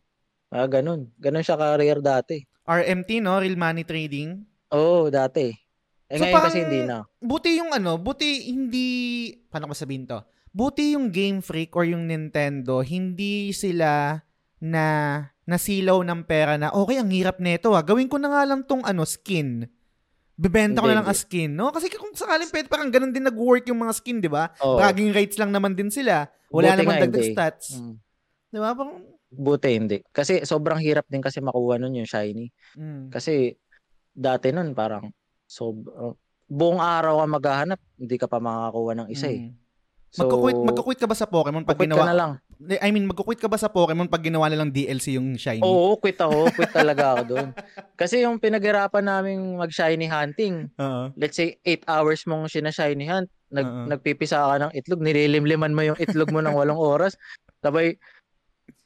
Ah, 0.53 0.69
ganun. 0.69 1.09
Ganun 1.17 1.41
siya 1.41 1.57
ka-rare 1.57 1.97
dati. 1.97 2.37
RMT, 2.69 3.25
no? 3.25 3.41
Real 3.41 3.57
money 3.57 3.81
trading. 3.81 4.45
Oo, 4.69 5.09
oh, 5.09 5.09
dati. 5.09 5.49
Eh 6.05 6.21
So, 6.21 6.29
ngayon 6.29 6.35
parang- 6.37 6.45
kasi 6.53 6.57
hindi 6.61 6.79
na. 6.85 7.01
Buti 7.17 7.49
yung 7.57 7.73
ano, 7.73 7.97
buti 7.97 8.53
hindi, 8.53 8.85
paano 9.49 9.73
ko 9.73 9.73
sabihin 9.73 10.05
to? 10.05 10.21
Buti 10.53 10.93
yung 10.93 11.09
Game 11.09 11.41
Freak 11.41 11.73
or 11.73 11.83
yung 11.83 12.05
Nintendo, 12.05 12.85
hindi 12.85 13.49
sila 13.57 14.21
na 14.61 14.85
nasilaw 15.49 15.99
ng 16.05 16.21
pera 16.23 16.55
na, 16.55 16.71
okay, 16.71 17.01
ang 17.01 17.09
hirap 17.09 17.41
nito 17.41 17.73
ah. 17.73 17.81
Gawin 17.81 18.07
ko 18.07 18.21
na 18.21 18.29
nga 18.31 18.43
lang 18.45 18.61
tong 18.63 18.85
ano, 18.85 19.03
skin. 19.03 19.65
Bibenta 20.37 20.81
ko 20.81 20.89
na 20.89 21.01
lang 21.01 21.09
as 21.09 21.25
skin, 21.25 21.53
no? 21.53 21.69
Kasi 21.73 21.89
kung 21.93 22.13
sakaling 22.13 22.49
pwede, 22.49 22.69
parang 22.69 22.89
ganun 22.93 23.13
din 23.13 23.25
nag-work 23.25 23.65
yung 23.69 23.81
mga 23.81 23.93
skin, 23.97 24.17
di 24.21 24.29
ba? 24.29 24.53
Oo. 24.61 24.77
Bragging 24.77 25.13
rights 25.13 25.37
lang 25.41 25.49
naman 25.49 25.73
din 25.73 25.89
sila. 25.89 26.29
Wala 26.53 26.73
Buti 26.73 26.79
naman 26.85 26.95
dagdag 27.01 27.21
hindi. 27.21 27.33
stats. 27.33 27.65
Mm. 27.77 27.95
Di 28.53 28.59
ba? 28.61 28.69
Parang, 28.77 28.97
Buti 29.33 29.69
hindi. 29.73 29.97
Kasi 30.13 30.45
sobrang 30.45 30.77
hirap 30.77 31.09
din 31.09 31.21
kasi 31.21 31.41
makuha 31.41 31.81
nun 31.81 31.97
yung 31.97 32.05
shiny. 32.05 32.53
mm. 32.77 33.09
Kasi 33.09 33.57
dati 34.13 34.53
nun 34.53 34.77
parang 34.77 35.09
so 35.49 35.73
uh, 35.73 36.13
buong 36.45 36.77
araw 36.77 37.25
ka 37.25 37.25
maghahanap, 37.25 37.79
hindi 37.97 38.15
ka 38.21 38.29
pa 38.29 38.37
makakakuha 38.37 38.93
ng 38.93 39.07
isa 39.09 39.33
eh. 39.33 39.49
So, 40.13 40.29
magkukwit, 40.29 40.57
magkukwit 40.61 40.99
ka 41.01 41.09
ba 41.09 41.17
sa 41.17 41.25
Pokemon 41.25 41.65
pag 41.65 41.73
ka 41.73 41.81
na 41.81 41.85
ginawa? 41.89 42.05
lang. 42.13 42.31
I 42.79 42.93
mean, 42.93 43.09
magkukwit 43.09 43.41
ka 43.41 43.49
ba 43.49 43.57
sa 43.57 43.65
Pokemon 43.65 44.13
pag 44.13 44.21
ginawa 44.21 44.45
nilang 44.45 44.69
DLC 44.69 45.17
yung 45.17 45.33
shiny? 45.33 45.65
Oo, 45.65 45.97
quit 45.97 46.21
ako. 46.21 46.53
Quit 46.53 46.69
talaga 46.69 47.17
ako 47.17 47.21
doon. 47.33 47.49
Kasi 47.99 48.21
yung 48.21 48.37
pinaghirapan 48.37 49.09
naming 49.09 49.57
mag-shiny 49.57 50.05
hunting, 50.05 50.69
Oo. 50.77 51.09
let's 51.17 51.33
say 51.33 51.57
8 51.65 51.81
hours 51.89 52.29
mong 52.29 52.45
sina-shiny 52.45 53.09
hunt, 53.09 53.25
nag, 53.49 53.65
Oo. 53.65 53.89
nagpipisa 53.89 54.37
ka 54.37 54.55
ng 54.61 54.71
itlog, 54.77 55.01
nililimliman 55.01 55.73
mo 55.73 55.81
yung 55.81 55.97
itlog 55.97 56.29
mo 56.29 56.45
ng 56.45 56.53
walong 56.53 56.77
oras, 56.77 57.17
sabay, 57.65 57.97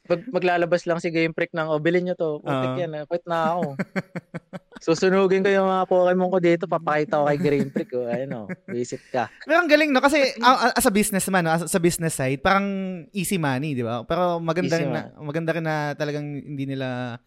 pag 0.08 0.24
maglalabas 0.26 0.88
lang 0.88 0.98
si 0.98 1.12
Game 1.12 1.30
Freak 1.30 1.52
ng, 1.52 1.68
oh, 1.68 1.76
bilhin 1.76 2.08
nyo 2.08 2.16
to, 2.16 2.40
putik 2.40 2.72
Oo. 2.72 2.80
yan, 2.80 2.96
ah, 2.96 3.04
quit 3.04 3.22
na 3.28 3.52
ako. 3.52 3.76
Susunugin 4.78 5.42
ko 5.42 5.50
yung 5.50 5.66
mga 5.66 5.84
Pokemon 5.84 6.30
ko 6.30 6.38
dito, 6.38 6.64
papakita 6.64 7.18
ko 7.18 7.26
kay 7.26 7.38
Game 7.38 7.68
Freak, 7.68 7.90
oh, 7.92 8.06
ayun 8.06 8.30
oh, 8.32 8.46
visit 8.66 9.02
ka. 9.10 9.28
Pero 9.42 9.58
ang 9.58 9.68
galing, 9.68 9.90
no? 9.90 10.00
Kasi 10.00 10.38
ah, 10.40 10.70
ah, 10.70 10.72
as 10.72 10.86
a 10.86 10.94
businessman, 10.94 11.42
no? 11.42 11.52
as, 11.52 11.66
sa 11.66 11.76
business 11.76 12.14
side, 12.14 12.40
parang 12.40 12.64
easy 13.12 13.36
money, 13.36 13.74
di 13.74 13.82
ba? 13.82 14.00
Pero 14.02 14.40
maganda 14.40 14.78
Easy 14.78 14.86
rin 14.86 14.94
na, 14.94 15.12
maganda 15.18 15.50
rin 15.52 15.66
na 15.66 15.76
talagang 15.92 16.24
hindi 16.24 16.64
nila 16.64 17.18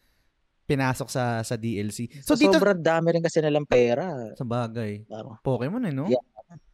pinasok 0.63 1.11
sa 1.11 1.43
sa 1.43 1.59
DLC. 1.59 2.07
So, 2.23 2.33
So, 2.33 2.39
dito, 2.39 2.55
sobrang 2.55 2.79
dami 2.79 3.11
rin 3.11 3.21
kasi 3.21 3.43
nilang 3.43 3.67
pera. 3.67 4.31
sa 4.33 4.47
bagay, 4.47 5.03
Parang, 5.05 5.35
Pokemon 5.43 5.85
eh, 5.85 5.93
no? 5.93 6.07
Yeah. 6.07 6.23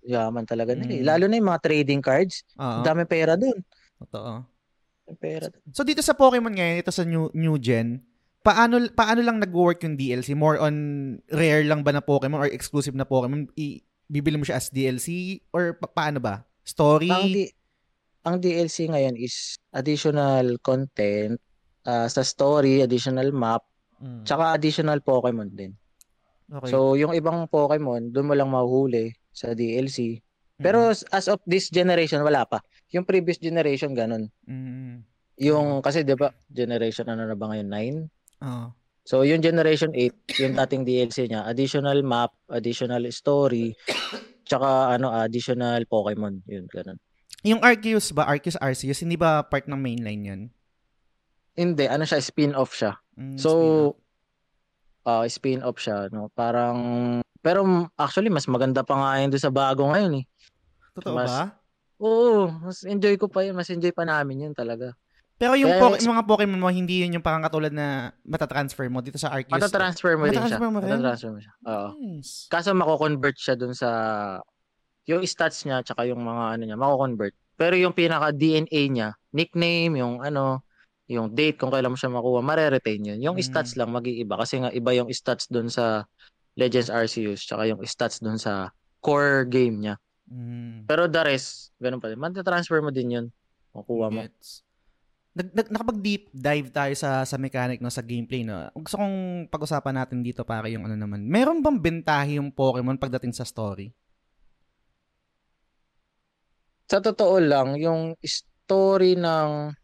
Yaman 0.08 0.48
talaga 0.48 0.72
nila. 0.72 0.88
eh. 0.88 1.02
Mm. 1.02 1.06
Lalo 1.06 1.24
na 1.28 1.36
yung 1.36 1.50
mga 1.52 1.62
trading 1.62 2.00
cards, 2.00 2.46
Oo, 2.56 2.80
dami 2.82 3.04
pera 3.04 3.36
doon. 3.36 3.60
totoo. 4.00 4.46
Pera. 5.16 5.48
So, 5.72 5.88
dito 5.88 6.04
sa 6.04 6.12
Pokemon 6.12 6.60
ngayon, 6.60 6.78
ito 6.84 6.92
sa 6.92 7.08
new, 7.08 7.32
new 7.32 7.56
gen, 7.56 8.04
paano 8.44 8.80
paano 8.92 9.24
lang 9.24 9.40
nag-work 9.40 9.80
yung 9.84 9.96
DLC? 9.96 10.36
More 10.36 10.60
on 10.60 10.76
rare 11.32 11.64
lang 11.64 11.82
ba 11.82 11.96
na 11.96 12.04
Pokemon 12.04 12.44
or 12.44 12.50
exclusive 12.52 12.92
na 12.92 13.08
Pokemon? 13.08 13.48
I, 13.56 13.80
bibili 14.08 14.36
mo 14.36 14.44
siya 14.44 14.60
as 14.60 14.68
DLC 14.68 15.40
or 15.52 15.80
pa- 15.80 15.92
paano 15.92 16.20
ba? 16.20 16.44
Story? 16.64 17.08
Ang, 17.08 17.32
di- 17.32 17.54
ang 18.24 18.36
DLC 18.40 18.92
ngayon 18.92 19.16
is 19.16 19.56
additional 19.72 20.60
content 20.60 21.40
ah, 21.84 22.12
sa 22.12 22.20
story, 22.20 22.84
additional 22.84 23.32
map, 23.32 23.64
Mm. 23.98 24.22
tsaka 24.30 24.54
additional 24.54 25.02
Pokemon 25.02 25.58
din. 25.58 25.74
Okay. 26.48 26.70
So, 26.70 26.94
yung 26.94 27.18
ibang 27.18 27.50
Pokemon, 27.50 28.14
doon 28.14 28.30
mo 28.30 28.34
lang 28.38 28.54
mahuhuli 28.54 29.10
sa 29.34 29.52
DLC. 29.52 30.22
Mm. 30.58 30.62
Pero 30.62 30.94
as 30.94 31.26
of 31.26 31.42
this 31.44 31.68
generation, 31.68 32.22
wala 32.22 32.46
pa. 32.46 32.62
Yung 32.96 33.04
previous 33.04 33.40
generation, 33.40 33.92
ganun. 33.92 34.32
Mm. 34.48 35.04
Yung, 35.38 35.84
kasi 35.86 36.02
di 36.02 36.16
ba, 36.18 36.34
generation 36.50 37.06
ano 37.08 37.28
na 37.28 37.38
ba 37.38 37.52
ngayon? 37.52 37.70
9? 37.70 38.46
Oo. 38.48 38.68
So, 39.08 39.24
yung 39.24 39.40
Generation 39.40 39.96
8, 39.96 40.44
yung 40.44 40.54
dating 40.60 40.84
DLC 40.84 41.32
niya, 41.32 41.48
additional 41.48 42.04
map, 42.04 42.36
additional 42.52 43.08
story, 43.16 43.72
tsaka 44.48 45.00
ano, 45.00 45.16
additional 45.16 45.80
Pokemon. 45.88 46.44
Yun, 46.44 46.68
ganun. 46.68 47.00
Yung 47.48 47.64
Arceus 47.64 48.12
ba? 48.12 48.28
Arceus 48.28 48.60
Arceus, 48.60 49.00
hindi 49.00 49.16
ba 49.16 49.48
part 49.48 49.64
ng 49.72 49.80
mainline 49.80 50.24
yun? 50.28 50.42
Hindi, 51.56 51.88
ano 51.88 52.04
siya, 52.04 52.20
spin-off 52.20 52.76
siya. 52.76 53.00
Mm, 53.16 53.40
So, 53.40 53.50
spin-off. 53.56 53.96
ah 55.08 55.24
spin-off 55.24 55.78
siya, 55.80 55.98
no? 56.12 56.28
Parang, 56.36 56.78
pero 57.40 57.64
actually, 57.96 58.28
mas 58.28 58.44
maganda 58.52 58.84
pa 58.84 59.00
nga 59.00 59.24
yun 59.24 59.32
sa 59.40 59.48
bago 59.56 59.88
ngayon, 59.88 60.20
eh. 60.20 60.26
totoo 61.00 61.16
mas- 61.16 61.32
ba? 61.32 61.56
Oo, 61.98 62.50
mas 62.62 62.82
enjoy 62.84 63.18
ko 63.18 63.26
pa 63.26 63.42
yun. 63.42 63.54
Mas 63.54 63.70
enjoy 63.70 63.90
pa 63.92 64.06
namin 64.06 64.50
yun 64.50 64.54
talaga. 64.54 64.94
Pero 65.38 65.54
yung, 65.54 65.70
Kaya 65.70 65.82
po- 65.82 66.02
mga 66.02 66.26
Pokemon 66.26 66.58
mo, 66.58 66.70
hindi 66.70 67.06
yun 67.06 67.14
yung 67.14 67.26
parang 67.26 67.46
katulad 67.46 67.70
na 67.70 68.10
matatransfer 68.26 68.90
mo 68.90 69.06
dito 69.06 69.22
sa 69.22 69.30
Arceus. 69.30 69.54
Matatransfer 69.54 70.18
mo 70.18 70.26
din 70.26 70.34
siya. 70.34 70.58
Matatransfer 70.58 70.68
mo? 70.68 70.78
Matatransfer 70.82 71.30
mo 71.30 71.40
siya. 71.40 71.54
Oo. 71.64 71.88
Nice. 71.96 72.50
Kaso 72.50 72.74
mako-convert 72.74 73.38
siya 73.38 73.54
dun 73.54 73.74
sa 73.74 73.90
yung 75.06 75.22
stats 75.24 75.64
niya 75.64 75.86
tsaka 75.86 76.04
yung 76.04 76.20
mga 76.20 76.44
ano 76.58 76.64
niya, 76.66 76.76
mako-convert. 76.76 77.34
Pero 77.54 77.74
yung 77.78 77.94
pinaka 77.94 78.34
DNA 78.34 78.82
niya, 78.90 79.10
nickname, 79.32 79.94
yung 79.96 80.20
ano, 80.20 80.66
yung 81.08 81.32
date 81.32 81.56
kung 81.56 81.70
kailan 81.70 81.94
mo 81.94 81.98
siya 81.98 82.12
makuha, 82.12 82.42
mare-retain 82.42 83.16
yun. 83.16 83.20
Yung 83.22 83.38
Mm. 83.38 83.46
stats 83.46 83.78
lang 83.78 83.90
mag-iiba 83.90 84.36
kasi 84.36 84.60
nga 84.60 84.70
iba 84.70 84.92
yung 84.92 85.08
stats 85.08 85.48
dun 85.48 85.70
sa 85.70 86.04
Legends 86.58 86.90
Arceus 86.90 87.46
tsaka 87.46 87.70
yung 87.70 87.80
stats 87.86 88.20
dun 88.20 88.36
sa 88.36 88.74
core 89.00 89.46
game 89.46 89.80
niya. 89.80 89.96
Mm. 90.28 90.84
Pero 90.88 91.08
the 91.08 91.24
rest, 91.24 91.72
ganun 91.80 92.04
pa 92.04 92.12
din. 92.12 92.20
Mata-transfer 92.20 92.84
mo 92.84 92.92
din 92.92 93.16
yun. 93.16 93.26
Makuha 93.72 94.12
mo. 94.12 94.20
Gets. 94.24 94.68
Nag, 95.38 95.54
nag, 95.54 95.68
nakapag 95.70 96.02
deep 96.02 96.34
dive 96.34 96.74
tayo 96.74 96.94
sa 96.98 97.22
sa 97.22 97.38
mechanic 97.38 97.78
no 97.78 97.94
sa 97.94 98.02
gameplay 98.02 98.42
no. 98.42 98.58
Gusto 98.74 98.98
kong 98.98 99.46
pag-usapan 99.54 100.02
natin 100.02 100.26
dito 100.26 100.42
para 100.42 100.66
yung 100.66 100.90
ano 100.90 100.98
naman. 100.98 101.22
Meron 101.30 101.62
bang 101.62 101.78
bentahe 101.78 102.42
yung 102.42 102.50
Pokemon 102.50 102.98
pagdating 102.98 103.38
sa 103.38 103.46
story? 103.46 103.94
Sa 106.90 106.98
totoo 106.98 107.38
lang, 107.38 107.78
yung 107.78 108.18
story 108.26 109.14
ng 109.14 109.76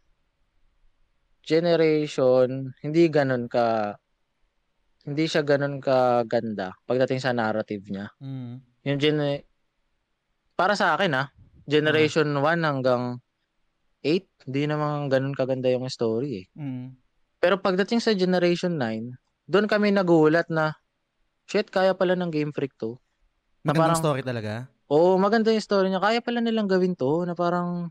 generation, 1.44 2.74
hindi 2.82 3.12
ganun 3.12 3.46
ka 3.52 3.94
hindi 5.04 5.28
siya 5.28 5.44
ganun 5.44 5.84
ka 5.84 6.24
ganda 6.24 6.72
pagdating 6.88 7.20
sa 7.20 7.36
narrative 7.36 7.84
niya. 7.92 8.08
Mm. 8.24 8.64
Yung 8.88 8.98
gen 8.98 9.20
para 10.54 10.74
sa 10.74 10.94
akin 10.94 11.14
ah, 11.16 11.28
generation 11.66 12.28
1 12.30 12.44
hanggang 12.62 13.18
8, 14.04 14.50
hindi 14.50 14.64
naman 14.68 15.08
ganun 15.08 15.32
kaganda 15.32 15.72
yung 15.72 15.88
story 15.88 16.44
eh. 16.44 16.46
Mm. 16.60 17.00
Pero 17.40 17.56
pagdating 17.58 18.00
sa 18.00 18.12
generation 18.12 18.76
9, 18.76 19.16
doon 19.48 19.68
kami 19.68 19.92
nagulat 19.92 20.48
na 20.48 20.76
shit, 21.48 21.68
kaya 21.68 21.92
pala 21.92 22.16
ng 22.16 22.32
Game 22.32 22.52
Freak 22.52 22.76
to. 22.76 23.00
Na 23.64 23.72
Magandang 23.72 23.96
parang- 23.96 24.04
story 24.04 24.22
talaga. 24.22 24.68
Oo, 24.92 25.16
maganda 25.16 25.50
yung 25.50 25.64
story 25.64 25.88
niya. 25.88 26.04
Kaya 26.04 26.20
pala 26.20 26.44
nilang 26.44 26.68
gawin 26.68 26.94
to 26.94 27.24
na 27.24 27.34
parang 27.34 27.90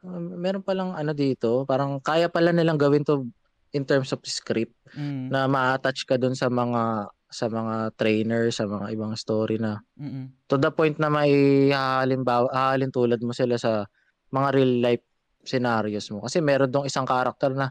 um, 0.00 0.24
meron 0.34 0.64
palang 0.64 0.96
ano 0.96 1.12
dito, 1.12 1.62
parang 1.64 2.00
kaya 2.00 2.26
pala 2.26 2.50
nilang 2.50 2.80
gawin 2.80 3.04
to 3.04 3.28
in 3.70 3.84
terms 3.84 4.10
of 4.10 4.18
script 4.24 4.74
Mm. 4.90 5.30
na 5.30 5.46
ma-attach 5.46 6.02
ka 6.02 6.18
dun 6.18 6.34
sa 6.34 6.50
mga 6.50 7.06
sa 7.30 7.46
mga 7.46 7.94
trainer, 7.94 8.50
sa 8.50 8.66
mga 8.66 8.90
ibang 8.90 9.14
story 9.14 9.56
na 9.56 9.78
Mm. 9.94 10.34
to 10.44 10.58
the 10.58 10.68
point 10.68 10.98
na 10.98 11.06
may 11.06 11.30
halimbawa, 11.70 12.50
hahalin 12.50 12.90
tulad 12.90 13.22
mo 13.22 13.30
sila 13.30 13.54
sa 13.54 13.86
mga 14.28 14.48
real 14.52 14.72
life 14.80 15.04
scenarios 15.40 16.10
mo. 16.10 16.20
Kasi 16.20 16.38
meron 16.38 16.68
dong 16.68 16.84
isang 16.84 17.06
karakter 17.06 17.54
na 17.54 17.70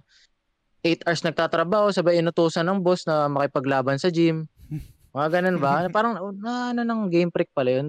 8 0.79 1.03
hours 1.03 1.21
nagtatrabaho, 1.21 1.91
sabay 1.91 2.17
inutusan 2.17 2.63
ng 2.63 2.79
boss 2.79 3.03
na 3.03 3.27
makipaglaban 3.27 3.99
sa 3.99 4.07
gym. 4.07 4.47
Mga 5.11 5.27
ganun 5.35 5.57
ba? 5.57 5.83
Parang 5.89 6.15
na, 6.37 6.71
ano 6.71 6.81
ng 6.81 7.09
game 7.09 7.27
freak 7.29 7.51
pala 7.51 7.73
yun. 7.73 7.87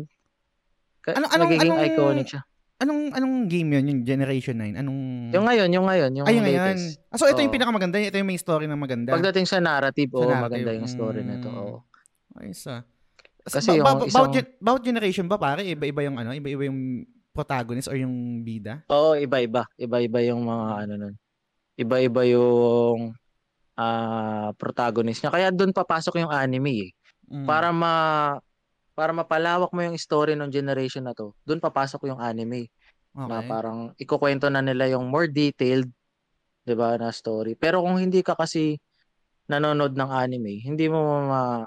Ka- 1.01 1.14
Ano- 1.14 1.29
anong- 1.29 1.43
nagiging 1.47 1.71
anong- 1.71 1.87
iconic 1.87 2.27
siya. 2.27 2.43
Anong 2.81 3.12
anong 3.12 3.35
game 3.47 3.76
yun, 3.76 3.85
yung 3.87 4.01
Generation 4.03 4.57
9? 4.57 4.81
Anong... 4.81 4.99
Yung 5.31 5.45
ngayon, 5.45 5.68
yung 5.70 5.87
ngayon, 5.87 6.11
yung 6.16 6.26
Ay, 6.26 6.35
yung 6.35 6.45
ngayon. 6.45 6.76
latest. 6.76 6.99
Ah, 7.07 7.16
so, 7.16 7.28
ito 7.28 7.39
yung 7.39 7.47
Oo. 7.47 7.57
pinakamaganda. 7.57 7.97
Ito 7.97 8.16
yung 8.16 8.26
main 8.26 8.41
story 8.41 8.64
na 8.64 8.74
maganda. 8.74 9.12
Pagdating 9.12 9.45
sa 9.45 9.61
narrative, 9.61 10.09
Sa 10.09 10.16
oo, 10.16 10.24
narrative, 10.24 10.43
maganda 10.43 10.70
yung 10.72 10.89
story 10.89 11.20
nito. 11.22 11.47
mm. 11.47 11.57
Oo. 11.57 11.76
Ayos 12.37 12.62
ah. 12.66 12.83
Kasi 13.41 13.68
ba- 13.68 13.76
yung 13.76 13.87
ba- 13.87 14.05
isang- 14.05 14.16
bawat, 14.16 14.31
gen- 14.33 14.53
bawat 14.59 14.83
generation 14.83 15.26
ba 15.26 15.37
pare? 15.37 15.62
Iba-iba 15.62 16.01
yung 16.03 16.16
ano? 16.16 16.31
Iba-iba 16.33 16.62
yung 16.66 17.05
protagonist 17.31 17.87
or 17.87 17.97
yung 17.97 18.14
bida? 18.41 18.83
Oo, 18.89 19.14
iba-iba. 19.14 19.68
Iba-iba 19.76 20.18
yung 20.24 20.43
mga 20.43 20.66
ano 20.78 20.93
nun. 20.99 21.14
Iba-iba 21.76 22.22
yung 22.26 23.12
ah 23.74 24.53
protagonist 24.55 25.20
niya. 25.20 25.33
Kaya 25.33 25.49
doon 25.49 25.72
papasok 25.72 26.20
yung 26.20 26.28
anime 26.28 26.89
eh. 26.89 26.91
Mm. 27.31 27.47
Para 27.47 27.70
ma 27.70 27.93
para 29.01 29.17
mapalawak 29.17 29.73
mo 29.73 29.81
yung 29.81 29.97
story 29.97 30.37
ng 30.37 30.53
generation 30.53 31.09
na 31.09 31.17
to. 31.17 31.33
Doon 31.49 31.57
papasok 31.57 32.13
yung 32.13 32.21
anime. 32.21 32.69
Na 33.17 33.41
okay. 33.41 33.49
parang 33.49 33.79
ikukwento 33.97 34.53
na 34.53 34.61
nila 34.61 34.93
yung 34.93 35.09
more 35.09 35.25
detailed 35.25 35.89
'di 36.69 36.75
ba 36.77 37.01
na 37.01 37.09
story. 37.09 37.57
Pero 37.57 37.81
kung 37.81 37.97
hindi 37.97 38.21
ka 38.21 38.37
kasi 38.37 38.77
nanonood 39.49 39.97
ng 39.97 40.11
anime, 40.13 40.61
hindi 40.61 40.87
mo 40.93 41.01
ma 41.25 41.65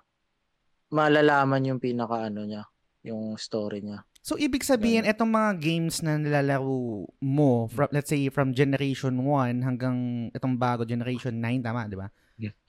malalaman 0.93 1.73
yung 1.73 1.81
pinaka 1.81 2.29
ano 2.29 2.45
niya, 2.45 2.63
yung 3.01 3.33
story 3.41 3.81
niya. 3.81 4.05
So, 4.23 4.39
ibig 4.39 4.63
sabihin, 4.63 5.03
etong 5.03 5.27
mga 5.27 5.51
games 5.59 5.99
na 5.99 6.15
nilalaro 6.15 7.11
mo, 7.19 7.67
from, 7.67 7.91
let's 7.91 8.07
say, 8.07 8.31
from 8.31 8.55
Generation 8.55 9.19
1 9.19 9.59
hanggang 9.67 10.31
itong 10.31 10.55
bago, 10.55 10.87
Generation 10.87 11.35
9, 11.35 11.59
tama, 11.59 11.91
di 11.91 11.99
ba? 11.99 12.07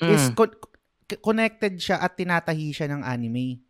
Is 0.02 0.34
Mm. 0.34 0.34
co- 0.34 0.60
connected 1.22 1.78
siya 1.78 2.02
at 2.02 2.18
tinatahi 2.18 2.74
siya 2.74 2.90
ng 2.90 3.06
anime. 3.06 3.62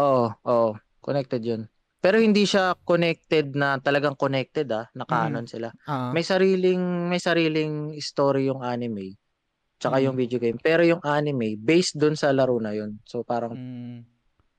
Oo, 0.00 0.24
oo. 0.32 0.70
Connected 1.00 1.42
yun. 1.44 1.62
Pero 2.00 2.16
hindi 2.16 2.48
siya 2.48 2.72
connected 2.80 3.52
na 3.52 3.76
talagang 3.76 4.16
connected 4.16 4.64
ah, 4.72 4.88
na 4.96 5.04
canon 5.04 5.44
sila. 5.44 5.68
Ah, 5.84 6.08
May 6.16 6.24
sariling 6.24 6.80
may 7.12 7.20
sariling 7.20 7.92
story 8.00 8.48
yung 8.48 8.64
anime. 8.64 9.20
Tsaka 9.76 10.00
Mm. 10.00 10.04
yung 10.08 10.16
video 10.16 10.38
game. 10.40 10.56
Pero 10.56 10.80
yung 10.84 11.00
anime 11.04 11.60
based 11.60 12.00
dun 12.00 12.16
sa 12.16 12.32
laro 12.32 12.56
na 12.56 12.72
yun. 12.72 13.00
So 13.04 13.20
parang 13.20 13.52
mm, 13.52 13.98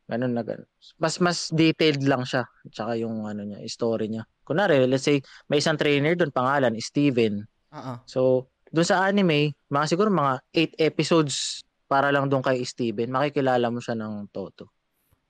ganun 0.05 0.33
na 0.33 0.45
ganun. 0.45 0.69
Mas 1.01 1.17
mas 1.17 1.49
detailed 1.49 2.05
lang 2.05 2.25
siya. 2.25 2.45
Tsaka 2.69 2.93
yung 2.97 3.25
ano 3.25 3.41
niya, 3.41 3.57
story 3.65 4.09
niya. 4.09 4.25
Kunwari, 4.45 4.85
let's 4.85 5.05
say 5.05 5.17
may 5.49 5.61
isang 5.61 5.77
trainer 5.77 6.13
dun 6.13 6.29
pangalan 6.29 6.77
Steven. 6.77 7.41
ah. 7.73 8.01
So 8.05 8.49
dun 8.69 8.85
sa 8.85 9.01
anime, 9.05 9.57
mga 9.69 9.85
siguro 9.89 10.13
mga 10.13 10.45
8 10.53 10.73
episodes 10.77 11.65
para 11.89 12.13
lang 12.13 12.29
dun 12.29 12.45
kay 12.45 12.61
Steven. 12.61 13.09
Makikilala 13.09 13.65
mo 13.73 13.81
siya 13.81 13.97
ng 13.97 14.29
toto. 14.29 14.69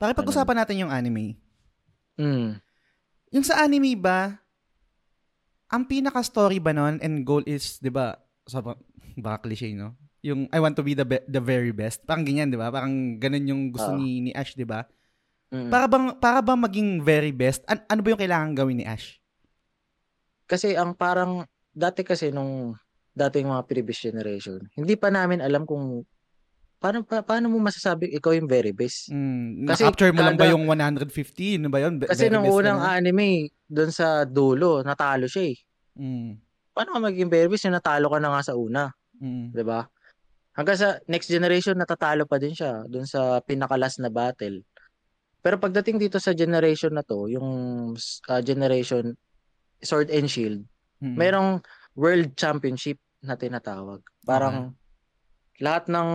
Pare, 0.01 0.17
pag-usapan 0.17 0.57
natin 0.57 0.81
yung 0.81 0.89
anime. 0.89 1.37
Mm. 2.17 2.57
Yung 3.37 3.45
sa 3.45 3.61
anime 3.61 3.93
ba, 3.93 4.41
ang 5.69 5.85
pinaka-story 5.85 6.57
ba 6.57 6.73
nun 6.73 6.97
and 7.05 7.21
goal 7.21 7.45
is, 7.45 7.77
di 7.77 7.93
ba, 7.93 8.17
sobrang, 8.49 8.81
baka 9.23 9.45
cliche, 9.45 9.77
no? 9.77 9.93
Yung 10.25 10.49
I 10.49 10.57
want 10.57 10.73
to 10.73 10.81
be 10.81 10.97
the 10.97 11.05
be- 11.05 11.25
the 11.29 11.37
very 11.37 11.69
best. 11.69 12.01
Parang 12.09 12.25
ganyan, 12.25 12.49
di 12.49 12.57
ba? 12.57 12.73
Parang 12.73 13.21
ganun 13.21 13.45
yung 13.45 13.61
gusto 13.69 13.93
Oo. 13.93 14.01
ni, 14.01 14.25
ni 14.25 14.31
Ash, 14.33 14.57
di 14.57 14.65
ba? 14.65 14.89
Mm. 15.53 15.69
Para 15.69 15.85
bang 15.85 16.07
para 16.17 16.39
bang 16.41 16.61
maging 16.65 16.89
very 17.05 17.33
best? 17.33 17.61
An- 17.69 17.85
ano 17.85 18.01
ba 18.01 18.09
yung 18.09 18.21
kailangan 18.25 18.57
gawin 18.57 18.81
ni 18.81 18.85
Ash? 18.89 19.21
Kasi 20.49 20.73
ang 20.73 20.97
parang 20.97 21.45
dati 21.77 22.01
kasi 22.01 22.33
nung 22.33 22.73
dating 23.13 23.53
mga 23.53 23.69
previous 23.69 24.01
generation, 24.01 24.65
hindi 24.73 24.97
pa 24.97 25.13
namin 25.13 25.45
alam 25.45 25.65
kung 25.69 26.05
paano 26.81 27.05
pa, 27.05 27.21
paano 27.21 27.45
mo 27.53 27.61
masasabi 27.61 28.09
ikaw 28.09 28.33
yung 28.33 28.49
very 28.49 28.73
best. 28.73 29.13
Mm, 29.13 29.69
Kasi 29.69 29.85
na-capture 29.85 30.09
mo 30.09 30.25
lang 30.25 30.33
ba 30.33 30.49
kada- 30.49 30.53
yung 30.57 30.65
150? 30.65 31.61
Ano 31.61 31.69
ba 31.69 31.77
yun? 31.77 31.93
Be- 32.01 32.09
Kasi 32.09 32.25
nung 32.33 32.49
unang 32.49 32.81
na? 32.81 32.97
anime, 32.97 33.53
doon 33.69 33.93
sa 33.93 34.25
dulo, 34.25 34.81
natalo 34.81 35.29
siya 35.29 35.53
eh. 35.53 35.57
Mm, 36.01 36.41
Paano 36.73 36.89
ka 36.97 36.99
maging 37.03 37.29
very 37.29 37.45
best 37.45 37.69
yung 37.69 37.77
natalo 37.77 38.09
ka 38.09 38.17
na 38.17 38.33
nga 38.33 38.41
sa 38.41 38.57
una, 38.57 38.89
mm, 39.21 39.53
'di 39.53 39.63
ba? 39.63 39.85
Hanggang 40.57 40.79
sa 40.79 40.89
next 41.05 41.29
generation 41.29 41.77
natatalo 41.77 42.25
pa 42.25 42.41
din 42.41 42.57
siya 42.57 42.83
doon 42.89 43.05
sa 43.05 43.39
pinakalas 43.45 44.01
na 44.01 44.09
battle. 44.09 44.65
Pero 45.41 45.55
pagdating 45.61 46.01
dito 46.01 46.17
sa 46.17 46.33
generation 46.33 46.91
na 46.95 47.05
to, 47.05 47.27
yung 47.27 47.49
uh, 48.27 48.41
generation 48.41 49.13
Sword 49.83 50.09
and 50.09 50.27
Shield, 50.31 50.63
mm. 51.03 51.15
mayroong 51.17 51.59
World 51.93 52.33
Championship 52.39 52.97
na 53.21 53.35
tinatawag. 53.35 54.01
Parang 54.23 54.73
lahat 55.61 55.87
ng 55.87 56.09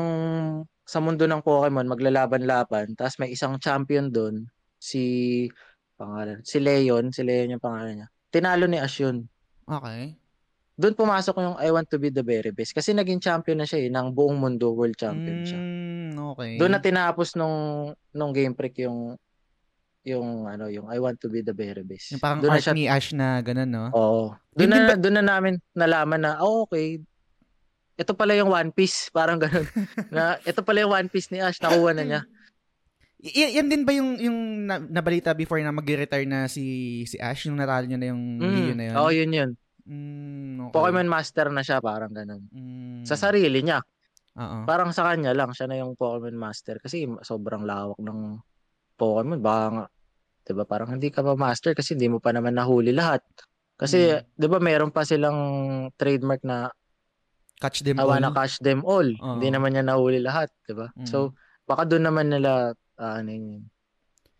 sa 0.86 0.98
mundo 1.02 1.26
ng 1.26 1.42
Pokemon 1.42 1.86
maglalaban-laban, 1.86 2.94
tapos 2.94 3.18
may 3.18 3.34
isang 3.34 3.58
champion 3.58 4.10
doon, 4.10 4.46
si 4.78 5.46
pangalan, 5.98 6.42
si 6.46 6.58
Leon, 6.62 7.10
si 7.10 7.22
Leon 7.26 7.58
yung 7.58 7.64
pangalan 7.64 8.04
niya. 8.04 8.08
Tinalo 8.30 8.66
ni 8.70 8.78
Ash 8.78 9.02
yun. 9.02 9.26
Okay. 9.66 10.14
Doon 10.76 10.92
pumasok 10.92 11.34
yung 11.40 11.56
I 11.56 11.72
want 11.72 11.88
to 11.88 11.96
be 11.96 12.12
the 12.12 12.20
very 12.20 12.52
best 12.52 12.76
kasi 12.76 12.92
naging 12.92 13.18
champion 13.18 13.58
na 13.58 13.66
siya 13.66 13.88
eh, 13.88 13.90
ng 13.90 14.12
buong 14.12 14.36
mundo 14.36 14.76
world 14.76 14.94
champion 14.94 15.42
siya. 15.42 15.58
Mm, 15.58 16.12
okay. 16.36 16.52
Doon 16.60 16.72
na 16.76 16.80
tinapos 16.84 17.32
nung 17.32 17.90
nung 18.12 18.30
Game 18.36 18.52
Freak 18.52 18.84
yung 18.84 19.16
yung 20.06 20.46
ano, 20.46 20.70
yung 20.70 20.86
I 20.86 21.02
want 21.02 21.18
to 21.18 21.32
be 21.32 21.42
the 21.42 21.56
very 21.56 21.82
best. 21.82 22.14
yung 22.14 22.22
parang 22.22 22.38
doon 22.38 22.54
na 22.54 22.62
siya 22.62 22.76
ni 22.76 22.86
Ash 22.86 23.10
na 23.16 23.42
ganun, 23.42 23.70
no? 23.72 23.86
Oo. 23.90 24.22
Doon 24.54 24.70
na, 24.70 24.94
doon 24.94 25.16
na 25.18 25.24
namin 25.24 25.58
nalaman 25.74 26.22
na, 26.22 26.38
oh, 26.44 26.68
okay, 26.68 27.02
ito 27.96 28.12
pala 28.12 28.36
yung 28.36 28.52
One 28.52 28.70
Piece, 28.70 29.08
parang 29.08 29.40
ganun. 29.40 29.64
na, 30.14 30.36
ito 30.40 30.60
pala 30.60 30.84
yung 30.84 30.92
One 30.92 31.08
Piece 31.08 31.32
ni 31.32 31.40
Ash, 31.40 31.56
nakuha 31.58 31.96
na 31.96 32.04
niya. 32.04 32.20
Y- 33.16 33.56
yan 33.56 33.66
din 33.66 33.82
ba 33.82 33.96
yung 33.96 34.20
yung 34.20 34.38
na- 34.68 34.84
nabalita 34.84 35.32
before 35.32 35.58
na 35.58 35.72
mag-retire 35.72 36.28
na 36.28 36.44
si 36.46 36.62
si 37.04 37.16
Ash 37.16 37.48
yung 37.48 37.56
natalo 37.56 37.88
niya 37.88 37.96
na 37.96 38.08
yung 38.12 38.22
Leo 38.38 38.74
na 38.76 38.84
yun? 38.84 38.94
Oo, 39.00 39.10
yun 39.10 39.32
yun. 39.32 39.50
Mm, 39.86 40.68
okay. 40.68 40.74
Pokemon 40.76 41.08
Master 41.08 41.48
na 41.48 41.64
siya, 41.64 41.80
parang 41.80 42.12
ganun. 42.12 42.44
Mm, 42.52 43.02
Sa 43.02 43.16
sarili 43.16 43.64
niya. 43.64 43.80
Oo. 44.36 44.68
Parang 44.68 44.92
sa 44.92 45.08
kanya 45.08 45.32
lang, 45.32 45.56
siya 45.56 45.64
na 45.64 45.80
yung 45.80 45.96
Pokemon 45.96 46.36
Master. 46.36 46.76
Kasi 46.76 47.08
sobrang 47.24 47.64
lawak 47.64 47.96
ng 47.96 48.36
Pokemon. 48.94 49.40
Baka 49.40 49.64
nga, 49.72 49.84
di 50.44 50.52
ba, 50.52 50.64
parang 50.68 50.92
hindi 50.92 51.08
ka 51.08 51.24
pa 51.24 51.34
master 51.34 51.72
kasi 51.72 51.96
hindi 51.96 52.06
mo 52.06 52.20
pa 52.20 52.30
naman 52.30 52.52
nahuli 52.52 52.92
lahat. 52.92 53.24
Kasi, 53.76 54.12
Mm. 54.12 54.22
di 54.36 54.46
ba, 54.46 54.58
meron 54.60 54.92
pa 54.92 55.02
silang 55.02 55.38
trademark 55.96 56.44
na 56.44 56.68
Catch 57.56 57.82
them 57.82 57.96
I 57.96 58.04
all. 58.04 58.12
wanna 58.12 58.32
catch 58.32 58.60
them 58.60 58.84
all. 58.84 59.06
Oo. 59.06 59.40
Hindi 59.40 59.48
naman 59.48 59.72
niya 59.72 59.84
nahuli 59.84 60.20
lahat, 60.20 60.52
'di 60.68 60.74
ba? 60.76 60.92
Mm. 60.92 61.08
So 61.08 61.32
baka 61.64 61.88
doon 61.88 62.04
naman 62.04 62.28
nila 62.28 62.76
ah, 63.00 63.14
ano 63.20 63.30
yun. 63.32 63.64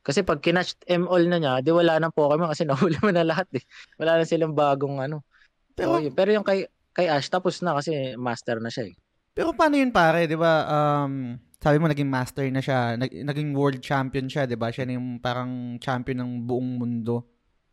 Kasi 0.06 0.22
pag 0.22 0.38
kinatch 0.38 0.78
them 0.86 1.10
all 1.10 1.24
na 1.26 1.40
niya, 1.40 1.52
di 1.64 1.74
wala 1.74 1.98
nang 1.98 2.14
Pokemon 2.14 2.52
kasi 2.52 2.62
nahuli 2.68 2.94
mo 3.02 3.10
na 3.10 3.26
lahat 3.26 3.48
eh. 3.56 3.64
Wala 3.98 4.20
na 4.20 4.24
silang 4.28 4.54
bagong 4.54 5.02
ano. 5.02 5.26
Pero 5.74 5.98
Pero, 5.98 6.04
yun. 6.06 6.12
Pero 6.14 6.30
yung 6.30 6.46
kay 6.46 6.68
kay 6.92 7.10
Ash 7.10 7.28
tapos 7.28 7.60
na 7.60 7.76
kasi 7.76 8.14
master 8.16 8.60
na 8.60 8.70
siya 8.72 8.88
eh. 8.88 8.94
pero 9.36 9.52
paano 9.52 9.76
yun 9.76 9.92
pare, 9.92 10.24
'di 10.24 10.36
ba? 10.36 10.64
Um 11.04 11.36
sabi 11.56 11.76
mo 11.82 11.88
naging 11.90 12.06
master 12.06 12.46
na 12.52 12.62
siya, 12.62 12.94
nag- 12.94 13.24
naging 13.26 13.50
world 13.52 13.80
champion 13.82 14.28
siya, 14.28 14.44
'di 14.46 14.56
ba? 14.56 14.68
Siya 14.70 14.84
na 14.86 14.96
yung 14.96 15.18
parang 15.18 15.76
champion 15.76 16.20
ng 16.22 16.32
buong 16.46 16.78
mundo. 16.78 17.26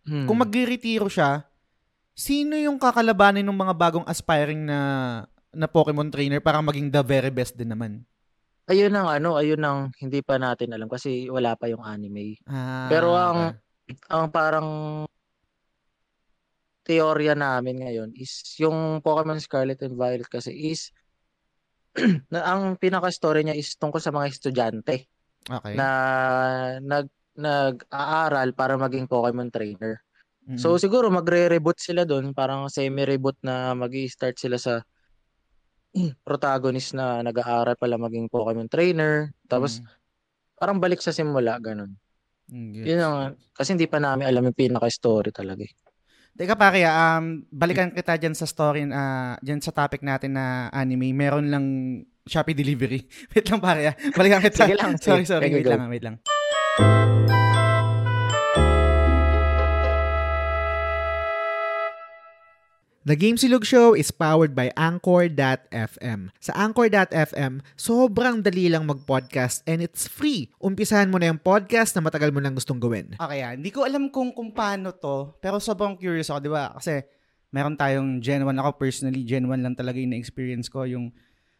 Hmm. 0.03 0.27
Kung 0.27 0.39
magre-retiro 0.43 1.07
siya, 1.07 1.47
sino 2.11 2.59
yung 2.59 2.75
kakalabanin 2.75 3.45
ng 3.47 3.55
mga 3.55 3.73
bagong 3.77 4.07
aspiring 4.07 4.59
na 4.67 4.79
na 5.53 5.69
Pokemon 5.69 6.09
trainer 6.09 6.41
para 6.41 6.59
maging 6.59 6.89
the 6.89 7.01
very 7.05 7.29
best 7.29 7.55
din 7.55 7.71
naman? 7.71 8.03
ayun 8.67 8.93
ang 8.95 9.07
ano, 9.11 9.35
ayun 9.35 9.61
ang 9.63 9.79
hindi 9.99 10.23
pa 10.23 10.39
natin 10.39 10.71
alam 10.71 10.87
kasi 10.87 11.27
wala 11.27 11.55
pa 11.59 11.67
yung 11.67 11.83
anime. 11.83 12.39
Ah, 12.47 12.87
Pero 12.87 13.15
ang 13.15 13.59
ang 14.07 14.25
parang 14.31 14.69
teorya 16.83 17.35
namin 17.35 17.83
ngayon 17.83 18.09
is 18.15 18.43
yung 18.59 18.99
Pokemon 19.03 19.39
Scarlet 19.39 19.79
and 19.83 19.95
Violet 19.95 20.27
kasi 20.27 20.51
is 20.51 20.91
na 22.33 22.43
ang 22.43 22.75
pinaka-story 22.79 23.43
niya 23.45 23.55
is 23.55 23.75
tungkol 23.77 24.01
sa 24.01 24.11
mga 24.11 24.31
estudyante 24.31 25.07
okay. 25.47 25.75
na 25.75 25.87
nag 26.79 27.07
nag-aaral 27.33 28.53
para 28.53 28.77
maging 28.77 29.09
Pokemon 29.09 29.49
trainer. 29.49 30.05
Mm. 30.45 30.59
So 30.59 30.77
siguro 30.77 31.09
magre-reboot 31.09 31.81
sila 31.81 32.05
doon, 32.05 32.29
parang 32.37 32.69
semi-reboot 32.69 33.41
na 33.41 33.73
magi-start 33.73 34.37
sila 34.37 34.61
sa 34.61 34.85
protagonist 36.27 36.97
na 36.97 37.21
nag-aaral 37.21 37.77
pala 37.77 38.01
maging 38.01 38.27
Pokemon 38.29 38.69
trainer. 38.69 39.31
Tapos 39.45 39.79
parang 40.57 40.81
balik 40.81 41.01
sa 41.01 41.13
simula 41.13 41.57
ganun. 41.61 41.93
Mm. 42.51 42.83
Yun 42.83 42.99
ang 42.99 43.15
kasi 43.55 43.73
hindi 43.73 43.87
pa 43.87 44.01
namin 44.01 44.27
alam 44.27 44.43
yung 44.43 44.57
pinaka-story 44.57 45.31
talaga. 45.31 45.63
eh. 45.63 45.73
Teka 46.33 46.57
pare, 46.57 46.81
um, 46.89 47.45
balikan 47.53 47.93
kita 47.93 48.17
dyan 48.17 48.33
sa 48.33 48.49
story, 48.49 48.89
uh, 48.89 49.37
dyan 49.37 49.61
sa 49.61 49.69
topic 49.69 50.01
natin 50.01 50.33
na 50.33 50.65
anime. 50.73 51.13
Meron 51.13 51.53
lang 51.53 51.65
Shopee 52.25 52.57
delivery. 52.57 53.05
wait 53.35 53.45
lang 53.45 53.61
pare, 53.61 53.93
ah. 53.93 53.95
balikan 54.17 54.41
kita. 54.41 54.65
Sige 54.65 54.75
lang, 54.79 54.97
sorry, 55.05 55.29
sorry, 55.29 55.53
wait 55.53 55.61
go. 55.61 55.77
lang, 55.77 55.89
wait 55.93 56.01
lang. 56.01 56.17
The 63.03 63.19
Game 63.19 63.35
Silog 63.35 63.67
Show 63.67 63.91
is 63.91 64.15
powered 64.15 64.55
by 64.55 64.71
Anchor.fm. 64.79 66.31
Sa 66.39 66.51
Anchor.fm, 66.55 67.59
sobrang 67.75 68.39
dali 68.39 68.71
lang 68.71 68.87
mag-podcast 68.87 69.59
and 69.67 69.83
it's 69.83 70.07
free. 70.07 70.47
Umpisahan 70.63 71.11
mo 71.11 71.19
na 71.19 71.27
yung 71.27 71.41
podcast 71.43 71.91
na 71.99 72.07
matagal 72.07 72.31
mo 72.31 72.39
nang 72.39 72.55
gustong 72.55 72.79
gawin. 72.79 73.11
Okay, 73.19 73.43
ah. 73.43 73.59
Hindi 73.59 73.75
ko 73.75 73.83
alam 73.83 74.07
kung 74.07 74.31
kung 74.31 74.55
paano 74.55 74.95
to, 74.95 75.35
pero 75.43 75.59
sobrang 75.59 75.99
curious 75.99 76.31
ako, 76.31 76.39
di 76.39 76.51
ba? 76.55 76.71
Kasi 76.79 77.03
meron 77.51 77.75
tayong 77.75 78.23
Gen 78.23 78.47
1 78.47 78.55
ako 78.55 78.79
personally, 78.79 79.27
Gen 79.27 79.51
1 79.51 79.59
lang 79.59 79.75
talaga 79.75 79.99
yung 79.99 80.15
na-experience 80.15 80.71
ko 80.71 80.87
yung 80.87 81.11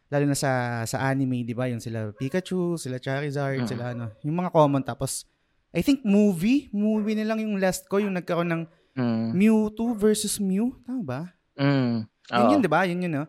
lalo 0.08 0.24
na 0.24 0.32
sa 0.32 0.80
sa 0.88 1.04
anime, 1.04 1.44
di 1.44 1.52
ba? 1.52 1.68
Yung 1.68 1.84
sila 1.84 2.08
Pikachu, 2.16 2.80
sila 2.80 2.96
Charizard, 2.96 3.60
Mm. 3.60 3.68
sila 3.68 3.92
ano, 3.92 4.16
yung 4.24 4.40
mga 4.40 4.48
common 4.48 4.80
tapos 4.80 5.28
I 5.76 5.84
think 5.84 6.08
movie, 6.08 6.72
movie 6.72 7.20
na 7.20 7.28
lang 7.28 7.44
yung 7.44 7.60
last 7.60 7.84
ko, 7.84 8.00
yung 8.00 8.16
nagkaroon 8.16 8.48
ng 8.48 8.64
Mm. 8.94 9.34
Mewtwo 9.34 9.90
versus 9.92 10.38
Mew, 10.38 10.78
tama 10.86 11.02
ba? 11.02 11.20
Mm. 11.58 12.06
Yun 12.06 12.40
Oo. 12.40 12.50
yun, 12.54 12.60
di 12.62 12.70
ba? 12.70 12.86
Yun 12.86 13.04
yun, 13.04 13.12
no? 13.12 13.26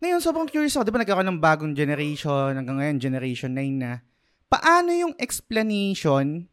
Ngayon, 0.00 0.22
sobrang 0.22 0.48
curious 0.48 0.74
ako. 0.74 0.86
Di 0.86 0.94
ba 0.94 1.02
nagkaroon 1.02 1.28
ng 1.28 1.42
bagong 1.42 1.74
generation, 1.74 2.56
hanggang 2.56 2.80
ngayon, 2.80 2.96
generation 2.96 3.52
9 3.52 3.76
na. 3.76 4.00
Paano 4.48 4.90
yung 4.90 5.14
explanation 5.20 6.48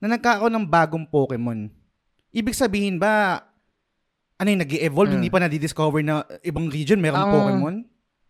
na 0.00 0.06
nagkaroon 0.10 0.50
ng 0.50 0.66
bagong 0.66 1.06
Pokemon? 1.06 1.70
Ibig 2.34 2.56
sabihin 2.56 2.98
ba, 2.98 3.44
ano 4.36 4.48
yung 4.48 4.60
nag 4.60 4.72
evolve 4.72 5.14
Hmm. 5.14 5.18
hindi 5.22 5.30
pa 5.30 5.40
nadidiscover 5.40 6.02
na 6.02 6.26
ibang 6.42 6.66
region 6.68 6.98
merong 6.98 7.22
Ang- 7.22 7.32
Pokemon? 7.32 7.76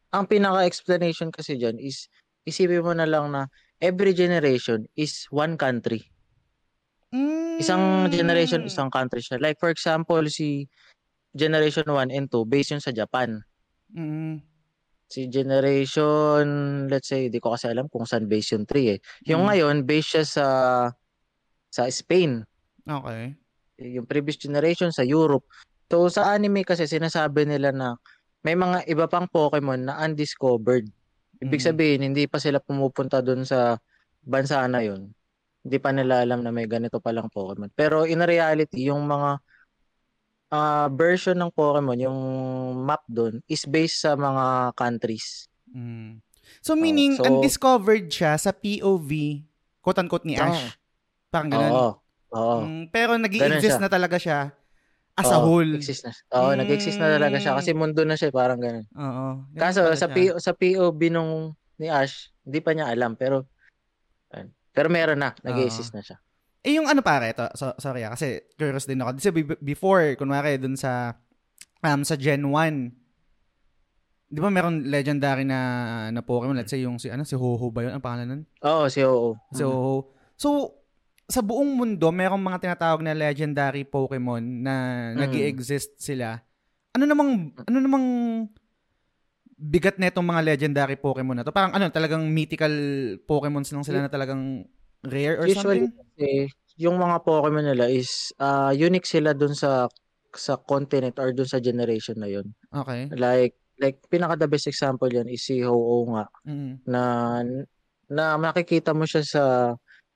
Ang 0.09 0.24
pinaka-explanation 0.24 1.28
kasi 1.28 1.56
dyan 1.56 1.76
is, 1.76 2.09
isipin 2.44 2.80
mo 2.80 2.92
na 2.92 3.05
lang 3.05 3.28
na 3.28 3.48
every 3.78 4.12
generation 4.12 4.88
is 4.96 5.28
one 5.28 5.55
country. 5.55 6.09
Mm. 7.09 7.56
Isang 7.59 7.82
generation, 8.12 8.60
isang 8.68 8.93
country 8.93 9.24
siya. 9.24 9.40
Like 9.40 9.56
for 9.56 9.72
example, 9.72 10.20
si 10.28 10.68
Generation 11.32 11.89
1 11.89 12.12
and 12.12 12.28
2, 12.28 12.44
based 12.44 12.72
yun 12.76 12.82
sa 12.85 12.93
Japan. 12.93 13.40
Mm. 13.93 14.44
Si 15.09 15.24
Generation, 15.32 16.44
let's 16.93 17.09
say, 17.09 17.32
di 17.32 17.40
ko 17.40 17.56
kasi 17.56 17.72
alam 17.72 17.89
kung 17.89 18.05
saan 18.05 18.28
based 18.28 18.52
yung 18.52 18.68
3 18.68 18.97
eh. 18.97 18.98
Yung 19.24 19.44
Mm. 19.44 19.48
ngayon, 19.48 19.76
based 19.89 20.10
siya 20.16 20.24
sa 20.28 20.47
sa 21.68 21.82
Spain. 21.89 22.44
Okay. 22.85 23.36
Yung 23.80 24.05
previous 24.09 24.36
generation 24.36 24.93
sa 24.93 25.05
Europe. 25.05 25.44
So 25.89 26.09
sa 26.12 26.36
anime 26.36 26.64
kasi 26.64 26.85
sinasabi 26.85 27.48
nila 27.48 27.72
na 27.72 27.97
may 28.44 28.52
mga 28.56 28.85
iba 28.89 29.09
pang 29.09 29.24
Pokemon 29.28 29.89
na 29.89 29.97
undiscovered. 30.05 30.89
Ibig 31.40 31.62
Mm. 31.64 31.68
sabihin, 31.72 32.01
hindi 32.05 32.24
pa 32.28 32.36
sila 32.36 32.60
pumupunta 32.60 33.24
dun 33.24 33.48
sa 33.48 33.80
bansa 34.20 34.60
na 34.68 34.85
yun. 34.85 35.12
Hindi 35.68 35.78
pa 35.84 35.92
nila 35.92 36.24
alam 36.24 36.40
na 36.40 36.48
may 36.48 36.64
ganito 36.64 36.96
palang 36.96 37.28
Pokemon. 37.28 37.68
Pero 37.76 38.08
in 38.08 38.24
reality, 38.24 38.88
yung 38.88 39.04
mga 39.04 39.36
ah, 40.48 40.88
version 40.88 41.36
ng 41.36 41.52
Pokemon, 41.52 42.08
yung 42.08 42.18
map 42.88 43.04
dun, 43.04 43.44
is 43.44 43.68
based 43.68 44.00
sa 44.00 44.16
mga 44.16 44.72
countries. 44.72 45.52
Mm. 45.68 46.24
So 46.64 46.72
meaning, 46.72 47.20
so- 47.20 47.28
undiscovered 47.28 48.08
siya 48.08 48.40
sa 48.40 48.56
POV, 48.56 49.44
quote-unquote 49.84 50.24
ni. 50.24 50.40
Ash. 50.40 50.72
Parang 51.28 51.52
ganun. 51.52 51.68
Oo. 51.70 51.90
Oo. 52.32 52.58
Mm, 52.64 52.84
pero 52.88 53.16
nag 53.20 53.28
Ganun 53.28 53.60
exist 53.60 53.76
siya. 53.76 53.84
na 53.84 53.92
talaga 53.92 54.16
siya 54.16 54.52
as 55.18 55.28
a 55.28 55.38
Oo, 55.40 55.44
whole. 55.50 55.72
Exist 55.74 56.06
na. 56.06 56.12
Oo, 56.38 56.54
nag-exist 56.54 56.96
na 56.96 57.18
talaga 57.18 57.36
siya 57.42 57.52
kasi 57.58 57.74
mundo 57.74 58.06
na 58.06 58.14
siya, 58.14 58.30
parang 58.30 58.60
ganun. 58.62 58.86
Oo. 58.94 59.26
Kaso 59.58 59.82
sa 59.98 60.08
siya. 60.08 60.14
P- 60.14 60.38
sa 60.38 60.52
POV 60.54 61.00
nung 61.10 61.58
ni 61.76 61.90
Ash, 61.90 62.30
hindi 62.46 62.62
pa 62.62 62.70
niya 62.72 62.86
alam 62.90 63.18
pero 63.18 63.44
ayun. 64.30 64.54
Pero 64.78 64.86
meron 64.86 65.18
na, 65.18 65.34
nag-exist 65.42 65.90
na 65.90 66.06
siya. 66.06 66.22
Eh 66.62 66.78
yung 66.78 66.86
ano 66.86 67.02
pare, 67.02 67.34
to, 67.34 67.50
so, 67.59 67.74
sorry 67.82 68.06
ah, 68.06 68.14
kasi 68.14 68.46
curious 68.55 68.86
din 68.86 69.02
ako. 69.02 69.18
Kasi 69.18 69.34
be- 69.34 69.59
before, 69.59 70.14
kunwari 70.14 70.55
dun 70.55 70.78
sa 70.78 71.18
um, 71.82 72.06
sa 72.06 72.14
Gen 72.14 72.46
1, 72.46 74.30
di 74.30 74.38
ba 74.38 74.55
meron 74.55 74.86
legendary 74.86 75.42
na 75.42 75.59
na 76.14 76.22
Pokemon? 76.22 76.55
Let's 76.55 76.70
say 76.70 76.86
yung 76.86 77.02
si 77.02 77.10
ano 77.10 77.26
si 77.26 77.34
Ho-Ho 77.34 77.74
ba 77.74 77.82
yun? 77.82 77.98
Ang 77.98 78.05
pangalan 78.05 78.26
nun? 78.30 78.42
Oo, 78.62 78.86
si 78.86 79.02
Oo. 79.02 79.34
Si 79.50 79.66
Ho-Ho. 79.66 80.14
So, 80.38 80.78
sa 81.26 81.42
buong 81.42 81.74
mundo, 81.74 82.06
merong 82.14 82.40
mga 82.40 82.62
tinatawag 82.62 83.02
na 83.02 83.18
legendary 83.18 83.82
Pokemon 83.82 84.62
na 84.62 84.74
Mm. 85.12 85.18
nag 85.18 85.32
exist 85.34 85.98
sila. 85.98 86.38
Ano 86.94 87.05
namang, 87.05 87.50
ano 87.66 87.78
namang 87.82 88.06
bigat 89.59 89.98
na 89.98 90.09
itong 90.09 90.24
mga 90.24 90.43
legendary 90.47 90.94
Pokemon 90.94 91.43
na 91.43 91.44
to? 91.44 91.51
Parang 91.51 91.74
ano, 91.74 91.90
talagang 91.90 92.22
mythical 92.30 92.70
Pokemons 93.26 93.74
lang 93.74 93.82
sila 93.82 94.06
na 94.06 94.10
talagang 94.10 94.64
rare 95.02 95.43
or 95.43 95.47
Usually 95.47 95.86
something? 95.86 95.98
kasi 95.98 96.28
yung 96.78 96.94
mga 96.97 97.26
Pokemon 97.26 97.66
nila 97.66 97.90
is 97.90 98.30
ah, 98.39 98.70
unique 98.70 99.06
sila 99.06 99.35
dun 99.35 99.52
sa 99.52 99.90
sa 100.30 100.55
continent 100.60 101.18
or 101.18 101.35
dun 101.35 101.48
sa 101.48 101.59
generation 101.59 102.14
na 102.16 102.30
yun. 102.30 102.47
Okay. 102.70 103.10
Like 103.12 103.59
like 103.82 103.98
pinaka 104.06 104.39
the 104.39 104.47
best 104.47 104.66
example 104.66 105.06
yan 105.06 105.26
is 105.26 105.43
si 105.43 105.62
Ho-Oh 105.62 106.06
nga 106.14 106.24
Mm. 106.47 106.72
na 106.86 107.02
na 108.09 108.24
makikita 108.35 108.94
mo 108.94 109.05
siya 109.05 109.22
sa 109.22 109.43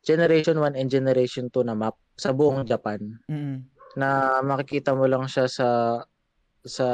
Generation 0.03 0.59
1 0.59 0.75
and 0.75 0.91
Generation 0.91 1.47
2 1.47 1.63
na 1.63 1.75
map 1.75 1.95
sa 2.15 2.31
buong 2.31 2.63
Japan. 2.65 2.99
Mm. 3.27 3.67
na 3.93 4.41
makikita 4.41 4.97
mo 4.97 5.05
lang 5.05 5.29
siya 5.29 5.45
sa 5.47 6.01
sa 6.65 6.87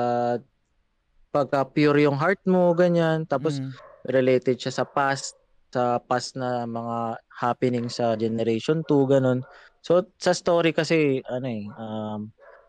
pagka 1.29 1.65
pure 1.65 2.03
yung 2.03 2.17
heart 2.17 2.41
mo 2.45 2.73
ganyan 2.73 3.25
tapos 3.25 3.59
Mm. 3.59 3.73
related 4.09 4.57
siya 4.57 4.73
sa 4.73 4.85
past 4.85 5.37
sa 5.69 6.01
past 6.01 6.33
na 6.35 6.65
mga 6.65 6.99
happening 7.39 7.87
sa 7.87 8.15
generation 8.15 8.81
2 8.83 9.05
ganun 9.07 9.45
so 9.81 10.01
sa 10.17 10.33
story 10.33 10.73
kasi 10.73 11.21
ano 11.25 11.47
eh 11.47 11.65
um, 11.77 12.21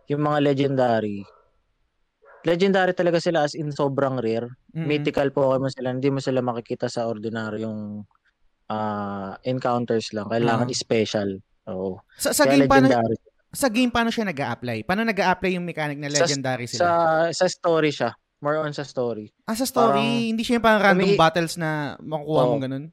yung 0.05 0.19
mga 0.21 0.43
legendary 0.43 1.23
legendary 2.41 2.91
talaga 2.91 3.19
sila 3.19 3.43
as 3.43 3.53
in 3.53 3.71
sobrang 3.71 4.19
rare 4.19 4.47
Mm. 4.69 4.85
mythical 4.85 5.27
Pokemon 5.29 5.71
sila 5.71 5.89
hindi 5.89 6.07
mo 6.07 6.19
sila 6.19 6.39
makikita 6.39 6.85
sa 6.85 7.07
ordinaryong 7.07 8.03
ah, 8.69 9.33
encounters 9.43 10.13
lang 10.13 10.27
kailangan 10.27 10.67
Ah. 10.67 10.75
special 10.77 11.29
oo 11.65 11.97
Sa, 12.15 12.31
sa 12.31 12.45
Kaya 12.45 12.59
game 12.59 12.69
paano 12.69 12.87
sa 13.49 13.65
game 13.67 13.89
paano 13.89 14.13
siya 14.13 14.29
nag-a-apply? 14.29 14.85
Paano 14.85 15.01
nag-a-apply 15.03 15.57
yung 15.57 15.65
mechanic 15.65 15.97
na 15.97 16.05
Sa- 16.05 16.21
legendary 16.21 16.69
sa 16.69 16.69
sila? 16.69 16.85
sa 17.33 17.45
story 17.47 17.89
siya 17.89 18.13
more 18.39 18.57
on 18.57 18.71
sa 18.71 18.81
story 18.81 19.31
ah, 19.43 19.53
sa 19.53 19.63
story, 19.63 19.99
parang- 19.99 20.29
hindi 20.29 20.41
siya 20.41 20.57
yung 20.57 20.65
parang 20.65 20.83
random 20.83 21.07
umi- 21.07 21.17
battles 21.17 21.55
na 21.55 21.69
makukuha 21.97 22.43
mo 22.43 22.53
Oo. 22.53 22.61
ganun. 22.61 22.85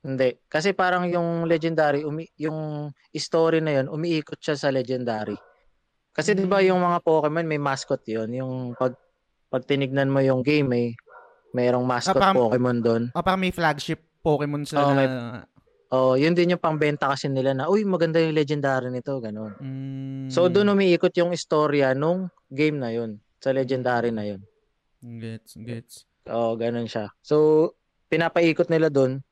Hindi. 0.00 0.40
Kasi 0.46 0.72
parang 0.72 1.04
yung 1.06 1.44
legendary, 1.44 2.02
umi- 2.02 2.32
yung 2.34 2.88
story 3.12 3.60
na 3.60 3.76
yun, 3.76 3.86
umiikot 3.86 4.36
siya 4.36 4.56
sa 4.56 4.68
legendary. 4.68 5.36
Kasi 6.10 6.32
'di 6.32 6.44
ba 6.44 6.58
Mm. 6.58 6.66
yung 6.66 6.80
mga 6.80 6.98
Pokemon 7.00 7.44
may 7.44 7.60
mascot 7.60 8.00
'yon, 8.02 8.32
yung 8.32 8.52
pag 8.74 8.96
pag 9.46 9.62
tinignan 9.62 10.08
mo 10.08 10.18
yung 10.18 10.40
game 10.40 10.64
may 10.64 10.84
mayroong 11.52 11.84
mascot 11.84 12.16
Ah, 12.16 12.32
parang- 12.32 12.40
Pokemon 12.40 12.78
doon. 12.80 13.02
Ah, 13.12 13.20
parang 13.20 13.38
may 13.38 13.50
flagship 13.50 14.00
Pokemon 14.18 14.64
sila 14.64 14.80
Oo, 14.80 14.90
na... 14.90 14.96
may- 14.96 15.12
Oh, 15.90 16.14
yun 16.14 16.32
din 16.32 16.54
yung 16.54 16.62
pangbenta 16.62 17.10
kasi 17.10 17.26
nila 17.26 17.50
na, 17.50 17.66
uy, 17.66 17.82
maganda 17.82 18.16
yung 18.16 18.30
legendary 18.32 18.88
nito, 18.88 19.18
ganun. 19.18 19.58
Mm, 19.58 20.30
So 20.30 20.46
doon 20.46 20.70
umiikot 20.70 21.10
yung 21.12 21.30
istorya 21.30 21.92
nung 21.92 22.30
game 22.48 22.78
na 22.78 22.88
yun, 22.88 23.18
sa 23.36 23.50
legendary 23.50 24.08
na 24.08 24.22
yun. 24.24 24.38
Gets, 25.00 25.56
gets. 25.58 25.94
Oo, 26.26 26.54
ganun 26.54 26.84
siya. 26.84 27.08
So 27.20 27.72
pinapaikot 28.06 28.68
nila 28.68 28.90
doon 28.90 29.22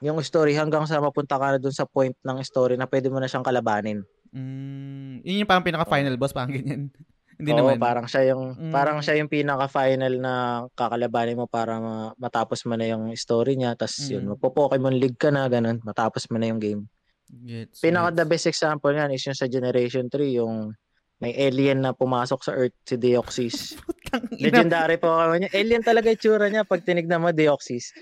yung 0.00 0.16
story 0.20 0.56
hanggang 0.56 0.88
sa 0.88 0.96
mapunta 0.96 1.36
ka 1.36 1.54
na 1.54 1.58
doon 1.60 1.76
sa 1.76 1.84
point 1.84 2.16
ng 2.16 2.38
story 2.40 2.74
na 2.74 2.88
pwede 2.88 3.06
mo 3.06 3.20
na 3.20 3.28
siyang 3.28 3.44
kalabanin. 3.44 4.00
Mm, 4.32 5.20
yun 5.20 5.44
yung 5.44 5.50
parang 5.50 5.66
pinaka-final 5.66 6.16
boss, 6.16 6.32
parang 6.32 6.50
ganyan. 6.50 6.88
Hindi 7.40 7.52
Oo, 7.52 7.58
naman. 7.64 7.80
parang 7.80 8.04
siya 8.04 8.32
yung 8.32 8.52
Mm. 8.52 8.68
parang 8.68 8.98
siya 9.00 9.16
yung 9.16 9.28
pinaka-final 9.28 10.12
na 10.16 10.32
kakalabanin 10.72 11.36
mo 11.36 11.48
para 11.48 11.76
ma- 11.76 12.12
matapos 12.16 12.64
mo 12.64 12.76
na 12.76 12.84
yung 12.84 13.08
story 13.14 13.56
niya 13.56 13.72
tapos 13.74 13.96
yun 14.06 14.24
Mm. 14.24 14.36
magpo-Pokemon 14.36 14.96
League 14.96 15.16
ka 15.16 15.28
na 15.28 15.48
ganun 15.48 15.80
matapos 15.80 16.28
mo 16.28 16.36
na 16.36 16.48
yung 16.48 16.60
game. 16.60 16.82
Gets, 17.30 17.80
Pinaka 17.80 18.10
the 18.10 18.24
gets. 18.24 18.30
best 18.34 18.46
example 18.48 18.90
niyan 18.90 19.10
is 19.10 19.22
yung 19.22 19.36
sa 19.36 19.46
Generation 19.46 20.08
3 20.08 20.34
yung 20.34 20.72
may 21.20 21.36
alien 21.36 21.84
na 21.84 21.92
pumasok 21.92 22.40
sa 22.40 22.52
Earth 22.56 22.76
si 22.88 22.96
Deoxys. 22.96 23.76
Legendary 24.44 24.96
Pokemon 24.96 25.44
niya. 25.44 25.50
Alien 25.52 25.84
talaga 25.84 26.08
yung 26.08 26.20
tsura 26.20 26.48
niya 26.48 26.64
pag 26.64 26.80
tinignan 26.80 27.20
mo 27.20 27.28
Deoxys. 27.28 27.92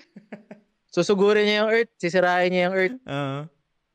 Susugurin 0.94 1.44
niya 1.44 1.66
yung 1.66 1.70
Earth, 1.74 1.92
sisirahin 1.98 2.50
niya 2.54 2.62
yung 2.70 2.76
Earth. 2.78 2.98
Oo. 3.10 3.40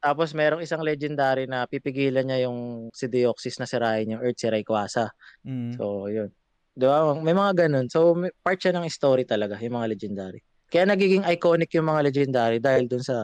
Tapos 0.03 0.35
merong 0.35 0.59
isang 0.59 0.83
legendary 0.83 1.47
na 1.47 1.63
pipigilan 1.63 2.27
niya 2.27 2.51
yung 2.51 2.91
si 2.91 3.07
Deoxys 3.07 3.55
na 3.63 3.65
sirahin 3.65 4.19
yung 4.19 4.21
Earth, 4.21 4.43
si 4.43 4.51
Rayquaza. 4.51 5.07
Mm. 5.47 5.79
So, 5.79 6.11
yun. 6.11 6.27
Di 6.75 6.83
ba? 6.83 7.15
May 7.15 7.31
mga 7.31 7.65
ganun. 7.65 7.87
So, 7.87 8.11
may- 8.11 8.35
part 8.43 8.59
siya 8.59 8.75
ng 8.75 8.83
story 8.91 9.23
talaga, 9.23 9.55
yung 9.63 9.79
mga 9.79 9.87
legendary. 9.95 10.43
Kaya 10.67 10.83
nagiging 10.83 11.23
iconic 11.23 11.71
yung 11.79 11.87
mga 11.87 12.11
legendary 12.11 12.59
dahil 12.59 12.91
dun 12.91 12.99
sa, 12.99 13.23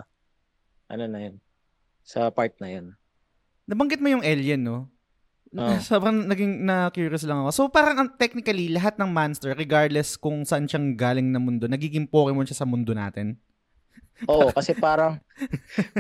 ano 0.88 1.04
na 1.12 1.20
yun, 1.28 1.36
sa 2.08 2.32
part 2.32 2.56
na 2.64 2.72
yun. 2.72 2.96
Nabanggit 3.68 4.00
mo 4.00 4.08
yung 4.08 4.24
alien, 4.24 4.64
no? 4.64 4.88
Oo. 5.58 5.78
Sobrang 5.90 6.30
naging 6.30 6.62
na-curious 6.62 7.26
lang 7.26 7.42
ako. 7.42 7.50
So, 7.50 7.62
parang 7.72 7.98
ang- 7.98 8.14
technically, 8.20 8.70
lahat 8.70 9.02
ng 9.02 9.10
monster, 9.10 9.58
regardless 9.58 10.20
kung 10.20 10.46
saan 10.46 10.70
siyang 10.70 10.94
galing 10.94 11.34
na 11.34 11.42
mundo, 11.42 11.66
nagiging 11.66 12.06
Pokemon 12.06 12.46
siya 12.46 12.62
sa 12.62 12.70
mundo 12.70 12.94
natin. 12.94 13.40
Oo, 14.30 14.52
kasi 14.54 14.76
parang, 14.78 15.18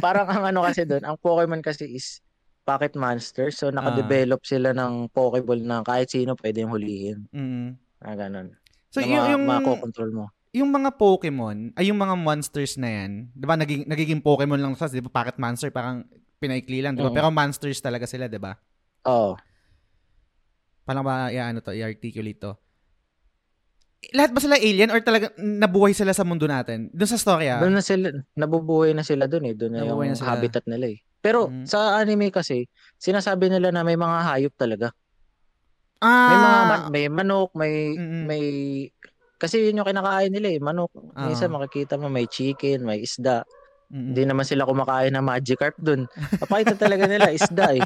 parang 0.04 0.28
ang 0.28 0.44
ano 0.54 0.62
kasi 0.68 0.86
doon, 0.86 1.02
ang 1.08 1.18
Pokemon 1.18 1.64
kasi 1.64 1.90
is, 1.90 2.22
Pocket 2.70 2.94
Monsters. 2.94 3.58
So, 3.58 3.74
naka-develop 3.74 4.46
sila 4.46 4.78
ng 4.78 5.10
Pokeball 5.10 5.66
na 5.66 5.82
kahit 5.82 6.14
sino 6.14 6.38
pwede 6.38 6.62
yung 6.62 6.74
hulihin. 6.78 7.26
Mm. 7.34 7.74
Ah, 7.98 8.14
ganun. 8.14 8.54
So, 8.94 9.02
na 9.02 9.10
yung, 9.10 9.18
ma- 9.18 9.30
yung, 9.34 9.44
makokontrol 9.66 10.10
mo. 10.14 10.24
yung 10.54 10.70
mga 10.70 10.94
Pokemon, 10.94 11.74
ay 11.74 11.90
yung 11.90 11.98
mga 11.98 12.14
monsters 12.14 12.78
na 12.78 12.90
yan, 12.94 13.34
di 13.34 13.46
ba, 13.50 13.58
naging, 13.58 13.90
nagiging 13.90 14.22
Pokemon 14.22 14.62
lang 14.62 14.78
sa, 14.78 14.86
di 14.86 15.02
ba, 15.02 15.10
Pocket 15.10 15.42
Monster, 15.42 15.74
parang 15.74 16.06
pinaikli 16.38 16.86
lang, 16.86 16.94
di 16.94 17.02
ba? 17.02 17.10
Mm. 17.10 17.18
Pero 17.18 17.34
monsters 17.34 17.82
talaga 17.82 18.06
sila, 18.06 18.30
di 18.30 18.38
ba? 18.38 18.54
Oo. 19.10 19.32
Paano 20.86 21.02
ba, 21.02 21.30
ya, 21.30 21.50
ano 21.50 21.60
to, 21.60 21.70
i-articulate 21.72 22.40
to? 22.40 22.54
Lahat 24.10 24.32
ba 24.32 24.40
sila 24.40 24.56
alien 24.56 24.90
or 24.90 25.04
talaga 25.04 25.30
nabuhay 25.38 25.92
sila 25.92 26.10
sa 26.10 26.24
mundo 26.24 26.48
natin? 26.48 26.88
Doon 26.90 27.10
sa 27.10 27.20
storya? 27.20 27.60
Doon 27.60 27.76
na 27.76 27.84
sila, 27.84 28.08
nabubuhay 28.34 28.96
na 28.96 29.04
sila 29.04 29.28
doon 29.28 29.52
eh. 29.52 29.54
Doon 29.54 29.72
na 29.72 29.84
Nabubuhay 29.84 30.08
yung 30.08 30.16
na 30.16 30.22
sila. 30.24 30.32
habitat 30.34 30.64
nila 30.66 30.86
eh. 30.88 30.98
Pero 31.20 31.52
Mm. 31.52 31.68
sa 31.68 32.00
anime 32.00 32.32
kasi, 32.32 32.64
sinasabi 32.96 33.52
nila 33.52 33.70
na 33.70 33.84
may 33.84 33.96
mga 33.96 34.18
hayop 34.26 34.54
talaga. 34.56 34.96
ah, 36.00 36.32
May 36.32 36.38
mga 36.40 36.62
man- 36.64 36.88
may 36.90 37.06
manok, 37.12 37.50
may 37.54 37.74
Mm-mm. 37.92 38.24
may 38.24 38.44
kasi 39.36 39.60
yun 39.62 39.84
yung 39.84 39.88
kinakain 39.88 40.32
nila 40.32 40.48
eh, 40.50 40.60
manok. 40.60 40.92
Ah. 41.12 41.28
Minsan 41.28 41.52
makikita 41.52 41.96
mo 41.96 42.08
may 42.08 42.24
chicken, 42.24 42.88
may 42.88 43.04
isda. 43.04 43.44
Mm-mm. 43.90 44.14
Hindi 44.14 44.24
naman 44.24 44.46
sila 44.46 44.64
kumakain 44.64 45.12
ng 45.12 45.26
Magikarp 45.26 45.78
doon. 45.78 46.06
Papakita 46.38 46.78
talaga 46.78 47.06
nila 47.06 47.30
isda 47.30 47.74
eh. 47.74 47.84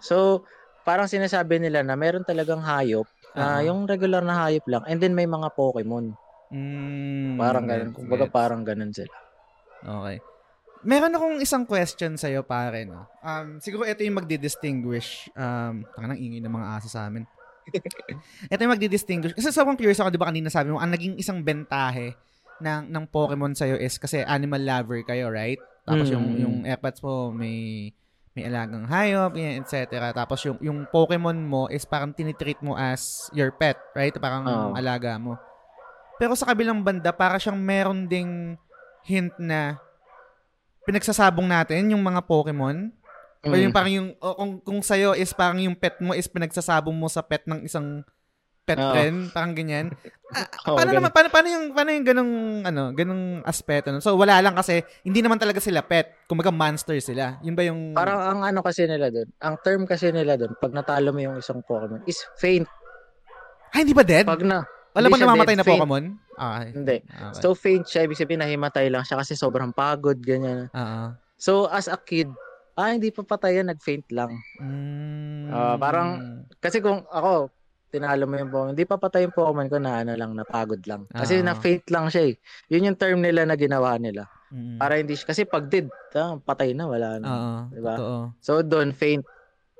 So, 0.00 0.46
parang 0.82 1.06
sinasabi 1.06 1.58
nila 1.58 1.82
na 1.82 1.94
meron 1.94 2.22
talagang 2.22 2.62
hayop 2.62 3.04
Ah. 3.36 3.60
na 3.60 3.68
yung 3.68 3.84
regular 3.84 4.24
na 4.24 4.46
hayop 4.46 4.64
lang 4.66 4.82
and 4.88 4.98
then 4.98 5.12
may 5.12 5.28
mga 5.28 5.52
Pokemon. 5.52 6.16
Mm, 6.48 7.36
Parang 7.36 7.68
ganun. 7.68 7.90
Kumbaga 7.92 8.24
parang 8.24 8.64
ganun 8.64 8.88
sila. 8.88 9.12
Okay. 9.84 10.16
Meron 10.80 11.12
akong 11.12 11.36
isang 11.42 11.68
question 11.68 12.16
sa'yo, 12.16 12.40
pare, 12.40 12.86
no? 12.86 13.04
Um, 13.20 13.58
siguro 13.60 13.84
ito 13.84 14.00
yung 14.00 14.16
magdi-distinguish. 14.16 15.28
Um, 15.34 15.84
tanga 15.92 16.14
nang 16.14 16.20
ingay 16.22 16.40
ng 16.40 16.50
mga 16.50 16.66
aso 16.78 16.88
sa 16.88 17.04
amin. 17.04 17.26
ito 18.48 18.58
yung 18.58 18.72
magdi-distinguish. 18.72 19.34
Kasi 19.36 19.52
sobrang 19.52 19.76
curious 19.76 20.00
ako, 20.00 20.08
di 20.08 20.16
ba 20.16 20.30
kanina 20.30 20.48
sabi 20.48 20.72
mo, 20.72 20.80
ang 20.80 20.88
naging 20.88 21.20
isang 21.20 21.44
bentahe 21.44 22.16
ng, 22.58 22.90
ng 22.90 23.04
Pokemon 23.06 23.54
sa'yo 23.54 23.76
is 23.76 23.96
kasi 23.96 24.22
animal 24.22 24.60
lover 24.60 25.02
kayo, 25.02 25.28
right? 25.28 25.58
Tapos 25.82 26.08
yung, 26.08 26.26
Mm. 26.26 26.38
yung 26.38 26.56
epats 26.64 27.00
mo, 27.00 27.30
may 27.30 27.90
may 28.32 28.46
alagang 28.46 28.86
hayop, 28.86 29.34
etc. 29.34 30.14
Tapos 30.14 30.38
yung, 30.46 30.58
yung 30.62 30.78
Pokemon 30.86 31.42
mo 31.42 31.66
is 31.66 31.82
parang 31.82 32.14
tinitreat 32.14 32.62
mo 32.62 32.78
as 32.78 33.26
your 33.34 33.50
pet, 33.50 33.74
right? 33.98 34.14
Parang 34.14 34.46
Oo. 34.46 34.70
alaga 34.78 35.18
mo. 35.18 35.34
Pero 36.22 36.38
sa 36.38 36.46
kabilang 36.46 36.86
banda, 36.86 37.10
para 37.10 37.34
siyang 37.34 37.58
meron 37.58 38.06
ding 38.06 38.54
hint 39.02 39.34
na 39.42 39.82
pinagsasabong 40.86 41.50
natin 41.50 41.90
yung 41.90 42.02
mga 42.02 42.22
Pokemon. 42.24 42.94
O 43.42 43.54
yung 43.54 43.70
Mm. 43.70 43.76
parang 43.76 43.92
yung, 43.92 44.08
o 44.18 44.28
kung, 44.34 44.52
kung 44.62 44.80
sa'yo 44.82 45.14
is 45.14 45.30
parang 45.30 45.58
yung 45.58 45.74
pet 45.74 45.98
mo 45.98 46.14
is 46.14 46.26
pinagsasabong 46.26 46.94
mo 46.94 47.06
sa 47.06 47.22
pet 47.22 47.42
ng 47.42 47.62
isang 47.62 48.02
pet 48.68 48.76
Oo. 48.76 48.92
friend, 48.92 49.32
parang 49.32 49.56
ganyan. 49.56 49.86
Ah, 50.28 50.44
paano 50.76 50.92
ganun. 50.92 50.96
naman, 51.00 51.10
paano, 51.16 51.28
paano 51.32 51.48
yung, 51.48 51.64
paano 51.72 51.90
yung 51.96 52.04
ganung, 52.04 52.32
ano, 52.60 52.82
ganung 52.92 53.24
aspeto? 53.48 53.88
nun? 53.88 54.04
So, 54.04 54.12
wala 54.20 54.44
lang 54.44 54.52
kasi, 54.52 54.84
hindi 55.00 55.24
naman 55.24 55.40
talaga 55.40 55.56
sila 55.56 55.80
pet. 55.80 56.28
Kumaga 56.28 56.52
monster 56.52 57.00
sila. 57.00 57.40
Yun 57.40 57.56
ba 57.56 57.64
yung... 57.64 57.96
Parang 57.96 58.20
ang 58.20 58.40
ano 58.44 58.60
kasi 58.60 58.84
nila 58.84 59.08
doon, 59.08 59.32
ang 59.40 59.56
term 59.64 59.88
kasi 59.88 60.12
nila 60.12 60.36
doon, 60.36 60.52
pag 60.60 60.76
natalo 60.76 61.16
mo 61.16 61.20
yung 61.24 61.40
isang 61.40 61.64
Pokemon, 61.64 62.04
is 62.04 62.20
faint. 62.36 62.68
Ay, 63.72 63.88
hindi 63.88 63.96
ba 63.96 64.04
dead? 64.04 64.28
Pag 64.28 64.44
na, 64.44 64.68
wala 64.92 65.08
bang 65.08 65.22
namamatay 65.24 65.56
dead, 65.56 65.60
na 65.60 65.64
faint. 65.64 65.80
Pokemon? 65.80 66.04
Ah, 66.36 66.62
hindi. 66.62 67.00
Okay. 67.00 67.40
So 67.40 67.56
faint 67.56 67.88
siya, 67.88 68.04
ibig 68.04 68.20
sabihin 68.20 68.44
nahimatay 68.44 68.92
lang 68.92 69.02
siya 69.02 69.18
kasi 69.18 69.32
sobrang 69.32 69.72
pagod, 69.72 70.20
ganyan. 70.20 70.68
Oo. 70.70 71.16
So 71.40 71.66
as 71.72 71.88
a 71.88 71.96
kid, 71.96 72.28
ah, 72.78 72.94
hindi 72.94 73.10
pa 73.10 73.26
patay 73.26 73.58
yan, 73.58 73.74
nag-faint 73.74 74.06
lang. 74.14 74.30
Mm. 74.62 75.50
Ah, 75.50 75.74
parang- 75.74 76.46
Kasi 76.62 76.78
kung 76.78 77.02
ako, 77.10 77.50
tinalo 77.88 78.28
mo 78.28 78.36
yung 78.36 78.50
Pokemon, 78.52 78.72
hindi 78.76 78.84
pa 78.84 78.96
patay 78.96 79.24
yung 79.26 79.34
Pokemon 79.36 79.68
ko 79.72 79.76
na 79.80 80.04
ano 80.04 80.12
lang, 80.14 80.30
napagod 80.36 80.80
lang. 80.84 81.08
Kasi 81.08 81.40
Ah. 81.40 81.52
na-faint 81.52 81.86
lang 81.88 82.06
siya 82.12 82.32
eh. 82.32 82.34
Yun 82.68 82.92
yung 82.92 82.98
term 83.00 83.18
nila 83.24 83.48
na 83.48 83.56
ginawa 83.56 83.96
nila. 83.96 84.28
Mm. 84.48 84.76
Para 84.80 84.96
hindi 84.96 85.12
siya, 85.12 85.28
kasi 85.28 85.44
pag 85.44 85.68
dead, 85.68 85.88
ah, 86.16 86.36
patay 86.40 86.72
na, 86.72 86.88
wala 86.88 87.20
na. 87.20 87.26
Oo. 87.28 87.52
Diba? 87.72 87.94
Totoo. 87.96 88.16
So 88.40 88.60
doon 88.64 88.92
faint 88.92 89.24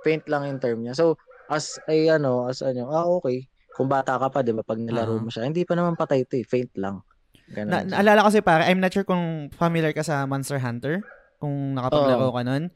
faint 0.05 0.25
lang 0.29 0.45
yung 0.49 0.61
term 0.61 0.79
niya. 0.85 0.93
So 0.97 1.17
as 1.49 1.81
ay 1.89 2.09
ano, 2.13 2.45
as 2.49 2.61
ano, 2.61 2.89
ah 2.93 3.09
okay. 3.09 3.49
Kung 3.77 3.87
bata 3.89 4.19
ka 4.19 4.27
pa, 4.29 4.43
'di 4.43 4.53
ba, 4.59 4.67
pag 4.67 4.77
nilaro 4.83 5.17
mo 5.23 5.31
siya, 5.31 5.47
hindi 5.47 5.63
pa 5.65 5.73
naman 5.79 5.95
patay 5.97 6.27
'to, 6.27 6.43
eh. 6.43 6.45
faint 6.45 6.73
lang. 6.77 7.01
Ganun. 7.49 7.71
Na, 7.71 7.79
naalala 7.87 8.29
kasi 8.29 8.45
para, 8.45 8.69
I'm 8.69 8.83
not 8.83 8.93
sure 8.93 9.07
kung 9.09 9.49
familiar 9.57 9.95
ka 9.97 10.05
sa 10.05 10.29
Monster 10.29 10.61
Hunter. 10.61 11.01
Kung 11.41 11.79
nakapaglaro 11.79 12.29
Oo. 12.29 12.35
ka 12.35 12.43
nun. 12.45 12.69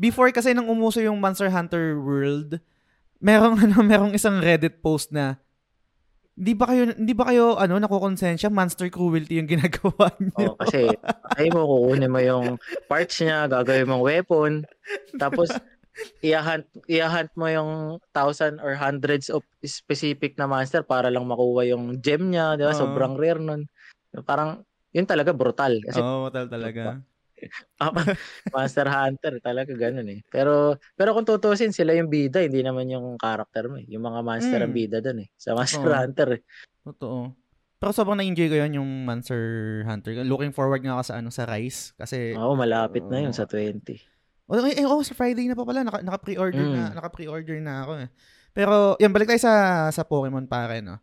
Before 0.00 0.26
kasi 0.34 0.50
nang 0.50 0.66
umuso 0.66 0.98
yung 0.98 1.22
Monster 1.22 1.46
Hunter 1.52 1.94
World, 2.00 2.58
merong 3.20 3.56
ano, 3.68 3.76
merong 3.82 4.12
isang 4.16 4.40
Reddit 4.40 4.80
post 4.80 5.12
na 5.12 5.40
Hindi 6.36 6.52
ba 6.52 6.68
kayo 6.68 6.92
hindi 6.92 7.16
ba 7.16 7.32
kayo 7.32 7.56
ano 7.56 7.80
nakokonsensya 7.80 8.52
monster 8.52 8.92
cruelty 8.92 9.40
yung 9.40 9.48
ginagawa 9.48 10.12
niyo? 10.20 10.52
Oh, 10.52 10.56
kasi 10.60 10.92
ay 11.32 11.48
mo 11.48 11.64
kukunin 11.64 12.12
mo 12.12 12.20
yung 12.20 12.60
parts 12.92 13.24
niya, 13.24 13.48
gagawin 13.48 13.88
mong 13.88 14.04
weapon, 14.04 14.52
tapos 15.16 15.48
i-hunt, 16.20 16.68
i-hunt 16.92 17.32
mo 17.40 17.46
yung 17.48 17.70
thousand 18.12 18.60
or 18.60 18.76
hundreds 18.76 19.32
of 19.32 19.40
specific 19.64 20.36
na 20.36 20.44
monster 20.44 20.84
para 20.84 21.08
lang 21.08 21.24
makuha 21.24 21.64
yung 21.72 21.96
gem 22.04 22.28
niya, 22.28 22.60
di 22.60 22.68
ba? 22.68 22.76
Oo. 22.76 22.80
Sobrang 22.84 23.16
rare 23.16 23.40
nun. 23.40 23.64
Parang, 24.28 24.60
yun 24.92 25.08
talaga 25.08 25.32
brutal. 25.32 25.80
Kasi 25.84 26.00
Oo, 26.00 26.28
oh, 26.28 26.32
talaga. 26.32 27.00
Monster 28.52 28.86
Hunter 28.88 29.38
talaga 29.40 29.72
ganun 29.74 30.08
eh. 30.08 30.20
Pero 30.28 30.76
pero 30.94 31.12
kung 31.12 31.26
tutusin 31.26 31.72
sila 31.72 31.92
yung 31.94 32.08
bida, 32.08 32.40
hindi 32.42 32.62
naman 32.62 32.88
yung 32.88 33.16
character 33.16 33.68
mo 33.68 33.76
eh. 33.76 33.86
Yung 33.88 34.04
mga 34.04 34.20
monster 34.22 34.60
ang 34.60 34.72
Mm. 34.72 34.78
bida 34.78 34.98
doon 35.00 35.18
eh. 35.24 35.28
Sa 35.36 35.52
Monster 35.52 35.90
Oo. 35.92 35.98
Hunter 35.98 36.28
eh. 36.36 36.42
Totoo. 36.82 37.18
Pero 37.76 37.90
sobrang 37.92 38.16
na-enjoy 38.16 38.48
ko 38.48 38.56
yun 38.56 38.80
yung 38.80 38.90
Monster 39.04 39.42
Hunter. 39.84 40.16
Looking 40.24 40.56
forward 40.56 40.80
nga 40.80 40.96
ako 40.96 41.02
sa 41.04 41.14
ano 41.20 41.28
sa 41.28 41.44
Rise 41.44 41.92
kasi 41.94 42.32
Oo, 42.32 42.56
malapit 42.56 43.04
na 43.06 43.20
yun 43.20 43.36
sa 43.36 43.44
20. 43.44 44.00
Oh, 44.46 44.62
eh, 44.62 44.78
eh, 44.78 44.86
oh, 44.86 45.02
sa 45.02 45.12
Friday 45.12 45.50
na 45.50 45.58
pa 45.58 45.66
pala. 45.66 45.82
Naka, 45.82 46.06
naka-pre-order 46.06 46.62
na, 46.62 46.88
Mm. 46.88 46.94
naka-pre-order 46.94 47.58
na 47.58 47.82
ako 47.82 47.92
eh. 47.98 48.08
Pero, 48.54 48.94
yan, 48.96 49.10
balik 49.12 49.28
tayo 49.28 49.42
sa, 49.42 49.54
sa 49.90 50.06
Pokemon 50.06 50.46
pare, 50.46 50.78
no? 50.80 50.96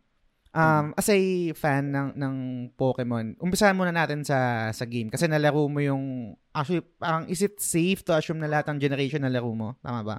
Um, 0.54 0.94
as 0.94 1.10
a 1.10 1.18
fan 1.58 1.90
ng, 1.90 2.14
ng 2.14 2.34
Pokemon, 2.78 3.34
umpisahan 3.42 3.74
muna 3.74 3.90
natin 3.90 4.22
sa, 4.22 4.70
sa 4.70 4.86
game. 4.86 5.10
Kasi 5.10 5.26
nalaro 5.26 5.66
mo 5.66 5.82
yung, 5.82 6.30
actually, 6.54 6.86
parang, 6.94 7.26
is 7.26 7.42
it 7.42 7.58
safe 7.58 8.06
to 8.06 8.14
assume 8.14 8.38
na 8.38 8.46
lahat 8.46 8.70
ng 8.70 8.78
generation 8.78 9.26
nalaro 9.26 9.50
mo? 9.50 9.74
Tama 9.82 10.06
ba? 10.06 10.16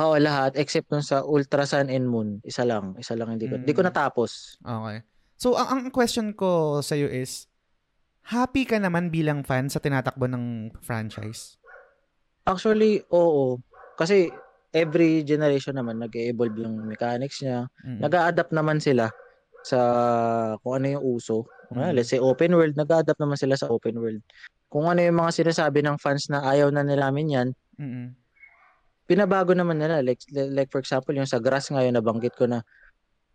Oo, 0.00 0.16
lahat 0.16 0.56
except 0.56 0.88
nung 0.88 1.04
sa 1.04 1.20
Ultra 1.20 1.68
Sun 1.68 1.92
and 1.92 2.08
Moon. 2.08 2.40
Isa 2.40 2.64
lang. 2.64 2.96
Isa 2.96 3.12
lang 3.12 3.36
hindi 3.36 3.52
ko. 3.52 3.60
Hindi 3.60 3.76
ko 3.76 3.84
Mm. 3.84 3.88
natapos. 3.92 4.56
Okay. 4.64 5.04
So, 5.36 5.60
ang, 5.60 5.68
ang 5.68 5.82
question 5.92 6.32
ko 6.32 6.80
sa'yo 6.80 7.04
is, 7.04 7.52
happy 8.32 8.64
ka 8.64 8.80
naman 8.80 9.12
bilang 9.12 9.44
fan 9.44 9.68
sa 9.68 9.76
tinatakbo 9.76 10.24
ng 10.24 10.72
franchise? 10.80 11.60
Actually, 12.48 13.04
oo. 13.12 13.60
Kasi 14.00 14.32
every 14.70 15.26
generation 15.26 15.74
naman 15.74 15.98
nag-evolve 15.98 16.54
yung 16.58 16.86
mechanics 16.86 17.42
niya. 17.42 17.66
Mm. 17.82 17.98
Nag-a-adapt 18.02 18.52
naman 18.54 18.78
sila 18.78 19.10
sa 19.60 19.78
kung 20.62 20.80
ano 20.80 20.86
yung 20.98 21.04
uso. 21.04 21.44
Ah, 21.70 21.90
Mm. 21.90 22.02
let's 22.02 22.10
say 22.10 22.18
open 22.18 22.54
world, 22.54 22.74
nag-a-adapt 22.74 23.18
naman 23.20 23.38
sila 23.38 23.54
sa 23.54 23.70
open 23.70 23.98
world. 23.98 24.22
Kung 24.70 24.86
ano 24.86 25.02
yung 25.02 25.18
mga 25.18 25.34
sinasabi 25.42 25.82
ng 25.82 25.98
fans 25.98 26.30
na 26.30 26.42
ayaw 26.46 26.70
na 26.70 26.82
nila 26.86 27.10
namin 27.10 27.26
yan, 27.30 27.48
Mm-mm. 27.78 28.06
pinabago 29.06 29.54
naman 29.54 29.78
nila. 29.78 30.02
Like, 30.02 30.22
like 30.30 30.70
for 30.70 30.78
example, 30.78 31.14
yung 31.14 31.26
sa 31.26 31.42
grass 31.42 31.70
ngayon, 31.70 31.98
nabanggit 31.98 32.34
ko 32.38 32.46
na 32.46 32.62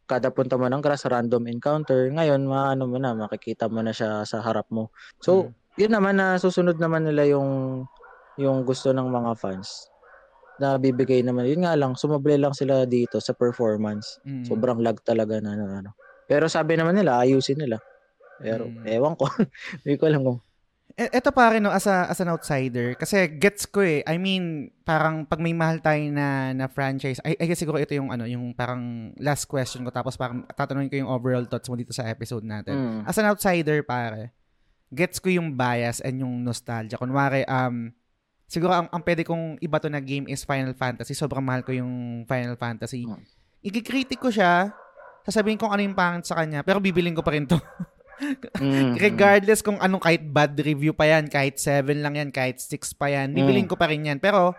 kada 0.05 0.29
punta 0.31 0.55
mo 0.55 0.69
ng 0.69 0.79
grass, 0.79 1.03
random 1.09 1.49
encounter. 1.51 2.07
Ngayon, 2.13 2.45
maano 2.47 2.87
mo 2.87 2.95
na, 3.01 3.11
makikita 3.17 3.67
mo 3.67 3.81
na 3.83 3.91
siya 3.91 4.23
sa 4.23 4.39
harap 4.39 4.69
mo. 4.71 4.93
So, 5.19 5.51
yun 5.75 5.91
naman 5.91 6.15
na 6.15 6.39
susunod 6.39 6.79
naman 6.79 7.03
nila 7.03 7.27
yung 7.27 7.83
yung 8.35 8.67
gusto 8.67 8.91
ng 8.91 9.07
mga 9.07 9.31
fans 9.39 9.87
na 10.59 10.79
bibigay 10.79 11.19
naman. 11.21 11.47
Yun 11.47 11.67
nga 11.67 11.75
lang, 11.75 11.95
sumable 11.95 12.35
lang 12.39 12.55
sila 12.55 12.87
dito 12.87 13.19
sa 13.19 13.35
performance. 13.35 14.19
Mm. 14.23 14.47
Sobrang 14.47 14.79
lag 14.79 14.99
talaga 15.03 15.39
na 15.43 15.55
ano. 15.55 15.65
ano. 15.67 15.91
Pero 16.25 16.47
sabi 16.47 16.79
naman 16.79 16.95
nila, 16.95 17.19
ayusin 17.21 17.59
nila. 17.59 17.77
Pero 18.39 18.67
Mm. 18.67 18.83
ewan 18.87 19.13
ko. 19.15 19.27
Hindi 19.83 19.95
ko 19.99 20.05
alam 20.07 20.21
kung 20.23 20.39
E- 20.95 21.11
eto 21.11 21.35
pa 21.35 21.51
rin, 21.51 21.59
no, 21.59 21.75
as, 21.75 21.91
a, 21.91 22.07
as 22.07 22.23
an 22.23 22.31
outsider, 22.31 22.95
kasi 22.95 23.27
gets 23.35 23.67
ko 23.67 23.83
eh. 23.83 23.99
I 24.07 24.15
mean, 24.15 24.71
parang 24.87 25.27
pag 25.27 25.43
may 25.43 25.51
mahal 25.51 25.83
tayo 25.83 25.99
na, 26.07 26.55
na 26.55 26.71
franchise, 26.71 27.19
ay, 27.19 27.35
ay 27.35 27.51
siguro 27.51 27.75
ito 27.75 27.91
yung, 27.91 28.15
ano, 28.15 28.23
yung 28.23 28.55
parang 28.55 29.11
last 29.19 29.43
question 29.51 29.83
ko, 29.83 29.91
tapos 29.91 30.15
parang 30.15 30.47
tatanungin 30.55 30.87
ko 30.87 30.95
yung 31.03 31.11
overall 31.11 31.43
thoughts 31.51 31.67
mo 31.67 31.75
dito 31.75 31.91
sa 31.91 32.07
episode 32.07 32.47
natin. 32.47 32.71
Mm. 32.79 32.99
As 33.11 33.19
an 33.19 33.27
outsider, 33.27 33.83
pare, 33.83 34.31
gets 34.87 35.19
ko 35.19 35.27
yung 35.27 35.59
bias 35.59 35.99
and 35.99 36.23
yung 36.23 36.47
nostalgia. 36.47 36.95
Kunwari, 36.95 37.43
um, 37.43 37.91
siguro 38.45 38.73
ang, 38.73 38.87
ang 38.89 39.01
pwede 39.01 39.25
kong 39.25 39.59
iba 39.61 39.77
to 39.81 39.89
na 39.89 40.01
game 40.01 40.29
is 40.29 40.45
Final 40.45 40.73
Fantasy. 40.77 41.17
Sobrang 41.17 41.43
mahal 41.43 41.65
ko 41.65 41.73
yung 41.73 42.23
Final 42.29 42.55
Fantasy. 42.55 43.05
Mm. 43.05 43.21
Ikikritik 43.65 44.21
ko 44.21 44.29
siya, 44.29 44.73
sasabihin 45.25 45.57
kong 45.57 45.73
ano 45.73 45.81
yung 45.81 45.97
pangit 45.97 46.29
sa 46.29 46.37
kanya, 46.37 46.61
pero 46.61 46.77
bibiling 46.77 47.17
ko 47.17 47.25
pa 47.25 47.33
rin 47.33 47.49
to. 47.49 47.57
Mm. 48.61 48.95
Regardless 49.05 49.65
kung 49.65 49.81
anong 49.81 50.01
kahit 50.01 50.21
bad 50.23 50.53
review 50.61 50.93
pa 50.93 51.09
yan, 51.09 51.27
kahit 51.27 51.57
7 51.57 51.99
lang 51.99 52.15
yan, 52.15 52.29
kahit 52.29 52.61
6 52.61 52.95
pa 52.95 53.09
yan, 53.09 53.33
bibiling 53.33 53.67
ko 53.67 53.75
pa 53.75 53.89
rin 53.89 54.05
yan. 54.05 54.21
Pero, 54.21 54.53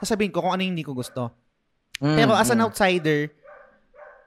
sasabihin 0.00 0.30
ko 0.30 0.40
kung 0.40 0.54
ano 0.54 0.62
yung 0.62 0.78
hindi 0.78 0.86
ko 0.86 0.94
gusto. 0.94 1.34
Mm, 1.98 2.16
Pero 2.18 2.32
as 2.34 2.50
an 2.50 2.62
mm. 2.62 2.66
outsider, 2.70 3.30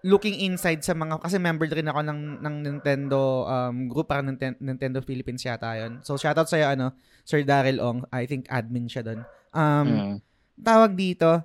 looking 0.02 0.38
inside 0.42 0.82
sa 0.82 0.94
mga, 0.94 1.18
kasi 1.18 1.38
member 1.38 1.66
rin 1.68 1.86
ako 1.86 2.02
ng, 2.02 2.22
ng 2.40 2.56
Nintendo 2.62 3.20
um, 3.44 3.88
group, 3.88 4.06
parang 4.06 4.30
Ninten- 4.30 4.60
Nintendo 4.60 5.02
Philippines 5.02 5.42
yata 5.42 5.74
yun. 5.74 6.02
So, 6.02 6.16
shoutout 6.16 6.46
sa'yo, 6.46 6.70
ano, 6.70 6.94
Sir 7.24 7.42
Daryl 7.42 7.82
Ong. 7.82 8.06
I 8.10 8.24
think 8.24 8.46
admin 8.48 8.86
siya 8.86 9.02
doon. 9.02 9.22
Um, 9.52 9.88
Mm. 9.88 10.16
tawag 10.58 10.94
dito, 10.94 11.42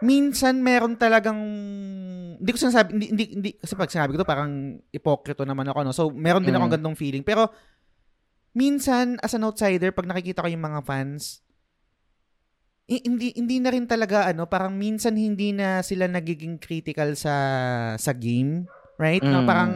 minsan 0.00 0.62
meron 0.62 0.96
talagang 0.96 1.36
hindi 2.40 2.50
ko 2.50 2.58
sinasabi 2.58 2.88
hindi, 2.96 3.06
hindi, 3.12 3.24
hindi 3.36 3.50
kasi 3.52 3.76
pag 3.76 3.92
sinabi 3.92 4.16
ko 4.16 4.24
to 4.24 4.28
parang 4.28 4.50
ipokrito 4.88 5.44
naman 5.44 5.68
ako 5.68 5.78
no. 5.84 5.92
So 5.92 6.08
meron 6.08 6.40
din 6.40 6.56
Mm. 6.56 6.58
akong 6.58 6.72
gandong 6.72 6.96
feeling 6.96 7.20
pero 7.20 7.52
minsan 8.50 9.20
as 9.20 9.36
an 9.36 9.44
outsider 9.44 9.92
pag 9.92 10.08
nakikita 10.08 10.40
ko 10.40 10.48
yung 10.48 10.64
mga 10.64 10.80
fans 10.82 11.44
hindi 12.92 13.30
hindi 13.32 13.56
na 13.58 13.70
rin 13.70 13.86
talaga 13.86 14.26
ano 14.26 14.44
parang 14.44 14.74
minsan 14.74 15.14
hindi 15.14 15.54
na 15.54 15.78
sila 15.80 16.04
nagiging 16.04 16.58
critical 16.58 17.14
sa 17.14 17.34
sa 17.94 18.10
game 18.10 18.66
right 18.96 19.22
no 19.22 19.42
Mm. 19.42 19.46
parang 19.46 19.72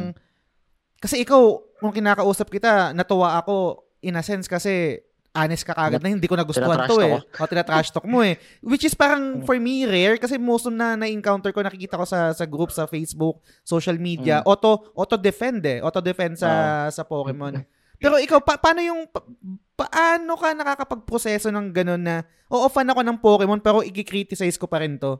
kasi 0.98 1.22
ikaw 1.22 1.42
kung 1.78 1.92
kinakausap 1.92 2.48
kita 2.48 2.90
natuwa 2.90 3.38
ako 3.38 3.78
in 4.00 4.16
a 4.16 4.24
sense 4.24 4.44
kasi 4.44 4.98
honest 5.30 5.62
ka 5.62 5.74
kagad 5.74 5.98
na 5.98 6.10
hindi 6.10 6.24
ko 6.24 6.34
nagustuhan 6.34 6.86
to 6.86 6.96
eh. 7.00 7.18
O 7.18 7.44
tinatrash 7.44 7.90
talk 7.90 8.06
mo 8.06 8.22
eh. 8.22 8.38
Which 8.62 8.82
is 8.82 8.94
parang 8.94 9.42
for 9.42 9.58
me 9.58 9.82
rare 9.82 10.14
kasi 10.14 10.38
most 10.38 10.64
of 10.64 10.72
na 10.72 10.94
na-encounter 10.94 11.50
ko 11.50 11.58
nakikita 11.58 11.98
ko 11.98 12.06
sa 12.06 12.30
sa 12.30 12.46
group 12.46 12.70
sa 12.70 12.86
Facebook, 12.86 13.42
social 13.62 13.98
media, 13.98 14.40
Mm. 14.40 14.46
auto 14.46 14.94
auto 14.94 15.18
defend 15.18 15.66
eh. 15.66 15.82
Auto 15.82 15.98
defend 15.98 16.38
sa 16.38 16.50
sa 16.88 17.02
Pokemon. 17.02 17.58
Pero 17.98 18.18
ikaw 18.18 18.40
pa, 18.42 18.58
paano 18.58 18.80
yung 18.82 19.06
pa- 19.08 19.26
paano 19.74 20.38
ka 20.38 20.54
nakakapagproseso 20.54 21.50
ng 21.50 21.74
ganun 21.74 22.02
na 22.02 22.22
oo 22.50 22.66
fan 22.70 22.86
ako 22.86 23.00
ng 23.02 23.18
Pokemon 23.18 23.60
pero 23.62 23.82
i-criticize 23.82 24.54
ko 24.54 24.70
pa 24.70 24.82
rin 24.82 24.98
to. 24.98 25.18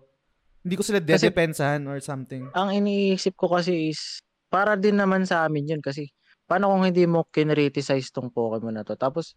Hindi 0.65 0.75
ko 0.81 0.83
sila 0.87 1.01
dedepensahan 1.03 1.85
or 1.85 2.01
something. 2.01 2.49
Ang 2.57 2.85
iniisip 2.85 3.37
ko 3.37 3.53
kasi 3.53 3.93
is, 3.93 4.25
para 4.49 4.81
din 4.81 4.97
naman 4.97 5.29
sa 5.29 5.45
amin 5.45 5.77
yun 5.77 5.83
kasi, 5.85 6.09
paano 6.49 6.73
kung 6.73 6.89
hindi 6.89 7.05
mo 7.05 7.29
kinriticize 7.29 8.09
tong 8.09 8.33
Pokemon 8.33 8.81
na 8.81 8.85
to? 8.87 8.97
Tapos, 8.97 9.37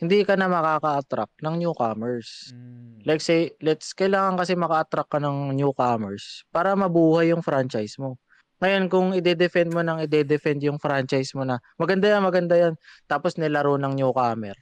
hindi 0.00 0.24
ka 0.24 0.34
na 0.34 0.48
makaka-attract 0.48 1.44
ng 1.44 1.60
newcomers. 1.60 2.50
Mm. 2.56 3.04
Like 3.04 3.20
say, 3.20 3.52
let's, 3.60 3.92
kailangan 3.92 4.40
kasi 4.40 4.56
maka-attract 4.56 5.12
ka 5.12 5.20
ng 5.20 5.52
newcomers 5.52 6.42
para 6.48 6.72
mabuhay 6.72 7.30
yung 7.30 7.44
franchise 7.44 8.00
mo. 8.00 8.16
Ngayon, 8.62 8.84
kung 8.86 9.10
ide-defend 9.10 9.74
mo 9.74 9.82
nang 9.82 9.98
ide-defend 9.98 10.62
yung 10.62 10.78
franchise 10.78 11.34
mo 11.34 11.42
na, 11.42 11.58
maganda 11.74 12.06
yan, 12.06 12.22
maganda 12.22 12.54
yan, 12.54 12.74
tapos 13.10 13.34
nilaro 13.34 13.74
ng 13.74 13.98
newcomer. 13.98 14.54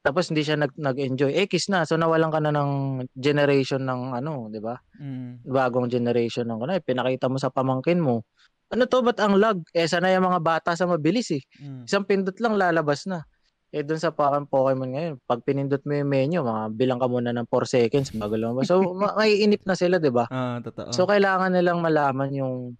Tapos 0.00 0.32
hindi 0.32 0.40
siya 0.40 0.56
nag, 0.56 0.72
nag-enjoy. 0.80 1.36
Eh, 1.36 1.44
kiss 1.44 1.68
na. 1.68 1.84
So, 1.84 2.00
nawalan 2.00 2.32
ka 2.32 2.40
na 2.40 2.56
ng 2.56 3.04
generation 3.12 3.84
ng 3.84 4.16
ano, 4.16 4.48
di 4.48 4.56
ba? 4.56 4.80
Mm. 4.96 5.44
bagong 5.44 5.92
generation 5.92 6.48
ng 6.48 6.64
ano, 6.64 6.72
eh, 6.72 6.80
pinakita 6.80 7.28
mo 7.28 7.36
sa 7.36 7.52
pamangkin 7.52 8.00
mo. 8.00 8.24
Ano 8.72 8.88
to, 8.88 9.04
ba't 9.04 9.20
ang 9.20 9.36
lag? 9.36 9.60
Eh, 9.76 9.84
sana 9.84 10.08
yung 10.08 10.24
mga 10.24 10.40
bata 10.40 10.70
sa 10.72 10.88
mabilis 10.88 11.28
eh. 11.36 11.44
Mm. 11.60 11.84
Isang 11.84 12.08
pindot 12.08 12.36
lang 12.40 12.56
lalabas 12.56 13.04
na. 13.04 13.28
Eh, 13.70 13.86
dun 13.86 14.02
sa 14.02 14.10
parang 14.10 14.50
Pokemon 14.50 14.90
ngayon, 14.90 15.14
pag 15.30 15.46
pinindot 15.46 15.78
mo 15.86 15.94
yung 15.94 16.10
menu, 16.10 16.42
mga 16.42 16.74
bilang 16.74 16.98
ka 16.98 17.06
muna 17.06 17.30
ng 17.30 17.46
4 17.46 17.70
seconds 17.70 18.10
bago 18.18 18.34
lumabas. 18.34 18.66
So, 18.66 18.82
ma- 18.98 19.14
maiinip 19.14 19.62
na 19.62 19.78
sila, 19.78 20.02
di 20.02 20.10
ba? 20.10 20.26
Ah, 20.26 20.58
totoo. 20.58 20.90
So, 20.90 21.06
kailangan 21.06 21.54
nilang 21.54 21.78
malaman 21.78 22.34
yung 22.34 22.74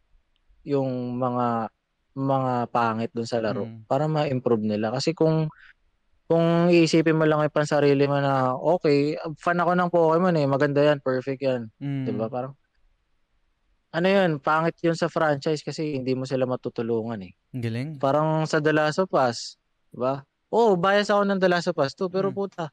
yung 0.67 1.15
mga 1.17 1.71
mga 2.19 2.53
pangit 2.75 3.11
dun 3.15 3.25
sa 3.25 3.39
laro 3.39 3.65
Mm. 3.71 3.87
para 3.87 4.11
ma-improve 4.11 4.67
nila. 4.67 4.91
Kasi 4.91 5.15
kung 5.15 5.47
kung 6.27 6.71
iisipin 6.71 7.15
mo 7.15 7.23
lang 7.27 7.43
yung 7.43 7.55
pansarili 7.55 8.07
mo 8.11 8.19
na, 8.19 8.55
okay, 8.55 9.15
fan 9.39 9.63
ako 9.63 9.73
ng 9.79 9.91
Pokemon 9.95 10.37
eh, 10.39 10.47
maganda 10.51 10.83
yan, 10.83 10.99
perfect 10.99 11.39
yan. 11.39 11.71
Mm. 11.79 12.03
'Di 12.03 12.13
ba? 12.19 12.27
Parang 12.27 12.53
ano 13.91 14.07
'yun, 14.07 14.39
pangit 14.43 14.75
'yun 14.83 14.99
sa 14.99 15.07
franchise 15.07 15.63
kasi 15.63 15.99
hindi 15.99 16.19
mo 16.19 16.27
sila 16.27 16.47
matutulungan 16.51 17.31
eh. 17.31 17.33
Galing. 17.55 17.99
Parang 17.99 18.43
sa 18.47 18.59
The 18.59 18.75
Last 18.75 18.99
of 19.03 19.11
Us, 19.15 19.55
ba? 19.95 20.23
Oo, 20.51 20.75
bias 20.75 21.11
ako 21.11 21.23
ng 21.27 21.39
The 21.39 21.49
Last 21.51 21.71
of 21.71 21.79
Us 21.79 21.95
2, 21.95 22.11
pero 22.11 22.31
Mm. 22.31 22.37
puta. 22.37 22.65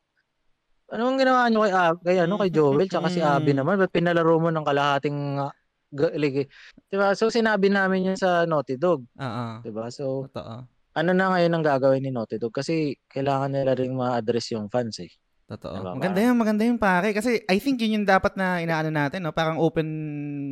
Ano 0.87 1.11
ang 1.11 1.19
ginawa 1.19 1.45
niyo 1.51 1.67
kay 1.67 1.73
Ab- 1.75 2.01
kay 2.01 2.17
ano 2.23 2.39
kay 2.39 2.49
Joel 2.49 2.87
tsaka 2.87 3.11
si 3.11 3.19
Abby 3.19 3.51
Mm. 3.51 3.59
naman? 3.59 3.75
Ba't 3.75 3.91
pinalaro 3.91 4.39
mo 4.39 4.49
ng 4.49 4.63
kalahating 4.63 5.35
uh, 5.35 5.51
ga- 5.91 6.15
ligi? 6.15 6.47
'Di 6.87 6.95
ba? 6.95 7.11
So 7.11 7.27
sinabi 7.27 7.67
namin 7.67 8.07
'yun 8.07 8.17
sa 8.17 8.47
Naughty 8.47 8.79
Dog, 8.79 9.03
Oo. 9.03 9.45
'di 9.61 9.71
ba? 9.75 9.91
So 9.91 10.31
Totoo. 10.31 10.63
ano 10.97 11.09
na 11.11 11.25
ngayon 11.35 11.53
ang 11.53 11.65
gagawin 11.67 12.01
ni 12.01 12.09
Naughty 12.09 12.39
Dog 12.39 12.55
kasi 12.55 12.95
kailangan 13.11 13.51
nila 13.51 13.75
ring 13.75 13.93
ma-address 13.93 14.55
yung 14.55 14.71
fans 14.71 14.97
eh. 15.03 15.11
Totoo. 15.47 15.79
Diba, 15.79 15.91
maganda 15.95 16.19
yun, 16.19 16.35
maganda 16.35 16.63
yun 16.67 16.75
pare. 16.75 17.15
Kasi 17.15 17.39
I 17.47 17.55
think 17.59 17.79
yun 17.79 18.03
yung 18.03 18.07
dapat 18.07 18.35
na 18.35 18.59
inaano 18.59 18.91
natin, 18.91 19.23
no? 19.23 19.31
Parang 19.31 19.55
open 19.63 19.87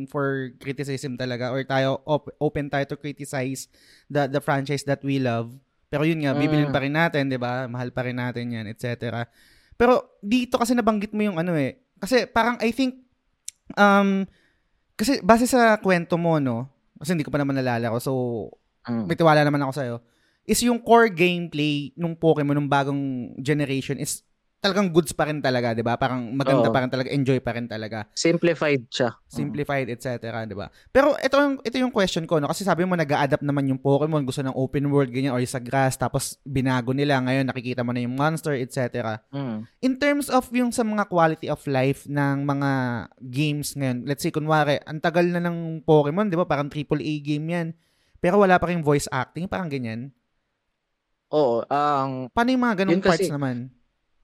for 0.08 0.56
criticism 0.56 1.20
talaga 1.20 1.52
or 1.52 1.60
tayo 1.68 2.00
op- 2.08 2.32
open 2.40 2.72
tayo 2.72 2.88
to 2.88 2.96
criticize 2.96 3.68
the 4.08 4.24
the 4.24 4.40
franchise 4.40 4.84
that 4.88 5.04
we 5.04 5.20
love. 5.20 5.52
Pero 5.86 6.02
yun 6.02 6.18
nga, 6.18 6.34
bibilin 6.34 6.68
Mm. 6.68 6.74
pa 6.74 6.80
rin 6.82 6.94
natin, 6.94 7.22
'di 7.30 7.38
ba? 7.38 7.70
Mahal 7.70 7.94
pa 7.94 8.02
rin 8.02 8.18
natin 8.18 8.50
'yan, 8.50 8.66
etc. 8.66 9.22
Pero 9.78 10.18
dito 10.18 10.58
kasi 10.58 10.74
nabanggit 10.74 11.14
mo 11.14 11.22
yung 11.22 11.38
ano 11.38 11.54
eh. 11.54 11.78
Kasi 11.96 12.26
parang 12.26 12.58
I 12.58 12.74
think 12.74 13.06
um 13.78 14.26
kasi 14.98 15.22
base 15.22 15.46
sa 15.46 15.78
kwento 15.78 16.18
mo, 16.18 16.42
no? 16.42 16.66
Kasi 16.98 17.14
hindi 17.14 17.22
ko 17.22 17.30
pa 17.30 17.38
naman 17.38 17.54
nalalaro. 17.54 18.00
So, 18.00 18.12
Mm. 18.88 19.06
may 19.06 19.14
tiwala 19.14 19.44
naman 19.44 19.62
ako 19.62 19.72
sa'yo, 19.72 19.96
is 20.42 20.58
yung 20.62 20.78
core 20.80 21.10
gameplay 21.10 21.90
nung 21.94 22.14
Pokemon 22.14 22.54
nung 22.54 22.70
bagong 22.70 23.34
generation 23.38 23.98
is 23.98 24.25
talagang 24.60 24.90
goods 24.90 25.14
pa 25.14 25.30
rin 25.30 25.38
talaga, 25.38 25.76
'di 25.76 25.86
ba? 25.86 25.94
Parang 25.94 26.34
maganda 26.34 26.68
Oo. 26.68 26.74
pa 26.74 26.82
rin 26.82 26.90
talaga, 26.90 27.08
enjoy 27.14 27.38
pa 27.38 27.54
rin 27.54 27.70
talaga. 27.70 28.10
Simplified 28.16 28.90
siya. 28.90 29.14
Simplified, 29.30 29.86
etc., 29.92 30.18
'di 30.42 30.56
ba? 30.58 30.66
Pero 30.90 31.14
ito 31.20 31.36
yung 31.38 31.56
ito 31.62 31.76
yung 31.78 31.94
question 31.94 32.26
ko, 32.26 32.42
no? 32.42 32.50
Kasi 32.50 32.66
sabi 32.66 32.82
mo 32.82 32.98
nag-adapt 32.98 33.46
naman 33.46 33.70
yung 33.70 33.78
Pokemon, 33.78 34.26
gusto 34.26 34.42
ng 34.42 34.56
open 34.58 34.90
world 34.90 35.14
ganyan 35.14 35.30
or 35.36 35.42
sa 35.46 35.62
grass 35.62 35.94
tapos 35.94 36.40
binago 36.42 36.90
nila 36.90 37.22
ngayon 37.22 37.46
nakikita 37.46 37.86
mo 37.86 37.94
na 37.94 38.02
yung 38.02 38.18
monster, 38.18 38.58
etc. 38.58 39.22
Mm. 39.30 39.68
In 39.86 39.92
terms 40.02 40.26
of 40.26 40.48
yung 40.50 40.74
sa 40.74 40.82
mga 40.82 41.06
quality 41.06 41.46
of 41.46 41.62
life 41.70 42.08
ng 42.10 42.42
mga 42.42 42.70
games 43.22 43.76
ngayon, 43.78 44.02
let's 44.02 44.26
say 44.26 44.34
kunwari, 44.34 44.82
ang 44.82 44.98
tagal 44.98 45.22
na 45.30 45.38
ng 45.38 45.86
Pokemon, 45.86 46.26
'di 46.26 46.36
ba? 46.40 46.48
Parang 46.48 46.66
AAA 46.66 47.22
game 47.22 47.46
'yan. 47.54 47.68
Pero 48.18 48.42
wala 48.42 48.58
pa 48.58 48.72
rin 48.72 48.82
voice 48.82 49.06
acting, 49.12 49.46
parang 49.46 49.70
ganyan. 49.70 50.10
Oo, 51.30 51.62
ang 51.70 52.30
Paano 52.32 52.48
yung 52.50 52.64
mga 52.64 52.76
ganung 52.82 52.98
Yun 52.98 53.04
kasi- 53.04 53.28
parts 53.28 53.34
naman? 53.34 53.75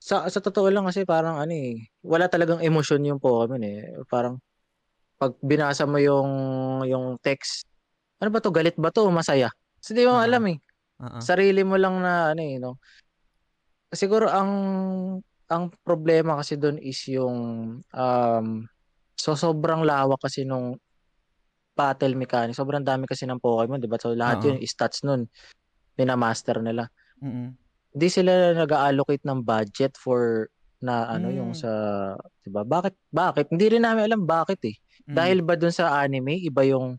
Sa 0.02 0.26
sa 0.26 0.42
totoo 0.42 0.66
lang 0.66 0.82
kasi 0.82 1.06
parang 1.06 1.38
ano 1.38 1.54
eh, 1.54 1.78
wala 2.02 2.26
talagang 2.26 2.58
emosyon 2.58 3.06
yung 3.06 3.22
Pokemon 3.22 3.62
eh. 3.62 3.78
Parang 4.10 4.42
pag 5.14 5.38
binasa 5.38 5.86
mo 5.86 6.02
yung 6.02 6.30
yung 6.90 7.14
text, 7.22 7.62
ano 8.18 8.34
ba 8.34 8.42
to, 8.42 8.50
galit 8.50 8.74
ba 8.74 8.90
to, 8.90 9.06
o 9.06 9.14
masaya? 9.14 9.46
Kasi 9.78 9.94
di 9.94 10.02
mo 10.10 10.18
Ah. 10.18 10.26
alam 10.26 10.42
eh. 10.50 10.58
Oo. 11.02 11.18
Sarili 11.22 11.62
mo 11.62 11.78
lang 11.78 12.02
na 12.02 12.34
ano 12.34 12.42
eh, 12.42 12.58
no. 12.58 12.82
Siguro 13.94 14.26
ang 14.26 14.50
ang 15.52 15.68
problema 15.84 16.40
kasi 16.40 16.56
doon 16.58 16.80
is 16.80 16.98
yung 17.12 17.38
um 17.92 18.46
so 19.14 19.36
sobrang 19.38 19.84
lawak 19.86 20.18
kasi 20.18 20.42
nung 20.42 20.80
battle 21.78 22.18
mechanics. 22.18 22.58
Sobrang 22.58 22.82
dami 22.82 23.06
kasi 23.06 23.22
ng 23.28 23.38
Pokemon, 23.38 23.78
'di 23.78 23.86
ba? 23.86 24.00
So 24.02 24.16
lahat 24.18 24.42
Oo. 24.42 24.46
yun 24.50 24.58
stats 24.66 25.06
nun 25.06 25.30
minamaster 25.94 26.58
nila 26.58 26.88
Mm-mm. 27.22 27.54
Hindi 27.92 28.08
sila 28.08 28.32
nag-allocate 28.54 29.22
ng 29.22 29.40
budget 29.40 29.94
for 29.94 30.48
na 30.78 31.06
ano 31.08 31.28
Mm. 31.28 31.36
yung 31.36 31.52
sa 31.52 31.70
'di 32.42 32.50
ba 32.50 32.62
bakit 32.62 32.98
bakit 33.08 33.46
hindi 33.48 33.70
rin 33.70 33.82
namin 33.82 34.02
alam 34.04 34.22
bakit 34.22 34.58
eh 34.64 34.76
Mm. 35.04 35.14
dahil 35.14 35.38
ba 35.40 35.54
dun 35.54 35.70
sa 35.70 35.94
anime 35.96 36.40
iba 36.40 36.62
yung 36.62 36.98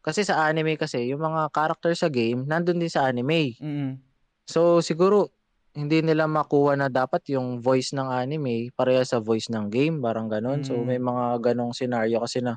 kasi 0.00 0.20
sa 0.20 0.44
anime 0.44 0.74
kasi 0.74 1.08
yung 1.08 1.20
mga 1.20 1.48
character 1.50 1.90
sa 1.92 2.06
game 2.06 2.44
nandun 2.44 2.76
din 2.76 2.88
sa 2.88 3.04
anime 3.04 3.56
Mm-mm. 3.56 3.96
so 4.44 4.78
siguro 4.78 5.32
hindi 5.72 6.00
nila 6.00 6.24
makuha 6.24 6.72
na 6.74 6.88
dapat 6.88 7.24
yung 7.28 7.58
voice 7.58 7.92
ng 7.92 8.06
anime 8.06 8.68
pareha 8.70 9.00
sa 9.02 9.16
voice 9.18 9.48
ng 9.48 9.68
game 9.68 9.96
parang 9.98 10.26
ganon 10.26 10.60
so 10.60 10.74
Mm. 10.74 10.84
may 10.86 10.98
mga 10.98 11.24
ganong 11.42 11.72
scenario 11.72 12.18
kasi 12.18 12.40
na 12.40 12.56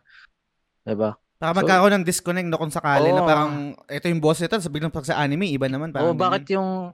'di 0.84 0.94
ba 0.94 1.16
So- 1.40 1.56
magkakaroon 1.56 1.96
ng 1.96 2.06
disconnect 2.06 2.48
no 2.48 2.58
kung 2.58 2.68
sakali 2.70 3.10
na 3.10 3.24
Oo. 3.24 3.26
parang 3.26 3.52
ito 3.88 4.06
yung 4.06 4.20
boss 4.20 4.38
nito, 4.38 4.60
sabihin 4.60 4.92
pag 4.92 5.08
sa 5.08 5.16
anime 5.18 5.48
iba 5.48 5.66
naman 5.66 5.88
parang. 5.90 6.12
o 6.12 6.18
bakit 6.18 6.52
yung 6.52 6.92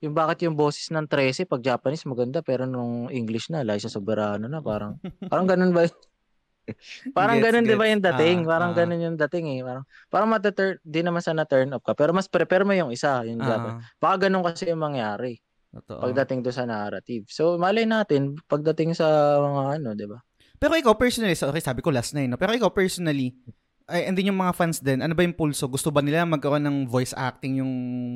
yung 0.00 0.12
bakit 0.12 0.44
yung 0.44 0.54
boses 0.54 0.92
ng 0.92 1.08
13 1.08 1.48
pag 1.48 1.62
Japanese 1.64 2.04
maganda 2.04 2.44
pero 2.44 2.68
nung 2.68 3.08
English 3.08 3.48
na 3.48 3.64
Liza 3.64 3.88
Soberano 3.88 4.44
na 4.44 4.60
parang 4.60 5.00
parang 5.32 5.46
ganun 5.48 5.72
ba 5.72 5.88
parang 7.14 7.38
Gets, 7.38 7.46
ganun 7.46 7.64
'di 7.64 7.76
ba 7.78 7.86
gets. 7.86 7.92
yung 7.94 8.04
dating 8.04 8.38
Ah, 8.42 8.48
parang 8.58 8.70
ah. 8.74 8.76
ganun 8.76 9.00
yung 9.00 9.16
dating 9.16 9.46
eh 9.54 9.60
parang 9.62 9.84
parang 10.10 10.28
mata-turn 10.28 10.74
di 10.82 11.00
naman 11.00 11.22
sa 11.22 11.30
na-turn 11.32 11.70
up 11.72 11.82
ka 11.86 11.94
pero 11.94 12.10
mas 12.10 12.26
prepare 12.26 12.66
mo 12.66 12.74
yung 12.74 12.90
isa 12.90 13.22
yung 13.24 13.38
Ah, 13.40 13.48
Japan 13.54 13.72
baka 13.96 14.26
ganun 14.26 14.42
kasi 14.42 14.68
yung 14.68 14.82
mangyari 14.82 15.38
totoo. 15.70 16.02
pagdating 16.02 16.42
do 16.42 16.50
sa 16.50 16.66
narrative 16.66 17.24
so 17.30 17.54
malay 17.56 17.86
natin 17.86 18.34
pagdating 18.50 18.92
sa 18.92 19.06
mga 19.38 19.62
ano 19.80 19.88
'di 19.94 20.06
ba 20.10 20.18
Pero 20.56 20.72
ikaw 20.72 20.96
personally, 20.96 21.36
so, 21.36 21.52
okay, 21.52 21.60
sabi 21.60 21.84
ko 21.84 21.92
last 21.92 22.16
na 22.16 22.24
yun, 22.24 22.32
no? 22.32 22.40
Pero 22.40 22.56
ikaw 22.56 22.72
personally, 22.72 23.36
ay, 23.86 24.06
and 24.06 24.18
then 24.18 24.26
yung 24.26 24.38
mga 24.38 24.54
fans 24.54 24.82
din, 24.82 24.98
ano 25.02 25.14
ba 25.14 25.22
yung 25.22 25.34
pulso? 25.36 25.70
Gusto 25.70 25.94
ba 25.94 26.02
nila 26.02 26.26
magkaroon 26.26 26.66
ng 26.66 26.78
voice 26.90 27.14
acting 27.14 27.62
yung 27.62 27.72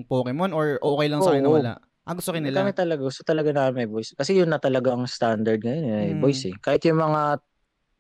Pokemon 0.06 0.50
or 0.50 0.82
okay 0.82 1.06
lang 1.06 1.22
sa 1.22 1.30
kanila 1.34 1.48
Oo. 1.48 1.56
wala? 1.62 1.74
Ah, 2.02 2.14
gusto 2.16 2.34
rin 2.34 2.42
nila. 2.42 2.66
Kami 2.66 2.74
talaga, 2.74 3.00
gusto 3.06 3.22
talaga 3.22 3.54
namin 3.54 3.86
may 3.86 3.88
voice. 3.88 4.10
Kasi 4.18 4.34
yun 4.34 4.50
na 4.50 4.58
talaga 4.58 4.90
ang 4.90 5.06
standard 5.06 5.62
ngayon, 5.62 5.84
eh, 5.86 6.10
Mm. 6.16 6.18
voice 6.18 6.50
eh. 6.50 6.56
Kahit 6.58 6.82
yung 6.88 6.98
mga 6.98 7.38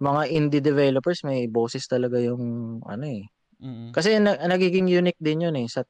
mga 0.00 0.22
indie 0.32 0.64
developers, 0.64 1.20
may 1.28 1.44
boses 1.44 1.84
talaga 1.84 2.16
yung 2.16 2.40
ano 2.88 3.04
eh. 3.04 3.28
Mm-mm. 3.60 3.92
Kasi 3.92 4.16
na, 4.16 4.32
nagiging 4.48 4.88
unique 4.88 5.20
din 5.20 5.44
yun 5.44 5.54
eh. 5.60 5.68
Sa, 5.68 5.84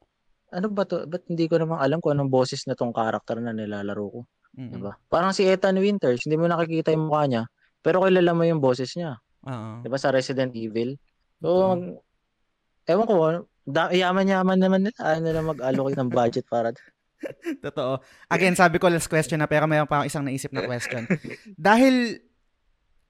ano 0.50 0.66
ba 0.74 0.82
to? 0.82 1.06
Ba't 1.06 1.30
hindi 1.30 1.46
ko 1.46 1.62
naman 1.62 1.78
alam 1.78 2.02
kung 2.02 2.18
anong 2.18 2.26
boses 2.28 2.66
na 2.66 2.74
tong 2.74 2.90
character 2.90 3.38
na 3.38 3.54
nilalaro 3.54 4.04
ko? 4.10 4.20
Mm-mm. 4.58 4.74
Diba? 4.74 4.98
Parang 5.06 5.30
si 5.30 5.46
Ethan 5.46 5.78
Winters, 5.78 6.26
hindi 6.26 6.34
mo 6.34 6.50
nakikita 6.50 6.90
yung 6.90 7.06
mukha 7.06 7.30
niya, 7.30 7.42
pero 7.80 8.02
kilala 8.02 8.34
mo 8.34 8.42
yung 8.42 8.58
boses 8.58 8.90
niya. 8.98 9.14
Oo. 9.46 9.86
Diba 9.86 9.94
sa 9.96 10.10
Resident 10.10 10.50
Evil? 10.58 10.98
So, 11.40 11.48
Oo. 11.48 11.68
mag- 11.74 11.98
ewan 12.86 13.06
ko, 13.08 13.14
da, 13.64 13.88
yaman-yaman 13.90 14.58
naman 14.60 14.80
nila. 14.84 14.98
Ayaw 15.00 15.20
nila 15.24 15.40
mag-allocate 15.42 15.98
ng 15.98 16.10
budget 16.12 16.44
para 16.46 16.72
Totoo. 17.64 18.00
Again, 18.32 18.56
sabi 18.56 18.80
ko 18.80 18.88
last 18.88 19.08
question 19.08 19.36
na 19.36 19.48
pero 19.48 19.68
mayroon 19.68 19.84
pa 19.84 20.00
akong 20.00 20.08
isang 20.08 20.24
naisip 20.24 20.52
na 20.56 20.64
question. 20.64 21.04
Dahil, 21.52 22.16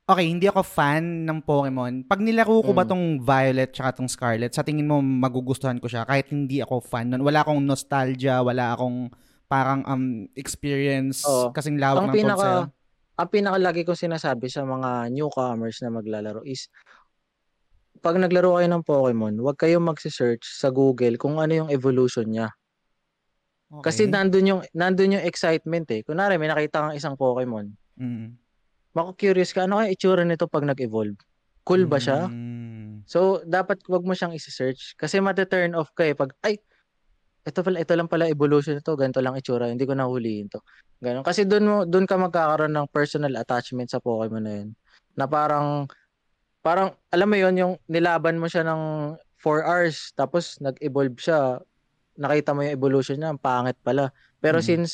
okay, 0.02 0.26
hindi 0.26 0.50
ako 0.50 0.66
fan 0.66 1.22
ng 1.30 1.38
Pokemon. 1.46 2.10
Pag 2.10 2.18
nilaro 2.18 2.58
ko 2.58 2.74
ba 2.74 2.82
Mm. 2.82 2.90
tong 2.90 3.04
Violet 3.22 3.70
tsaka 3.70 4.02
tong 4.02 4.10
Scarlet, 4.10 4.50
sa 4.50 4.66
tingin 4.66 4.90
mo 4.90 4.98
magugustuhan 4.98 5.78
ko 5.78 5.86
siya 5.86 6.02
kahit 6.02 6.26
hindi 6.34 6.58
ako 6.58 6.82
fan 6.82 7.14
nun. 7.14 7.22
Wala 7.22 7.46
akong 7.46 7.62
nostalgia, 7.62 8.42
wala 8.42 8.74
akong 8.74 9.14
parang 9.46 9.82
um 9.86 10.30
experience 10.38 11.26
Oo. 11.26 11.50
kasing 11.50 11.74
lawak 11.78 12.06
ang 12.06 12.10
ng 12.10 12.14
pinaka 12.14 12.70
ang 13.18 13.28
pinakalagi 13.28 13.82
kong 13.82 13.98
sinasabi 13.98 14.46
sa 14.46 14.62
mga 14.62 15.10
newcomers 15.10 15.82
na 15.82 15.90
maglalaro 15.90 16.40
is 16.46 16.70
pag 18.00 18.16
naglaro 18.16 18.56
kayo 18.56 18.68
ng 18.68 18.84
Pokemon, 18.84 19.34
huwag 19.38 19.60
kayong 19.60 19.84
magse-search 19.84 20.42
sa 20.42 20.72
Google 20.72 21.20
kung 21.20 21.36
ano 21.36 21.52
yung 21.64 21.70
evolution 21.70 22.24
niya. 22.26 22.48
Kasi 23.70 24.08
Okay. 24.08 24.12
nandun 24.12 24.46
yung 24.50 24.62
nandun 24.74 25.14
yung 25.14 25.24
excitement 25.24 25.86
eh. 25.94 26.02
Kunwari 26.02 26.40
may 26.42 26.50
nakita 26.50 26.82
kang 26.82 26.96
isang 26.96 27.14
Pokemon, 27.14 27.70
Mm. 28.00 28.34
mako-curious 28.90 29.54
ka 29.54 29.68
ano 29.68 29.78
kaya 29.78 29.94
itsura 29.94 30.26
nito 30.26 30.50
pag 30.50 30.66
nag-evolve? 30.66 31.14
Cool 31.62 31.86
ba 31.86 32.02
siya? 32.02 32.26
Mm. 32.26 33.06
So 33.06 33.44
dapat 33.46 33.84
wag 33.86 34.02
mo 34.02 34.16
siyang 34.16 34.34
i-search 34.34 34.98
kasi 34.98 35.22
mate-turn 35.22 35.78
off 35.78 35.92
ka 35.94 36.02
eh 36.02 36.16
pag 36.18 36.34
ay 36.42 36.58
ito 37.40 37.60
pala 37.64 37.80
ito 37.80 37.92
lang 37.96 38.10
pala 38.10 38.26
evolution 38.28 38.76
nito, 38.76 38.92
ganito 38.98 39.22
lang 39.22 39.38
itsura, 39.38 39.70
hindi 39.70 39.86
ko 39.86 39.94
nahuliin 39.94 40.50
to. 40.50 40.60
Ganun. 41.00 41.22
Kasi 41.24 41.46
doon 41.46 41.64
mo 41.64 41.76
doon 41.86 42.04
ka 42.04 42.18
magkakaroon 42.18 42.74
ng 42.74 42.90
personal 42.90 43.32
attachment 43.38 43.88
sa 43.88 44.02
Pokemon 44.02 44.42
na 44.42 44.52
yun. 44.60 44.70
Na 45.14 45.30
parang 45.30 45.86
parang 46.60 46.92
alam 47.08 47.28
mo 47.28 47.36
yon 47.36 47.56
yung 47.56 47.74
nilaban 47.88 48.36
mo 48.36 48.46
siya 48.46 48.64
ng 48.64 49.14
4 49.40 49.64
hours 49.64 50.12
tapos 50.12 50.60
nag-evolve 50.60 51.16
siya. 51.16 51.60
Nakita 52.20 52.52
mo 52.52 52.60
yung 52.64 52.76
evolution 52.76 53.16
niya, 53.16 53.32
ang 53.32 53.40
pangit 53.40 53.80
pala. 53.80 54.12
Pero 54.38 54.60
Mm. 54.60 54.66
since 54.66 54.92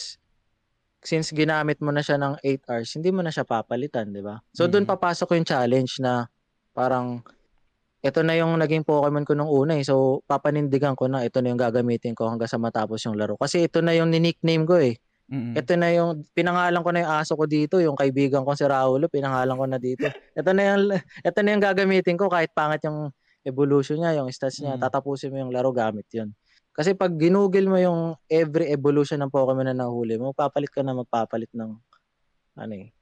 since 1.03 1.31
ginamit 1.31 1.79
mo 1.79 1.95
na 1.95 2.03
siya 2.03 2.19
ng 2.19 2.39
8 2.43 2.63
hours, 2.67 2.91
hindi 2.99 3.15
mo 3.15 3.23
na 3.23 3.31
siya 3.31 3.47
papalitan, 3.47 4.11
di 4.11 4.23
ba? 4.23 4.39
So 4.51 4.67
doon 4.67 4.87
Mm. 4.87 4.91
papasok 4.95 5.39
yung 5.39 5.47
challenge 5.47 5.99
na 6.03 6.27
parang 6.75 7.23
ito 8.03 8.23
na 8.23 8.39
yung 8.39 8.55
naging 8.59 8.87
Pokemon 8.87 9.27
ko 9.27 9.35
nung 9.35 9.51
una 9.51 9.75
eh. 9.75 9.83
So, 9.83 10.23
papanindigan 10.31 10.95
ko 10.95 11.11
na 11.11 11.27
ito 11.27 11.43
na 11.43 11.51
yung 11.51 11.59
gagamitin 11.59 12.15
ko 12.15 12.31
hanggang 12.31 12.47
sa 12.47 12.55
matapos 12.61 13.03
yung 13.03 13.19
laro. 13.19 13.35
Kasi 13.35 13.67
ito 13.67 13.83
na 13.83 13.99
yung 13.99 14.15
nickname 14.15 14.63
ko 14.63 14.79
eh. 14.79 14.95
Mm-mm. 15.27 15.59
Ito 15.59 15.75
na 15.75 15.91
yung, 15.91 16.23
pinangalan 16.39 16.81
ko 16.87 16.91
na 16.95 17.01
yung 17.03 17.13
aso 17.19 17.35
ko 17.35 17.45
dito, 17.51 17.83
yung 17.83 17.99
kaibigan 17.99 18.47
ko 18.47 18.55
si 18.55 18.63
Raulo, 18.63 19.11
pinangalan 19.11 19.59
ko 19.59 19.65
na 19.67 19.79
dito. 19.83 20.07
Ito 20.39 20.51
na 20.55 20.63
yung, 20.63 20.83
ito 21.29 21.39
na 21.43 21.49
yung 21.51 21.65
gagamitin 21.67 22.15
ko 22.15 22.31
kahit 22.31 22.55
pangit 22.55 22.87
yung 22.87 23.11
evolution 23.43 23.99
niya, 23.99 24.23
yung 24.23 24.31
stats 24.31 24.63
niya, 24.63 24.79
Mm. 24.79 24.83
tatapusin 24.87 25.31
mo 25.35 25.39
yung 25.43 25.51
laro 25.55 25.75
gamit 25.75 26.07
yun. 26.15 26.31
Kasi 26.71 26.93
pag 26.93 27.15
ginugol 27.17 27.67
mo 27.67 27.79
yung 27.81 28.15
every 28.29 28.69
evolution 28.71 29.19
ng 29.23 29.33
Pokemon 29.33 29.73
na 29.73 29.75
nahuli 29.75 30.15
mo, 30.21 30.31
papalit 30.37 30.69
ka 30.71 30.85
na 30.85 30.93
magpapalit 30.93 31.49
ng 31.57 31.73
ano 32.57 32.75
eh. 32.77 32.93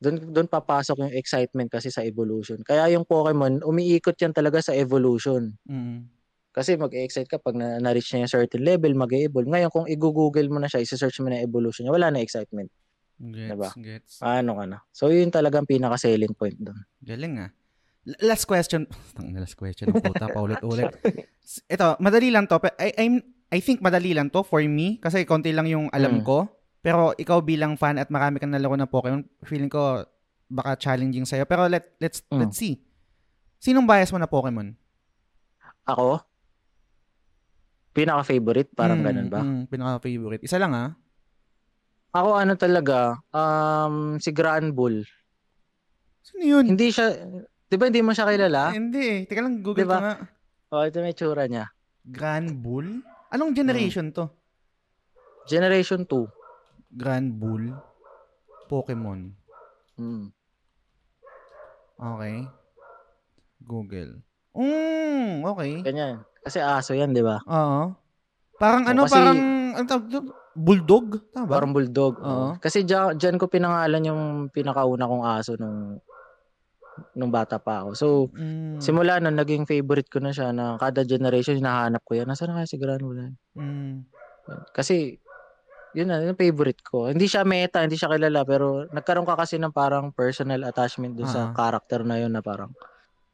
Doon 0.00 0.32
doon 0.32 0.48
papasok 0.48 1.04
yung 1.04 1.12
excitement 1.12 1.68
kasi 1.68 1.92
sa 1.92 2.00
evolution. 2.00 2.64
Kaya 2.64 2.88
yung 2.88 3.04
Pokemon, 3.04 3.60
umiikot 3.60 4.16
yan 4.16 4.32
talaga 4.32 4.64
sa 4.64 4.72
evolution. 4.72 5.52
Mm-mm. 5.68 6.08
Kasi 6.50 6.74
mag-excite 6.74 7.26
ka 7.26 7.38
pag 7.38 7.54
na- 7.54 7.78
na-reach 7.78 8.10
niya 8.10 8.26
yung 8.26 8.32
certain 8.32 8.62
level, 8.62 8.90
mag-evolve. 8.92 9.46
Ngayon, 9.46 9.70
kung 9.70 9.86
i-google 9.86 10.50
mo 10.50 10.58
na 10.58 10.66
siya, 10.66 10.82
i-search 10.82 11.20
mo 11.20 11.30
na 11.30 11.38
evolution 11.38 11.86
niya, 11.86 11.94
wala 11.94 12.10
na 12.10 12.18
excitement. 12.18 12.66
Gets, 13.16 13.52
Diba? 13.52 13.68
gets. 13.76 14.12
Ano 14.18 14.56
ka 14.56 14.64
na. 14.64 14.78
So, 14.90 15.08
yun 15.08 15.28
talagang 15.28 15.62
pinaka-selling 15.64 16.32
point 16.32 16.56
doon. 16.56 16.80
Galing 16.98 17.34
ah. 17.38 17.50
Last 18.18 18.48
question. 18.48 18.88
Tang 19.14 19.30
last 19.30 19.54
question. 19.54 19.92
Puta, 19.92 20.26
paulit-ulit. 20.26 20.90
Ito, 21.68 22.00
madali 22.00 22.32
lang 22.32 22.48
to. 22.48 22.56
I, 22.80 22.96
I'm, 22.98 23.20
I 23.46 23.60
think 23.60 23.78
madali 23.78 24.10
lang 24.10 24.30
to 24.30 24.40
for 24.40 24.64
me 24.64 24.96
kasi 24.96 25.22
konti 25.22 25.52
lang 25.52 25.68
yung 25.68 25.86
alam 25.90 26.18
Mm. 26.18 26.24
ko. 26.24 26.48
Pero 26.80 27.12
ikaw 27.12 27.44
bilang 27.44 27.76
fan 27.76 28.00
at 28.00 28.08
marami 28.08 28.40
kang 28.40 28.48
nalaro 28.48 28.72
ng 28.72 28.88
Pokemon, 28.88 29.22
feeling 29.44 29.68
ko 29.68 30.00
baka 30.48 30.74
challenging 30.74 31.22
sa'yo. 31.22 31.44
Pero 31.44 31.68
let, 31.68 31.92
let's, 32.00 32.24
Mm. 32.26 32.40
let's 32.40 32.56
see. 32.56 32.80
Sinong 33.60 33.84
bias 33.84 34.08
mo 34.08 34.16
na 34.16 34.26
Pokemon? 34.26 34.72
Ako, 35.84 36.24
pinaka-favorite, 37.90 38.70
parang 38.72 39.00
Mm, 39.00 39.06
ganun 39.06 39.28
ba? 39.28 39.40
Mm, 39.40 39.62
pinaka-favorite. 39.66 40.42
Isa 40.42 40.56
lang 40.56 40.72
ah. 40.72 40.90
Ako 42.10 42.34
ano 42.34 42.54
talaga, 42.54 43.18
um, 43.30 44.18
si 44.18 44.30
Grand 44.30 44.74
Bull. 44.74 45.06
Sino 46.20 46.42
yun? 46.42 46.64
Hindi 46.66 46.90
siya, 46.90 47.14
di 47.66 47.76
ba 47.78 47.86
hindi 47.86 48.02
mo 48.02 48.10
siya 48.10 48.26
kilala? 48.26 48.74
Hindi 48.74 49.02
eh. 49.02 49.20
Teka 49.24 49.40
lang, 49.40 49.62
Google 49.62 49.86
Diba? 49.86 49.96
ko 49.96 50.02
nga. 50.02 50.16
Oh, 50.70 50.82
ito 50.82 50.98
may 50.98 51.14
tsura 51.14 51.46
niya. 51.46 51.70
Grand 52.02 52.50
Bull? 52.58 53.02
Anong 53.30 53.54
generation 53.54 54.10
to? 54.10 54.26
Generation 55.46 56.02
2. 56.06 56.94
Grand 56.94 57.30
Bull? 57.38 57.70
Pokemon. 58.66 59.34
Mm. 59.98 60.30
Okay. 61.94 62.36
Google. 63.60 64.22
Mm, 64.54 65.42
okay. 65.44 65.72
Ganyan. 65.82 66.22
Kasi 66.40 66.58
aso 66.58 66.92
yan, 66.92 67.12
di 67.12 67.20
ba? 67.20 67.36
Oo. 67.42 67.92
Parang 68.56 68.82
Oh, 68.82 68.90
ano, 68.90 69.00
kasi- 69.04 69.14
parang, 69.14 69.38
ano 69.72 69.84
tawag 69.86 70.06
doon? 70.06 70.26
Bulldog? 70.50 71.06
Tama 71.30 71.46
ba? 71.46 71.52
Parang 71.54 71.72
bulldog. 71.72 72.14
Oo. 72.18 72.48
Kasi 72.58 72.82
dyan, 72.82 73.14
dyan 73.14 73.36
ko 73.36 73.46
pinangalan 73.46 74.02
yung 74.02 74.22
pinakauna 74.48 75.06
kong 75.06 75.24
aso 75.26 75.54
nung 75.56 76.00
nung 77.14 77.32
bata 77.32 77.56
pa 77.56 77.80
ako. 77.80 77.90
So, 77.94 78.06
Mm, 78.30 78.76
simula 78.76 79.16
nun, 79.16 79.32
naging 79.32 79.64
favorite 79.64 80.12
ko 80.12 80.20
na 80.20 80.30
siya 80.30 80.52
na 80.52 80.76
kada 80.76 81.00
generation, 81.02 81.56
hinahanap 81.56 82.04
ko 82.04 82.12
yan. 82.12 82.28
Nasaan 82.28 82.52
na 82.52 82.60
kaya 82.60 82.68
si 82.68 82.76
Gran 82.76 83.00
Bull? 83.00 83.32
mm, 83.56 84.04
Kasi, 84.68 85.16
yun 85.92 86.06
na, 86.06 86.20
yung 86.20 86.36
favorite 86.36 86.82
ko. 86.82 87.08
Hindi 87.08 87.24
siya 87.24 87.40
meta, 87.42 87.80
hindi 87.80 87.94
siya 87.94 88.10
kilala, 88.10 88.44
pero 88.44 88.84
nagkaroon 88.86 89.24
ka 89.24 89.32
kasi 89.34 89.56
ng 89.56 89.72
parang 89.72 90.10
personal 90.10 90.60
attachment 90.62 91.14
dun 91.14 91.24
sa 91.24 91.48
Ah. 91.48 91.54
character 91.54 92.02
na 92.02 92.18
yun 92.18 92.34
na 92.34 92.42
parang, 92.42 92.74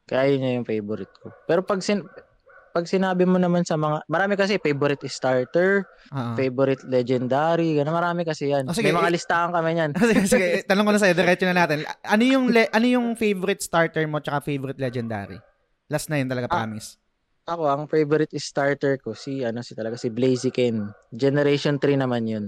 kaya 0.05 0.31
yun 0.31 0.61
yung 0.61 0.67
favorite 0.67 1.11
ko. 1.17 1.33
Pero 1.43 1.59
pag 1.59 1.81
sin 1.81 2.05
pag 2.77 2.85
sinabi 2.85 3.25
mo 3.25 3.41
naman 3.41 3.65
sa 3.65 3.73
mga, 3.73 4.05
marami 4.05 4.37
kasi 4.37 4.61
favorite 4.61 5.01
starter, 5.09 5.81
ah. 6.13 6.37
favorite 6.37 6.85
legendary, 6.85 7.73
gano'n 7.73 7.89
marami 7.89 8.21
kasi 8.21 8.53
yan. 8.53 8.69
Oh, 8.69 8.75
sige, 8.77 8.93
May 8.93 9.01
mga 9.01 9.09
eh, 9.09 9.15
listahan 9.17 9.49
kami 9.49 9.69
niyan. 9.73 9.91
sige, 10.13 10.21
sige, 10.29 10.47
tanong 10.69 10.85
ko 10.85 10.91
na 10.93 11.01
sa'yo, 11.01 11.17
diretso 11.17 11.49
na 11.49 11.57
natin. 11.57 11.89
Ano 12.05 12.21
yung, 12.21 12.53
le- 12.53 12.69
ano 12.69 12.85
yung 12.85 13.17
favorite 13.17 13.65
starter 13.65 14.05
mo 14.05 14.21
tsaka 14.21 14.45
favorite 14.45 14.77
legendary? 14.77 15.41
Last 15.89 16.13
na 16.13 16.21
yun 16.21 16.29
talaga, 16.29 16.45
Ah. 16.53 16.61
promise. 16.61 17.01
Ako, 17.49 17.65
ang 17.65 17.83
favorite 17.89 18.37
starter 18.37 19.01
ko, 19.01 19.17
si, 19.17 19.41
ano, 19.41 19.65
si 19.65 19.73
talaga, 19.73 19.97
si 19.97 20.13
Blaziken. 20.13 20.93
Generation 21.09 21.81
3 21.81 21.97
naman 21.97 22.29
yun. 22.29 22.45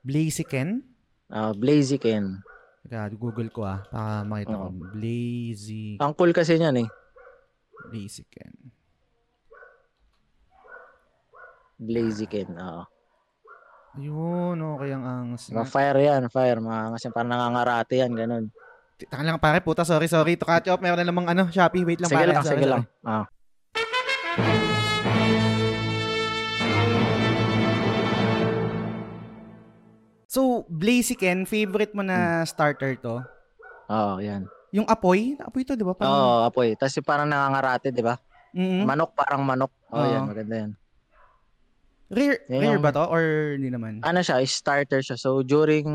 Blaziken? 0.00 0.80
Uh, 1.28 1.52
Blaziken. 1.52 2.40
Teka, 2.80 3.12
Google 3.12 3.52
ko 3.52 3.68
ah, 3.68 3.84
para 3.92 4.24
makita 4.24 4.56
ko. 4.56 4.72
Oo. 4.72 4.88
Blazy, 4.96 6.00
Ang 6.00 6.16
cool 6.16 6.32
kasi 6.32 6.56
niyan 6.56 6.80
eh. 6.80 6.88
Blaziken. 7.92 8.56
Blaziken, 11.80 12.52
oo. 12.54 12.84
Ayun, 13.90 14.54
okay 14.54 14.90
ang 14.92 15.02
angas. 15.02 15.48
Mga 15.48 15.66
fire 15.66 15.98
yan, 15.98 16.22
fire. 16.28 16.60
Mga, 16.60 16.94
kasi 16.94 17.06
parang 17.10 17.32
nangangarate 17.32 17.94
yan, 17.96 18.12
ganun. 18.14 18.44
Taka 19.00 19.24
lang 19.24 19.40
pare, 19.40 19.58
puta, 19.58 19.82
sorry, 19.82 20.06
sorry. 20.06 20.36
To 20.36 20.44
catch 20.44 20.68
up, 20.68 20.78
meron 20.78 21.00
na 21.00 21.08
namang 21.08 21.26
ano, 21.26 21.48
Shopee, 21.48 21.82
wait 21.82 21.98
lang 21.98 22.12
Sige 22.12 22.20
pare. 22.20 22.30
lang, 22.30 22.44
sorry, 22.44 22.54
sige 22.54 22.68
sorry. 22.68 22.72
lang. 22.76 22.84
Ah. 23.02 23.24
So, 30.30 30.62
Blaziken, 30.70 31.42
favorite 31.42 31.90
mo 31.90 32.06
Hmm. 32.06 32.10
na 32.10 32.18
starter 32.46 32.94
to? 33.02 33.18
Oo, 33.90 34.22
yan. 34.22 34.46
Yung 34.70 34.86
apoy? 34.86 35.34
Apoy 35.42 35.66
to, 35.66 35.74
di 35.74 35.82
ba? 35.82 35.90
Oo, 35.90 35.98
Parang, 35.98 36.46
apoy. 36.46 36.78
Tapos 36.78 36.94
yung 36.94 37.08
parang 37.08 37.26
nangangarate, 37.26 37.90
di 37.90 38.04
ba? 38.06 38.14
Mm. 38.54 38.86
Manok, 38.86 39.10
parang 39.18 39.42
manok. 39.42 39.74
Oo, 39.90 39.98
Oo. 39.98 40.06
yan. 40.06 40.22
Maganda 40.30 40.54
yan. 40.56 40.70
Rare, 42.10 42.42
Yan 42.50 42.58
rare 42.58 42.74
yung- 42.74 42.82
ba 42.82 42.90
to? 42.90 43.06
Or 43.06 43.54
hindi 43.54 43.70
naman? 43.70 44.02
Ano 44.02 44.18
siya, 44.18 44.42
starter 44.42 44.98
siya. 44.98 45.14
So, 45.14 45.46
during 45.46 45.86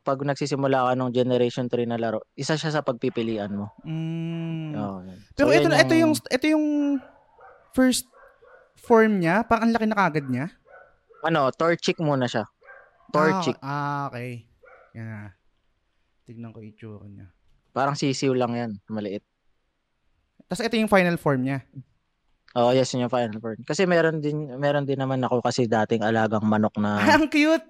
pag 0.00 0.16
nagsisimula 0.24 0.88
ka 0.88 0.92
ng 0.96 1.12
Generation 1.12 1.68
3 1.68 1.84
na 1.84 2.00
laro, 2.00 2.24
isa 2.32 2.56
siya 2.56 2.72
sa 2.72 2.80
pagpipilian 2.80 3.52
mo. 3.52 3.76
Mm. 3.84 4.72
Oo, 4.72 4.98
yan. 5.04 5.18
Pero 5.36 5.52
So, 5.52 5.56
ito, 5.60 5.68
na 5.68 5.84
ito 5.84 5.92
yung, 5.92 6.12
ito 6.16 6.46
yung 6.48 6.66
first 7.76 8.08
form 8.80 9.20
niya. 9.20 9.44
Parang 9.44 9.68
ang 9.68 9.74
laki 9.76 9.86
na 9.92 9.98
kagad 10.00 10.26
niya. 10.32 10.48
Ano, 11.20 11.52
Torchic 11.52 12.00
muna 12.00 12.24
siya. 12.24 12.48
Torchic. 13.12 13.60
Ah, 13.60 14.08
ah, 14.08 14.12
okay. 14.12 14.48
Yan 14.96 15.04
na. 15.04 15.20
Tignan 16.24 16.52
ko 16.56 16.64
yung 16.64 16.72
itsura 16.72 17.04
niya. 17.04 17.28
Parang 17.76 17.92
sisiw 17.92 18.32
lang 18.32 18.56
yan. 18.56 18.70
Maliit. 18.88 19.20
Tapos 20.48 20.64
ito 20.64 20.80
yung 20.80 20.88
final 20.88 21.20
form 21.20 21.44
niya. 21.44 21.60
Oo, 22.58 22.74
yes, 22.74 22.90
yun 22.90 23.06
yung 23.06 23.12
final 23.14 23.38
form. 23.38 23.62
Kasi 23.62 23.86
meron 23.86 24.18
din, 24.18 24.50
meron 24.58 24.82
din 24.82 24.98
naman 24.98 25.22
ako 25.22 25.38
kasi 25.38 25.70
dating 25.70 26.02
alagang 26.02 26.42
manok 26.42 26.74
na 26.82 26.98
Ah, 26.98 27.14
ang 27.14 27.30
cute! 27.30 27.62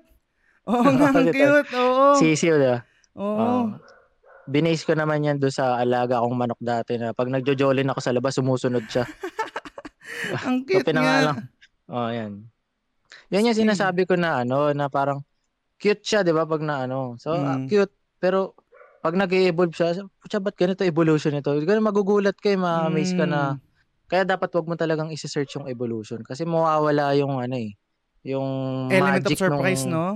Oo 0.64 0.80
nga, 0.80 1.12
ang 1.12 1.28
Ito. 1.28 1.32
cute. 1.36 1.70
Oo. 1.76 2.08
sisiw, 2.16 2.56
di 2.56 2.68
ba? 2.72 2.78
Oo. 3.20 3.36
Oo. 3.36 3.60
Binase 4.48 4.88
ko 4.88 4.96
naman 4.96 5.20
yan 5.20 5.36
doon 5.36 5.52
sa 5.52 5.76
alaga 5.76 6.24
akong 6.24 6.32
manok 6.32 6.56
dati 6.64 6.96
na 6.96 7.12
pag 7.12 7.28
nagjojolin 7.28 7.92
ako 7.92 8.00
sa 8.00 8.16
labas, 8.16 8.32
sumusunod 8.40 8.80
siya. 8.88 9.04
ang 10.48 10.64
So, 10.64 10.80
cute 10.80 10.80
nga. 10.80 10.88
pinangalan. 10.88 11.36
Oh, 11.92 12.08
yan. 12.08 12.48
Yan 13.28 13.44
yung 13.44 13.60
sinasabi 13.60 14.08
ko 14.08 14.16
na 14.16 14.40
ano, 14.40 14.72
na 14.72 14.88
parang 14.88 15.20
cute 15.76 16.00
siya, 16.00 16.24
'di 16.24 16.32
ba, 16.32 16.48
pag 16.48 16.64
na 16.64 16.88
ano. 16.88 17.20
So, 17.20 17.36
ah, 17.36 17.60
Mm. 17.60 17.68
cute, 17.68 17.92
pero 18.16 18.56
pag 19.04 19.14
nag-evolve 19.14 19.76
siya, 19.76 20.00
pucha, 20.16 20.40
ba't 20.40 20.56
ganito 20.56 20.80
evolution 20.80 21.36
nito? 21.36 21.52
Ganun 21.52 21.84
magugulat 21.84 22.40
kayo, 22.40 22.56
ma-amaze 22.56 23.12
ka 23.12 23.28
na. 23.28 23.60
Kaya 24.08 24.24
dapat 24.24 24.48
wag 24.56 24.66
mo 24.66 24.74
talagang 24.74 25.12
isi-search 25.12 25.60
yung 25.60 25.68
evolution 25.68 26.24
kasi 26.24 26.48
mawawala 26.48 27.12
yung 27.14 27.38
ano 27.38 27.56
eh, 27.60 27.76
yung 28.24 28.48
Element 28.88 29.28
of 29.28 29.36
surprise, 29.36 29.84
nung- 29.84 29.92
no? 29.94 30.06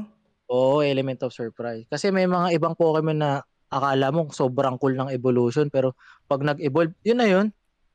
Oo, 0.52 0.84
element 0.84 1.16
of 1.24 1.32
surprise. 1.32 1.88
Kasi 1.88 2.12
may 2.12 2.28
mga 2.28 2.52
ibang 2.52 2.76
Pokemon 2.76 3.16
na 3.16 3.40
akala 3.72 4.12
mo 4.12 4.28
sobrang 4.28 4.76
cool 4.76 4.92
ng 4.92 5.08
evolution 5.08 5.72
pero 5.72 5.96
pag 6.28 6.44
nag-evolve, 6.44 6.92
yun 7.00 7.18
na 7.20 7.28
yun. 7.28 7.46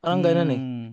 Parang 0.02 0.22
ganun 0.26 0.50
eh. 0.50 0.58
Mm. 0.58 0.88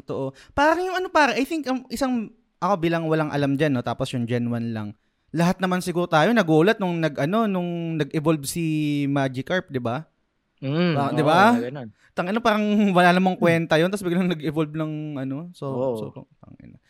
Totoo. 0.00 0.32
Parang 0.56 0.80
yung 0.80 0.96
ano 0.96 1.12
pare, 1.12 1.36
I 1.36 1.44
think 1.44 1.68
um, 1.68 1.84
isang 1.92 2.32
ako 2.58 2.80
bilang 2.80 3.04
walang 3.04 3.28
alam 3.28 3.60
diyan 3.60 3.76
no, 3.76 3.84
tapos 3.84 4.16
yung 4.16 4.24
Gen 4.24 4.48
1 4.48 4.72
lang. 4.72 4.96
Lahat 5.36 5.60
naman 5.60 5.84
siguro 5.84 6.08
tayo 6.08 6.32
nagulat 6.32 6.80
nung 6.80 7.02
nag 7.04 7.20
ano 7.20 7.44
nung 7.44 8.00
nag-evolve 8.00 8.46
si 8.48 8.64
Magikarp, 9.10 9.68
'di 9.68 9.82
ba? 9.82 10.08
Mm, 10.64 10.94
Ah, 10.96 11.12
oo, 11.12 11.16
di 11.16 11.22
ba? 11.22 11.52
ganun. 11.60 11.88
Tang 12.16 12.24
ano 12.30 12.40
parang 12.40 12.64
wala 12.96 13.12
namang 13.12 13.36
kwenta 13.36 13.76
'yon, 13.76 13.92
tapos 13.92 14.06
biglang 14.06 14.32
nag-evolve 14.32 14.72
lang 14.72 15.20
ano. 15.20 15.52
So 15.52 15.66
Oo. 15.68 15.96
so 16.14 16.24
tangina. 16.40 16.80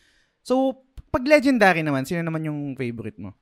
So 0.46 0.78
pag 1.10 1.26
legendary 1.26 1.82
naman, 1.82 2.06
sino 2.06 2.22
naman 2.22 2.46
yung 2.46 2.78
favorite 2.78 3.18
mo? 3.18 3.34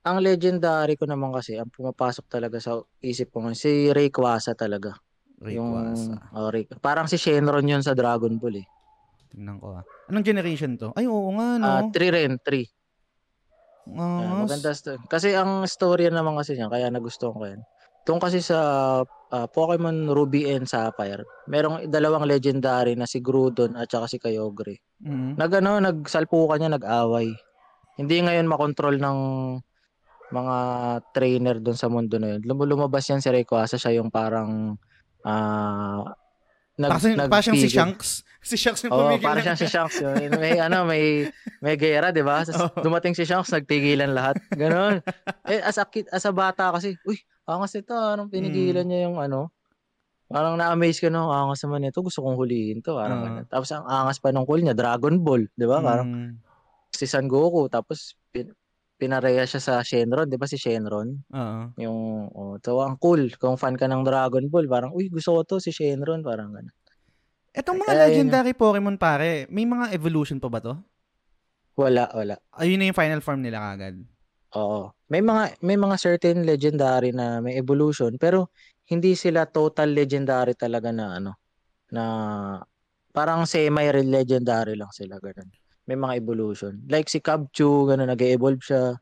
Ang 0.00 0.24
legendary 0.24 0.96
ko 0.96 1.04
naman 1.04 1.28
kasi, 1.28 1.60
ang 1.60 1.68
pumapasok 1.68 2.24
talaga 2.24 2.56
sa 2.56 2.80
isip 3.04 3.30
ko 3.30 3.44
si 3.52 3.92
Rayquaza 3.92 4.56
talaga. 4.56 4.96
Rayquaza. 5.38 5.54
Yung, 5.54 5.76
oh, 6.32 6.48
Ray- 6.48 6.70
parang 6.80 7.04
si 7.04 7.20
Shenron 7.20 7.68
yun 7.68 7.84
sa 7.84 7.92
Dragon 7.92 8.32
Ball 8.40 8.64
eh. 8.64 8.66
Tingnan 9.30 9.60
ko 9.60 9.76
ah. 9.76 9.84
Anong 10.08 10.24
generation 10.24 10.74
to? 10.80 10.90
Ay, 10.96 11.04
oo 11.06 11.30
nga, 11.36 11.60
no. 11.60 11.66
Ah, 11.68 11.82
3 11.92 12.10
rin, 12.10 12.40
3. 12.42 12.64
Ah, 13.94 14.40
maganda 14.46 14.72
sto- 14.72 14.98
Kasi 15.06 15.36
ang 15.36 15.62
storya 15.68 16.08
naman 16.10 16.34
kasi 16.38 16.56
niya, 16.56 16.72
kaya 16.72 16.88
nagustuhan 16.90 17.36
ko 17.36 17.44
yan. 17.46 17.60
Tungkol 18.08 18.32
kasi 18.32 18.40
sa 18.40 18.58
ah, 19.30 19.46
Pokemon 19.46 20.10
Ruby 20.10 20.50
and 20.50 20.66
Sapphire, 20.66 21.22
merong 21.46 21.86
dalawang 21.86 22.26
legendary 22.26 22.94
na 22.94 23.06
si 23.06 23.22
Groudon 23.22 23.78
at 23.78 23.90
saka 23.90 24.06
si 24.10 24.18
Kyogre. 24.18 24.82
mm. 25.02 25.38
Nag 25.38 25.52
ano, 25.62 25.78
nagsalpukan 25.80 26.58
niya, 26.60 26.70
nag-away. 26.74 27.32
Hindi 27.98 28.16
ngayon 28.22 28.50
makontrol 28.50 28.96
ng 28.98 29.18
mga 30.30 30.56
trainer 31.10 31.56
doon 31.58 31.78
sa 31.78 31.90
mundo 31.90 32.16
na 32.16 32.38
yun. 32.38 32.42
Lum- 32.46 32.68
lumabas 32.68 33.06
yan 33.10 33.18
si 33.18 33.28
Rayquaza, 33.28 33.76
siya 33.76 33.98
yung 33.98 34.14
parang 34.14 34.78
ah 35.26 36.00
nag, 36.80 36.90
Parang, 36.90 37.28
parang 37.28 37.44
siyang 37.44 37.60
si. 37.60 37.68
Shanks. 37.68 38.10
Si 38.40 38.56
Shanks 38.56 38.80
yung 38.80 38.96
Oo, 38.96 39.04
pumigil. 39.04 39.20
parang 39.20 39.44
siyang 39.44 39.60
si 39.60 39.68
Shanks 39.68 40.00
yun. 40.00 40.16
May 40.34 40.56
ano, 40.56 40.88
may 40.88 41.28
may 41.60 41.76
gera, 41.76 42.08
'di 42.08 42.24
ba? 42.24 42.40
Oo. 42.40 42.80
dumating 42.80 43.12
si 43.12 43.28
Shanks, 43.28 43.52
nagtigilan 43.52 44.08
lahat. 44.10 44.40
Ganon. 44.50 45.04
eh 45.44 45.60
as 45.60 45.76
a 45.76 45.84
kid, 45.84 46.08
as 46.08 46.24
a 46.24 46.32
bata 46.32 46.72
kasi, 46.72 46.96
uy, 47.04 47.20
angas 47.44 47.76
ito, 47.76 47.92
anong 47.92 48.32
pinigilan 48.32 48.80
Mm. 48.80 48.88
niya 48.88 49.00
yung 49.04 49.20
ano? 49.20 49.52
Parang 50.24 50.56
na-amaze 50.56 51.04
ka 51.04 51.12
no, 51.12 51.28
angas 51.28 51.60
naman 51.60 51.84
ito, 51.84 52.00
gusto 52.00 52.24
kong 52.24 52.38
hulihin 52.38 52.80
to, 52.80 52.96
parang 52.96 53.20
Oo. 53.20 53.24
ganun. 53.28 53.44
Tapos 53.44 53.68
ang 53.70 53.84
angas 53.84 54.16
pa 54.16 54.30
nung 54.30 54.48
cool 54.48 54.64
niya, 54.64 54.72
Dragon 54.72 55.20
Ball, 55.20 55.44
'di 55.52 55.66
ba? 55.66 55.84
Parang 55.84 56.08
Mm. 56.08 56.32
si 56.88 57.04
San 57.04 57.28
Goku, 57.28 57.68
tapos 57.68 58.16
pin, 58.32 58.48
pinareha 58.96 59.44
siya 59.44 59.60
sa 59.60 59.74
Shenron, 59.82 60.24
'di 60.24 60.40
ba 60.40 60.48
si 60.48 60.56
Shenron? 60.56 61.12
Oo. 61.28 61.60
Yung 61.76 62.29
so 62.60 62.84
ang 62.84 63.00
cool, 63.00 63.32
kung 63.40 63.56
fan 63.56 63.74
ka 63.74 63.88
ng 63.88 64.04
Dragon 64.06 64.46
Ball, 64.52 64.68
parang 64.70 64.92
uy, 64.92 65.08
gusto 65.08 65.36
ko 65.36 65.40
to 65.44 65.56
si 65.58 65.72
Shenron, 65.72 66.20
parang 66.20 66.52
ganun. 66.52 66.76
Etong 67.50 67.82
mga 67.82 67.90
yun 67.90 68.00
legendary 68.06 68.54
Pokemon 68.54 68.94
pare, 68.94 69.50
may 69.50 69.66
mga 69.66 69.90
evolution 69.90 70.38
pa 70.38 70.46
ba 70.46 70.62
to? 70.62 70.78
Wala, 71.74 72.06
wala. 72.14 72.38
Ayun 72.60 72.78
na 72.78 72.92
yung 72.92 72.98
final 72.98 73.24
form 73.24 73.42
nila 73.42 73.58
kagad. 73.58 73.98
Oo. 74.54 74.90
May 75.10 75.22
mga 75.22 75.62
may 75.62 75.78
mga 75.78 75.96
certain 75.98 76.42
legendary 76.42 77.14
na 77.14 77.38
may 77.38 77.58
evolution 77.58 78.14
pero 78.18 78.50
hindi 78.90 79.14
sila 79.14 79.46
total 79.46 79.94
legendary 79.94 80.58
talaga 80.58 80.90
na 80.90 81.18
ano 81.22 81.38
na 81.94 82.04
parang 83.14 83.46
semi 83.46 83.86
legendary 83.90 84.74
lang 84.74 84.90
sila 84.90 85.18
ganun. 85.22 85.50
May 85.86 85.98
mga 85.98 86.14
evolution. 86.22 86.82
Like 86.86 87.10
si 87.10 87.18
Kabchu, 87.18 87.90
ganun 87.90 88.10
nag-evolve 88.10 88.62
siya. 88.62 88.94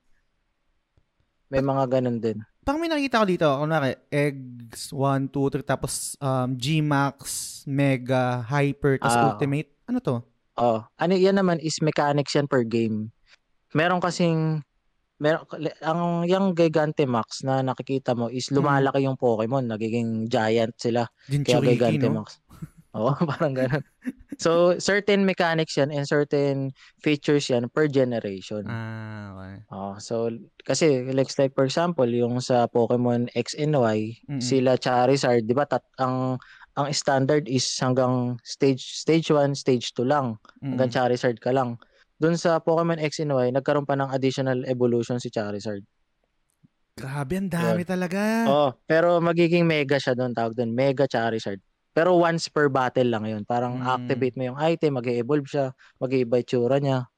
May 1.53 1.61
mga 1.61 1.85
ganun 1.89 2.21
din. 2.21 2.41
Parang 2.69 2.85
may 2.85 2.93
nakikita 2.93 3.25
ko 3.25 3.27
dito, 3.33 3.49
kunwari, 3.49 3.97
eggs, 4.13 4.93
1, 4.93 5.33
2, 5.33 5.65
3, 5.65 5.65
tapos 5.65 6.21
um, 6.21 6.53
G-Max, 6.53 7.17
Mega, 7.65 8.45
Hyper, 8.45 9.01
tapos 9.01 9.17
Ah. 9.17 9.33
Ultimate. 9.33 9.73
Ano 9.89 10.05
to? 10.05 10.21
Oh, 10.61 10.85
ano 11.01 11.13
yan 11.17 11.41
naman 11.41 11.57
is 11.65 11.81
mechanics 11.81 12.37
yan 12.37 12.45
per 12.45 12.69
game. 12.69 13.09
Meron 13.73 14.05
kasing 14.05 14.61
meron 15.17 15.49
ang 15.81 16.29
yung 16.29 16.53
Gigantamax 16.53 17.41
na 17.49 17.65
nakikita 17.65 18.13
mo 18.13 18.29
is 18.29 18.53
lumalaki 18.53 19.01
yung 19.01 19.17
Pokemon, 19.17 19.65
nagiging 19.65 20.29
giant 20.29 20.77
sila. 20.77 21.09
Kaya 21.25 21.65
Jinchuriki, 21.65 21.73
no? 21.73 22.21
Gigantamax. 22.21 22.37
Oo, 22.97 23.13
parang 23.31 23.53
ganun. 23.53 23.85
So, 24.39 24.79
certain 24.79 25.27
mechanics 25.27 25.77
yan 25.77 25.91
and 25.91 26.07
certain 26.07 26.71
features 27.03 27.51
yan 27.51 27.67
per 27.69 27.91
generation. 27.91 28.65
Ah, 28.65 29.35
okay. 29.35 29.57
Oh, 29.69 29.95
so 30.01 30.33
kasi 30.65 31.05
like, 31.13 31.29
like 31.37 31.53
for 31.53 31.69
example, 31.69 32.09
yung 32.09 32.41
sa 32.41 32.65
Pokemon 32.71 33.29
X 33.37 33.53
and 33.59 33.77
Y, 33.77 34.17
Mm-mm. 34.31 34.41
sila 34.41 34.79
Charizard, 34.81 35.45
'di 35.45 35.53
ba? 35.53 35.69
Tat 35.69 35.85
ang 36.01 36.41
ang 36.79 36.87
standard 36.95 37.45
is 37.51 37.67
hanggang 37.83 38.39
stage 38.47 38.81
stage 38.97 39.29
1, 39.29 39.53
stage 39.59 39.93
2 39.93 40.07
lang. 40.09 40.39
Hanggang 40.63 40.89
Mm. 40.89 40.97
Charizard 40.97 41.37
ka 41.43 41.51
lang. 41.53 41.77
Doon 42.17 42.39
sa 42.41 42.63
Pokemon 42.63 43.03
X 43.03 43.21
and 43.21 43.35
Y, 43.35 43.53
nagkaroon 43.53 43.85
pa 43.85 43.99
ng 43.99 44.09
additional 44.09 44.65
evolution 44.65 45.21
si 45.21 45.29
Charizard. 45.29 45.85
Grabe, 46.99 47.39
ang 47.39 47.47
dami 47.47 47.87
talaga. 47.87 48.19
Oh, 48.51 48.71
pero 48.89 49.23
magiging 49.23 49.63
mega 49.63 50.03
siya 50.03 50.19
doon, 50.19 50.35
tawag 50.35 50.57
doon, 50.59 50.75
mega 50.75 51.07
Charizard. 51.07 51.63
Pero 51.97 52.15
once 52.17 52.47
per 52.49 52.69
battle 52.71 53.09
lang 53.11 53.25
'yun. 53.27 53.43
Parang 53.45 53.81
Mm. 53.81 53.89
activate 53.89 54.37
mo 54.39 54.43
yung 54.55 54.59
item, 54.59 54.99
mag-evolve 55.01 55.49
siya, 55.49 55.67
mag-iiba 55.99 56.39
yung 56.41 56.49
tsura 56.49 56.77
niya. 56.79 57.09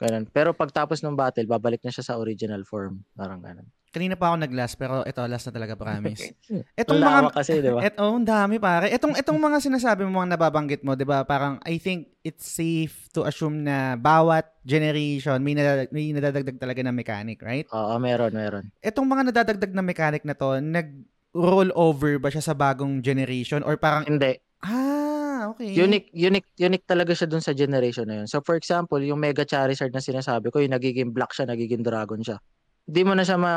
Ganun. 0.00 0.26
Pero 0.34 0.50
pagtapos 0.52 1.00
ng 1.06 1.14
battle, 1.14 1.46
babalik 1.46 1.80
na 1.86 1.94
siya 1.94 2.02
sa 2.02 2.18
original 2.18 2.66
form. 2.66 3.06
Parang 3.14 3.38
ganun. 3.38 3.66
Kanina 3.94 4.18
pa 4.18 4.34
ako 4.34 4.42
nag-last, 4.42 4.74
pero 4.74 5.06
ito, 5.06 5.22
last 5.22 5.46
na 5.46 5.54
talaga, 5.54 5.78
promise. 5.78 6.34
Etong 6.82 6.98
mga... 6.98 7.30
kasi, 7.30 7.62
di 7.62 7.70
ba? 7.70 7.78
Et, 7.78 7.94
oh, 8.02 8.18
ang 8.18 8.26
dami 8.26 8.58
pare. 8.58 8.90
Etong, 8.90 9.14
etong 9.14 9.38
mga 9.38 9.62
sinasabi 9.62 10.02
mo, 10.02 10.18
mga 10.18 10.34
nababanggit 10.34 10.82
mo, 10.82 10.98
di 10.98 11.06
ba? 11.06 11.22
Parang, 11.22 11.62
I 11.62 11.78
think 11.78 12.10
it's 12.26 12.42
safe 12.42 13.06
to 13.14 13.22
assume 13.22 13.62
na 13.62 13.94
bawat 13.94 14.50
generation 14.66 15.38
may, 15.38 15.54
nadadag, 15.54 15.94
may 15.94 16.10
nadadagdag 16.10 16.58
talaga 16.58 16.82
na 16.82 16.90
mechanic, 16.90 17.38
right? 17.38 17.70
Oo, 17.70 17.94
meron, 18.02 18.34
meron. 18.34 18.66
Etong 18.82 19.06
mga 19.06 19.30
nadadagdag 19.30 19.70
na 19.70 19.84
mechanic 19.86 20.26
na 20.26 20.34
to, 20.34 20.58
nag-roll 20.58 21.13
over 21.34 22.18
ba 22.18 22.30
siya 22.30 22.40
sa 22.40 22.54
bagong 22.54 23.02
generation? 23.02 23.66
Or 23.66 23.74
parang, 23.76 24.06
Hindi. 24.06 24.38
ah, 24.62 25.50
okay. 25.50 25.74
Unique, 25.74 26.08
unique, 26.14 26.46
unique 26.56 26.86
talaga 26.86 27.12
siya 27.12 27.26
dun 27.26 27.42
sa 27.42 27.52
generation 27.52 28.06
na 28.06 28.22
yun. 28.22 28.26
So, 28.30 28.40
for 28.40 28.54
example, 28.54 29.02
yung 29.02 29.18
Mega 29.18 29.42
Charizard 29.42 29.90
na 29.90 30.00
sinasabi 30.00 30.48
ko, 30.48 30.62
yung 30.62 30.72
nagiging 30.72 31.10
black 31.10 31.34
siya, 31.34 31.50
nagiging 31.50 31.82
dragon 31.82 32.22
siya. 32.22 32.38
Hindi 32.86 33.00
mo 33.02 33.12
na 33.18 33.24
siya 33.24 33.36
ma 33.36 33.54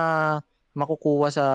makukuha 0.78 1.28
sa 1.30 1.46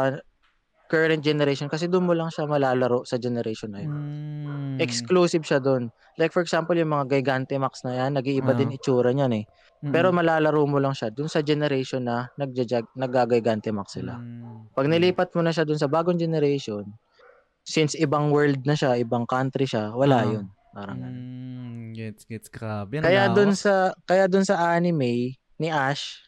current 0.91 1.25
generation 1.25 1.73
kasi 1.73 1.89
doon 1.89 2.05
mo 2.05 2.13
lang 2.13 2.29
siya 2.29 2.45
malalaro 2.45 3.01
sa 3.09 3.17
generation 3.17 3.73
na 3.73 3.81
yun. 3.81 3.93
Hmm. 3.95 4.77
Exclusive 4.77 5.41
siya 5.41 5.57
doon. 5.57 5.89
Like 6.21 6.37
for 6.37 6.45
example, 6.45 6.77
yung 6.77 6.93
mga 6.93 7.09
Gigantamax 7.09 7.81
na 7.89 7.97
yan, 7.97 8.19
nag-iiba 8.21 8.53
Ah. 8.53 8.59
din 8.59 8.77
itsura 8.77 9.09
niyan 9.15 9.33
eh. 9.41 9.45
Mm. 9.83 9.91
Pero 9.91 10.15
malalaro 10.15 10.63
mo 10.63 10.79
lang 10.79 10.95
siya 10.95 11.11
doon 11.11 11.27
sa 11.27 11.43
generation 11.43 12.07
na 12.07 12.31
nagjajag, 12.39 12.87
nag-Gigantamax 12.95 13.99
sila. 13.99 14.15
Mm. 14.15 14.71
Pag 14.73 14.87
nilipat 14.87 15.35
mo 15.35 15.43
na 15.43 15.51
siya 15.51 15.67
doon 15.67 15.77
sa 15.77 15.91
bagong 15.91 16.17
generation, 16.17 16.87
since 17.67 17.99
ibang 17.99 18.31
world 18.31 18.63
na 18.63 18.79
siya, 18.79 18.95
ibang 18.95 19.27
country 19.27 19.67
siya, 19.67 19.91
wala 19.91 20.23
Ah. 20.23 20.31
yun. 20.31 20.47
Parang 20.73 21.03
ganun. 21.03 21.19
Mm, 21.19 21.83
gets, 21.93 22.23
gets, 22.25 22.49
grabe. 22.49 22.97
ang 22.97 23.05
Kaya 23.05 23.29
doon 23.29 23.53
sa 23.53 23.93
kaya 24.07 24.25
doon 24.25 24.47
sa 24.47 24.73
anime 24.73 25.37
ni 25.59 25.69
Ash, 25.69 26.25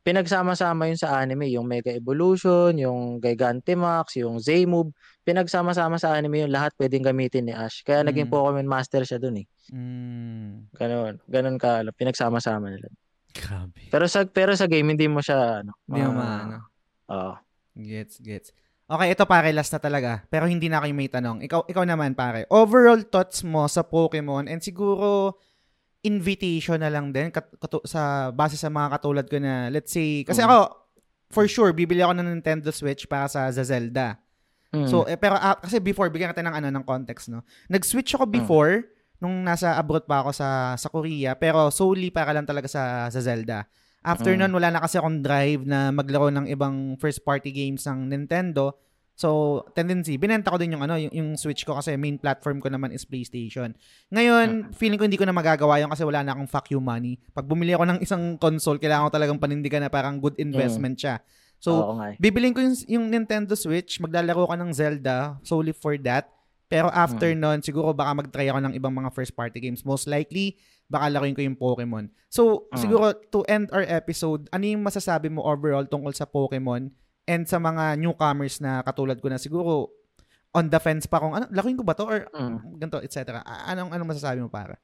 pinagsama-sama 0.00 0.88
yun 0.88 0.96
sa 0.96 1.16
anime, 1.16 1.48
yung 1.48 1.64
Mega 1.64 1.90
Evolution, 1.90 2.76
yung 2.76 3.20
Gigantamax, 3.20 4.20
yung 4.20 4.36
Z-Move, 4.36 4.92
pinagsama-sama 5.24 5.96
sa 5.96 6.12
anime 6.12 6.44
yung 6.44 6.52
lahat 6.52 6.76
pwedeng 6.76 7.04
gamitin 7.04 7.48
ni 7.48 7.54
Ash. 7.56 7.80
Kaya 7.82 8.04
naging 8.04 8.28
Mm. 8.28 8.32
Pokemon 8.32 8.68
Master 8.68 9.00
siya 9.02 9.16
doon 9.16 9.44
eh. 9.44 9.46
Mm. 9.72 10.68
Ganun, 10.74 11.14
ganun 11.24 11.56
ka, 11.56 11.80
pinagsama-sama 11.96 12.68
nila. 12.68 12.88
Grabe. 13.34 13.90
Pero 13.90 14.04
sa 14.06 14.22
pero 14.28 14.54
sa 14.54 14.70
game 14.70 14.94
hindi 14.94 15.10
mo 15.10 15.18
siya 15.18 15.64
ano. 15.64 15.74
Hindi 15.88 16.00
mo 16.06 16.12
maano. 16.14 16.56
Oo. 17.10 17.34
Gets, 17.74 18.22
gets. 18.22 18.48
Okay, 18.84 19.16
ito 19.16 19.24
pare, 19.24 19.50
last 19.50 19.72
na 19.72 19.80
talaga. 19.80 20.22
Pero 20.28 20.44
hindi 20.44 20.68
na 20.68 20.78
kayo 20.78 20.92
may 20.92 21.08
tanong. 21.08 21.40
Ikaw, 21.48 21.66
ikaw 21.66 21.82
naman 21.88 22.12
pare. 22.12 22.44
Overall 22.52 23.00
thoughts 23.02 23.40
mo 23.42 23.64
sa 23.66 23.80
Pokemon 23.82 24.46
and 24.46 24.60
siguro 24.60 25.40
invitation 26.04 26.76
na 26.78 26.92
lang 26.92 27.10
din 27.10 27.32
kat- 27.32 27.56
katu- 27.56 27.82
sa 27.88 28.28
base 28.28 28.60
sa 28.60 28.68
mga 28.68 29.00
katulad 29.00 29.24
ko 29.24 29.40
na 29.40 29.72
let's 29.72 29.88
say 29.88 30.20
kasi 30.20 30.44
Mm. 30.44 30.52
ako 30.52 30.58
for 31.32 31.48
sure 31.48 31.72
bibili 31.72 32.04
ako 32.04 32.12
ng 32.12 32.28
Nintendo 32.28 32.68
Switch 32.68 33.08
para 33.08 33.24
sa, 33.26 33.48
sa 33.48 33.64
Zelda. 33.64 34.20
Mm. 34.68 34.84
So 34.84 35.08
eh, 35.08 35.16
pero 35.16 35.40
ah, 35.40 35.56
kasi 35.56 35.80
before 35.80 36.12
bigyan 36.12 36.36
natin 36.36 36.44
ng 36.52 36.56
ano 36.60 36.68
ng 36.68 36.84
context 36.84 37.32
no. 37.32 37.40
Nag-switch 37.72 38.20
ako 38.20 38.28
before 38.28 38.84
nung 39.24 39.40
nasa 39.40 39.80
abroad 39.80 40.04
pa 40.04 40.20
ako 40.20 40.36
sa 40.36 40.76
sa 40.76 40.92
Korea 40.92 41.32
pero 41.32 41.72
solely 41.72 42.12
para 42.12 42.36
lang 42.36 42.44
talaga 42.44 42.68
sa 42.68 43.08
sa 43.08 43.20
Zelda. 43.24 43.64
After 44.04 44.36
Mm. 44.36 44.44
nun, 44.44 44.60
wala 44.60 44.68
na 44.68 44.84
kasi 44.84 45.00
akong 45.00 45.24
drive 45.24 45.64
na 45.64 45.88
maglaro 45.88 46.28
ng 46.28 46.44
ibang 46.52 47.00
first 47.00 47.24
party 47.24 47.48
games 47.48 47.88
ng 47.88 48.12
Nintendo. 48.12 48.76
So, 49.16 49.62
tendency, 49.72 50.18
binenta 50.20 50.52
ko 50.52 50.60
din 50.60 50.76
yung 50.76 50.84
ano, 50.84 51.00
yung, 51.00 51.08
yung 51.14 51.30
Switch 51.38 51.64
ko 51.64 51.78
kasi 51.78 51.96
main 51.96 52.20
platform 52.20 52.60
ko 52.60 52.68
naman 52.68 52.92
is 52.92 53.06
PlayStation. 53.08 53.72
Ngayon, 54.10 54.74
feeling 54.76 54.98
ko 54.98 55.06
hindi 55.08 55.16
ko 55.16 55.24
na 55.24 55.32
magagawa 55.32 55.80
yun 55.80 55.88
kasi 55.88 56.04
wala 56.04 56.20
na 56.20 56.36
akong 56.36 56.50
fuck 56.50 56.68
you 56.68 56.82
money. 56.82 57.16
Pag 57.32 57.48
bumili 57.48 57.72
ako 57.72 57.84
ng 57.88 57.98
isang 58.04 58.36
console, 58.36 58.76
kailangan 58.76 59.08
ko 59.08 59.12
talagang 59.14 59.38
panindigan 59.40 59.80
na 59.80 59.88
parang 59.88 60.20
good 60.20 60.36
investment 60.36 61.00
siya. 61.00 61.22
So, 61.56 61.72
Oo 61.72 61.96
nga. 61.96 62.12
eh. 62.12 62.16
bibilin 62.20 62.52
ko 62.52 62.60
yung, 62.60 62.76
yung 62.90 63.06
Nintendo 63.08 63.56
Switch, 63.56 64.02
maglalaro 64.02 64.50
ka 64.50 64.56
ng 64.58 64.70
Zelda 64.74 65.40
solely 65.40 65.72
for 65.72 65.96
that. 66.02 66.28
Pero 66.74 66.90
after 66.90 67.30
nun, 67.38 67.62
siguro 67.62 67.94
baka 67.94 68.10
mag-try 68.18 68.50
ako 68.50 68.58
ng 68.66 68.74
ibang 68.74 68.90
mga 68.90 69.14
first 69.14 69.30
party 69.30 69.62
games. 69.62 69.86
Most 69.86 70.10
likely, 70.10 70.58
baka 70.90 71.06
laruin 71.06 71.30
ko 71.30 71.46
yung 71.46 71.54
Pokemon. 71.54 72.10
So, 72.26 72.66
Mm. 72.74 72.78
siguro 72.82 73.04
to 73.30 73.46
end 73.46 73.70
our 73.70 73.86
episode, 73.86 74.50
ano 74.50 74.66
yung 74.66 74.82
masasabi 74.82 75.30
mo 75.30 75.46
overall 75.46 75.86
tungkol 75.86 76.10
sa 76.10 76.26
Pokemon 76.26 76.90
and 77.30 77.46
sa 77.46 77.62
mga 77.62 77.94
newcomers 77.94 78.58
na 78.58 78.82
katulad 78.82 79.22
ko 79.22 79.30
na 79.30 79.38
siguro 79.38 79.94
on 80.50 80.66
the 80.66 80.82
fence 80.82 81.06
pa 81.06 81.22
kung 81.22 81.38
ano, 81.38 81.46
laruin 81.54 81.78
ko 81.78 81.86
ba 81.86 81.94
to 81.94 82.10
or 82.10 82.26
Mm. 82.34 82.82
ganito, 82.82 82.98
etc. 82.98 83.38
Anong, 83.46 83.94
anong 83.94 84.10
masasabi 84.10 84.42
mo 84.42 84.50
para? 84.50 84.74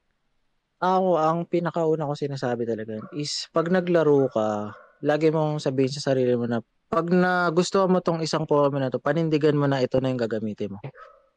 Ako, 0.79 1.19
ang 1.19 1.43
pinakauna 1.43 2.07
ko 2.07 2.15
sinasabi 2.15 2.63
talaga 2.63 3.03
is 3.11 3.51
pag 3.51 3.67
naglaro 3.67 4.31
ka, 4.31 4.71
lagi 5.03 5.27
mong 5.27 5.59
sabihin 5.59 5.91
sa 5.91 6.15
sarili 6.15 6.39
mo 6.39 6.47
na 6.47 6.63
pag 6.87 7.07
na 7.07 7.47
gusto 7.51 7.83
mo 7.87 7.99
tong 7.99 8.23
isang 8.23 8.47
Pokemon 8.47 8.87
na 8.87 8.91
to, 8.91 8.99
panindigan 8.99 9.59
mo 9.59 9.67
na 9.67 9.83
ito 9.83 9.99
na 9.99 10.07
yung 10.07 10.19
gagamitin 10.19 10.75
mo. 10.75 10.79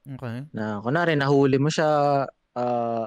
Okay. 0.05 0.45
Na 0.53 0.85
kunwari, 0.85 1.17
nahuli 1.17 1.57
mo 1.57 1.73
siya, 1.73 2.25
ah, 2.57 3.07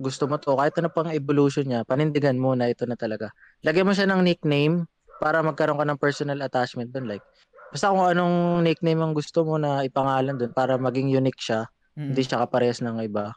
gusto 0.00 0.24
mo 0.24 0.40
to, 0.40 0.56
kahit 0.56 0.72
ano 0.80 0.88
pang 0.88 1.12
evolution 1.12 1.68
niya, 1.68 1.84
panindigan 1.84 2.40
mo 2.40 2.56
na 2.56 2.72
ito 2.72 2.88
na 2.88 2.96
talaga. 2.96 3.28
Lagyan 3.60 3.84
mo 3.84 3.92
siya 3.92 4.08
ng 4.08 4.24
nickname 4.24 4.88
para 5.20 5.44
magkaroon 5.44 5.76
ka 5.76 5.84
ng 5.84 6.00
personal 6.00 6.40
attachment 6.40 6.88
doon. 6.88 7.04
Like, 7.12 7.24
basta 7.68 7.92
kung 7.92 8.08
anong 8.08 8.64
nickname 8.64 9.04
ang 9.04 9.12
gusto 9.12 9.44
mo 9.44 9.60
na 9.60 9.84
ipangalan 9.84 10.40
doon 10.40 10.52
para 10.56 10.80
maging 10.80 11.12
unique 11.12 11.40
siya, 11.40 11.68
Mm. 12.00 12.16
hindi 12.16 12.22
siya 12.24 12.40
kaparehas 12.46 12.80
ng 12.80 12.96
iba. 13.04 13.36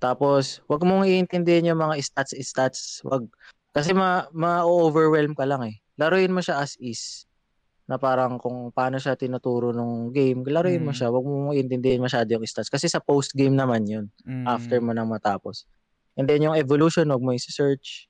Tapos, 0.00 0.64
wag 0.66 0.82
mong 0.82 1.04
iintindihin 1.04 1.70
yung 1.70 1.78
mga 1.82 2.00
stats-stats. 2.00 3.04
Wag. 3.06 3.28
Kasi 3.76 3.92
ma- 3.92 4.26
ma-overwhelm 4.32 5.36
ka 5.36 5.44
lang 5.44 5.62
eh. 5.68 5.76
Laruin 6.00 6.32
mo 6.32 6.40
siya 6.40 6.58
as 6.64 6.74
is. 6.80 7.28
Na 7.92 8.00
parang 8.00 8.40
kung 8.40 8.72
paano 8.72 8.96
siya 8.96 9.20
tinuturo 9.20 9.68
ng 9.68 10.16
game, 10.16 10.40
laruin 10.48 10.80
mo 10.80 10.92
Mm. 10.92 10.96
siya. 10.96 11.12
Wag 11.12 11.24
mong 11.28 11.52
iintindihin 11.52 12.00
masyado 12.00 12.24
yung 12.32 12.48
stats. 12.48 12.72
Kasi 12.72 12.88
sa 12.88 13.04
post-game 13.04 13.52
naman 13.52 13.84
yun. 13.84 14.08
Mm. 14.24 14.48
After 14.48 14.80
mo 14.80 14.96
nang 14.96 15.12
matapos. 15.12 15.68
And 16.16 16.24
then 16.24 16.40
yung 16.40 16.56
evolution, 16.56 17.04
wag 17.12 17.20
mo 17.20 17.36
i-search. 17.36 18.08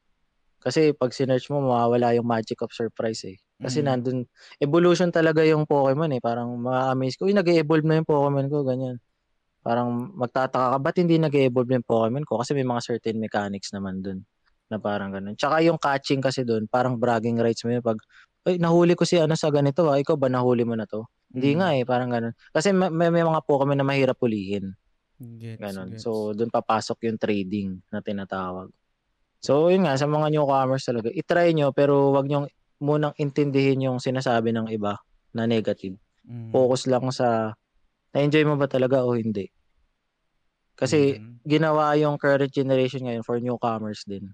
Kasi 0.63 0.95
pag 0.95 1.11
sinearch 1.11 1.51
mo, 1.51 1.59
mawawala 1.67 2.15
yung 2.15 2.31
magic 2.31 2.63
of 2.63 2.71
surprise 2.71 3.27
eh. 3.27 3.43
Kasi 3.59 3.83
Mm. 3.83 3.87
nandun, 3.91 4.19
evolution 4.63 5.11
talaga 5.11 5.43
yung 5.43 5.67
Pokemon 5.67 6.15
eh. 6.15 6.23
Parang 6.23 6.55
ma-amaze 6.55 7.19
ko, 7.19 7.27
uy, 7.27 7.35
nag-evolve 7.35 7.83
na 7.83 7.99
yung 7.99 8.07
Pokemon 8.07 8.47
ko, 8.47 8.63
ganyan. 8.63 9.03
Parang 9.67 10.15
magtataka 10.15 10.75
ka, 10.75 10.79
ba't 10.79 10.97
hindi 11.03 11.19
nag-evolve 11.19 11.75
yung 11.75 11.87
Pokemon 11.87 12.23
ko? 12.23 12.39
Kasi 12.39 12.55
may 12.55 12.63
mga 12.63 12.79
certain 12.87 13.19
mechanics 13.19 13.75
naman 13.75 13.99
dun 13.99 14.23
na 14.71 14.79
parang 14.79 15.11
ganun. 15.11 15.35
Tsaka 15.35 15.59
yung 15.67 15.79
catching 15.83 16.23
kasi 16.23 16.47
dun, 16.47 16.71
parang 16.71 16.95
bragging 16.95 17.43
rights 17.43 17.67
mo 17.67 17.75
yun. 17.75 17.83
Pag, 17.83 17.99
ay, 18.48 18.59
nahuli 18.59 18.94
ko 18.98 19.05
si 19.06 19.19
ano 19.23 19.35
sa 19.39 19.48
ganito 19.55 19.86
ah, 19.90 19.98
ikaw 20.01 20.19
ba 20.19 20.27
nahuli 20.31 20.66
mo 20.66 20.74
na 20.74 20.86
to? 20.89 21.06
Hindi 21.32 21.55
Mm. 21.55 21.59
nga 21.59 21.69
eh, 21.78 21.85
parang 21.89 22.10
ganun. 22.12 22.35
Kasi 22.52 22.74
may, 22.74 22.90
may, 22.90 23.24
mga 23.24 23.40
Pokemon 23.47 23.78
na 23.81 23.86
mahirap 23.86 24.19
pulihin. 24.20 24.74
Gets, 25.23 25.60
Ganon. 25.62 25.94
gets. 25.94 26.02
So, 26.05 26.35
doon 26.35 26.51
papasok 26.51 27.06
yung 27.09 27.19
trading 27.20 27.81
na 27.94 28.02
tinatawag. 28.02 28.69
So, 29.43 29.70
yun 29.70 29.86
nga, 29.86 29.94
sa 29.98 30.06
mga 30.10 30.35
newcomers 30.35 30.85
talaga, 30.86 31.09
itry 31.14 31.55
nyo, 31.55 31.70
pero 31.74 32.10
wag 32.14 32.27
nyo 32.27 32.47
munang 32.82 33.14
intindihin 33.19 33.86
yung 33.86 33.98
sinasabi 34.02 34.51
ng 34.55 34.69
iba 34.74 34.98
na 35.35 35.47
negative. 35.47 35.97
Mm. 36.27 36.51
Focus 36.51 36.86
lang 36.90 37.06
sa, 37.14 37.55
na-enjoy 38.14 38.44
mo 38.47 38.55
ba 38.59 38.66
talaga 38.70 39.02
o 39.06 39.14
hindi? 39.16 39.48
Kasi, 40.78 41.20
Mm. 41.20 41.44
ginawa 41.44 41.93
yung 42.01 42.16
current 42.16 42.48
generation 42.52 43.05
ngayon 43.05 43.24
for 43.27 43.36
newcomers 43.43 44.05
din. 44.09 44.32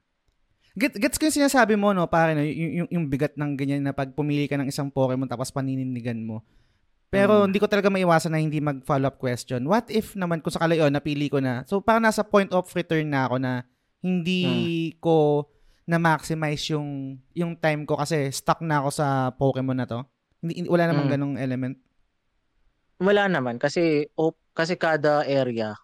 Get, 0.79 0.95
gets 0.95 1.19
ko 1.19 1.27
yung 1.27 1.39
sinasabi 1.43 1.75
mo, 1.75 1.91
no, 1.91 2.07
pare, 2.07 2.39
no, 2.39 2.41
yung, 2.41 2.87
yung, 2.87 2.89
yung 2.89 3.05
bigat 3.11 3.35
ng 3.35 3.59
ganyan 3.59 3.83
na 3.83 3.91
pag 3.91 4.15
pumili 4.15 4.47
ka 4.47 4.55
ng 4.55 4.71
isang 4.71 4.89
Pokemon 4.89 5.27
tapos 5.27 5.51
panininigan 5.51 6.23
mo. 6.23 6.47
Pero 7.11 7.43
Mm. 7.43 7.45
hindi 7.51 7.59
ko 7.59 7.67
talaga 7.67 7.89
maiwasan 7.89 8.31
na 8.31 8.39
hindi 8.39 8.63
mag-follow 8.63 9.09
up 9.09 9.19
question. 9.19 9.65
What 9.67 9.91
if 9.91 10.15
naman 10.15 10.39
kung 10.39 10.55
sakali, 10.55 10.79
oh, 10.79 10.87
napili 10.87 11.27
ko 11.27 11.43
na. 11.43 11.67
So, 11.67 11.83
parang 11.83 12.05
nasa 12.05 12.23
point 12.23 12.53
of 12.53 12.69
return 12.71 13.11
na 13.11 13.27
ako 13.27 13.37
na 13.41 13.65
hindi 13.99 14.45
Hmm. 14.95 15.01
ko 15.03 15.17
na-maximize 15.83 16.69
yung, 16.71 17.17
yung 17.33 17.57
time 17.57 17.83
ko 17.83 17.97
kasi 17.97 18.29
stuck 18.29 18.61
na 18.61 18.79
ako 18.79 18.89
sa 18.93 19.07
Pokemon 19.35 19.83
na 19.83 19.89
to. 19.89 20.05
Hindi, 20.39 20.63
hindi- 20.63 20.71
wala 20.71 20.85
namang 20.87 21.09
Mm. 21.09 21.15
ganong 21.17 21.37
element. 21.41 21.77
Wala 23.01 23.25
naman, 23.27 23.57
kasi, 23.57 24.05
op, 24.15 24.37
kasi 24.53 24.77
kada 24.77 25.25
area, 25.25 25.75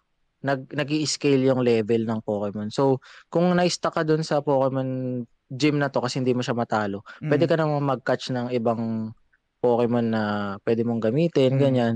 nag 0.45 0.69
nag 0.69 0.89
scale 1.03 1.41
yung 1.43 1.65
level 1.65 2.05
ng 2.05 2.21
Pokemon. 2.21 2.69
So, 2.69 3.01
kung 3.27 3.49
na-stuck 3.51 3.97
ka 3.97 4.03
dun 4.05 4.21
sa 4.21 4.39
Pokemon 4.39 5.21
gym 5.47 5.77
na 5.77 5.89
to 5.89 6.01
kasi 6.01 6.21
hindi 6.21 6.33
mo 6.33 6.45
siya 6.45 6.53
matalo, 6.53 7.01
Mm. 7.19 7.29
pwede 7.29 7.45
ka 7.45 7.55
namang 7.57 7.81
mag-catch 7.83 8.29
ng 8.29 8.47
ibang 8.53 9.09
Pokemon 9.57 10.07
na 10.13 10.23
pwede 10.61 10.85
mong 10.85 11.01
gamitin, 11.01 11.57
Mm. 11.57 11.59
ganyan. 11.59 11.95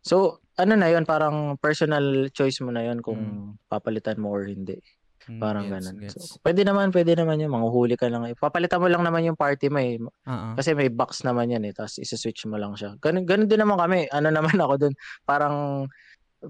So, 0.00 0.40
ano 0.56 0.72
na 0.74 0.88
yun, 0.88 1.04
parang 1.04 1.56
personal 1.58 2.28
choice 2.30 2.60
mo 2.60 2.72
na 2.72 2.80
yun 2.82 3.04
kung 3.04 3.20
Mm. 3.20 3.68
papalitan 3.68 4.16
mo 4.16 4.32
or 4.32 4.48
hindi. 4.48 4.80
Mm, 5.24 5.40
Parang 5.40 5.64
gets, 5.64 5.72
ganun. 5.72 5.96
gets. 6.04 6.14
So, 6.20 6.36
pwede 6.44 6.68
naman, 6.68 6.92
pwede 6.92 7.16
naman 7.16 7.40
yun. 7.40 7.48
Manguhuli 7.48 7.96
ka 7.96 8.12
lang. 8.12 8.28
Papalitan 8.36 8.76
mo 8.76 8.92
lang 8.92 9.00
naman 9.00 9.24
yung 9.24 9.40
party 9.40 9.72
mo 9.72 9.80
eh. 9.80 9.96
Oo. 9.96 10.52
Kasi 10.52 10.76
may 10.76 10.92
box 10.92 11.24
naman 11.24 11.48
yan 11.48 11.64
eh. 11.64 11.72
Tapos 11.72 11.96
isa-switch 11.96 12.44
mo 12.44 12.60
lang 12.60 12.76
siya. 12.76 13.00
Ganun, 13.00 13.24
ganun 13.24 13.48
din 13.48 13.56
naman 13.56 13.80
kami. 13.80 14.04
Ano 14.12 14.28
naman 14.36 14.60
ako 14.60 14.74
dun. 14.76 14.94
Parang 15.24 15.88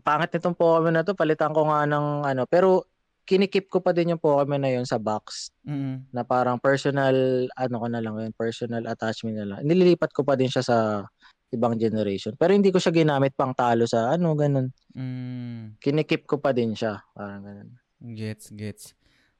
pangit 0.02 0.32
nitong 0.34 0.56
Pokemon 0.58 0.94
na 0.96 1.06
to. 1.06 1.14
Palitan 1.14 1.52
ko 1.54 1.68
nga 1.68 1.84
ng 1.86 2.26
ano. 2.26 2.42
Pero 2.48 2.88
kinikip 3.24 3.72
ko 3.72 3.80
pa 3.80 3.94
din 3.94 4.16
yung 4.16 4.22
Pokemon 4.22 4.60
na 4.60 4.70
yun 4.72 4.86
sa 4.88 4.98
box. 4.98 5.52
Mm. 5.62 6.10
Na 6.10 6.22
parang 6.24 6.58
personal, 6.58 7.46
ano 7.54 7.76
ko 7.78 7.86
na 7.86 8.00
lang 8.00 8.14
yun. 8.18 8.32
Personal 8.34 8.84
attachment 8.90 9.38
na 9.38 9.46
lang. 9.46 9.58
Nililipat 9.62 10.10
ko 10.10 10.24
pa 10.24 10.34
din 10.34 10.48
siya 10.48 10.64
sa 10.64 10.78
ibang 11.54 11.78
generation. 11.78 12.34
Pero 12.34 12.50
hindi 12.50 12.74
ko 12.74 12.82
siya 12.82 12.90
ginamit 12.90 13.38
pang 13.38 13.54
talo 13.54 13.86
sa 13.86 14.18
ano, 14.18 14.34
ganun. 14.34 14.74
Mm. 14.96 15.78
Kinikip 15.78 16.26
ko 16.26 16.42
pa 16.42 16.50
din 16.50 16.74
siya. 16.74 16.98
Parang 17.14 17.46
ganun. 17.46 17.70
Gets, 18.02 18.52
gets. 18.52 18.92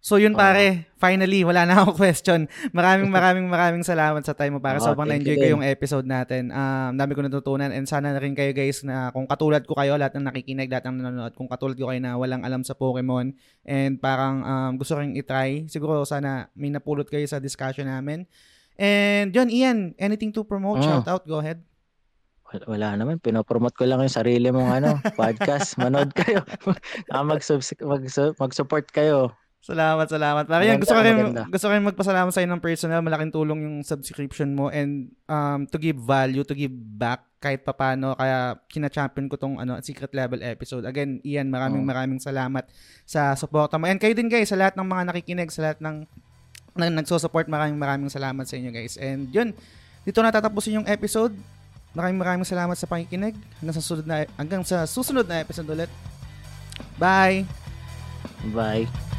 So 0.05 0.21
yun 0.21 0.37
pare, 0.37 0.85
finally, 1.01 1.49
wala 1.49 1.65
na 1.65 1.81
akong 1.81 1.97
question. 2.05 2.45
Maraming 2.77 3.09
maraming 3.09 3.49
maraming 3.49 3.81
salamat 3.81 4.21
sa 4.21 4.37
time 4.37 4.61
mo 4.61 4.61
para 4.61 4.77
Oo, 4.77 4.85
sobrang 4.85 5.09
na-enjoy 5.09 5.33
you 5.33 5.41
ko 5.41 5.47
yung 5.57 5.65
episode 5.65 6.05
natin. 6.05 6.53
Um, 6.53 7.01
dami 7.01 7.17
ko 7.17 7.25
natutunan 7.25 7.73
and 7.73 7.89
sana 7.89 8.13
na 8.13 8.21
rin 8.21 8.37
kayo 8.37 8.53
guys 8.53 8.85
na 8.85 9.09
kung 9.17 9.25
katulad 9.25 9.65
ko 9.65 9.73
kayo, 9.73 9.97
lahat 9.97 10.21
ng 10.21 10.29
nakikinig, 10.29 10.69
lahat 10.69 10.93
ng 10.93 11.01
nanonood, 11.01 11.33
kung 11.33 11.49
katulad 11.49 11.73
ko 11.81 11.89
kayo 11.89 12.05
na 12.05 12.21
walang 12.21 12.45
alam 12.45 12.61
sa 12.61 12.77
Pokemon 12.77 13.33
and 13.65 13.97
parang 13.97 14.45
um, 14.45 14.71
gusto 14.77 14.93
rin 15.01 15.17
itry, 15.17 15.73
siguro 15.73 16.05
sana 16.05 16.53
may 16.53 16.69
napulot 16.69 17.09
kayo 17.09 17.25
sa 17.25 17.41
discussion 17.41 17.89
namin. 17.89 18.29
And 18.77 19.33
yun, 19.33 19.49
Ian, 19.49 19.79
anything 19.97 20.37
to 20.37 20.45
promote? 20.45 20.85
Mm. 20.85 21.01
Shout 21.01 21.09
out, 21.09 21.25
go 21.25 21.41
ahead. 21.41 21.65
Wala, 22.69 22.95
naman. 22.95 23.19
Pinopromote 23.19 23.75
ko 23.75 23.89
lang 23.89 24.05
yung 24.05 24.13
sarili 24.13 24.53
mong 24.53 24.71
ano, 24.71 24.91
podcast. 25.19 25.81
Manood 25.81 26.13
kayo. 26.13 26.45
ah, 27.11 27.25
mag 27.25 27.41
mag 27.41 28.03
mag-support 28.39 28.87
kayo. 28.93 29.33
Salamat, 29.65 30.05
salamat. 30.13 30.45
Pare, 30.45 30.69
yan, 30.69 30.77
gusto 30.77 30.93
ko 30.93 31.01
rin, 31.01 31.17
maganda. 31.17 31.49
gusto 31.49 31.65
ko 31.65 31.73
rin 31.73 31.85
magpasalamat 31.89 32.31
sa 32.37 32.45
ng 32.45 32.61
personal. 32.61 33.01
Malaking 33.01 33.33
tulong 33.33 33.65
yung 33.65 33.77
subscription 33.81 34.53
mo 34.53 34.69
and 34.69 35.09
um, 35.25 35.65
to 35.65 35.81
give 35.81 35.97
value, 35.97 36.45
to 36.45 36.53
give 36.53 36.69
back 36.69 37.25
kahit 37.41 37.65
papano. 37.65 38.13
Kaya 38.13 38.61
kina-champion 38.69 39.25
ko 39.25 39.41
tong 39.41 39.57
ano, 39.57 39.81
secret 39.81 40.13
level 40.13 40.45
episode. 40.45 40.85
Again, 40.85 41.25
Ian, 41.25 41.49
maraming 41.49 41.81
Oh. 41.81 41.89
maraming 41.89 42.21
salamat 42.21 42.69
sa 43.09 43.33
suporta 43.41 43.81
mo. 43.81 43.89
And 43.89 43.97
kayo 43.97 44.13
din 44.13 44.29
guys, 44.29 44.53
sa 44.53 44.61
lahat 44.61 44.77
ng 44.77 44.85
mga 44.85 45.03
nakikinig, 45.09 45.49
sa 45.49 45.65
lahat 45.65 45.81
ng 45.81 46.05
na 46.77 46.93
nagso-support, 46.93 47.49
maraming 47.49 47.81
maraming 47.81 48.13
salamat 48.13 48.45
sa 48.45 48.61
inyo 48.61 48.69
guys. 48.69 49.01
And 49.01 49.33
yun, 49.33 49.57
dito 50.05 50.21
na 50.21 50.29
tatapusin 50.29 50.85
yung 50.85 50.89
episode. 50.93 51.33
Maraming 51.97 52.21
maraming 52.21 52.45
salamat 52.45 52.77
sa 52.77 52.85
pakikinig. 52.85 53.33
Hanggang 53.65 53.77
sa 53.79 53.81
susunod 53.81 54.05
na, 54.05 54.29
hanggang 54.37 54.61
sa 54.61 54.85
susunod 54.85 55.25
na 55.25 55.41
episode 55.41 55.73
ulit. 55.73 55.89
Bye! 57.01 57.49
Bye. 58.53 59.14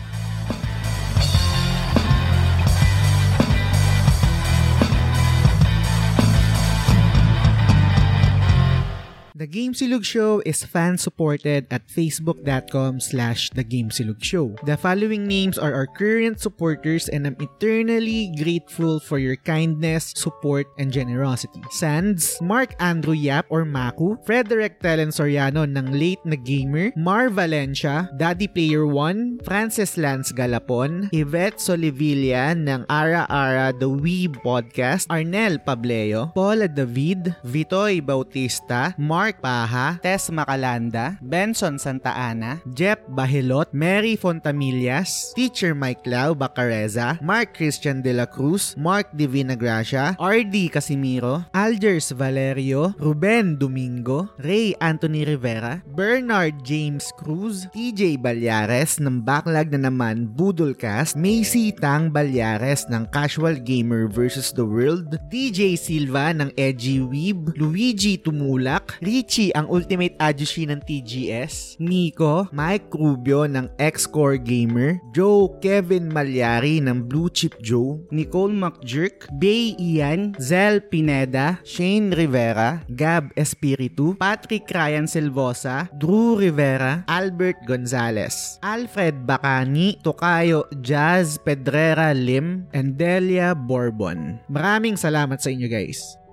The 9.36 9.52
Game 9.52 9.76
Silog 9.76 10.07
Show 10.07 10.40
is 10.48 10.64
fan-supported 10.64 11.68
at 11.68 11.91
facebook.com 11.91 13.03
slash 13.03 13.52
The 13.52 13.68
Game 13.68 13.91
Silog 13.91 14.24
Show. 14.24 14.56
The 14.64 14.80
following 14.80 15.28
names 15.28 15.60
are 15.60 15.76
our 15.76 15.91
current 15.91 16.40
supporters 16.40 17.12
and 17.12 17.28
I'm 17.28 17.36
eternally 17.44 18.32
grateful 18.40 19.03
for 19.03 19.20
your 19.20 19.36
kindness, 19.36 20.16
support, 20.16 20.72
and 20.80 20.88
generosity. 20.88 21.60
Sands, 21.76 22.40
Mark 22.40 22.80
Andrew 22.80 23.12
Yap 23.12 23.44
or 23.52 23.68
Maku, 23.68 24.16
Frederick 24.24 24.80
Telen 24.80 25.12
Soriano 25.12 25.68
ng 25.68 25.91
Late 25.91 26.24
na 26.24 26.40
Gamer, 26.40 26.95
Mar 26.95 27.28
Valencia, 27.28 28.07
Daddy 28.16 28.48
Player 28.48 28.88
1, 28.88 29.44
Francis 29.44 29.99
Lance 29.99 30.32
Galapon, 30.32 31.12
Yvette 31.12 31.60
Solivilla 31.60 32.56
ng 32.56 32.88
Ara 32.88 33.28
Ara 33.28 33.76
The 33.76 33.91
Weeb 33.91 34.40
Podcast, 34.48 35.12
Arnel 35.12 35.60
Pableo, 35.60 36.32
Paula 36.32 36.72
David, 36.72 37.36
Vitoy 37.44 37.99
Bautista, 37.99 38.95
Mark 38.95 39.25
Paha, 39.34 39.98
Tess 39.98 40.30
Macalanda, 40.30 41.18
Benson 41.26 41.82
Santa 41.82 42.14
Ana, 42.14 42.62
Jeff 42.70 43.02
Bahilot, 43.10 43.74
Mary 43.74 44.14
Fontamillas, 44.14 45.34
Teacher 45.34 45.74
Mike 45.74 46.06
Lau 46.06 46.38
Bacareza, 46.38 47.18
Mark 47.26 47.58
Christian 47.58 48.06
De 48.06 48.14
La 48.14 48.30
Cruz, 48.30 48.78
Mark 48.78 49.10
Divina 49.18 49.58
Gracia, 49.58 50.14
RD 50.22 50.70
Casimiro, 50.70 51.42
Algers 51.50 52.14
Valerio, 52.14 52.94
Ruben 53.02 53.58
Domingo, 53.58 54.30
Ray 54.38 54.78
Anthony 54.78 55.26
Rivera, 55.26 55.82
Bernard 55.98 56.62
James 56.62 57.10
Cruz, 57.18 57.66
TJ 57.74 58.22
Balyares 58.22 59.02
ng 59.02 59.26
Backlog 59.26 59.74
na 59.74 59.90
naman 59.90 60.30
Budolcast, 60.30 61.18
Macy 61.18 61.74
Tang 61.74 62.14
Balyares 62.14 62.86
ng 62.92 63.10
Casual 63.10 63.58
Gamer 63.64 64.12
vs. 64.12 64.52
The 64.52 64.68
World, 64.68 65.18
DJ 65.32 65.80
Silva 65.80 66.36
ng 66.36 66.52
Edgy 66.60 67.00
Weeb, 67.00 67.56
Luigi 67.56 68.20
Tumulak, 68.20 69.00
Richie 69.16 69.56
ang 69.56 69.72
Ultimate 69.72 70.20
Ajushi 70.20 70.68
ng 70.68 70.84
TGS, 70.84 71.80
Nico, 71.80 72.52
Mike 72.52 72.92
Rubio 72.92 73.48
ng 73.48 73.72
X-Core 73.80 74.36
Gamer, 74.44 75.00
Joe 75.16 75.56
Kevin 75.64 76.12
Malyari 76.12 76.84
ng 76.84 77.08
Blue 77.08 77.32
Chip 77.32 77.56
Joe, 77.64 78.04
Nicole 78.12 78.52
McJerk, 78.52 79.32
Bay 79.40 79.72
Ian, 79.80 80.36
Zel 80.36 80.84
Pineda, 80.84 81.64
Shane 81.64 82.12
Rivera, 82.12 82.84
Gab 82.92 83.32
Espiritu, 83.40 84.20
Patrick 84.20 84.68
Ryan 84.68 85.08
Silvosa, 85.08 85.88
Drew 85.96 86.36
Rivera, 86.36 87.08
Albert 87.08 87.64
Gonzalez, 87.64 88.60
Alfred 88.68 89.24
Bacani, 89.24 89.96
Tokayo 90.04 90.68
Jazz 90.84 91.40
Pedrera 91.40 92.12
Lim, 92.12 92.68
and 92.76 93.00
Delia 93.00 93.56
Bourbon. 93.56 94.44
Maraming 94.52 95.00
salamat 95.00 95.40
sa 95.40 95.48
inyo 95.48 95.72
guys. 95.72 96.25